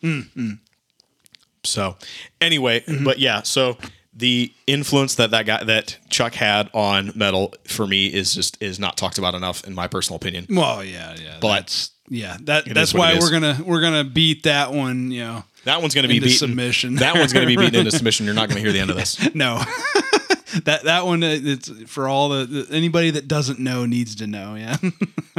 So 1.62 1.96
anyway, 2.40 2.82
but 3.04 3.18
yeah, 3.18 3.42
so 3.42 3.76
the 4.12 4.52
influence 4.66 5.14
that 5.16 5.30
that 5.30 5.46
guy 5.46 5.64
that 5.64 5.98
Chuck 6.08 6.34
had 6.34 6.68
on 6.74 7.12
metal 7.14 7.54
for 7.64 7.86
me 7.86 8.06
is 8.06 8.34
just 8.34 8.60
is 8.62 8.78
not 8.78 8.96
talked 8.96 9.18
about 9.18 9.34
enough 9.34 9.64
in 9.64 9.74
my 9.74 9.86
personal 9.86 10.16
opinion. 10.16 10.46
Well, 10.50 10.84
yeah, 10.84 11.14
yeah. 11.20 11.38
But 11.40 11.54
that's 11.54 11.90
yeah. 12.08 12.36
That 12.42 12.64
that's 12.66 12.92
why 12.92 13.16
we're 13.18 13.30
gonna 13.30 13.58
we're 13.64 13.80
gonna 13.80 14.04
beat 14.04 14.44
that 14.44 14.72
one. 14.72 15.10
You 15.10 15.20
know, 15.20 15.44
That 15.64 15.80
one's 15.80 15.94
to 15.94 16.02
be 16.02 16.18
beaten 16.18 16.30
submission. 16.30 16.96
That 16.96 17.14
one's 17.14 17.32
to 17.32 17.46
be 17.46 17.56
beaten 17.56 17.76
into 17.76 17.90
submission. 17.96 18.26
You're 18.26 18.34
not 18.34 18.50
to 18.50 18.58
hear 18.58 18.72
the 18.72 18.80
end 18.80 18.90
of 18.90 18.96
this. 18.96 19.34
no. 19.34 19.62
that 20.64 20.82
that 20.84 21.06
one 21.06 21.22
uh, 21.22 21.38
it's 21.40 21.68
for 21.90 22.08
all 22.08 22.30
the, 22.30 22.44
the 22.44 22.74
anybody 22.74 23.10
that 23.12 23.28
doesn't 23.28 23.60
know 23.60 23.86
needs 23.86 24.16
to 24.16 24.26
know. 24.26 24.56
Yeah, 24.56 24.76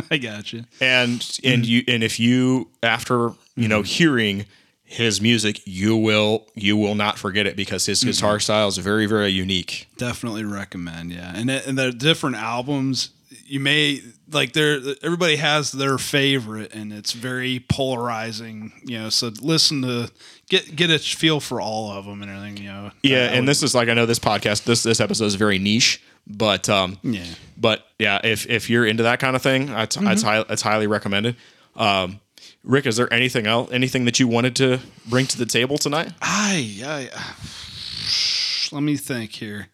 I 0.10 0.18
got 0.18 0.54
you. 0.54 0.64
And 0.80 1.40
and 1.44 1.66
you 1.66 1.84
and 1.88 2.04
if 2.04 2.20
you 2.20 2.70
after 2.82 3.34
you 3.56 3.68
know 3.68 3.82
hearing 3.82 4.46
his 4.92 5.22
music, 5.22 5.62
you 5.66 5.96
will 5.96 6.48
you 6.56 6.76
will 6.76 6.96
not 6.96 7.18
forget 7.18 7.48
it 7.48 7.56
because 7.56 7.86
his 7.86 8.04
guitar 8.04 8.40
style 8.40 8.68
is 8.68 8.78
very 8.78 9.06
very 9.06 9.30
unique. 9.30 9.88
Definitely 9.98 10.44
recommend. 10.44 11.12
Yeah, 11.12 11.32
and 11.34 11.50
it- 11.50 11.66
and 11.66 11.78
the 11.78 11.92
different 11.92 12.36
albums 12.36 13.12
you 13.46 13.60
may 13.62 14.02
like. 14.32 14.52
There, 14.54 14.80
everybody 15.02 15.38
has 15.38 15.72
their 15.72 15.98
favorite, 15.98 16.74
and 16.74 16.92
it's 16.92 17.14
very 17.14 17.64
polarizing. 17.70 18.72
You 18.86 19.00
know, 19.00 19.10
so 19.10 19.32
listen 19.42 19.82
to 19.84 20.12
get 20.50 20.76
get 20.76 20.90
a 20.90 21.00
feel 21.00 21.40
for 21.40 21.62
all 21.62 21.92
of 21.92 22.06
them 22.06 22.22
and 22.22 22.30
everything. 22.32 22.58
You 22.58 22.70
know. 22.70 22.92
Yeah, 23.04 23.28
and 23.30 23.42
would- 23.42 23.48
this 23.50 23.64
is 23.64 23.74
like 23.76 23.90
I 23.90 23.94
know 23.94 24.06
this 24.06 24.20
podcast 24.20 24.64
this 24.66 24.84
this 24.84 25.00
episode 25.00 25.26
is 25.26 25.36
very 25.36 25.60
niche, 25.60 26.02
but 26.28 26.68
um 26.70 26.98
Yeah. 27.04 27.24
but 27.58 27.86
yeah, 28.00 28.20
if 28.24 28.46
if 28.50 28.70
you're 28.70 28.86
into 28.86 29.04
that 29.04 29.20
kind 29.20 29.36
of 29.36 29.42
thing, 29.42 29.70
it's 29.70 29.98
it's 29.98 30.62
highly 30.62 30.88
recommended. 30.88 31.36
Um, 31.76 32.20
Rick, 32.64 32.86
is 32.86 32.98
there 32.98 33.12
anything 33.12 33.48
else, 33.48 33.72
anything 33.72 34.06
that 34.06 34.20
you 34.20 34.28
wanted 34.28 34.56
to 34.58 34.80
bring 35.08 35.26
to 35.28 35.38
the 35.38 35.46
table 35.46 35.78
tonight? 35.78 36.14
I, 36.22 36.82
I 36.86 37.10
let 38.72 38.84
me 38.84 38.98
think 38.98 39.32
here. 39.32 39.68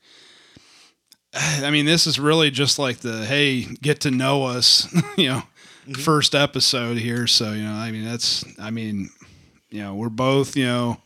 I 1.33 1.69
mean, 1.69 1.85
this 1.85 2.07
is 2.07 2.19
really 2.19 2.49
just 2.49 2.79
like 2.79 2.97
the 2.97 3.25
hey, 3.25 3.63
get 3.81 4.01
to 4.01 4.11
know 4.11 4.45
us, 4.45 4.87
you 5.17 5.29
know, 5.29 5.43
first 5.99 6.33
episode 6.33 6.97
here. 6.97 7.27
So 7.27 7.51
you 7.51 7.63
know, 7.63 7.73
I 7.73 7.91
mean, 7.91 8.05
that's, 8.05 8.45
I 8.59 8.71
mean, 8.71 9.09
you 9.69 9.83
know, 9.83 9.93
we're 9.95 10.09
both, 10.09 10.55
you 10.55 10.65
know, 10.65 10.97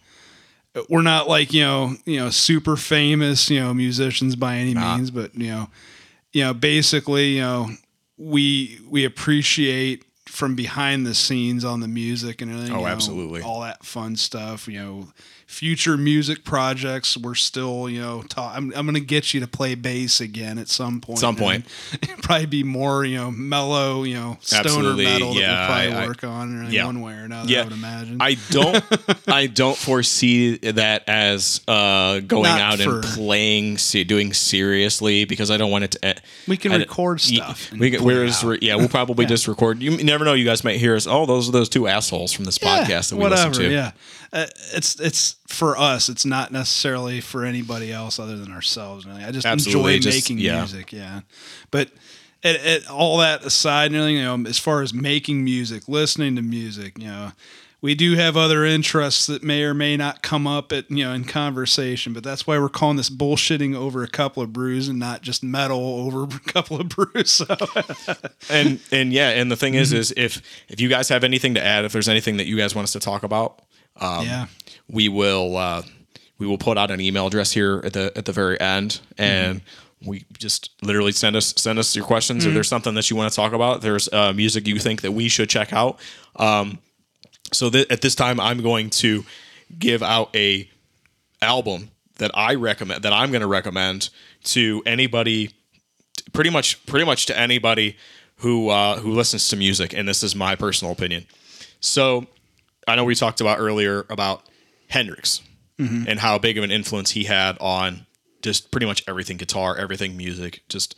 we're 0.89 1.01
not 1.01 1.27
like 1.27 1.51
you 1.51 1.63
know, 1.63 1.95
you 2.05 2.19
know, 2.19 2.29
super 2.29 2.77
famous, 2.77 3.49
you 3.49 3.59
know, 3.59 3.73
musicians 3.73 4.35
by 4.35 4.55
any 4.55 4.73
means, 4.75 5.11
but 5.11 5.35
you 5.35 5.49
know, 5.49 5.69
you 6.31 6.43
know, 6.43 6.53
basically, 6.53 7.35
you 7.35 7.41
know, 7.41 7.69
we 8.17 8.79
we 8.87 9.03
appreciate 9.03 10.05
from 10.27 10.55
behind 10.55 11.05
the 11.05 11.15
scenes 11.15 11.65
on 11.65 11.79
the 11.79 11.87
music 11.87 12.41
and 12.41 12.51
everything. 12.51 12.73
Oh, 12.73 12.79
you 12.79 12.85
know, 12.85 12.91
absolutely. 12.91 13.41
all 13.41 13.61
that 13.61 13.83
fun 13.85 14.15
stuff. 14.15 14.67
You 14.67 14.79
know, 14.79 15.07
future 15.51 15.97
music 15.97 16.43
projects. 16.45 17.17
We're 17.17 17.35
still, 17.35 17.89
you 17.89 17.99
know, 18.01 18.23
ta- 18.23 18.53
I'm 18.55 18.71
I'm 18.75 18.85
gonna 18.85 18.99
get 19.01 19.33
you 19.33 19.41
to 19.41 19.47
play 19.47 19.75
bass 19.75 20.21
again 20.21 20.57
at 20.57 20.69
some 20.69 21.01
point. 21.01 21.19
Some 21.19 21.35
point. 21.35 21.65
Probably 22.23 22.45
be 22.45 22.63
more, 22.63 23.03
you 23.03 23.17
know, 23.17 23.29
mellow, 23.31 24.03
you 24.03 24.15
know, 24.15 24.37
stoner 24.41 24.61
Absolutely, 24.65 25.03
metal 25.05 25.33
that 25.33 25.39
yeah, 25.39 25.57
we'll 25.59 25.67
probably 25.67 25.93
I- 25.93 26.03
I- 26.03 26.07
work 26.07 26.23
on 26.23 26.65
in 26.65 26.71
yeah. 26.71 26.85
one 26.85 27.01
way 27.01 27.13
or 27.13 27.23
another. 27.25 27.49
Yeah. 27.51 27.61
I 27.61 27.63
would 27.65 27.73
imagine. 27.73 28.17
I 28.21 28.37
don't 28.49 28.83
I 29.27 29.47
don't 29.47 29.77
foresee 29.77 30.57
that 30.57 31.03
as 31.07 31.61
uh, 31.67 32.21
going 32.21 32.43
Not 32.43 32.59
out 32.61 32.79
and 32.79 33.03
playing 33.03 33.77
se- 33.77 34.05
doing 34.05 34.31
seriously 34.33 35.25
because 35.25 35.51
I 35.51 35.57
don't 35.57 35.71
want 35.71 35.83
it 35.83 35.91
to. 35.91 36.05
eh, 36.05 36.13
We 36.47 36.55
can 36.57 36.71
I- 36.71 36.77
record 36.77 37.19
stuff 37.21 37.71
We 37.71 37.91
can, 37.91 38.03
whereas 38.03 38.43
out. 38.43 38.63
yeah, 38.63 38.75
we'll 38.75 38.87
probably 38.89 39.25
just 39.25 39.47
record. 39.47 39.81
You 39.81 40.01
never 40.03 40.23
know. 40.25 40.33
You 40.33 40.45
guys 40.45 40.63
might 40.63 40.77
hear 40.79 40.95
us. 40.95 41.07
Oh, 41.07 41.25
those 41.25 41.49
are 41.49 41.51
those 41.51 41.67
two 41.69 41.87
assholes 41.87 42.31
from 42.31 42.45
this 42.45 42.57
podcast 42.57 43.09
that 43.09 43.17
we 43.17 43.23
whatever. 43.23 43.49
listen 43.49 43.63
to. 43.65 43.71
Yeah, 43.71 43.91
uh, 44.33 44.47
it's 44.73 44.99
it's 44.99 45.35
for 45.47 45.77
us. 45.77 46.09
It's 46.09 46.25
not 46.25 46.51
necessarily 46.51 47.21
for 47.21 47.45
anybody 47.45 47.91
else 47.91 48.19
other 48.19 48.37
than 48.37 48.51
ourselves. 48.51 49.05
Really. 49.05 49.23
I 49.23 49.31
just 49.31 49.45
Absolutely, 49.45 49.95
enjoy 49.95 50.11
just- 50.11 50.29
making 50.29 50.43
yeah. 50.43 50.57
music. 50.57 50.91
Yeah, 50.91 51.21
but. 51.71 51.89
It, 52.43 52.55
it, 52.65 52.89
all 52.89 53.19
that 53.19 53.45
aside 53.45 53.91
and 53.93 54.11
you 54.11 54.23
know, 54.23 54.49
as 54.49 54.57
far 54.57 54.81
as 54.81 54.95
making 54.95 55.43
music, 55.43 55.87
listening 55.87 56.35
to 56.37 56.41
music, 56.41 56.97
you 56.97 57.05
know, 57.05 57.33
we 57.81 57.95
do 57.95 58.15
have 58.15 58.37
other 58.37 58.63
interests 58.63 59.25
that 59.25 59.43
may 59.43 59.63
or 59.63 59.73
may 59.73 59.97
not 59.97 60.21
come 60.21 60.45
up 60.45 60.71
at 60.71 60.89
you 60.89 61.03
know 61.03 61.13
in 61.13 61.23
conversation, 61.23 62.13
but 62.13 62.23
that's 62.23 62.45
why 62.45 62.57
we're 62.59 62.69
calling 62.69 62.97
this 62.97 63.09
bullshitting 63.09 63.75
over 63.75 64.03
a 64.03 64.07
couple 64.07 64.41
of 64.43 64.53
brews 64.53 64.87
and 64.87 64.99
not 64.99 65.21
just 65.21 65.43
metal 65.43 65.79
over 66.05 66.23
a 66.23 66.39
couple 66.39 66.79
of 66.79 66.89
brews. 66.89 67.31
So 67.31 67.45
and 68.49 68.79
and 68.91 69.11
yeah, 69.11 69.29
and 69.29 69.51
the 69.51 69.57
thing 69.57 69.73
is, 69.73 69.93
is 69.93 70.13
if 70.15 70.41
if 70.69 70.79
you 70.79 70.89
guys 70.89 71.09
have 71.09 71.23
anything 71.23 71.55
to 71.55 71.63
add, 71.63 71.85
if 71.85 71.91
there's 71.91 72.09
anything 72.09 72.37
that 72.37 72.45
you 72.45 72.55
guys 72.55 72.75
want 72.75 72.83
us 72.85 72.93
to 72.93 72.99
talk 72.99 73.23
about, 73.23 73.61
um, 74.01 74.25
yeah, 74.25 74.47
we 74.89 75.09
will 75.09 75.55
uh, 75.57 75.83
we 76.37 76.47
will 76.47 76.57
put 76.57 76.77
out 76.77 76.91
an 76.91 76.99
email 76.99 77.27
address 77.27 77.51
here 77.51 77.81
at 77.83 77.93
the 77.93 78.11
at 78.15 78.25
the 78.25 78.31
very 78.31 78.59
end, 78.59 78.99
and 79.17 79.61
we 80.05 80.25
just 80.37 80.71
literally 80.81 81.11
send 81.11 81.35
us 81.35 81.53
send 81.57 81.77
us 81.79 81.95
your 81.95 82.05
questions. 82.05 82.45
If 82.45 82.53
there's 82.53 82.67
something 82.67 82.95
that 82.95 83.09
you 83.09 83.15
want 83.15 83.31
to 83.31 83.35
talk 83.35 83.53
about, 83.53 83.81
there's 83.81 84.11
uh, 84.11 84.33
music 84.33 84.67
you 84.67 84.79
think 84.79 85.01
that 85.01 85.11
we 85.11 85.29
should 85.29 85.49
check 85.49 85.71
out. 85.71 85.99
Um, 86.35 86.79
so 87.53 87.69
th- 87.69 87.89
at 87.91 88.01
this 88.01 88.15
time, 88.15 88.39
I'm 88.39 88.61
going 88.61 88.89
to 88.91 89.23
give 89.77 90.01
out 90.01 90.35
a 90.35 90.69
album 91.41 91.91
that 92.17 92.31
I 92.33 92.55
recommend 92.55 93.03
that 93.03 93.13
I'm 93.13 93.29
going 93.31 93.41
to 93.41 93.47
recommend 93.47 94.09
to 94.45 94.81
anybody 94.85 95.51
pretty 96.33 96.49
much 96.49 96.83
pretty 96.85 97.05
much 97.05 97.25
to 97.27 97.37
anybody 97.37 97.97
who 98.37 98.69
uh, 98.69 98.97
who 98.99 99.11
listens 99.11 99.47
to 99.49 99.55
music, 99.55 99.93
and 99.93 100.07
this 100.07 100.23
is 100.23 100.35
my 100.35 100.55
personal 100.55 100.91
opinion. 100.91 101.25
So 101.79 102.25
I 102.91 102.95
know 102.95 103.03
we 103.03 103.15
talked 103.15 103.41
about 103.41 103.59
earlier 103.59 104.05
about 104.09 104.43
Hendrix 104.89 105.41
and 106.07 106.19
how 106.19 106.37
big 106.37 106.59
of 106.59 106.63
an 106.63 106.69
influence 106.69 107.11
he 107.11 107.23
had 107.23 107.57
on 107.59 108.05
just 108.43 108.69
pretty 108.69 108.85
much 108.85 109.03
everything 109.07 109.37
guitar, 109.37 109.75
everything 109.75 110.15
music. 110.15 110.61
Just 110.69 110.95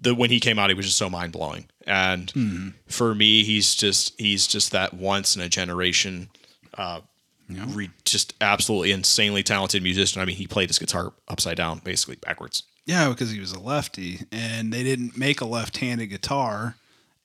the 0.00 0.14
when 0.16 0.30
he 0.30 0.40
came 0.40 0.58
out, 0.58 0.68
he 0.68 0.74
was 0.74 0.86
just 0.86 0.98
so 0.98 1.08
mind 1.08 1.32
blowing. 1.32 1.66
And 1.86 2.74
for 2.88 3.14
me, 3.14 3.44
he's 3.44 3.74
just 3.76 4.18
he's 4.18 4.46
just 4.48 4.72
that 4.72 4.94
once 4.94 5.36
in 5.36 5.42
a 5.42 5.48
generation. 5.48 6.28
Uh, 6.74 7.00
re- 7.48 7.90
just 8.04 8.34
absolutely 8.40 8.90
insanely 8.90 9.42
talented 9.44 9.82
musician. 9.82 10.20
I 10.20 10.24
mean, 10.24 10.36
he 10.36 10.46
played 10.48 10.68
his 10.68 10.78
guitar 10.80 11.12
upside 11.28 11.56
down, 11.56 11.80
basically 11.84 12.16
backwards. 12.16 12.64
Yeah, 12.84 13.08
because 13.08 13.30
he 13.30 13.40
was 13.40 13.52
a 13.52 13.60
lefty, 13.60 14.20
and 14.32 14.72
they 14.72 14.82
didn't 14.82 15.16
make 15.16 15.40
a 15.40 15.44
left-handed 15.44 16.06
guitar. 16.06 16.76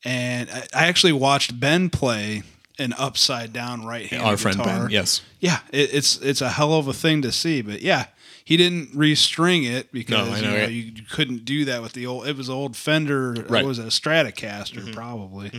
And 0.04 0.50
I, 0.50 0.68
I 0.74 0.88
actually 0.88 1.14
watched 1.14 1.60
Ben 1.60 1.90
play 1.90 2.44
an 2.82 2.94
upside 2.98 3.54
down 3.54 3.86
right-handed 3.86 4.26
Our 4.26 4.38
friend 4.38 4.58
guitar. 4.58 4.84
Ben, 4.84 4.90
yes. 4.90 5.22
Yeah, 5.40 5.60
it, 5.72 5.94
it's 5.94 6.18
it's 6.22 6.42
a 6.42 6.50
hell 6.50 6.74
of 6.74 6.88
a 6.88 6.94
thing 6.94 7.22
to 7.22 7.32
see. 7.32 7.62
But 7.62 7.82
yeah, 7.82 8.08
he 8.44 8.58
didn't 8.58 8.94
restring 8.96 9.70
it 9.70 9.92
because 9.92 10.42
you, 10.42 10.48
know, 10.48 10.52
know, 10.52 10.58
yeah. 10.58 10.68
you, 10.68 10.84
you 10.96 11.04
couldn't 11.10 11.46
do 11.46 11.66
that 11.66 11.82
with 11.82 11.94
the 11.94 12.06
old. 12.06 12.28
It 12.28 12.36
was 12.36 12.50
old 12.50 12.76
Fender. 12.76 13.32
Right. 13.32 13.38
Mm-hmm. 13.46 13.56
It 13.56 13.66
was 13.66 13.80
a 13.80 13.84
Stratocaster 13.84 14.94
probably. 14.94 15.52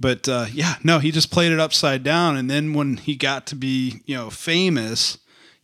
But 0.00 0.28
uh, 0.28 0.46
yeah, 0.52 0.74
no, 0.82 0.98
he 0.98 1.12
just 1.12 1.30
played 1.30 1.52
it 1.52 1.60
upside 1.60 2.02
down, 2.02 2.36
and 2.36 2.50
then 2.50 2.72
when 2.72 2.96
he 2.96 3.14
got 3.14 3.46
to 3.48 3.56
be 3.56 4.02
you 4.04 4.16
know 4.16 4.30
famous, 4.30 5.18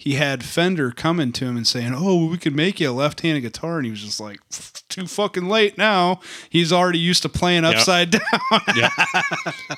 he 0.09 0.15
had 0.15 0.43
Fender 0.43 0.91
coming 0.91 1.33
to 1.33 1.45
him 1.45 1.55
and 1.59 1.67
saying, 1.67 1.93
"Oh, 1.95 2.25
we 2.25 2.39
could 2.39 2.57
make 2.57 2.81
you 2.81 2.89
a 2.89 2.93
left-handed 2.93 3.43
guitar," 3.43 3.77
and 3.77 3.85
he 3.85 3.91
was 3.91 4.01
just 4.01 4.19
like, 4.19 4.41
"Too 4.89 5.07
fucking 5.07 5.51
late 5.51 5.77
now." 5.77 6.21
He's 6.49 6.73
already 6.73 6.99
used 6.99 7.21
to 7.25 7.29
playing 7.29 7.67
upside 7.67 8.11
down. 8.13 8.23
Yeah. 8.75 8.89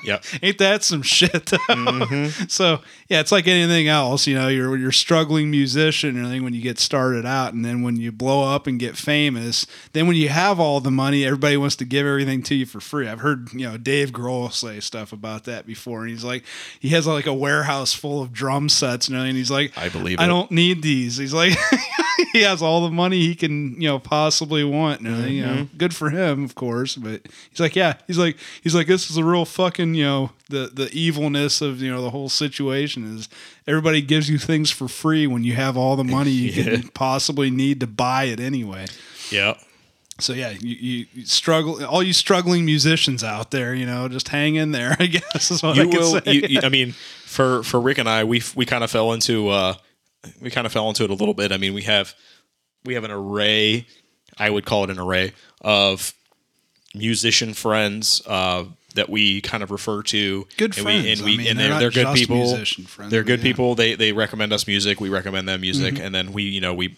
yeah. 0.05 0.21
Ain't 0.41 0.57
that 0.59 0.85
some 0.85 1.01
shit 1.01 1.47
though? 1.47 1.57
Mm-hmm. 1.57 2.45
So 2.47 2.79
yeah, 3.09 3.19
it's 3.19 3.33
like 3.33 3.45
anything 3.45 3.89
else. 3.89 4.25
You 4.25 4.35
know, 4.35 4.47
you're 4.47 4.77
you're 4.77 4.89
a 4.89 4.93
struggling 4.93 5.51
musician 5.51 6.11
and 6.11 6.19
everything 6.19 6.43
when 6.45 6.53
you 6.53 6.61
get 6.61 6.79
started 6.79 7.25
out, 7.25 7.53
and 7.53 7.65
then 7.65 7.81
when 7.81 7.97
you 7.97 8.13
blow 8.13 8.43
up 8.43 8.67
and 8.67 8.79
get 8.79 8.95
famous, 8.95 9.67
then 9.91 10.07
when 10.07 10.15
you 10.15 10.29
have 10.29 10.61
all 10.61 10.79
the 10.79 10.91
money, 10.91 11.25
everybody 11.25 11.57
wants 11.57 11.75
to 11.77 11.85
give 11.85 12.07
everything 12.07 12.41
to 12.43 12.55
you 12.55 12.65
for 12.65 12.79
free. 12.79 13.09
I've 13.09 13.19
heard 13.19 13.51
you 13.51 13.67
know 13.69 13.75
Dave 13.75 14.11
Grohl 14.11 14.49
say 14.53 14.79
stuff 14.79 15.11
about 15.11 15.43
that 15.43 15.65
before, 15.65 16.03
and 16.03 16.09
he's 16.09 16.23
like, 16.23 16.45
he 16.79 16.89
has 16.89 17.05
like 17.05 17.25
a 17.25 17.33
warehouse 17.33 17.93
full 17.93 18.21
of 18.21 18.31
drum 18.31 18.69
sets 18.69 19.09
and 19.09 19.17
everything. 19.17 19.31
And 19.31 19.37
he's 19.37 19.51
like, 19.51 19.77
I 19.77 19.89
believe 19.89 20.20
I 20.21 20.27
don't 20.27 20.51
need 20.51 20.81
these. 20.81 21.17
He's 21.17 21.33
like, 21.33 21.53
he 22.33 22.41
has 22.43 22.61
all 22.61 22.81
the 22.83 22.91
money 22.91 23.19
he 23.21 23.35
can 23.35 23.79
you 23.81 23.87
know 23.89 23.99
possibly 23.99 24.63
want 24.63 25.01
and. 25.01 25.29
You 25.29 25.43
Mm-hmm. 25.43 25.55
know, 25.55 25.67
good 25.77 25.95
for 25.95 26.09
him, 26.09 26.43
of 26.43 26.55
course. 26.55 26.95
But 26.95 27.21
he's 27.49 27.59
like, 27.59 27.75
yeah, 27.75 27.93
he's 28.07 28.17
like, 28.17 28.37
he's 28.63 28.75
like, 28.75 28.87
this 28.87 29.09
is 29.09 29.17
a 29.17 29.23
real 29.23 29.45
fucking 29.45 29.95
you 29.95 30.03
know 30.03 30.31
the 30.49 30.69
the 30.73 30.89
evilness 30.93 31.61
of 31.61 31.81
you 31.81 31.91
know 31.91 32.01
the 32.01 32.09
whole 32.11 32.29
situation 32.29 33.17
is 33.17 33.27
everybody 33.67 34.01
gives 34.01 34.29
you 34.29 34.37
things 34.37 34.69
for 34.71 34.87
free 34.87 35.25
when 35.27 35.43
you 35.43 35.53
have 35.53 35.77
all 35.77 35.95
the 35.95 36.03
money 36.03 36.31
you 36.31 36.51
can 36.63 36.87
possibly 36.93 37.49
need 37.49 37.79
to 37.79 37.87
buy 37.87 38.25
it 38.25 38.39
anyway. 38.39 38.85
Yeah. 39.31 39.55
So 40.19 40.33
yeah, 40.33 40.51
you, 40.51 41.07
you, 41.15 41.25
struggle, 41.25 41.83
all 41.85 42.03
you 42.03 42.13
struggling 42.13 42.63
musicians 42.63 43.23
out 43.23 43.49
there, 43.49 43.73
you 43.73 43.87
know, 43.87 44.07
just 44.07 44.27
hang 44.27 44.53
in 44.53 44.71
there. 44.71 44.95
I 44.99 45.07
guess 45.07 45.49
is 45.49 45.63
what 45.63 45.79
I 45.79 45.81
You 45.83 45.89
can 45.89 45.99
will. 45.99 46.21
say. 46.21 46.31
You- 46.47 46.59
I 46.61 46.69
mean, 46.69 46.91
for 47.25 47.63
for 47.63 47.81
Rick 47.81 47.97
and 47.97 48.07
I, 48.07 48.23
we 48.23 48.41
we 48.55 48.65
kind 48.67 48.83
of 48.83 48.91
fell 48.91 49.13
into 49.13 49.49
uh, 49.49 49.73
we 50.41 50.49
kind 50.49 50.65
of 50.65 50.73
fell 50.73 50.87
into 50.89 51.03
it 51.03 51.09
a 51.09 51.13
little 51.13 51.33
bit. 51.33 51.51
I 51.51 51.57
mean, 51.57 51.73
we 51.73 51.83
have 51.83 52.13
we 52.83 52.93
have 52.95 53.03
an 53.03 53.11
array. 53.11 53.87
I 54.37 54.49
would 54.49 54.65
call 54.65 54.83
it 54.83 54.89
an 54.89 54.99
array 54.99 55.33
of 55.61 56.13
musician 56.93 57.53
friends 57.53 58.21
uh, 58.25 58.65
that 58.95 59.09
we 59.09 59.41
kind 59.41 59.63
of 59.63 59.71
refer 59.71 60.03
to. 60.03 60.47
Good 60.57 60.77
and 60.77 60.83
friends. 60.83 61.03
We, 61.03 61.11
and 61.11 61.21
I 61.21 61.25
mean, 61.25 61.47
and 61.47 61.59
they're 61.59 61.69
they're, 61.69 61.89
they're 61.89 62.03
good 62.05 62.15
people. 62.15 62.57
friends, 62.85 63.11
they're 63.11 63.23
good 63.23 63.31
yeah. 63.31 63.35
Mm-hmm. 63.35 63.43
people. 63.43 63.75
They 63.75 63.95
they 63.95 64.11
recommend 64.11 64.53
us 64.53 64.67
music. 64.67 64.99
We 64.99 65.09
recommend 65.09 65.47
them 65.47 65.61
music, 65.61 65.99
and 65.99 66.13
then 66.13 66.33
we 66.33 66.43
you 66.43 66.61
know 66.61 66.73
we. 66.73 66.97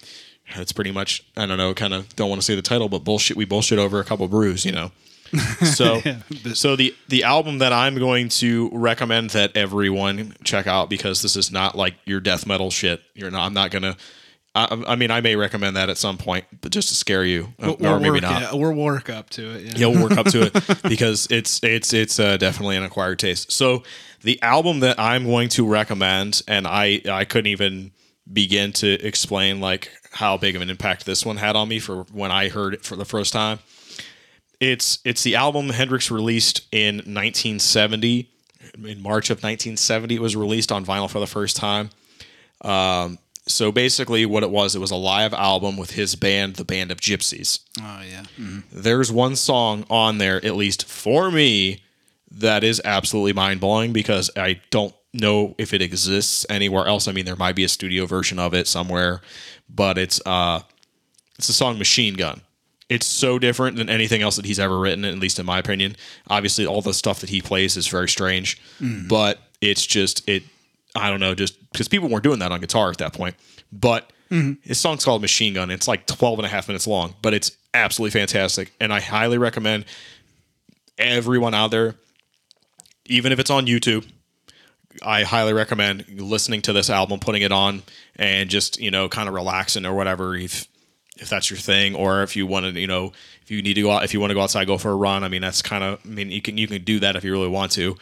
It's 0.56 0.74
pretty 0.74 0.92
much 0.92 1.24
I 1.38 1.46
don't 1.46 1.58
know, 1.58 1.74
kind 1.74 1.94
of 1.94 2.14
don't 2.16 2.30
want 2.30 2.42
to 2.42 2.46
say 2.46 2.54
the 2.54 2.62
title, 2.62 2.90
but 2.90 3.00
bullshit. 3.00 3.38
We 3.38 3.46
bullshit 3.46 3.80
over 3.80 4.00
a 4.00 4.04
couple 4.04 4.28
brews, 4.28 4.66
you 4.66 4.74
know. 4.74 4.92
So, 5.66 6.02
Yeah, 6.06 6.20
so 6.54 6.76
the 6.76 6.96
the 7.08 7.24
album 7.24 7.60
that 7.60 7.74
I'm 7.74 7.96
going 7.96 8.30
to 8.30 8.70
recommend 8.74 9.32
that 9.32 9.56
everyone 9.58 10.36
check 10.44 10.68
out 10.68 10.90
because 10.90 11.22
this 11.22 11.36
is 11.36 11.52
not 11.52 11.76
like 11.76 11.96
your 12.06 12.20
death 12.20 12.46
metal 12.46 12.70
shit. 12.72 13.02
You're 13.16 13.32
not. 13.32 13.46
I'm 13.46 13.54
not 13.54 13.72
gonna. 13.72 13.96
I, 14.56 14.84
I 14.90 14.96
mean, 14.96 15.10
I 15.10 15.20
may 15.22 15.36
recommend 15.36 15.76
that 15.78 15.90
at 15.90 15.98
some 15.98 16.18
point, 16.20 16.46
but 16.62 16.72
just 16.72 16.90
to 16.90 16.96
scare 16.96 17.26
you, 17.26 17.54
uh, 17.60 17.74
We'll, 17.80 17.94
or 17.96 18.00
maybe 18.00 18.12
work, 18.12 18.22
not. 18.22 18.42
yeah, 18.42 18.54
we'll 18.54 18.74
work 18.76 19.10
up 19.10 19.32
to 19.32 19.50
it. 19.56 19.64
Yeah. 19.64 19.72
Yeah, 19.78 19.88
we'll 19.88 20.04
work 20.04 20.18
up 20.18 20.28
to 20.28 20.44
it 20.44 20.84
because 20.84 21.28
it's 21.32 21.60
it's 21.64 21.92
it's 21.94 22.20
uh, 22.20 22.38
definitely 22.38 22.78
an 22.78 22.84
acquired 22.84 23.18
taste. 23.18 23.52
So 23.52 23.82
the 24.22 24.40
album 24.44 24.82
that 24.82 25.00
I'm 25.00 25.26
going 25.26 25.50
to 25.50 25.68
recommend, 25.68 26.44
and 26.48 26.68
I 26.68 27.02
I 27.10 27.26
couldn't 27.26 27.48
even 27.50 27.92
begin 28.32 28.72
to 28.74 28.88
explain 29.06 29.60
like 29.60 29.92
how 30.12 30.38
big 30.38 30.56
of 30.56 30.62
an 30.62 30.70
impact 30.70 31.06
this 31.08 31.26
one 31.26 31.38
had 31.38 31.56
on 31.56 31.68
me 31.68 31.80
for 31.80 32.04
when 32.12 32.30
I 32.32 32.50
heard 32.50 32.76
it 32.76 32.84
for 32.84 32.96
the 32.96 33.06
first 33.06 33.34
time. 33.34 33.58
It's 34.64 35.00
it's 35.04 35.24
the 35.24 35.36
album 35.36 35.70
Hendrix 35.70 36.10
released 36.10 36.62
in 36.72 36.96
1970. 36.98 38.30
In 38.86 39.02
March 39.02 39.30
of 39.30 39.38
1970, 39.44 40.16
it 40.16 40.22
was 40.22 40.36
released 40.36 40.72
on 40.72 40.86
vinyl 40.86 41.10
for 41.10 41.20
the 41.20 41.28
first 41.28 41.58
time. 41.58 41.90
Um, 42.62 43.20
so 43.46 43.72
basically, 43.74 44.26
what 44.26 44.42
it 44.42 44.50
was, 44.50 44.74
it 44.74 44.80
was 44.80 44.90
a 44.92 44.96
live 44.96 45.34
album 45.34 45.76
with 45.76 45.92
his 45.92 46.16
band, 46.16 46.56
the 46.56 46.64
Band 46.64 46.92
of 46.92 47.02
Gypsys 47.02 47.60
Oh 47.82 48.02
yeah. 48.10 48.24
Mhm. 48.40 48.64
there's 48.72 49.12
one 49.12 49.36
song 49.36 49.86
on 49.90 50.18
there, 50.18 50.38
at 50.46 50.56
least 50.56 50.86
for 50.88 51.30
me, 51.30 51.84
that 52.32 52.64
is 52.64 52.82
absolutely 52.86 53.34
mind 53.34 53.60
blowing 53.60 53.92
because 53.92 54.32
I 54.38 54.62
don't 54.70 54.96
know 55.14 55.56
if 55.58 55.74
it 55.74 55.82
exists 55.82 56.46
anywhere 56.50 56.88
else. 56.88 57.08
I 57.08 57.12
mean, 57.12 57.26
there 57.26 57.36
might 57.36 57.56
be 57.56 57.66
a 57.66 57.70
studio 57.70 58.06
version 58.06 58.40
of 58.40 58.54
it 58.54 58.66
somewhere, 58.68 59.22
but 59.70 59.98
it's 59.98 60.22
uh, 60.26 60.62
it's 61.38 61.48
the 61.48 61.54
song 61.54 61.78
"Machine 61.78 62.14
Gun." 62.14 62.42
It's 62.94 63.08
so 63.08 63.40
different 63.40 63.76
than 63.78 63.90
anything 63.90 64.22
else 64.22 64.36
that 64.36 64.46
he's 64.46 64.60
ever 64.60 64.78
written, 64.78 65.04
at 65.04 65.18
least 65.18 65.40
in 65.40 65.48
my 65.48 65.58
opinion. 65.58 65.96
Obviously, 66.30 66.68
all 66.68 66.82
the 66.82 66.94
stuff 66.94 67.22
that 67.22 67.30
he 67.30 67.42
plays 67.42 67.76
is 67.76 67.88
very 67.88 68.08
strange, 68.08 68.62
mm-hmm. 68.80 69.08
but 69.08 69.40
it's 69.62 69.84
just 69.86 70.28
it. 70.30 70.44
I 70.96 71.10
don't 71.10 71.20
know, 71.20 71.34
just 71.34 71.60
because 71.72 71.88
people 71.88 72.08
weren't 72.08 72.24
doing 72.24 72.38
that 72.40 72.52
on 72.52 72.62
guitar 72.62 72.92
at 72.92 73.00
that 73.00 73.14
point. 73.14 73.36
But 73.72 74.12
mm-hmm. 74.30 74.62
his 74.62 74.80
song's 74.80 75.04
called 75.04 75.24
Machine 75.24 75.56
Gun. 75.56 75.72
It's 75.72 75.88
like 75.88 76.06
12 76.06 76.38
and 76.38 76.46
a 76.46 76.50
half 76.50 76.68
minutes 76.68 76.86
long, 76.86 77.16
but 77.24 77.34
it's 77.34 77.58
absolutely 77.74 78.20
fantastic. 78.20 78.72
And 78.80 78.94
I 78.94 79.00
highly 79.00 79.40
recommend 79.40 79.86
everyone 81.00 81.56
out 81.56 81.72
there, 81.72 81.96
even 83.08 83.32
if 83.32 83.40
it's 83.40 83.50
on 83.50 83.66
YouTube, 83.66 84.08
I 85.02 85.24
highly 85.24 85.54
recommend 85.54 86.06
listening 86.22 86.62
to 86.64 86.74
this 86.74 86.92
album, 86.92 87.20
putting 87.20 87.42
it 87.42 87.52
on, 87.52 87.82
and 88.16 88.52
just 88.52 88.80
you 88.80 88.92
know, 88.92 89.10
kind 89.10 89.28
of 89.28 89.34
relaxing 89.34 89.88
or 89.88 89.96
whatever. 89.96 90.36
If 90.36 90.68
if 91.18 91.30
that's 91.30 91.50
your 91.50 91.60
thing, 91.60 91.96
or 91.96 92.24
if 92.24 92.36
you 92.36 92.48
want 92.48 92.66
to, 92.66 92.80
you 92.80 92.88
know, 92.88 93.12
if 93.42 93.52
you 93.52 93.62
need 93.62 93.76
to 93.76 93.82
go 93.82 93.92
out, 93.92 94.04
if 94.04 94.14
you 94.14 94.20
want 94.20 94.32
to 94.32 94.36
go 94.36 94.42
outside, 94.42 94.66
go 94.68 94.78
for 94.78 94.92
a 94.92 94.96
run. 94.96 95.24
I 95.24 95.28
mean, 95.28 95.42
that's 95.42 95.62
kind 95.62 95.84
of. 95.84 96.00
I 96.06 96.08
mean, 96.08 96.32
you 96.32 96.42
can 96.42 96.58
you 96.58 96.68
can 96.68 96.84
do 96.84 97.00
that 97.02 97.16
if 97.16 97.24
you 97.24 97.32
really 97.32 97.48
want 97.48 97.72
to. 97.74 97.96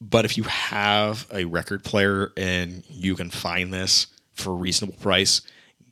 But 0.00 0.24
if 0.24 0.36
you 0.36 0.44
have 0.44 1.26
a 1.32 1.44
record 1.44 1.82
player 1.82 2.32
and 2.36 2.84
you 2.88 3.14
can 3.14 3.30
find 3.30 3.72
this 3.72 4.08
for 4.34 4.50
a 4.50 4.54
reasonable 4.54 4.98
price, 5.00 5.40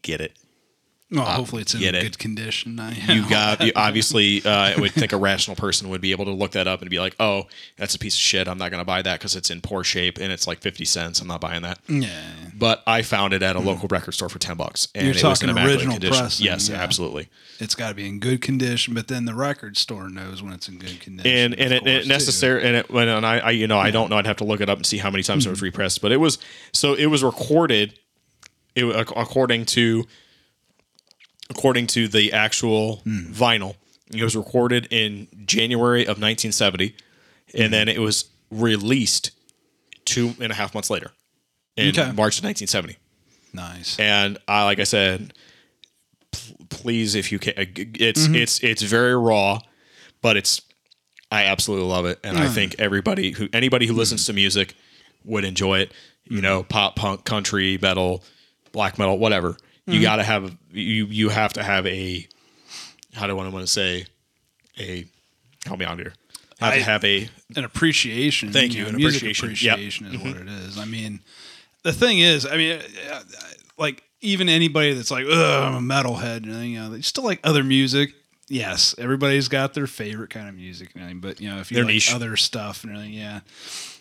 get 0.03 0.21
it. 0.21 0.37
Well, 1.13 1.27
uh, 1.27 1.33
hopefully 1.33 1.63
it's 1.63 1.75
in 1.75 1.81
get 1.81 1.95
it. 1.95 2.03
good 2.03 2.19
condition. 2.19 2.81
You 3.07 3.29
got 3.31 3.61
you, 3.61 3.73
obviously. 3.77 4.43
Uh, 4.53 4.75
I 4.77 4.81
would 4.81 4.93
think 4.93 5.13
a 5.13 5.17
rational 5.17 5.57
person 5.57 5.89
would 5.89 6.01
be 6.01 6.11
able 6.11 6.25
to 6.25 6.31
look 6.31 6.53
that 6.53 6.67
up 6.67 6.81
and 6.81 6.91
be 6.91 6.99
like, 6.99 7.15
"Oh, 7.21 7.45
that's 7.77 7.95
a 7.95 7.99
piece 7.99 8.15
of 8.15 8.21
shit. 8.21 8.49
I'm 8.49 8.59
not 8.59 8.71
going 8.71 8.81
to 8.81 8.85
buy 8.85 9.03
that 9.03 9.19
because 9.19 9.37
it's 9.37 9.51
in 9.51 9.61
poor 9.61 9.85
shape 9.85 10.19
and 10.19 10.33
it's 10.33 10.47
like 10.47 10.61
fifty 10.61 10.85
cents. 10.85 11.21
I'm 11.21 11.29
not 11.29 11.41
buying 11.41 11.63
that." 11.63 11.79
yeah. 11.89 12.11
But 12.55 12.83
I 12.87 13.03
found 13.03 13.35
it 13.35 13.43
at 13.43 13.57
a 13.57 13.61
mm. 13.61 13.65
local 13.65 13.89
record 13.89 14.13
store 14.13 14.29
for 14.29 14.39
ten 14.39 14.57
bucks, 14.57 14.89
and 14.95 15.07
You're 15.07 15.17
it 15.17 15.23
was 15.23 15.43
in 15.43 15.51
original 15.51 15.95
condition. 15.95 16.17
pressing, 16.17 16.47
yes, 16.47 16.69
yeah. 16.69 16.77
absolutely. 16.77 17.29
It's 17.61 17.75
got 17.75 17.91
to 17.91 17.95
be 17.95 18.07
in 18.07 18.19
good 18.19 18.43
condition, 18.43 18.95
but 18.95 19.09
then 19.09 19.25
the 19.25 19.35
record 19.35 19.77
store 19.77 20.09
knows 20.09 20.43
when 20.43 20.53
it's 20.53 20.69
in 20.69 20.79
good 20.79 21.01
condition. 21.01 21.31
And 21.31 21.55
and 21.59 21.73
it, 21.73 21.87
it 21.87 22.07
necessary 22.07 22.65
and 22.65 22.77
it 22.77 22.91
when 22.91 23.09
and 23.09 23.25
I, 23.25 23.39
I 23.39 23.51
you 23.51 23.67
know 23.67 23.79
I 23.79 23.91
don't 23.91 24.11
know 24.11 24.17
I'd 24.17 24.27
have 24.27 24.39
to 24.39 24.45
look 24.45 24.61
it 24.61 24.69
up 24.69 24.79
and 24.79 24.87
see 24.87 24.99
how 24.99 25.11
many 25.11 25.23
times 25.23 25.47
it 25.47 25.51
was 25.51 25.59
mm-hmm. 25.59 25.67
repressed, 25.67 26.03
but 26.03 26.13
it 26.13 26.19
was 26.19 26.39
so 26.73 26.95
it 26.95 27.07
was 27.07 27.23
recorded. 27.23 27.99
It 28.75 28.85
according 28.85 29.67
to 29.67 30.07
according 31.57 31.87
to 31.89 32.09
the 32.09 32.33
actual 32.33 32.97
hmm. 32.97 33.33
vinyl, 33.33 33.77
it 34.13 34.23
was 34.23 34.35
recorded 34.37 34.89
in 34.91 35.29
January 35.47 36.03
of 36.03 36.19
1970, 36.21 36.95
and 37.55 37.67
hmm. 37.67 37.71
then 37.71 37.89
it 37.89 37.99
was 38.01 38.27
released 38.51 39.31
two 40.05 40.35
and 40.41 40.51
a 40.51 40.55
half 40.55 40.75
months 40.75 40.91
later 40.91 41.13
in 41.77 41.89
Okay. 41.89 42.13
March 42.13 42.39
of 42.39 42.45
1970. 42.45 42.97
Nice. 43.55 43.99
and 43.99 44.39
I 44.49 44.65
like 44.65 44.81
I 44.81 44.85
said, 44.85 45.35
p- 46.33 46.57
please 46.71 47.15
if 47.15 47.31
you 47.31 47.39
can, 47.39 47.53
uh, 47.57 47.65
it's 47.77 48.23
Mm-hmm. 48.23 48.35
it's 48.37 48.65
it's 48.65 48.83
very 48.83 49.15
raw, 49.15 49.61
but 50.23 50.39
it's 50.39 50.63
I 51.31 51.45
absolutely 51.45 51.87
love 51.87 52.07
it, 52.07 52.19
and 52.25 52.39
I 52.39 52.47
mm. 52.47 52.55
think 52.55 52.77
everybody 52.79 53.33
who 53.33 53.49
anybody 53.53 53.87
who 53.87 53.93
listens 53.93 54.23
mm. 54.23 54.27
to 54.27 54.33
music 54.33 54.75
would 55.25 55.45
enjoy 55.45 55.81
it. 55.81 55.93
You 56.25 56.37
Mm-hmm. 56.37 56.43
know, 56.43 56.63
pop, 56.63 56.97
punk, 56.97 57.25
country, 57.25 57.79
metal, 57.81 58.25
black 58.73 58.99
metal, 58.99 59.19
whatever. 59.19 59.59
You 59.87 59.95
Mm-hmm. 59.95 60.03
got 60.03 60.17
to 60.17 60.23
have 60.23 60.57
you 60.73 61.07
you 61.07 61.29
have 61.29 61.55
to 61.55 61.63
have 61.63 61.87
a 61.87 62.27
how 63.15 63.27
do 63.27 63.39
I 63.39 63.49
want 63.49 63.67
to 63.67 63.67
say 63.67 64.07
a 64.79 65.05
help 65.67 65.79
me 65.81 65.85
out 65.85 65.99
here. 65.99 66.13
Have 66.61 66.73
I- 66.75 66.79
to 66.79 66.83
have 66.85 67.05
a 67.05 67.29
an 67.57 67.65
appreciation. 67.65 68.53
Thank 68.53 68.75
you, 68.75 68.85
know, 68.85 68.91
an 68.91 68.97
music 68.97 69.23
appreciation. 69.23 69.67
Yep. 69.67 69.75
appreciation 69.75 70.07
is 70.07 70.21
what 70.23 70.37
it 70.37 70.49
is. 70.49 70.79
I 70.79 70.85
mean, 70.85 71.21
the 71.83 71.93
thing 71.93 72.21
is, 72.21 72.47
I 72.47 72.57
mean, 72.57 72.81
uh, 73.11 73.15
uh, 73.15 73.23
like 73.77 74.05
even 74.21 74.49
anybody 74.49 74.93
that's 74.95 75.11
like, 75.11 75.27
"Ugh, 75.27 75.35
I'm 75.75 75.75
a 75.91 75.95
metalhead," 75.95 76.45
and 76.45 76.67
you 76.69 76.79
know, 76.81 76.91
they 76.91 77.01
still 77.01 77.25
like 77.25 77.41
other 77.43 77.65
music. 77.65 78.15
Yes, 78.49 78.95
everybody's 78.99 79.49
got 79.49 79.75
their 79.75 79.87
favorite 79.89 80.31
kind 80.31 80.49
of 80.49 80.55
music, 80.55 80.91
and 80.95 81.03
everything, 81.03 81.21
but 81.21 81.41
you 81.41 81.49
know, 81.51 81.59
if 81.59 81.71
you 81.73 81.77
Their 81.77 81.85
like 81.85 81.95
niche. 81.95 82.15
other 82.15 82.37
stuff 82.37 82.85
and 82.85 82.93
everything, 82.93 83.15
yeah. 83.15 83.41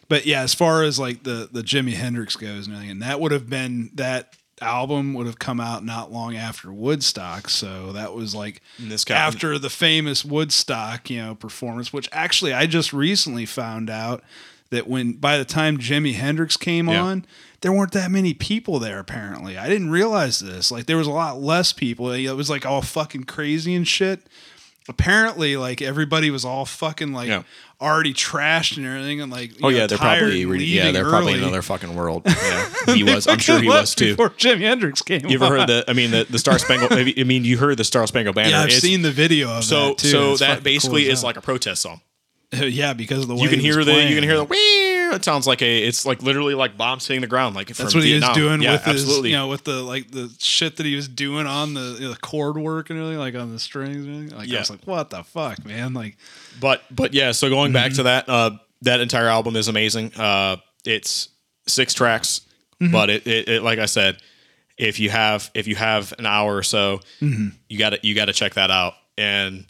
But 0.10 0.26
yeah, 0.28 0.41
as 0.41 0.53
far 0.53 0.84
as 0.84 0.99
like 0.99 1.24
the 1.24 1.49
the 1.52 1.64
Jimi 1.64 1.94
Hendrix 1.94 2.36
goes 2.36 2.68
and 2.68 2.76
everything, 2.76 2.91
and 2.91 3.02
that 3.02 3.20
would 3.20 3.32
have 3.32 3.49
been 3.49 3.90
that 3.95 4.36
album 4.61 5.13
would 5.13 5.25
have 5.27 5.39
come 5.39 5.59
out 5.59 5.83
not 5.83 6.11
long 6.11 6.35
after 6.35 6.71
Woodstock, 6.71 7.49
so 7.49 7.91
that 7.93 8.13
was 8.13 8.33
like 8.35 8.61
this 8.79 9.03
guy 9.05 9.15
after 9.15 9.57
the 9.59 9.69
famous 9.69 10.23
Woodstock, 10.23 11.09
you 11.09 11.21
know, 11.21 11.35
performance, 11.35 11.91
which 11.91 12.07
actually 12.11 12.53
I 12.53 12.65
just 12.67 12.93
recently 12.93 13.45
found 13.45 13.89
out 13.89 14.23
that 14.69 14.88
when 14.88 15.13
by 15.13 15.38
the 15.38 15.45
time 15.45 15.77
Jimi 15.77 16.13
Hendrix 16.13 16.55
came 16.57 16.88
Yeah. 16.89 17.01
on, 17.03 17.25
there 17.61 17.71
weren't 17.71 17.91
that 17.91 18.09
many 18.09 18.33
people 18.33 18.79
there 18.79 18.99
apparently. 18.99 19.57
I 19.57 19.67
didn't 19.67 19.91
realize 19.91 20.39
this. 20.39 20.71
Like 20.71 20.85
there 20.85 20.97
was 20.97 21.07
a 21.07 21.11
lot 21.11 21.41
less 21.41 21.73
people. 21.73 22.11
It 22.11 22.31
was 22.31 22.49
like 22.49 22.65
all 22.65 22.81
fucking 22.81 23.25
crazy 23.25 23.75
and 23.75 23.88
shit. 23.88 24.21
Apparently, 24.89 25.55
like 25.57 25.81
everybody 25.81 26.31
was 26.31 26.43
all 26.43 26.65
fucking 26.65 27.13
like 27.13 27.27
Yeah. 27.27 27.43
Already 27.82 28.14
trashed 28.14 28.78
and 28.78 28.86
everything, 28.86 29.20
and 29.22 29.32
like 29.32 29.52
Oh 29.62 29.70
know, 29.70 29.76
yeah, 29.76 29.88
they're 29.88 29.98
probably 29.98 30.45
re- 30.45 30.64
yeah, 30.64 30.91
they're 30.91 31.10
probably 31.10 31.34
in 31.34 31.40
another 31.40 31.62
fucking 31.62 31.95
world. 31.95 32.24
Yeah, 32.41 32.95
he 32.95 33.03
was. 33.03 33.28
I'm 33.28 33.40
sure 33.40 33.60
he 33.60 33.68
was 33.68 33.94
too. 33.95 34.16
Before 34.16 34.30
Jimi 34.32 34.62
Hendrix 34.62 35.02
came, 35.02 35.26
You 35.28 35.36
ever 35.36 35.45
on. 35.45 35.52
heard 35.52 35.70
the? 35.70 35.84
I 35.88 35.94
mean, 35.94 36.12
the, 36.12 36.26
the 36.30 36.40
Star 36.40 36.58
Spangled. 36.60 36.91
I 36.94 37.24
mean 37.24 37.44
you 37.45 37.58
heard 37.58 37.78
the 37.78 37.84
Star 37.84 38.06
Spangled 38.08 38.36
Banner. 38.36 38.49
Yeah, 38.49 38.60
I've 38.62 38.66
It's- 38.68 38.82
seen 38.82 39.02
the 39.02 39.12
video 39.12 39.49
of 39.58 39.64
So 39.64 39.90
that 39.90 39.98
too. 39.99 40.08
so 40.10 40.38
that 40.38 40.64
basically 40.64 41.03
cool 41.03 41.12
is 41.12 41.24
like 41.24 41.38
a 41.38 41.41
protest 41.41 41.82
song. 41.82 42.02
yeah, 42.68 42.94
because 42.94 43.23
of 43.23 43.28
the 43.28 43.36
way 43.36 43.41
You 43.44 43.49
can 43.49 43.60
hear 43.60 43.84
the 43.84 43.94
you 44.03 44.15
can 44.15 44.23
hear 44.23 44.38
the 44.38 44.44
wee. 44.45 44.57
It 45.14 45.26
sounds 45.26 45.45
like 45.48 45.61
a. 45.61 45.84
It's 45.84 46.06
like 46.06 46.22
literally 46.22 46.53
like 46.56 46.78
bombs 46.78 47.06
hitting 47.07 47.22
the 47.22 47.28
ground. 47.28 47.56
Like 47.56 47.68
That's 47.68 47.94
what 47.94 48.03
he 48.03 48.14
was 48.15 48.28
doing 48.30 48.61
yeah, 48.61 48.73
with 48.73 48.84
his, 48.86 49.07
you 49.19 49.34
know, 49.34 49.48
with 49.49 49.64
the 49.65 49.82
like 49.84 50.10
the 50.11 50.34
shit 50.40 50.78
that 50.78 50.86
he 50.86 50.95
was 50.95 51.07
doing 51.10 51.45
on 51.48 51.73
the, 51.73 51.98
you 51.99 52.06
know, 52.07 52.14
the 52.14 52.19
chord 52.19 52.57
work 52.57 52.90
and 52.90 52.98
everything, 52.99 53.19
like 53.19 53.36
on 53.36 53.52
the 53.52 53.60
strings. 53.60 54.06
And 54.06 54.15
everything. 54.15 54.38
Like 54.38 54.49
I 54.53 54.60
was 54.60 54.69
like, 54.69 54.84
what 54.86 55.10
the 55.10 55.23
fuck, 55.23 55.65
man? 55.65 55.94
Like, 55.94 56.18
But 56.61 56.84
but 56.91 57.14
yeah, 57.14 57.32
so 57.34 57.49
going 57.49 57.73
back 57.73 57.91
Mm-hmm. 57.91 57.95
to 57.98 58.03
that, 58.03 58.30
uh, 58.30 58.52
that 58.84 58.99
entire 59.02 59.28
album 59.28 59.56
is 59.57 59.68
amazing. 59.68 60.14
Uh, 60.15 60.57
it's 60.86 61.30
six 61.68 61.94
tracks, 61.94 62.41
Mm-hmm. 62.82 62.91
but 62.94 63.10
it, 63.10 63.28
it, 63.28 63.48
it 63.49 63.64
like 63.64 63.80
I 63.80 63.86
said, 63.86 64.18
if 64.78 64.99
you 64.99 65.10
have 65.10 65.52
if 65.53 65.68
you 65.68 65.76
have 65.76 66.14
an 66.19 66.26
hour 66.26 66.56
or 66.56 66.64
so, 66.64 67.02
Mm-hmm. 67.22 67.49
you 67.69 67.78
got 67.78 67.90
to 67.91 67.99
you 68.02 68.15
got 68.15 68.26
to 68.26 68.34
check 68.34 68.53
that 68.56 68.72
out. 68.72 68.94
And 69.18 69.65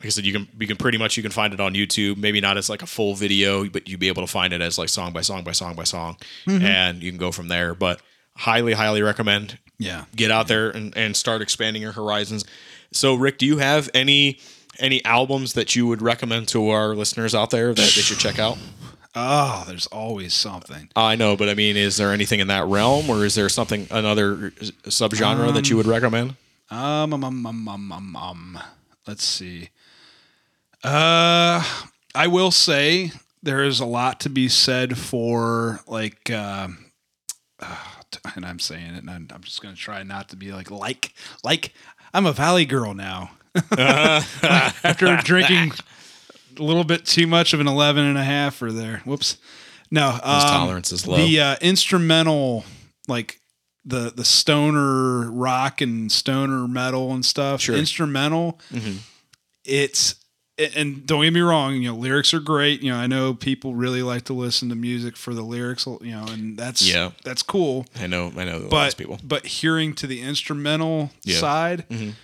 like 0.00 0.06
I 0.06 0.08
said, 0.10 0.24
you 0.24 0.32
can 0.32 0.48
you 0.58 0.66
can 0.66 0.76
pretty 0.76 0.98
much 0.98 1.16
you 1.16 1.22
can 1.22 1.30
find 1.32 1.52
it 1.52 1.60
on 1.60 1.74
YouTube. 1.74 2.16
Maybe 2.16 2.40
not 2.40 2.56
as 2.56 2.68
like 2.70 2.82
a 2.82 2.86
full 2.86 3.14
video, 3.14 3.68
but 3.68 3.88
you'd 3.88 4.00
be 4.00 4.08
able 4.08 4.22
to 4.22 4.26
find 4.32 4.52
it 4.52 4.60
as 4.60 4.78
like 4.78 4.88
song 4.88 5.12
by 5.12 5.20
song 5.20 5.44
by 5.44 5.52
song 5.52 5.74
by 5.74 5.84
song, 5.84 6.16
Mm-hmm. 6.46 6.64
and 6.64 7.02
you 7.02 7.10
can 7.10 7.18
go 7.18 7.30
from 7.30 7.48
there. 7.48 7.74
But 7.74 8.00
highly 8.36 8.72
highly 8.72 9.02
recommend 9.02 9.58
yeah, 9.78 10.04
get 10.16 10.30
out 10.30 10.46
there 10.48 10.70
and, 10.70 10.96
and 10.96 11.16
start 11.16 11.40
expanding 11.42 11.82
your 11.82 11.92
horizons. 11.92 12.44
So, 12.92 13.14
Rick, 13.14 13.38
do 13.38 13.46
you 13.46 13.58
have 13.58 13.88
any 13.94 14.38
any 14.78 15.04
albums 15.04 15.52
that 15.54 15.76
you 15.76 15.86
would 15.86 16.00
recommend 16.02 16.48
to 16.48 16.70
our 16.70 16.94
listeners 16.94 17.34
out 17.34 17.50
there 17.50 17.68
that 17.68 17.76
they 17.76 18.02
should 18.02 18.18
check 18.18 18.38
out? 18.38 18.56
oh, 19.14 19.64
there's 19.66 19.86
always 19.88 20.32
something. 20.34 20.88
I 20.96 21.16
know, 21.16 21.36
but 21.36 21.48
I 21.48 21.54
mean, 21.54 21.76
is 21.76 21.96
there 21.96 22.12
anything 22.12 22.40
in 22.40 22.46
that 22.48 22.66
realm, 22.66 23.10
or 23.10 23.24
is 23.24 23.34
there 23.34 23.48
something 23.48 23.86
another 23.90 24.50
subgenre 24.86 25.52
that 25.52 25.68
you 25.68 25.76
would 25.76 25.86
recommend? 25.86 26.36
Um, 26.70 27.12
um, 27.12 27.24
um, 27.24 27.46
um, 27.46 27.68
um, 27.68 27.92
um, 27.92 28.16
um. 28.16 28.58
Let's 29.06 29.24
see. 29.24 29.70
Uh, 30.82 31.62
I 32.14 32.26
will 32.26 32.50
say 32.50 33.12
there 33.42 33.62
is 33.64 33.80
a 33.80 33.84
lot 33.86 34.20
to 34.20 34.30
be 34.30 34.48
said 34.48 34.96
for 34.98 35.80
like, 35.86 36.30
uh, 36.30 36.68
and 38.34 38.44
I'm 38.46 38.58
saying 38.58 38.94
it, 38.94 38.98
and 39.02 39.10
I'm, 39.10 39.28
I'm 39.32 39.42
just 39.42 39.62
gonna 39.62 39.76
try 39.76 40.02
not 40.02 40.28
to 40.30 40.36
be 40.36 40.52
like 40.52 40.70
like 40.70 41.12
like 41.44 41.72
I'm 42.14 42.26
a 42.26 42.32
Valley 42.32 42.64
girl 42.64 42.94
now. 42.94 43.30
After 43.78 45.16
drinking 45.24 45.72
a 46.58 46.62
little 46.62 46.84
bit 46.84 47.04
too 47.04 47.26
much 47.26 47.52
of 47.52 47.60
an 47.60 47.66
11 47.68 48.04
and 48.04 48.16
a 48.18 48.22
half 48.24 48.54
for 48.56 48.70
there. 48.70 49.02
Whoops. 49.04 49.38
No, 49.90 50.12
His 50.12 50.20
um, 50.22 50.40
tolerance 50.42 50.92
is 50.92 51.06
low. 51.06 51.16
the 51.16 51.40
uh, 51.40 51.56
instrumental 51.60 52.64
like 53.08 53.40
the 53.84 54.12
the 54.14 54.24
stoner 54.24 55.30
rock 55.32 55.80
and 55.80 56.12
stoner 56.12 56.68
metal 56.68 57.12
and 57.12 57.24
stuff 57.24 57.60
Sure. 57.62 57.74
instrumental 57.76 58.60
Mhm. 58.72 58.98
it's 59.64 60.14
and 60.76 61.06
don't 61.06 61.22
get 61.22 61.32
me 61.32 61.40
wrong 61.40 61.74
you 61.74 61.88
know 61.90 61.96
lyrics 61.96 62.34
are 62.34 62.40
great 62.40 62.82
you 62.82 62.90
know 62.92 62.98
i 62.98 63.06
know 63.06 63.32
people 63.34 63.74
really 63.74 64.02
like 64.02 64.24
to 64.24 64.32
listen 64.32 64.68
to 64.68 64.74
music 64.74 65.16
for 65.16 65.32
the 65.34 65.42
lyrics 65.42 65.86
you 65.86 66.10
know 66.12 66.24
and 66.28 66.56
that's 66.58 66.82
Yeah. 66.82 67.12
that's 67.24 67.42
cool 67.42 67.86
I 67.98 68.06
know, 68.06 68.32
I 68.36 68.44
know, 68.44 68.66
but 68.70 68.96
people. 68.96 69.18
but 69.22 69.46
hearing 69.46 69.94
to 69.94 70.06
the 70.06 70.20
instrumental 70.20 71.10
Yeah. 71.24 71.38
side 71.38 71.88
Mhm. 71.88 72.14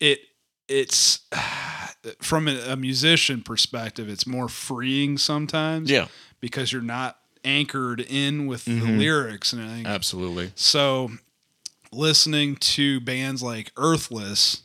it 0.00 0.20
it's 0.68 1.20
from 2.20 2.48
a, 2.48 2.56
a 2.72 2.76
musician 2.76 3.42
perspective 3.42 4.08
it's 4.08 4.26
more 4.26 4.48
freeing 4.48 5.16
sometimes 5.18 5.90
Yeah, 5.90 6.08
because 6.40 6.72
you're 6.72 6.82
not 6.82 7.18
anchored 7.44 8.00
in 8.00 8.46
with 8.46 8.64
the 8.64 8.72
Mhm. 8.72 8.98
lyrics 8.98 9.52
and 9.52 9.62
everything. 9.62 9.86
absolutely. 9.86 10.50
So 10.56 11.12
listening 11.92 12.56
to 12.56 12.98
bands 13.00 13.42
like 13.42 13.70
Earthless, 13.76 14.62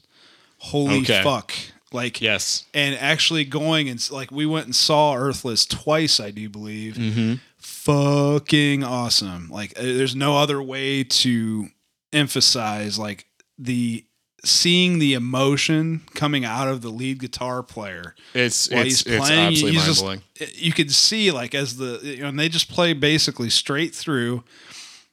holy 0.57 1.01
Okay. 1.01 1.21
fuck. 1.23 1.53
Like 1.93 2.21
Yes. 2.21 2.65
and 2.73 2.95
actually 2.95 3.43
going 3.45 3.89
and 3.89 4.09
like 4.11 4.31
we 4.31 4.45
went 4.45 4.65
and 4.65 4.75
saw 4.75 5.13
Earthless 5.15 5.65
twice, 5.65 6.19
I 6.19 6.31
do 6.31 6.47
believe. 6.49 6.95
Mm-hmm. 6.95 7.33
Fucking 7.57 8.83
awesome. 8.83 9.49
Like 9.49 9.77
uh, 9.77 9.81
there's 9.81 10.15
no 10.15 10.37
other 10.37 10.61
way 10.61 11.03
to 11.03 11.67
emphasize 12.13 12.97
like 12.99 13.25
the 13.57 14.05
seeing 14.43 14.99
the 14.99 15.13
emotion 15.13 16.01
coming 16.15 16.45
out 16.45 16.67
of 16.67 16.81
the 16.81 16.89
lead 16.89 17.19
guitar 17.19 17.61
player 17.61 18.15
It's 18.33 18.69
while 18.69 18.81
it's, 18.85 19.01
he's 19.03 19.13
it's 19.13 19.27
playing. 19.27 19.47
absolutely 19.47 19.71
he's 19.71 19.79
mind 19.79 19.87
just, 19.87 20.01
blowing. 20.01 20.21
you 20.55 20.71
could 20.71 20.91
see 20.91 21.31
like 21.31 21.53
as 21.53 21.77
the 21.77 21.99
you 22.03 22.21
know, 22.21 22.27
and 22.29 22.39
they 22.39 22.49
just 22.49 22.69
play 22.69 22.93
basically 22.93 23.49
straight 23.49 23.93
through. 23.93 24.43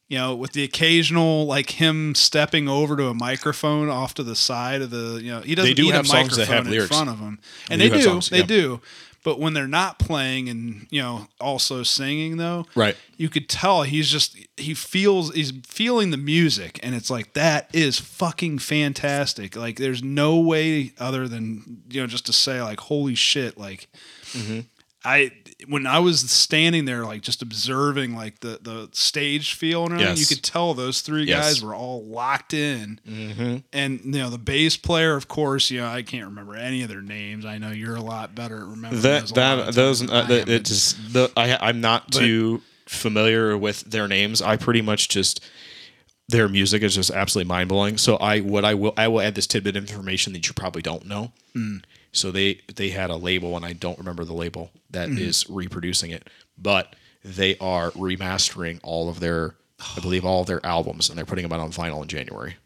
You 0.09 0.17
know, 0.19 0.35
with 0.35 0.53
the 0.53 0.65
occasional 0.65 1.45
like 1.47 1.71
him 1.71 2.15
stepping 2.15 2.67
over 2.69 2.97
to 2.97 3.09
a 3.09 3.15
microphone 3.15 3.91
off 3.91 4.15
to 4.15 4.23
the 4.23 4.35
side 4.35 4.81
of 4.81 4.91
the 4.91 5.21
you 5.23 5.31
know 5.31 5.41
he 5.41 5.55
doesn't 5.55 5.75
do 5.77 5.83
need 5.85 5.93
have 5.95 6.07
a 6.07 6.13
microphone 6.13 6.47
have 6.47 6.65
in 6.67 6.71
lyrics. 6.73 6.89
front 6.89 7.11
of 7.11 7.19
him, 7.19 7.39
and 7.71 7.81
They 7.81 7.89
they, 7.89 7.97
do 7.97 8.03
do 8.03 8.09
songs, 8.11 8.31
they 8.31 8.39
yeah. 8.39 8.47
do. 8.47 8.81
But 9.25 9.39
when 9.41 9.53
they're 9.53 9.69
not 9.69 9.99
playing 9.99 10.49
and 10.49 10.87
you 10.91 11.03
know 11.03 11.27
also 11.39 11.83
singing 11.83 12.39
though, 12.39 12.65
Right. 12.75 12.97
you 13.19 13.29
could 13.29 13.49
tell 13.51 13.83
he's 13.83 14.09
just 14.11 14.35
he 14.57 14.73
feels 14.73 15.35
he's 15.35 15.53
feeling 15.67 16.11
the 16.11 16.17
music 16.17 16.81
and 16.83 16.95
it's 16.95 17.11
like 17.11 17.35
that 17.35 17.69
is 17.75 17.99
fucking 17.99 18.61
fantastic 18.61 19.57
like 19.57 19.77
there's 19.77 20.03
no 20.03 20.39
way 20.39 20.93
other 20.99 21.29
than 21.29 21.83
you 21.91 22.01
know 22.01 22.07
just 22.07 22.25
to 22.27 22.33
say 22.33 22.63
like 22.63 22.81
holy 22.81 23.15
shit 23.17 23.59
like 23.59 23.89
mm-hmm. 24.33 24.61
i 25.05 25.31
when 25.67 25.87
i 25.87 25.99
was 25.99 26.21
standing 26.31 26.85
there 26.85 27.05
like 27.05 27.21
just 27.21 27.43
observing 27.43 28.15
like 28.15 28.39
the 28.41 28.59
the 28.63 28.89
stage 28.93 29.55
feel 29.55 29.85
and 29.85 29.95
everything, 29.95 30.17
Yes. 30.17 30.31
you 30.31 30.37
could 30.37 30.45
tell 30.45 30.73
those 30.75 31.01
three 31.01 31.25
Yes. 31.25 31.45
guys 31.55 31.65
were 31.65 31.75
all 31.75 32.05
locked 32.05 32.55
in 32.55 33.01
and 33.73 34.01
you 34.05 34.13
know 34.21 34.31
the 34.31 34.39
bass 34.39 34.77
player 34.77 35.17
of 35.17 35.27
course 35.27 35.71
you 35.71 35.81
know 35.81 35.89
i 35.89 36.03
can't 36.03 36.27
remember 36.27 36.55
any 36.55 36.83
of 36.83 36.89
their 36.89 37.03
names 37.03 37.45
i 37.45 37.59
know 37.59 37.71
you're 37.71 37.97
a 37.97 38.01
lot 38.01 38.35
better 38.37 38.59
at 38.59 38.67
remembering 38.67 39.03
that 39.03 39.21
those 39.21 39.31
a 39.33 39.35
lot 39.35 39.59
of 39.59 39.67
that 39.67 39.75
those 39.75 40.03
uh, 40.11 40.27
I'm 40.29 40.49
it 40.49 40.65
just 40.65 41.13
the 41.13 41.31
I 41.37 41.57
I'm 41.61 41.81
not 41.81 42.13
too 42.13 42.63
familiar 42.87 43.55
with 43.59 43.83
their 43.83 44.09
names. 44.09 44.41
I 44.41 44.57
pretty 44.57 44.81
much 44.81 45.09
just 45.11 45.45
their 46.29 46.49
music 46.49 46.83
is 46.83 46.95
just 46.95 47.11
absolutely 47.11 47.49
mind 47.49 47.69
blowing. 47.69 47.99
So 47.99 48.17
I 48.17 48.41
what 48.41 48.65
I 48.65 48.75
will 48.75 48.95
I 48.97 49.09
will 49.09 49.21
add 49.21 49.35
this 49.35 49.47
tidbit 49.47 49.77
of 49.77 49.85
information 49.91 50.33
that 50.35 50.47
you 50.47 50.55
probably 50.55 50.83
don't 50.83 51.05
know. 51.07 51.33
Hmm. 51.53 51.79
So 52.13 52.31
they 52.31 52.61
they 52.75 52.91
had 52.91 53.11
a 53.11 53.17
label 53.17 53.57
and 53.57 53.65
I 53.65 53.73
don't 53.75 53.99
remember 53.99 54.25
the 54.25 54.33
label 54.35 54.71
that 54.91 55.09
is 55.11 55.43
Hmm. 55.45 55.55
reproducing 55.55 56.11
it, 56.11 56.29
but 56.57 56.97
they 57.25 57.57
are 57.59 57.91
remastering 57.93 58.81
all 58.83 59.09
of 59.09 59.21
their 59.21 59.55
I 59.97 60.01
believe 60.01 60.25
all 60.25 60.41
of 60.41 60.47
their 60.47 60.65
albums 60.67 61.09
and 61.09 61.17
they're 61.19 61.25
putting 61.27 61.43
them 61.45 61.53
out 61.53 61.61
on 61.61 61.71
vinyl 61.71 62.03
in 62.03 62.09
January. 62.09 62.57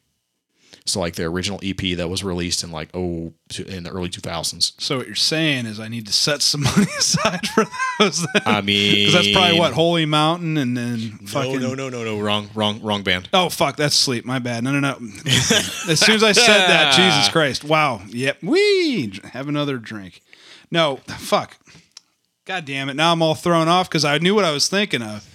So 0.85 1.01
like 1.01 1.15
their 1.15 1.29
original 1.29 1.61
EP 1.63 1.97
that 1.97 2.09
was 2.09 2.25
released 2.25 2.65
in 2.65 2.73
like 2.73 2.91
oh 2.95 3.33
in 3.67 3.85
the 3.85 3.91
early 3.91 4.09
2000s. 4.09 4.81
So 4.81 4.99
what 4.99 5.07
you're 5.07 5.15
saying 5.15 5.67
is 5.67 5.79
I 5.79 5.89
need 5.89 6.07
to 6.07 6.13
set 6.13 6.43
some 6.43 6.63
money 6.77 6.87
aside 6.99 7.47
for 7.49 7.65
those. 7.99 8.27
I 8.45 8.61
mean, 8.61 9.07
because 9.07 9.13
that's 9.15 9.33
probably 9.33 9.59
what 9.59 9.73
Holy 9.75 10.07
Mountain 10.07 10.57
and 10.57 10.77
then 10.77 11.19
fucking. 11.27 11.61
No, 11.61 11.75
no, 11.75 11.89
no, 11.89 11.89
no, 11.89 12.05
no. 12.05 12.21
Wrong, 12.21 12.51
wrong, 12.55 12.81
wrong 12.83 13.03
band. 13.03 13.29
Oh 13.33 13.49
fuck, 13.49 13.77
that's 13.77 13.95
Sleep. 13.95 14.25
My 14.25 14.39
bad. 14.39 14.65
No, 14.65 14.73
no, 14.73 14.81
no. 14.81 14.99
as 15.25 16.01
soon 16.01 16.17
as 16.17 16.25
I 16.25 16.33
said 16.33 16.67
that, 16.67 16.95
Jesus 16.97 17.33
Christ! 17.33 17.65
Wow. 17.65 18.03
Yep. 18.09 18.43
We 18.43 19.21
have 19.33 19.49
another 19.49 19.79
drink. 19.79 20.21
No, 20.71 20.97
fuck. 21.07 21.59
God 22.45 22.65
damn 22.65 22.89
it! 22.89 22.95
Now 22.95 23.13
I'm 23.13 23.23
all 23.23 23.37
thrown 23.37 23.69
off 23.69 23.89
because 23.89 24.05
I 24.05 24.19
knew 24.19 24.35
what 24.35 24.45
I 24.45 24.51
was 24.51 24.69
thinking 24.69 25.03
of. 25.03 25.29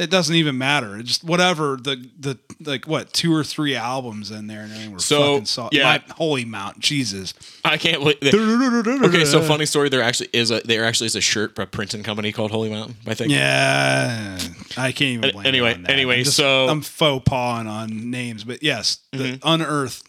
It 0.00 0.10
doesn't 0.10 0.34
even 0.34 0.56
matter. 0.58 0.96
It 0.98 1.04
just 1.04 1.22
whatever 1.22 1.76
the 1.76 2.08
the 2.18 2.38
like 2.64 2.86
what 2.86 3.12
two 3.12 3.34
or 3.34 3.44
three 3.44 3.76
albums 3.76 4.30
in 4.30 4.46
there 4.46 4.62
and 4.62 4.72
everything 4.72 4.92
were 4.92 4.98
So, 4.98 5.34
fucking 5.34 5.44
solid. 5.46 5.74
yeah. 5.74 5.84
My, 6.08 6.14
Holy 6.14 6.44
Mountain, 6.44 6.80
Jesus. 6.82 7.34
I 7.64 7.76
can't 7.76 8.02
that- 8.02 9.02
okay, 9.04 9.24
so 9.26 9.42
funny 9.42 9.66
story. 9.66 9.88
There 9.90 10.02
actually 10.02 10.30
is 10.32 10.50
a 10.50 10.60
there 10.64 10.84
actually 10.84 11.06
is 11.08 11.16
a 11.16 11.20
shirt 11.20 11.54
by 11.54 11.64
a 11.64 11.66
printing 11.66 12.02
company 12.02 12.32
called 12.32 12.50
Holy 12.50 12.70
Mountain. 12.70 12.96
I 13.06 13.14
think. 13.14 13.30
Yeah, 13.32 14.38
I 14.76 14.92
can't 14.92 15.24
even. 15.24 15.30
Blame 15.32 15.46
Anyway- 15.46 15.68
you 15.70 15.74
on 15.76 15.82
that. 15.82 15.90
anyway, 15.92 16.18
I'm 16.18 16.24
just- 16.24 16.36
so- 16.36 16.64
Mm-hmm. 16.66 16.70
I'm 16.72 16.80
faux 16.82 17.22
pawing 17.26 17.66
on 17.66 18.10
names, 18.10 18.42
but 18.44 18.62
yes, 18.62 18.98
the 19.12 19.38
unearthed 19.42 20.02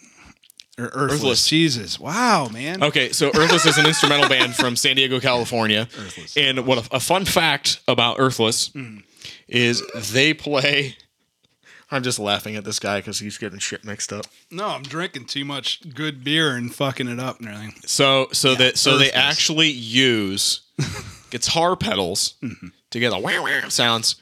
or 0.77 0.85
earthless. 0.85 1.19
Earthless. 1.21 1.47
Jesus, 1.47 1.99
wow, 1.99 2.47
man. 2.47 2.81
Okay, 2.81 3.11
so 3.11 3.27
Earthless 3.27 3.65
is 3.65 3.77
an 3.77 3.85
instrumental 3.85 4.29
band 4.29 4.55
from 4.55 4.75
San 4.75 4.95
Diego, 4.95 5.19
California. 5.19 5.81
Earthless. 5.99 6.37
And 6.37 6.65
what 6.65 6.77
a, 6.91 6.95
a 6.95 6.99
fun 6.99 7.25
fact 7.25 7.81
about 7.89 8.15
Earthless 8.19 8.69
Mm. 8.69 9.03
Is 9.47 9.83
they 10.11 10.33
play. 10.33 10.95
I'm 11.93 12.03
just 12.03 12.19
laughing 12.19 12.55
at 12.55 12.63
this 12.63 12.79
guy 12.79 12.99
because 12.99 13.19
he's 13.19 13.37
getting 13.37 13.59
shit 13.59 13.83
mixed 13.83 14.13
up. 14.13 14.25
No, 14.49 14.67
I'm 14.67 14.81
drinking 14.83 15.25
too 15.25 15.43
much 15.43 15.93
good 15.93 16.23
beer 16.23 16.55
and 16.55 16.73
fucking 16.73 17.09
it 17.09 17.19
up 17.19 17.39
and 17.39 17.49
everything. 17.49 17.75
So 17.85 18.27
so 18.31 18.55
that 18.55 18.77
so 18.77 18.97
they 18.97 19.07
Earthless. 19.07 19.21
actually 19.23 19.69
use 19.71 20.61
guitar 21.31 21.75
pedals 21.75 22.35
Mm-hmm. 22.41 22.67
to 22.91 22.99
get 22.99 23.09
the 23.09 23.19
wah 23.19 23.41
wah 23.41 23.67
sounds 23.67 24.15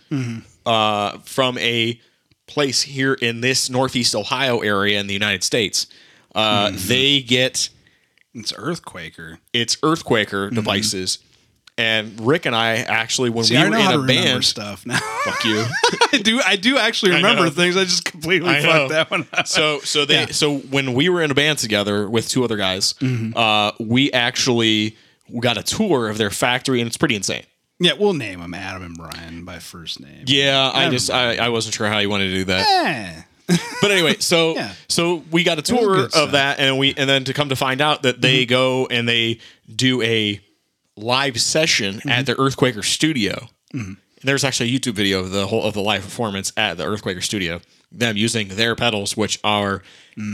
uh, 0.66 1.20
from 1.20 1.60
a 1.60 2.00
place 2.48 2.82
here 2.82 3.14
in 3.14 3.42
this 3.42 3.70
Northeast 3.70 4.16
Ohio 4.16 4.60
area 4.62 5.00
in 5.00 5.06
the 5.06 5.14
United 5.14 5.44
States. 5.44 5.86
Uh, 6.34 6.70
Mm-hmm. 6.70 6.88
They 6.88 7.22
get 7.22 7.70
It's 8.34 8.52
Earthquaker. 8.54 9.38
its 9.54 9.76
Earthquaker 9.78 10.52
devices, 10.54 11.20
and 11.80 12.19
Rick 12.27 12.45
and 12.45 12.56
I 12.56 12.77
actually 12.77 13.30
when 13.30 13.45
See, 13.45 13.56
we 13.56 13.61
I 13.61 13.64
were 13.65 13.69
know 13.72 13.93
in 13.93 13.99
a 14.01 14.07
band. 14.07 14.43
stuff 14.45 14.85
now. 14.85 14.99
Fuck 15.23 15.45
you. 15.45 15.64
I 16.14 16.18
do. 16.22 16.41
I 16.45 16.56
do 16.56 16.77
actually 16.77 17.11
remember 17.14 17.45
know. 17.45 17.49
things. 17.49 17.77
I 17.77 17.84
just 17.85 18.06
completely 18.06 18.49
I 18.49 18.61
know. 18.61 18.72
fucked 18.72 18.89
that 18.91 19.11
one 19.11 19.27
up. 19.34 19.47
so 19.47 19.80
so 19.80 20.06
they 20.06 20.15
Yeah. 20.22 20.26
so 20.27 20.57
when 20.57 20.93
we 20.93 21.10
were 21.10 21.22
in 21.22 21.31
a 21.31 21.35
band 21.35 21.60
together 21.60 22.10
with 22.10 22.27
two 22.30 22.43
other 22.43 22.57
guys, 22.57 22.93
Mm-hmm. 22.99 23.38
uh, 23.38 23.72
we 23.80 24.11
actually 24.11 24.97
got 25.39 25.57
a 25.57 25.64
tour 25.64 26.10
of 26.10 26.18
their 26.18 26.30
factory, 26.31 26.81
and 26.81 26.88
it's 26.88 26.97
pretty 26.97 27.15
insane. 27.15 27.43
Yeah, 27.80 27.93
we'll 27.97 28.14
name 28.14 28.41
them 28.41 28.53
Adam 28.53 28.84
and 28.84 28.97
Brian 28.97 29.45
by 29.45 29.60
first 29.60 30.01
name. 30.01 30.26
Yeah, 30.27 30.69
I 30.73 30.89
just 30.89 31.10
I, 31.10 31.35
I 31.38 31.49
wasn't 31.49 31.76
sure 31.76 31.88
how 31.88 31.99
you 31.99 32.10
wanted 32.10 32.27
to 32.27 32.34
do 32.34 32.43
that. 32.45 33.26
Eh. 33.49 33.57
But 33.81 33.91
anyway, 33.91 34.15
so 34.19 34.53
Yeah. 34.56 34.73
so 34.89 35.23
we 35.31 35.43
got 35.43 35.57
a 35.60 35.61
tour 35.61 35.95
good 35.95 36.06
of 36.06 36.11
stuff. 36.11 36.23
Mm-hmm. 36.26 36.31
that, 36.34 36.60
and 36.60 36.77
we 36.77 36.93
and 36.97 37.10
then 37.10 37.23
to 37.23 37.34
come 37.34 37.49
to 37.49 37.56
find 37.56 37.80
out 37.80 38.03
that 38.03 38.19
they 38.22 38.45
go 38.45 38.85
and 38.88 39.07
they 39.07 39.39
do 39.73 40.01
a 40.01 40.41
live 41.04 41.40
session 41.42 41.96
Mm-hmm. 41.96 42.10
at 42.10 42.26
the 42.26 42.36
Earthquaker 42.36 42.84
studio. 42.84 43.48
There's 44.22 44.44
actually 44.44 44.76
a 44.76 44.78
YouTube 44.80 44.94
video 44.94 45.20
of 45.22 45.32
the 45.32 45.48
whole 45.48 45.64
of 45.64 45.74
the 45.74 45.82
live 45.82 46.02
performance 46.04 46.52
at 46.58 46.76
the 46.78 46.84
Earthquaker 46.86 47.24
studio. 47.24 47.62
Them 47.92 48.18
using 48.18 48.50
their 48.50 48.76
pedals, 48.76 49.16
which 49.18 49.40
are 49.44 49.82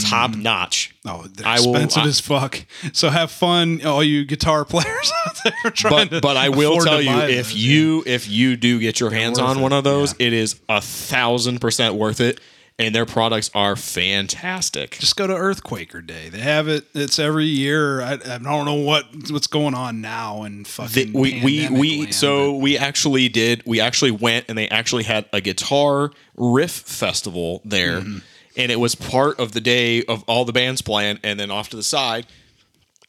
top 0.02 0.36
notch. 0.36 0.94
Oh, 1.06 1.24
they're 1.28 1.48
I 1.48 1.60
will- 1.60 1.76
expensive 1.76 2.04
I- 2.04 2.08
as 2.08 2.20
fuck. 2.20 2.66
So 2.94 3.10
have 3.10 3.30
fun, 3.32 3.86
all 3.86 4.04
you 4.04 4.26
guitar 4.26 4.66
players 4.74 5.12
out 5.28 5.38
there 5.44 5.72
trying 5.72 6.10
to. 6.10 6.16
But 6.16 6.22
but 6.22 6.38
I 6.38 6.50
will 6.50 6.80
tell 6.80 7.02
you 7.02 7.12
if 7.16 7.48
those, 7.50 7.56
you 7.56 8.04
if 8.06 8.28
you 8.28 8.58
do 8.58 8.80
get 8.80 9.00
your 9.00 9.12
hands 9.12 9.38
on 9.40 9.60
it, 9.60 9.62
one 9.62 9.72
of 9.74 9.84
those, 9.84 10.16
yeah. 10.20 10.28
it 10.28 10.34
is 10.34 10.60
a 10.68 10.82
thousand 10.82 11.60
percent 11.62 11.96
worth 11.96 12.20
it. 12.20 12.40
And 12.78 12.94
their 12.94 13.06
products 13.06 13.50
are 13.56 13.78
fantastic. 13.78 14.92
just 15.00 15.16
go 15.16 15.28
to 15.28 15.34
Earthquaker 15.34 16.06
Day. 16.06 16.28
They 16.28 16.40
have 16.40 16.68
it. 16.68 16.84
It's 16.94 17.20
every 17.20 17.46
year. 17.46 18.02
I, 18.02 18.14
I 18.14 18.38
don't 18.38 18.66
know 18.66 18.74
what 18.74 19.06
what's 19.30 19.48
going 19.48 19.74
on 19.74 20.02
now 20.02 20.44
and 20.44 20.66
The- 20.66 20.70
fucking. 20.70 21.14
we 21.14 21.42
we 21.42 21.70
we 21.70 22.00
land, 22.02 22.14
so 22.16 22.58
we 22.58 22.78
actually 22.78 23.30
did 23.30 23.64
we 23.66 23.80
actually 23.80 24.12
went 24.12 24.46
and 24.50 24.58
they 24.58 24.68
actually 24.68 25.04
had 25.04 25.26
a 25.32 25.40
guitar 25.40 26.12
riff 26.36 26.72
festival 26.72 27.62
there 27.64 28.02
Mm-hmm. 28.02 28.18
and 28.58 28.72
it 28.74 28.80
was 28.82 28.94
part 28.94 29.40
of 29.40 29.54
the 29.54 29.62
day 29.62 30.04
of 30.04 30.24
all 30.28 30.44
the 30.44 30.52
bands 30.54 30.82
playing 30.82 31.20
and 31.24 31.40
then 31.40 31.50
off 31.52 31.70
to 31.70 31.78
the 31.78 31.84
side 31.84 32.28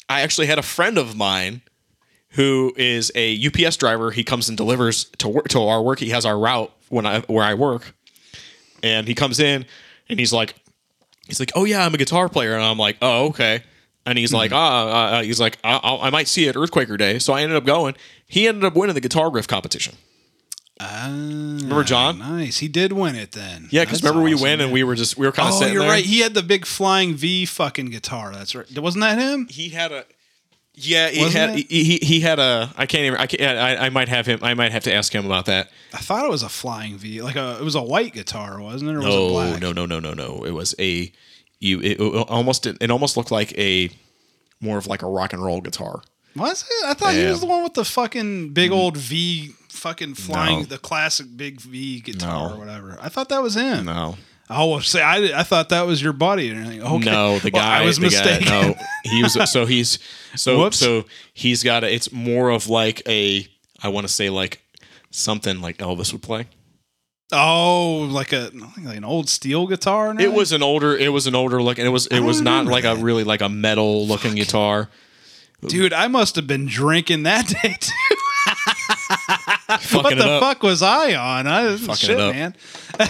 i 0.08 0.20
actually 0.20 0.46
had 0.46 0.58
a 0.60 0.62
friend 0.62 0.96
of 0.96 1.16
mine 1.16 1.60
who 2.30 2.72
is 2.76 3.10
a 3.16 3.36
ups 3.46 3.76
driver 3.76 4.12
he 4.12 4.22
comes 4.22 4.48
and 4.48 4.56
delivers 4.56 5.04
to 5.18 5.26
work 5.28 5.48
to 5.48 5.60
our 5.60 5.82
work 5.82 5.98
he 5.98 6.10
has 6.10 6.24
our 6.24 6.38
route 6.38 6.72
when 6.88 7.04
i 7.04 7.18
where 7.22 7.42
i 7.44 7.52
work 7.54 7.95
and 8.82 9.06
he 9.08 9.14
comes 9.14 9.40
in 9.40 9.64
and 10.08 10.18
he's 10.18 10.32
like 10.32 10.54
he's 11.26 11.40
like 11.40 11.52
oh 11.54 11.64
yeah 11.64 11.84
i'm 11.84 11.94
a 11.94 11.98
guitar 11.98 12.28
player 12.28 12.54
and 12.54 12.62
i'm 12.62 12.78
like 12.78 12.96
oh 13.02 13.26
okay 13.26 13.62
and 14.06 14.16
he's 14.16 14.32
like, 14.32 14.52
ah, 14.52 15.16
uh, 15.18 15.22
he's 15.24 15.40
like, 15.40 15.58
I, 15.64 15.80
I'll, 15.82 16.10
might 16.12 16.28
see 16.28 16.44
you 16.44 16.48
at 16.50 16.54
Earthquaker 16.54 16.96
Day. 16.96 17.18
So 17.18 17.32
I 17.32 17.42
ended 17.42 17.56
up 17.56 17.64
going. 17.64 17.96
He 18.28 18.46
ended 18.46 18.62
up 18.64 18.76
winning 18.76 18.94
the 18.94 19.00
guitar 19.00 19.30
riff 19.30 19.48
competition. 19.48 19.96
Ah, 20.78 21.06
Remember 21.08 21.82
John? 21.82 22.18
Nice. 22.18 22.58
He 22.58 22.68
did 22.68 22.92
win 22.92 23.16
it 23.16 23.32
then. 23.32 23.68
Yeah, 23.70 23.84
because 23.84 24.02
remember 24.02 24.22
we 24.22 24.34
awesome, 24.34 24.42
went 24.42 24.60
and 24.60 24.72
we 24.72 24.84
were 24.84 24.94
just 24.94 25.16
we 25.18 25.26
were 25.26 25.32
kind 25.32 25.48
of 25.48 25.54
Oh, 25.54 25.58
sitting 25.58 25.74
you're 25.74 25.82
there. 25.82 25.90
right. 25.90 26.04
He 26.04 26.20
had 26.20 26.34
the 26.34 26.42
big 26.42 26.66
flying 26.66 27.14
V 27.14 27.46
fucking 27.46 27.86
guitar. 27.86 28.32
That's 28.32 28.54
right. 28.54 28.78
Wasn't 28.78 29.00
that 29.00 29.18
him? 29.18 29.48
He 29.50 29.70
had 29.70 29.90
a. 29.90 30.04
Yeah, 30.78 31.08
he 31.08 31.22
Wasn't 31.22 31.34
had 31.50 31.58
it? 31.58 31.70
he, 31.70 31.96
he 32.02 32.20
had 32.20 32.38
a. 32.38 32.70
I 32.76 32.84
can't 32.84 33.04
even. 33.04 33.18
I 33.18 33.26
can't. 33.26 33.58
I, 33.58 33.86
I 33.86 33.88
might 33.88 34.08
have 34.08 34.26
him. 34.26 34.40
I 34.42 34.52
might 34.52 34.72
have 34.72 34.84
to 34.84 34.92
ask 34.92 35.10
him 35.14 35.24
about 35.24 35.46
that. 35.46 35.70
I 35.94 35.98
thought 35.98 36.24
it 36.26 36.30
was 36.30 36.42
a 36.42 36.50
flying 36.50 36.98
V. 36.98 37.22
Like 37.22 37.36
a, 37.36 37.56
it 37.58 37.64
was 37.64 37.74
a 37.74 37.82
white 37.82 38.12
guitar, 38.12 38.60
wasn't 38.60 38.90
it? 38.90 38.94
Or 38.94 38.98
was 38.98 39.06
it 39.06 39.08
No, 39.08 39.28
black? 39.30 39.60
no, 39.62 39.72
no, 39.72 39.86
no, 39.86 40.00
no, 40.00 40.12
no. 40.12 40.44
It 40.44 40.50
was 40.50 40.74
a. 40.78 41.10
You 41.60 41.80
it, 41.80 41.98
it 41.98 42.28
almost 42.28 42.66
it 42.66 42.90
almost 42.90 43.16
looked 43.16 43.30
like 43.30 43.56
a 43.58 43.88
more 44.60 44.76
of 44.76 44.86
like 44.86 45.00
a 45.00 45.06
rock 45.06 45.32
and 45.32 45.42
roll 45.42 45.62
guitar. 45.62 46.02
Was 46.34 46.62
it? 46.62 46.86
I 46.86 46.92
thought 46.92 47.14
he 47.14 47.24
was 47.24 47.40
the 47.40 47.46
one 47.46 47.62
with 47.62 47.72
the 47.72 47.84
fucking 47.84 48.50
big 48.50 48.70
mm-hmm. 48.70 48.78
old 48.78 48.98
V, 48.98 49.52
fucking 49.70 50.12
flying, 50.14 50.58
No. 50.58 50.64
the 50.66 50.76
classic 50.76 51.26
big 51.34 51.62
V 51.62 52.00
guitar 52.00 52.50
No. 52.50 52.54
or 52.54 52.58
whatever. 52.58 52.98
I 53.00 53.08
thought 53.08 53.30
that 53.30 53.42
was 53.42 53.54
him. 53.56 53.86
No, 53.86 54.16
Oh, 54.48 54.70
well, 54.70 54.80
say 54.80 55.02
I, 55.02 55.40
I 55.40 55.42
thought 55.42 55.70
that 55.70 55.86
was 55.86 56.00
your 56.00 56.12
buddy. 56.12 56.50
And 56.50 56.60
everything. 56.60 56.82
okay. 56.82 57.10
No, 57.10 57.38
the 57.40 57.50
Well, 57.52 57.62
guy. 57.62 57.82
I 57.82 57.84
was 57.84 57.98
mistaken. 57.98 58.46
Guy, 58.46 58.68
no, 58.68 58.74
he 59.02 59.22
was. 59.22 59.50
So 59.50 59.66
he's 59.66 59.98
so 60.36 60.58
Whoops. 60.60 60.78
so 60.78 61.04
he's 61.34 61.62
got 61.64 61.82
a. 61.82 61.92
It's 61.92 62.12
more 62.12 62.50
of 62.50 62.68
like 62.68 63.02
a. 63.08 63.46
I 63.82 63.88
want 63.88 64.06
to 64.06 64.12
say 64.12 64.30
like 64.30 64.62
something 65.10 65.60
like 65.60 65.78
Elvis 65.78 66.12
would 66.12 66.22
play. 66.22 66.46
Oh, 67.32 68.06
like 68.08 68.32
a 68.32 68.50
like 68.84 68.96
an 68.96 69.04
old 69.04 69.28
steel 69.28 69.66
guitar. 69.66 70.14
It 70.16 70.32
was 70.32 70.52
an 70.52 70.62
older. 70.62 70.96
It 70.96 71.08
was 71.12 71.26
an 71.26 71.34
older 71.34 71.60
looking. 71.60 71.84
It 71.84 71.88
was. 71.88 72.06
It 72.06 72.20
was 72.20 72.40
not 72.40 72.66
like 72.66 72.84
a 72.84 72.94
really 72.94 73.24
like 73.24 73.40
a 73.40 73.48
metal 73.48 74.06
looking 74.06 74.36
guitar. 74.36 74.88
dude. 75.66 75.92
I 75.92 76.06
must 76.06 76.36
have 76.36 76.46
been 76.46 76.66
drinking 76.66 77.24
that 77.24 77.48
day 77.62 77.76
too. 77.80 77.92
What 79.96 80.16
the 80.16 80.38
fuck 80.40 80.62
was 80.62 80.82
I 80.82 81.16
on? 81.16 81.48
I 81.48 81.74
shit, 81.96 82.16
man. 82.16 82.54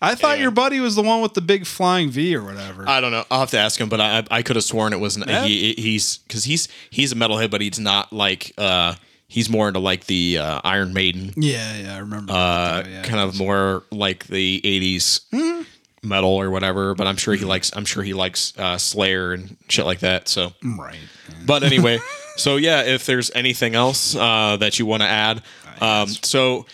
I 0.00 0.14
thought 0.14 0.38
your 0.38 0.50
buddy 0.50 0.80
was 0.80 0.94
the 0.94 1.02
one 1.02 1.20
with 1.22 1.34
the 1.34 1.40
big 1.40 1.66
flying 1.66 2.10
V 2.10 2.34
or 2.36 2.42
whatever. 2.44 2.88
I 2.88 3.00
don't 3.00 3.10
know. 3.12 3.24
I'll 3.30 3.40
have 3.40 3.50
to 3.50 3.58
ask 3.58 3.80
him, 3.80 3.88
but 3.88 4.00
I 4.00 4.24
I 4.30 4.42
could 4.42 4.56
have 4.56 4.64
sworn 4.64 4.92
it 4.92 5.00
wasn't. 5.00 5.28
Yeah. 5.28 5.44
He, 5.44 5.74
he's 5.74 6.18
because 6.18 6.44
he's 6.44 6.68
he's 6.90 7.12
a 7.12 7.14
metalhead, 7.16 7.50
but 7.50 7.60
he's 7.60 7.78
not 7.78 8.12
like 8.12 8.52
uh 8.58 8.94
he's 9.26 9.50
more 9.50 9.68
into 9.68 9.80
like 9.80 10.06
the 10.06 10.38
uh, 10.38 10.60
Iron 10.64 10.92
Maiden, 10.94 11.32
yeah, 11.36 11.76
yeah, 11.76 11.94
I 11.96 11.98
remember. 11.98 12.32
uh 12.32 12.84
yeah. 12.88 13.02
kind 13.02 13.20
of 13.20 13.36
more 13.38 13.82
like 13.90 14.26
the 14.28 14.60
'80s 14.64 15.20
Hmm. 15.32 15.62
metal 16.02 16.30
or 16.30 16.50
whatever. 16.50 16.94
But 16.94 17.06
I'm 17.06 17.16
sure 17.16 17.34
he 17.34 17.44
likes 17.44 17.70
I'm 17.76 17.84
sure 17.84 18.02
he 18.02 18.14
likes 18.14 18.52
uh, 18.58 18.78
Slayer 18.78 19.32
and 19.32 19.56
shit 19.68 19.84
like 19.84 19.98
that. 20.00 20.28
So, 20.28 20.52
right. 20.78 20.96
but 21.44 21.62
anyway, 21.62 21.98
so 22.36 22.56
yeah, 22.56 22.82
if 22.82 23.04
there's 23.04 23.30
anything 23.34 23.74
else 23.74 24.14
uh, 24.16 24.56
that 24.60 24.78
you 24.78 24.86
want 24.86 25.02
to 25.02 25.08
add, 25.08 25.42
um, 25.80 26.08
so 26.08 26.66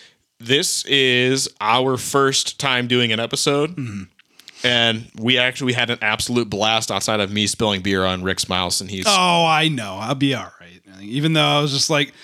this 0.45 0.85
is 0.87 1.49
our 1.61 1.97
first 1.97 2.59
time 2.59 2.87
doing 2.87 3.13
an 3.13 3.21
episode. 3.21 3.77
Mm-hmm. 3.77 4.03
And 4.67 5.11
we 5.19 5.37
actually 5.37 5.75
had 5.75 5.91
an 5.91 5.99
absolute 6.01 6.49
blast 6.49 6.91
outside 6.91 7.21
of 7.21 7.31
me 7.31 7.47
spilling 7.47 7.83
beer 7.83 8.05
on 8.05 8.23
Rick's 8.23 8.49
mouse, 8.49 8.81
and 8.81 8.91
he's 8.91 9.05
Oh, 9.07 9.45
I 9.47 9.69
know. 9.69 9.99
I'll 10.01 10.15
be 10.15 10.35
all 10.35 10.51
right. 10.61 10.81
Even 11.03 11.35
though 11.35 11.45
I 11.45 11.61
was 11.61 11.73
just 11.73 11.91
like, 11.91 12.15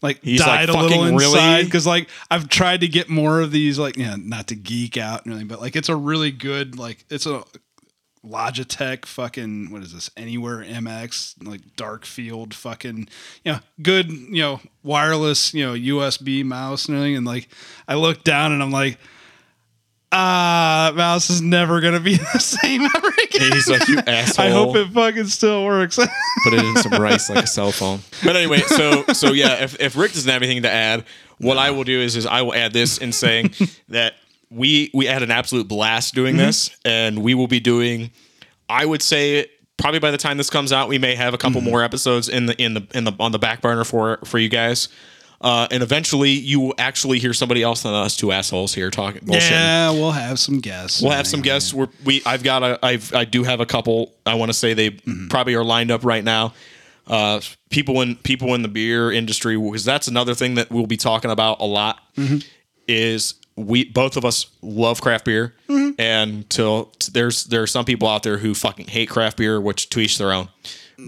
like 0.00 0.22
He's 0.22 0.40
died 0.40 0.70
like, 0.70 0.78
a 0.78 0.82
little 0.82 1.04
inside 1.04 1.64
because 1.64 1.86
like 1.86 2.08
I've 2.30 2.48
tried 2.48 2.80
to 2.80 2.88
get 2.88 3.08
more 3.08 3.40
of 3.40 3.52
these 3.52 3.78
like 3.78 3.96
yeah 3.96 4.16
not 4.18 4.48
to 4.48 4.56
geek 4.56 4.96
out 4.96 5.24
and 5.24 5.32
everything, 5.32 5.48
but 5.48 5.60
like 5.60 5.76
it's 5.76 5.88
a 5.88 5.96
really 5.96 6.30
good 6.30 6.78
like 6.78 7.04
it's 7.10 7.26
a 7.26 7.44
Logitech 8.26 9.04
fucking 9.04 9.70
what 9.72 9.82
is 9.82 9.92
this 9.92 10.10
Anywhere 10.16 10.58
MX 10.58 11.46
like 11.46 11.74
dark 11.76 12.04
field 12.04 12.54
fucking 12.54 13.08
you 13.44 13.52
know 13.52 13.58
good 13.82 14.10
you 14.10 14.42
know 14.42 14.60
wireless 14.84 15.52
you 15.52 15.66
know 15.66 15.74
USB 15.74 16.44
mouse 16.44 16.86
and 16.86 16.96
everything 16.96 17.16
and 17.16 17.26
like 17.26 17.48
I 17.88 17.94
look 17.94 18.22
down 18.22 18.52
and 18.52 18.62
I'm 18.62 18.70
like 18.70 18.98
ah 20.12 20.92
mouse 20.94 21.30
is 21.30 21.42
never 21.42 21.80
gonna 21.80 21.98
be 21.98 22.16
the 22.32 22.38
same 22.38 22.82
ever 22.82 23.08
again. 23.24 23.52
he's 23.52 23.68
like, 23.68 23.88
"You 23.88 23.98
asshole." 24.06 24.44
I 24.46 24.50
hope 24.50 24.76
it 24.76 24.88
fucking 24.88 25.26
still 25.26 25.64
works. 25.64 25.96
put 26.44 26.52
it 26.52 26.64
in 26.64 26.76
some 26.76 26.92
rice 27.02 27.28
like 27.28 27.44
a 27.44 27.46
cell 27.46 27.72
phone. 27.72 28.00
But 28.22 28.36
anyway, 28.36 28.58
so 28.58 29.04
so 29.12 29.32
yeah, 29.32 29.64
if, 29.64 29.80
if 29.80 29.96
Rick 29.96 30.12
doesn't 30.12 30.30
have 30.30 30.42
anything 30.42 30.62
to 30.62 30.70
add, 30.70 31.04
what 31.38 31.58
I 31.58 31.70
will 31.70 31.84
do 31.84 31.98
is 31.98 32.14
is 32.14 32.26
I 32.26 32.42
will 32.42 32.54
add 32.54 32.72
this 32.72 32.98
in 32.98 33.12
saying 33.12 33.54
that 33.88 34.14
we 34.52 34.90
we 34.94 35.06
had 35.06 35.22
an 35.22 35.30
absolute 35.30 35.68
blast 35.68 36.14
doing 36.14 36.36
this, 36.36 36.76
and 36.84 37.22
we 37.22 37.34
will 37.34 37.48
be 37.48 37.60
doing. 37.60 38.10
I 38.68 38.84
would 38.86 39.02
say 39.02 39.48
probably 39.78 40.00
by 40.00 40.10
the 40.10 40.18
time 40.18 40.36
this 40.36 40.50
comes 40.50 40.72
out, 40.72 40.88
we 40.88 40.98
may 40.98 41.14
have 41.14 41.34
a 41.34 41.38
couple 41.38 41.60
more 41.60 41.82
episodes 41.82 42.28
in 42.28 42.46
the 42.46 42.62
in 42.62 42.74
the 42.74 42.86
in 42.94 43.04
the 43.04 43.12
on 43.18 43.32
the 43.32 43.38
back 43.38 43.60
burner 43.60 43.84
for 43.84 44.18
for 44.24 44.38
you 44.38 44.48
guys. 44.48 44.88
Uh, 45.40 45.66
and 45.72 45.82
eventually, 45.82 46.30
you 46.30 46.60
will 46.60 46.74
actually 46.78 47.18
hear 47.18 47.32
somebody 47.34 47.64
else 47.64 47.82
than 47.82 47.92
us 47.92 48.16
two 48.16 48.30
assholes 48.30 48.72
here 48.72 48.90
talking 48.90 49.22
bullshit. 49.24 49.50
Yeah, 49.50 49.90
we'll 49.90 50.12
have 50.12 50.38
some 50.38 50.60
guests. 50.60 51.02
We'll 51.02 51.10
have 51.10 51.26
some 51.26 51.42
guests. 51.42 51.74
We're, 51.74 51.88
we 52.04 52.22
I've 52.24 52.44
got 52.44 52.62
a 52.62 52.78
I've 52.80 53.12
I 53.12 53.24
do 53.24 53.42
have 53.42 53.58
a 53.60 53.66
couple. 53.66 54.14
I 54.24 54.34
want 54.34 54.50
to 54.50 54.54
say 54.54 54.72
they 54.72 54.90
probably 55.30 55.54
are 55.54 55.64
lined 55.64 55.90
up 55.90 56.04
right 56.04 56.22
now. 56.22 56.54
Uh, 57.08 57.40
people 57.70 58.00
in 58.02 58.14
people 58.14 58.54
in 58.54 58.62
the 58.62 58.68
beer 58.68 59.10
industry 59.10 59.58
because 59.58 59.84
that's 59.84 60.06
another 60.06 60.34
thing 60.34 60.54
that 60.54 60.70
we'll 60.70 60.86
be 60.86 60.96
talking 60.96 61.30
about 61.32 61.60
a 61.60 61.66
lot. 61.66 61.98
Is 62.86 63.34
we 63.56 63.84
both 63.84 64.16
of 64.16 64.24
us 64.24 64.46
love 64.62 65.00
craft 65.00 65.24
beer, 65.26 65.54
and 65.98 66.48
till 66.48 66.92
there's 67.12 67.44
there 67.44 67.62
are 67.62 67.66
some 67.66 67.84
people 67.84 68.08
out 68.08 68.22
there 68.22 68.38
who 68.38 68.54
fucking 68.54 68.86
hate 68.88 69.08
craft 69.10 69.36
beer, 69.36 69.60
which 69.60 69.88
to 69.90 70.00
each 70.00 70.18
their 70.18 70.32
own. 70.32 70.48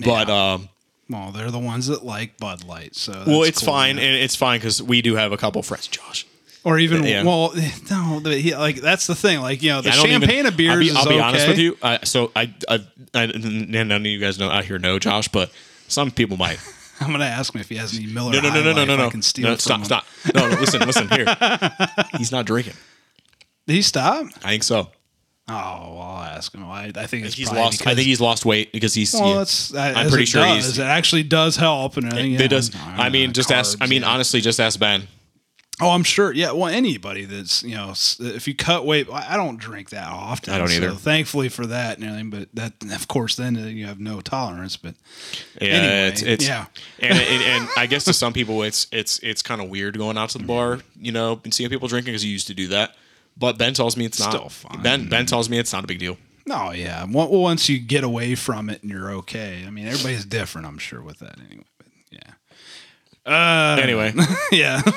But 0.04 0.28
um, 0.28 0.68
Well, 1.08 1.30
they're 1.32 1.50
the 1.50 1.58
ones 1.58 1.86
that 1.86 2.04
like 2.04 2.38
Bud 2.38 2.64
Light, 2.64 2.94
so 2.96 3.12
well, 3.26 3.42
it's 3.44 3.60
cool, 3.60 3.66
fine, 3.72 3.96
yeah. 3.96 4.04
and 4.04 4.16
it's 4.16 4.36
fine 4.36 4.58
because 4.58 4.82
we 4.82 5.02
do 5.02 5.14
have 5.16 5.32
a 5.32 5.36
couple 5.36 5.62
friends, 5.62 5.86
Josh. 5.88 6.26
Or 6.64 6.78
even 6.78 7.04
Yeah. 7.04 7.24
well, 7.24 7.52
no, 7.90 8.20
he, 8.30 8.54
like 8.54 8.76
that's 8.76 9.06
the 9.06 9.14
thing. 9.14 9.40
Like 9.40 9.62
you 9.62 9.70
know, 9.70 9.82
the 9.82 9.90
even- 9.90 10.10
champagne 10.10 10.46
of 10.46 10.56
beers 10.56 10.74
I'll 10.74 10.80
be, 10.80 10.90
I'll 10.96 11.04
be 11.06 11.10
okay. 11.14 11.20
honest 11.20 11.48
with 11.48 11.58
you. 11.58 11.76
I, 11.82 12.04
so 12.04 12.32
I, 12.34 12.54
I, 12.68 12.80
I, 13.14 13.22
and 13.24 13.68
none 13.70 13.92
of 13.92 14.06
you 14.06 14.18
guys 14.18 14.38
know 14.38 14.48
out 14.50 14.64
here 14.64 14.78
know 14.78 14.98
Josh, 14.98 15.28
but 15.28 15.50
some 15.88 16.10
people 16.10 16.36
might. 16.36 16.58
I'm 17.00 17.10
gonna 17.10 17.24
ask 17.24 17.54
him 17.54 17.60
if 17.60 17.68
he 17.68 17.76
has 17.76 17.96
any 17.96 18.06
Miller. 18.06 18.32
No, 18.32 18.40
no, 18.40 18.50
no, 18.54 18.62
no, 18.62 18.72
no, 18.72 18.84
no, 18.84 18.96
no. 18.96 19.06
I 19.06 19.10
can 19.10 19.22
steal 19.22 19.48
no 19.48 19.56
stop, 19.56 19.80
him. 19.80 19.84
stop. 19.84 20.04
No, 20.34 20.48
no, 20.48 20.60
listen, 20.60 20.80
listen 20.82 21.08
here. 21.08 21.26
He's 22.18 22.30
not 22.32 22.46
drinking. 22.46 22.74
Did 23.66 23.74
he 23.74 23.82
stop? 23.82 24.26
I 24.44 24.50
think 24.50 24.62
so. 24.62 24.90
Oh, 25.46 25.52
well, 25.52 26.00
I'll 26.00 26.22
ask 26.24 26.54
him. 26.54 26.64
I, 26.64 26.90
I 26.94 27.06
think 27.06 27.26
it's 27.26 27.34
He's 27.34 27.52
lost. 27.52 27.86
I 27.86 27.94
think 27.94 28.06
he's 28.06 28.20
lost 28.20 28.46
weight 28.46 28.72
because 28.72 28.94
he's. 28.94 29.12
Well, 29.12 29.28
yeah. 29.28 29.34
that's 29.36 29.74
uh, 29.74 29.92
I'm 29.94 30.08
pretty 30.08 30.22
it 30.22 30.26
sure 30.28 30.42
does. 30.42 30.64
he's- 30.64 30.78
It 30.78 30.82
actually 30.84 31.22
does 31.22 31.56
help, 31.56 31.98
and 31.98 32.06
everything. 32.06 32.34
it 32.34 32.40
yeah. 32.40 32.46
does. 32.46 32.74
I'm 32.74 33.00
I 33.00 33.08
mean, 33.10 33.28
on 33.28 33.34
just 33.34 33.52
ask. 33.52 33.76
I 33.82 33.86
mean, 33.86 34.02
yeah. 34.02 34.08
honestly, 34.08 34.40
just 34.40 34.58
ask 34.58 34.80
Ben. 34.80 35.06
Oh, 35.80 35.90
I'm 35.90 36.04
sure. 36.04 36.32
Yeah. 36.32 36.52
Well, 36.52 36.68
anybody 36.68 37.24
that's 37.24 37.62
you 37.64 37.74
know, 37.74 37.92
if 38.20 38.46
you 38.46 38.54
cut 38.54 38.86
weight, 38.86 39.08
I 39.12 39.36
don't 39.36 39.58
drink 39.58 39.90
that 39.90 40.06
often. 40.08 40.54
I 40.54 40.58
don't 40.58 40.70
either. 40.70 40.90
So 40.90 40.94
thankfully 40.96 41.48
for 41.48 41.66
that 41.66 41.98
and 41.98 42.06
everything, 42.06 42.30
but 42.30 42.48
that 42.54 42.74
of 42.94 43.08
course 43.08 43.34
then 43.34 43.56
uh, 43.56 43.66
you 43.66 43.86
have 43.86 43.98
no 43.98 44.20
tolerance. 44.20 44.76
But 44.76 44.94
Yeah, 45.60 45.68
Anyway, 45.68 46.08
it's, 46.10 46.22
it's 46.22 46.46
yeah. 46.46 46.66
and, 47.00 47.18
and 47.18 47.42
and 47.62 47.68
I 47.76 47.86
guess 47.86 48.04
to 48.04 48.12
some 48.12 48.32
people 48.32 48.62
it's 48.62 48.86
it's 48.92 49.18
it's 49.18 49.42
kind 49.42 49.60
of 49.60 49.68
weird 49.68 49.98
going 49.98 50.16
out 50.16 50.30
to 50.30 50.38
the 50.38 50.44
bar, 50.44 50.78
you 50.96 51.10
know, 51.10 51.40
and 51.42 51.52
seeing 51.52 51.70
people 51.70 51.88
drinking 51.88 52.12
because 52.12 52.24
you 52.24 52.30
used 52.30 52.46
to 52.46 52.54
do 52.54 52.68
that. 52.68 52.94
But 53.36 53.58
Ben 53.58 53.74
tells 53.74 53.96
me 53.96 54.04
it's 54.04 54.20
not. 54.20 54.30
Still 54.30 54.48
fine. 54.48 54.80
Ben 54.80 55.08
Ben 55.08 55.26
tells 55.26 55.50
me 55.50 55.58
it's 55.58 55.72
not 55.72 55.82
a 55.82 55.88
big 55.88 55.98
deal. 55.98 56.16
no, 56.46 56.70
yeah. 56.70 57.04
Well, 57.10 57.28
once 57.28 57.68
you 57.68 57.80
get 57.80 58.04
away 58.04 58.36
from 58.36 58.70
it 58.70 58.80
and 58.82 58.92
you're 58.92 59.10
okay. 59.10 59.64
I 59.66 59.70
mean, 59.70 59.88
everybody's 59.88 60.24
different. 60.24 60.68
I'm 60.68 60.78
sure 60.78 61.02
with 61.02 61.18
that 61.18 61.36
anyway. 61.40 61.64
But 61.78 61.86
yeah. 62.12 62.30
Uh, 63.26 63.80
Anyway, 63.82 64.12
yeah. 64.52 64.82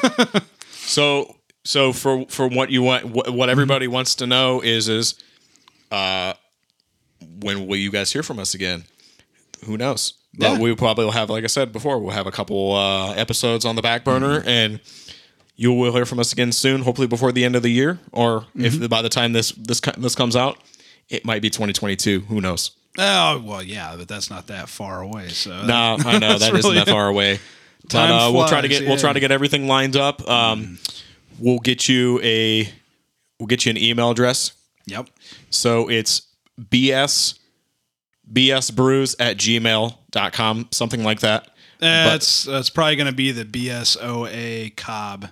so 0.88 1.36
so 1.64 1.92
for 1.94 2.26
for 2.30 2.48
what 2.48 2.72
you 2.72 2.82
want, 2.82 3.06
what, 3.06 3.30
what 3.34 3.50
everybody 3.50 3.88
wants 3.88 4.16
to 4.16 4.26
know 4.28 4.62
is 4.62 4.88
is, 4.88 5.16
uh, 5.92 6.34
when 7.42 7.68
will 7.68 7.76
you 7.78 7.92
guys 7.92 8.12
hear 8.12 8.24
from 8.24 8.40
us 8.40 8.54
again? 8.54 8.86
Who 9.66 9.78
knows? 9.78 10.14
But 10.38 10.54
Yeah. 10.54 10.60
we 10.60 10.76
probably 10.76 11.06
will 11.06 11.12
have, 11.12 11.30
like 11.30 11.44
I 11.44 11.48
said 11.48 11.72
before, 11.72 12.00
we'll 12.00 12.14
have 12.14 12.28
a 12.28 12.32
couple 12.32 12.74
uh, 12.76 13.14
episodes 13.14 13.66
on 13.66 13.76
the 13.76 13.82
back 13.82 14.04
burner, 14.04 14.44
and 14.46 14.80
you 15.56 15.74
will 15.74 15.92
hear 15.94 16.06
from 16.06 16.20
us 16.20 16.32
again 16.32 16.52
soon. 16.52 16.82
Hopefully 16.84 17.08
before 17.08 17.32
the 17.32 17.44
end 17.44 17.56
of 17.56 17.64
the 17.64 17.72
year, 17.72 18.00
or 18.12 18.46
if 18.56 18.88
by 18.90 19.02
the 19.02 19.10
time 19.10 19.34
this 19.34 19.52
this 19.52 19.82
this 19.98 20.16
comes 20.16 20.36
out, 20.36 20.58
it 21.10 21.26
might 21.26 21.42
be 21.42 21.50
2022. 21.50 22.22
Who 22.22 22.40
knows? 22.42 22.72
oh 23.00 23.42
well, 23.46 23.62
yeah, 23.62 23.96
but 23.98 24.08
that's 24.08 24.30
not 24.30 24.48
that 24.48 24.70
far 24.70 25.02
away. 25.02 25.28
So 25.30 25.66
No, 25.66 25.98
I 26.00 26.18
know 26.20 26.38
that 26.40 26.54
not 26.54 26.74
that 26.76 26.88
far 26.88 27.08
away. 27.08 27.40
But 27.90 28.10
uh, 28.12 28.32
we'll 28.34 28.48
try 28.48 28.62
to 28.62 28.68
get 28.68 28.88
we'll 28.88 28.98
try 28.98 29.14
to 29.14 29.20
get 29.20 29.32
everything 29.32 29.68
lined 29.68 29.96
up. 29.96 30.28
Um, 30.30 30.80
we'll 31.40 31.60
get 31.60 31.88
you 31.88 32.20
a 32.22 32.70
we'll 33.40 33.48
get 33.48 33.66
you 33.66 33.70
an 33.70 33.78
email 33.78 34.12
address. 34.12 34.52
Yep. 34.86 35.10
So 35.50 35.90
it's 35.90 36.22
bs 36.60 37.38
bsbrews 38.32 39.16
at 39.20 39.38
gmail.com, 39.38 40.68
something 40.72 41.04
like 41.04 41.22
that. 41.22 41.50
That's 41.80 42.44
that's 42.44 42.70
probably 42.70 42.96
going 42.96 43.08
to 43.08 43.14
be 43.14 43.32
the 43.32 43.46
BSOA 43.46 44.76
Cobb. 44.76 45.30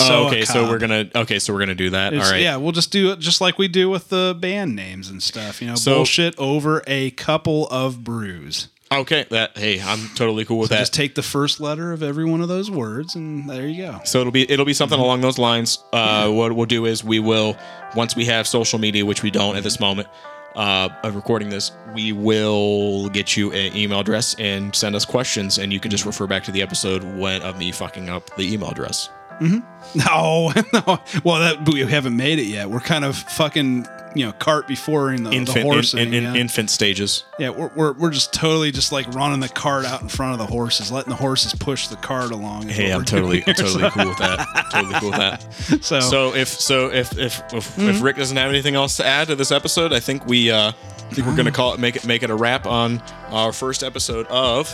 Oh, 0.00 0.28
okay, 0.28 0.44
so 0.44 0.62
Cobb. 0.62 0.70
we're 0.70 0.78
gonna 0.78 1.10
okay, 1.16 1.40
so 1.40 1.52
we're 1.52 1.58
gonna 1.58 1.74
do 1.74 1.90
that. 1.90 2.12
It's- 2.12 2.26
All 2.28 2.32
right. 2.32 2.42
Yeah, 2.42 2.56
we'll 2.56 2.70
just 2.70 2.92
do 2.92 3.10
it 3.10 3.18
just 3.18 3.40
like 3.40 3.58
we 3.58 3.66
do 3.66 3.90
with 3.90 4.08
the 4.08 4.36
band 4.38 4.76
names 4.76 5.10
and 5.10 5.20
stuff. 5.20 5.60
You 5.60 5.66
know, 5.68 5.74
So- 5.74 5.96
bullshit 5.96 6.38
over 6.38 6.84
a 6.86 7.10
couple 7.10 7.66
of 7.68 8.04
brews. 8.04 8.68
Okay, 8.92 9.24
that 9.30 9.56
hey, 9.56 9.80
I'm 9.80 10.08
totally 10.16 10.44
cool 10.44 10.58
with 10.58 10.70
that. 10.70 10.80
Just 10.80 10.94
take 10.94 11.14
the 11.14 11.22
first 11.22 11.60
letter 11.60 11.92
of 11.92 12.02
every 12.02 12.24
one 12.24 12.40
of 12.40 12.48
those 12.48 12.70
words, 12.72 13.14
and 13.14 13.48
there 13.48 13.68
you 13.68 13.86
go. 13.86 14.00
So 14.04 14.20
it'll 14.20 14.32
be 14.32 14.50
it'll 14.50 14.64
be 14.66 14.72
something 14.74 14.98
along 14.98 15.20
those 15.20 15.38
lines. 15.38 15.78
Uh, 15.92 16.28
what 16.30 16.52
we'll 16.52 16.66
do 16.66 16.86
is 16.86 17.04
we 17.04 17.20
will 17.20 17.56
once 17.94 18.16
we 18.16 18.24
have 18.24 18.48
social 18.48 18.80
media, 18.80 19.06
which 19.06 19.22
we 19.22 19.30
don't 19.30 19.54
at 19.56 19.62
this 19.62 19.78
moment 19.78 20.08
uh, 20.56 20.88
of 21.04 21.14
recording 21.14 21.50
this, 21.50 21.70
we 21.94 22.10
will 22.10 23.08
get 23.10 23.36
you 23.36 23.52
an 23.52 23.76
email 23.76 24.00
address 24.00 24.34
and 24.40 24.74
send 24.74 24.96
us 24.96 25.04
questions, 25.04 25.58
and 25.58 25.72
you 25.72 25.78
can 25.78 25.92
just 25.92 26.04
refer 26.04 26.26
back 26.26 26.42
to 26.44 26.50
the 26.50 26.60
episode 26.60 27.04
when 27.16 27.42
of 27.42 27.58
me 27.58 27.70
fucking 27.70 28.08
up 28.08 28.34
the 28.36 28.52
email 28.52 28.70
address. 28.70 29.08
No, 29.94 30.52
no. 30.74 31.00
Well, 31.24 31.40
that 31.40 31.66
we 31.66 31.80
haven't 31.80 32.14
made 32.14 32.38
it 32.38 32.44
yet. 32.44 32.68
We're 32.68 32.80
kind 32.80 33.04
of 33.06 33.16
fucking 33.16 33.86
you 34.14 34.26
know 34.26 34.32
cart 34.32 34.66
before 34.66 35.12
in 35.12 35.22
the, 35.24 35.30
the 35.30 35.36
Infant 35.36 35.62
horse. 35.64 35.94
in, 35.94 36.00
in, 36.00 36.14
in, 36.14 36.22
yeah. 36.24 36.34
infant 36.34 36.68
stages. 36.70 37.24
yeah, 37.38 37.50
we're, 37.50 37.70
we're 37.76 37.92
we're 37.92 38.10
just 38.10 38.32
totally 38.32 38.70
just 38.72 38.90
like 38.92 39.06
running 39.14 39.40
the 39.40 39.48
cart 39.48 39.84
out 39.84 40.02
in 40.02 40.08
front 40.08 40.32
of 40.32 40.38
the 40.38 40.46
horses, 40.52 40.90
letting 40.90 41.10
the 41.10 41.16
horses 41.16 41.54
push 41.54 41.88
the 41.88 41.96
cart 41.96 42.30
along. 42.32 42.68
Hey, 42.68 42.92
I'm 42.92 43.04
totally 43.04 43.42
I'm 43.46 43.54
totally 43.54 43.88
cool 43.90 44.08
with 44.08 44.18
that. 44.18 44.68
Totally 44.72 44.94
cool 45.00 45.10
with 45.10 45.18
that. 45.18 45.46
So, 45.82 46.00
So 46.00 46.34
if 46.34 46.48
so 46.48 46.90
if 46.92 47.16
if 47.18 47.40
if, 47.52 47.70
Mm-hmm. 47.76 47.88
if 47.88 48.02
Rick 48.02 48.16
doesn't 48.16 48.36
have 48.36 48.48
anything 48.50 48.74
else 48.74 48.96
to 48.96 49.06
add 49.06 49.28
to 49.28 49.36
this 49.36 49.50
episode, 49.52 49.92
I 49.92 50.00
think 50.00 50.26
we 50.26 50.50
uh 50.50 50.68
I 50.72 51.12
think 51.14 51.26
we're 51.26 51.36
gonna 51.36 51.50
call 51.52 51.74
it 51.74 51.80
make 51.80 51.96
it 51.96 52.04
make 52.06 52.22
it 52.22 52.30
a 52.30 52.34
wrap 52.34 52.66
on 52.66 53.02
our 53.28 53.52
first 53.52 53.82
episode 53.82 54.26
of 54.28 54.68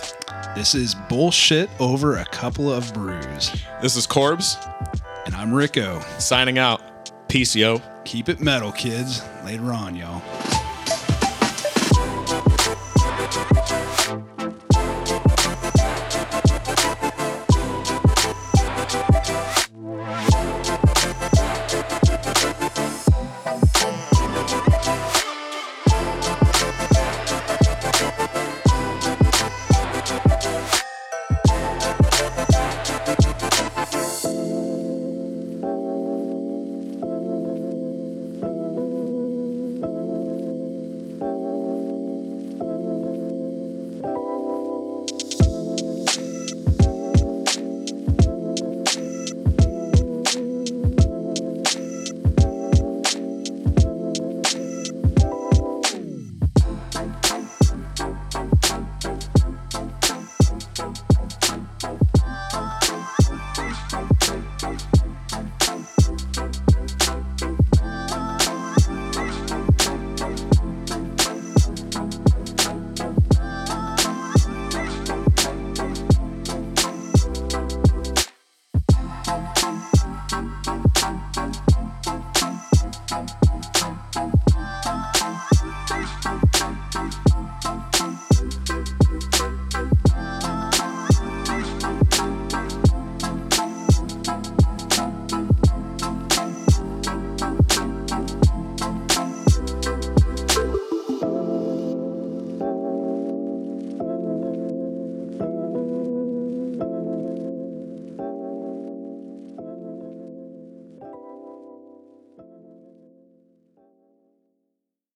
this 0.54 0.74
is 0.74 0.94
bullshit 1.08 1.68
over 1.78 2.16
a 2.16 2.24
couple 2.26 2.72
of 2.72 2.92
brews, 2.94 3.50
This 3.82 3.96
is 3.96 4.06
Korbs. 4.06 4.56
and 5.26 5.34
I'm 5.34 5.46
I'm 5.48 5.54
Rick-O. 5.54 6.00
Signing 6.18 6.58
out. 6.58 6.80
Peace, 7.28 7.54
yo. 7.54 7.80
Keep 8.06 8.28
it 8.28 8.40
metal, 8.40 8.70
kids. 8.70 9.20
Later 9.44 9.72
on, 9.72 9.96
y'all. 9.96 10.22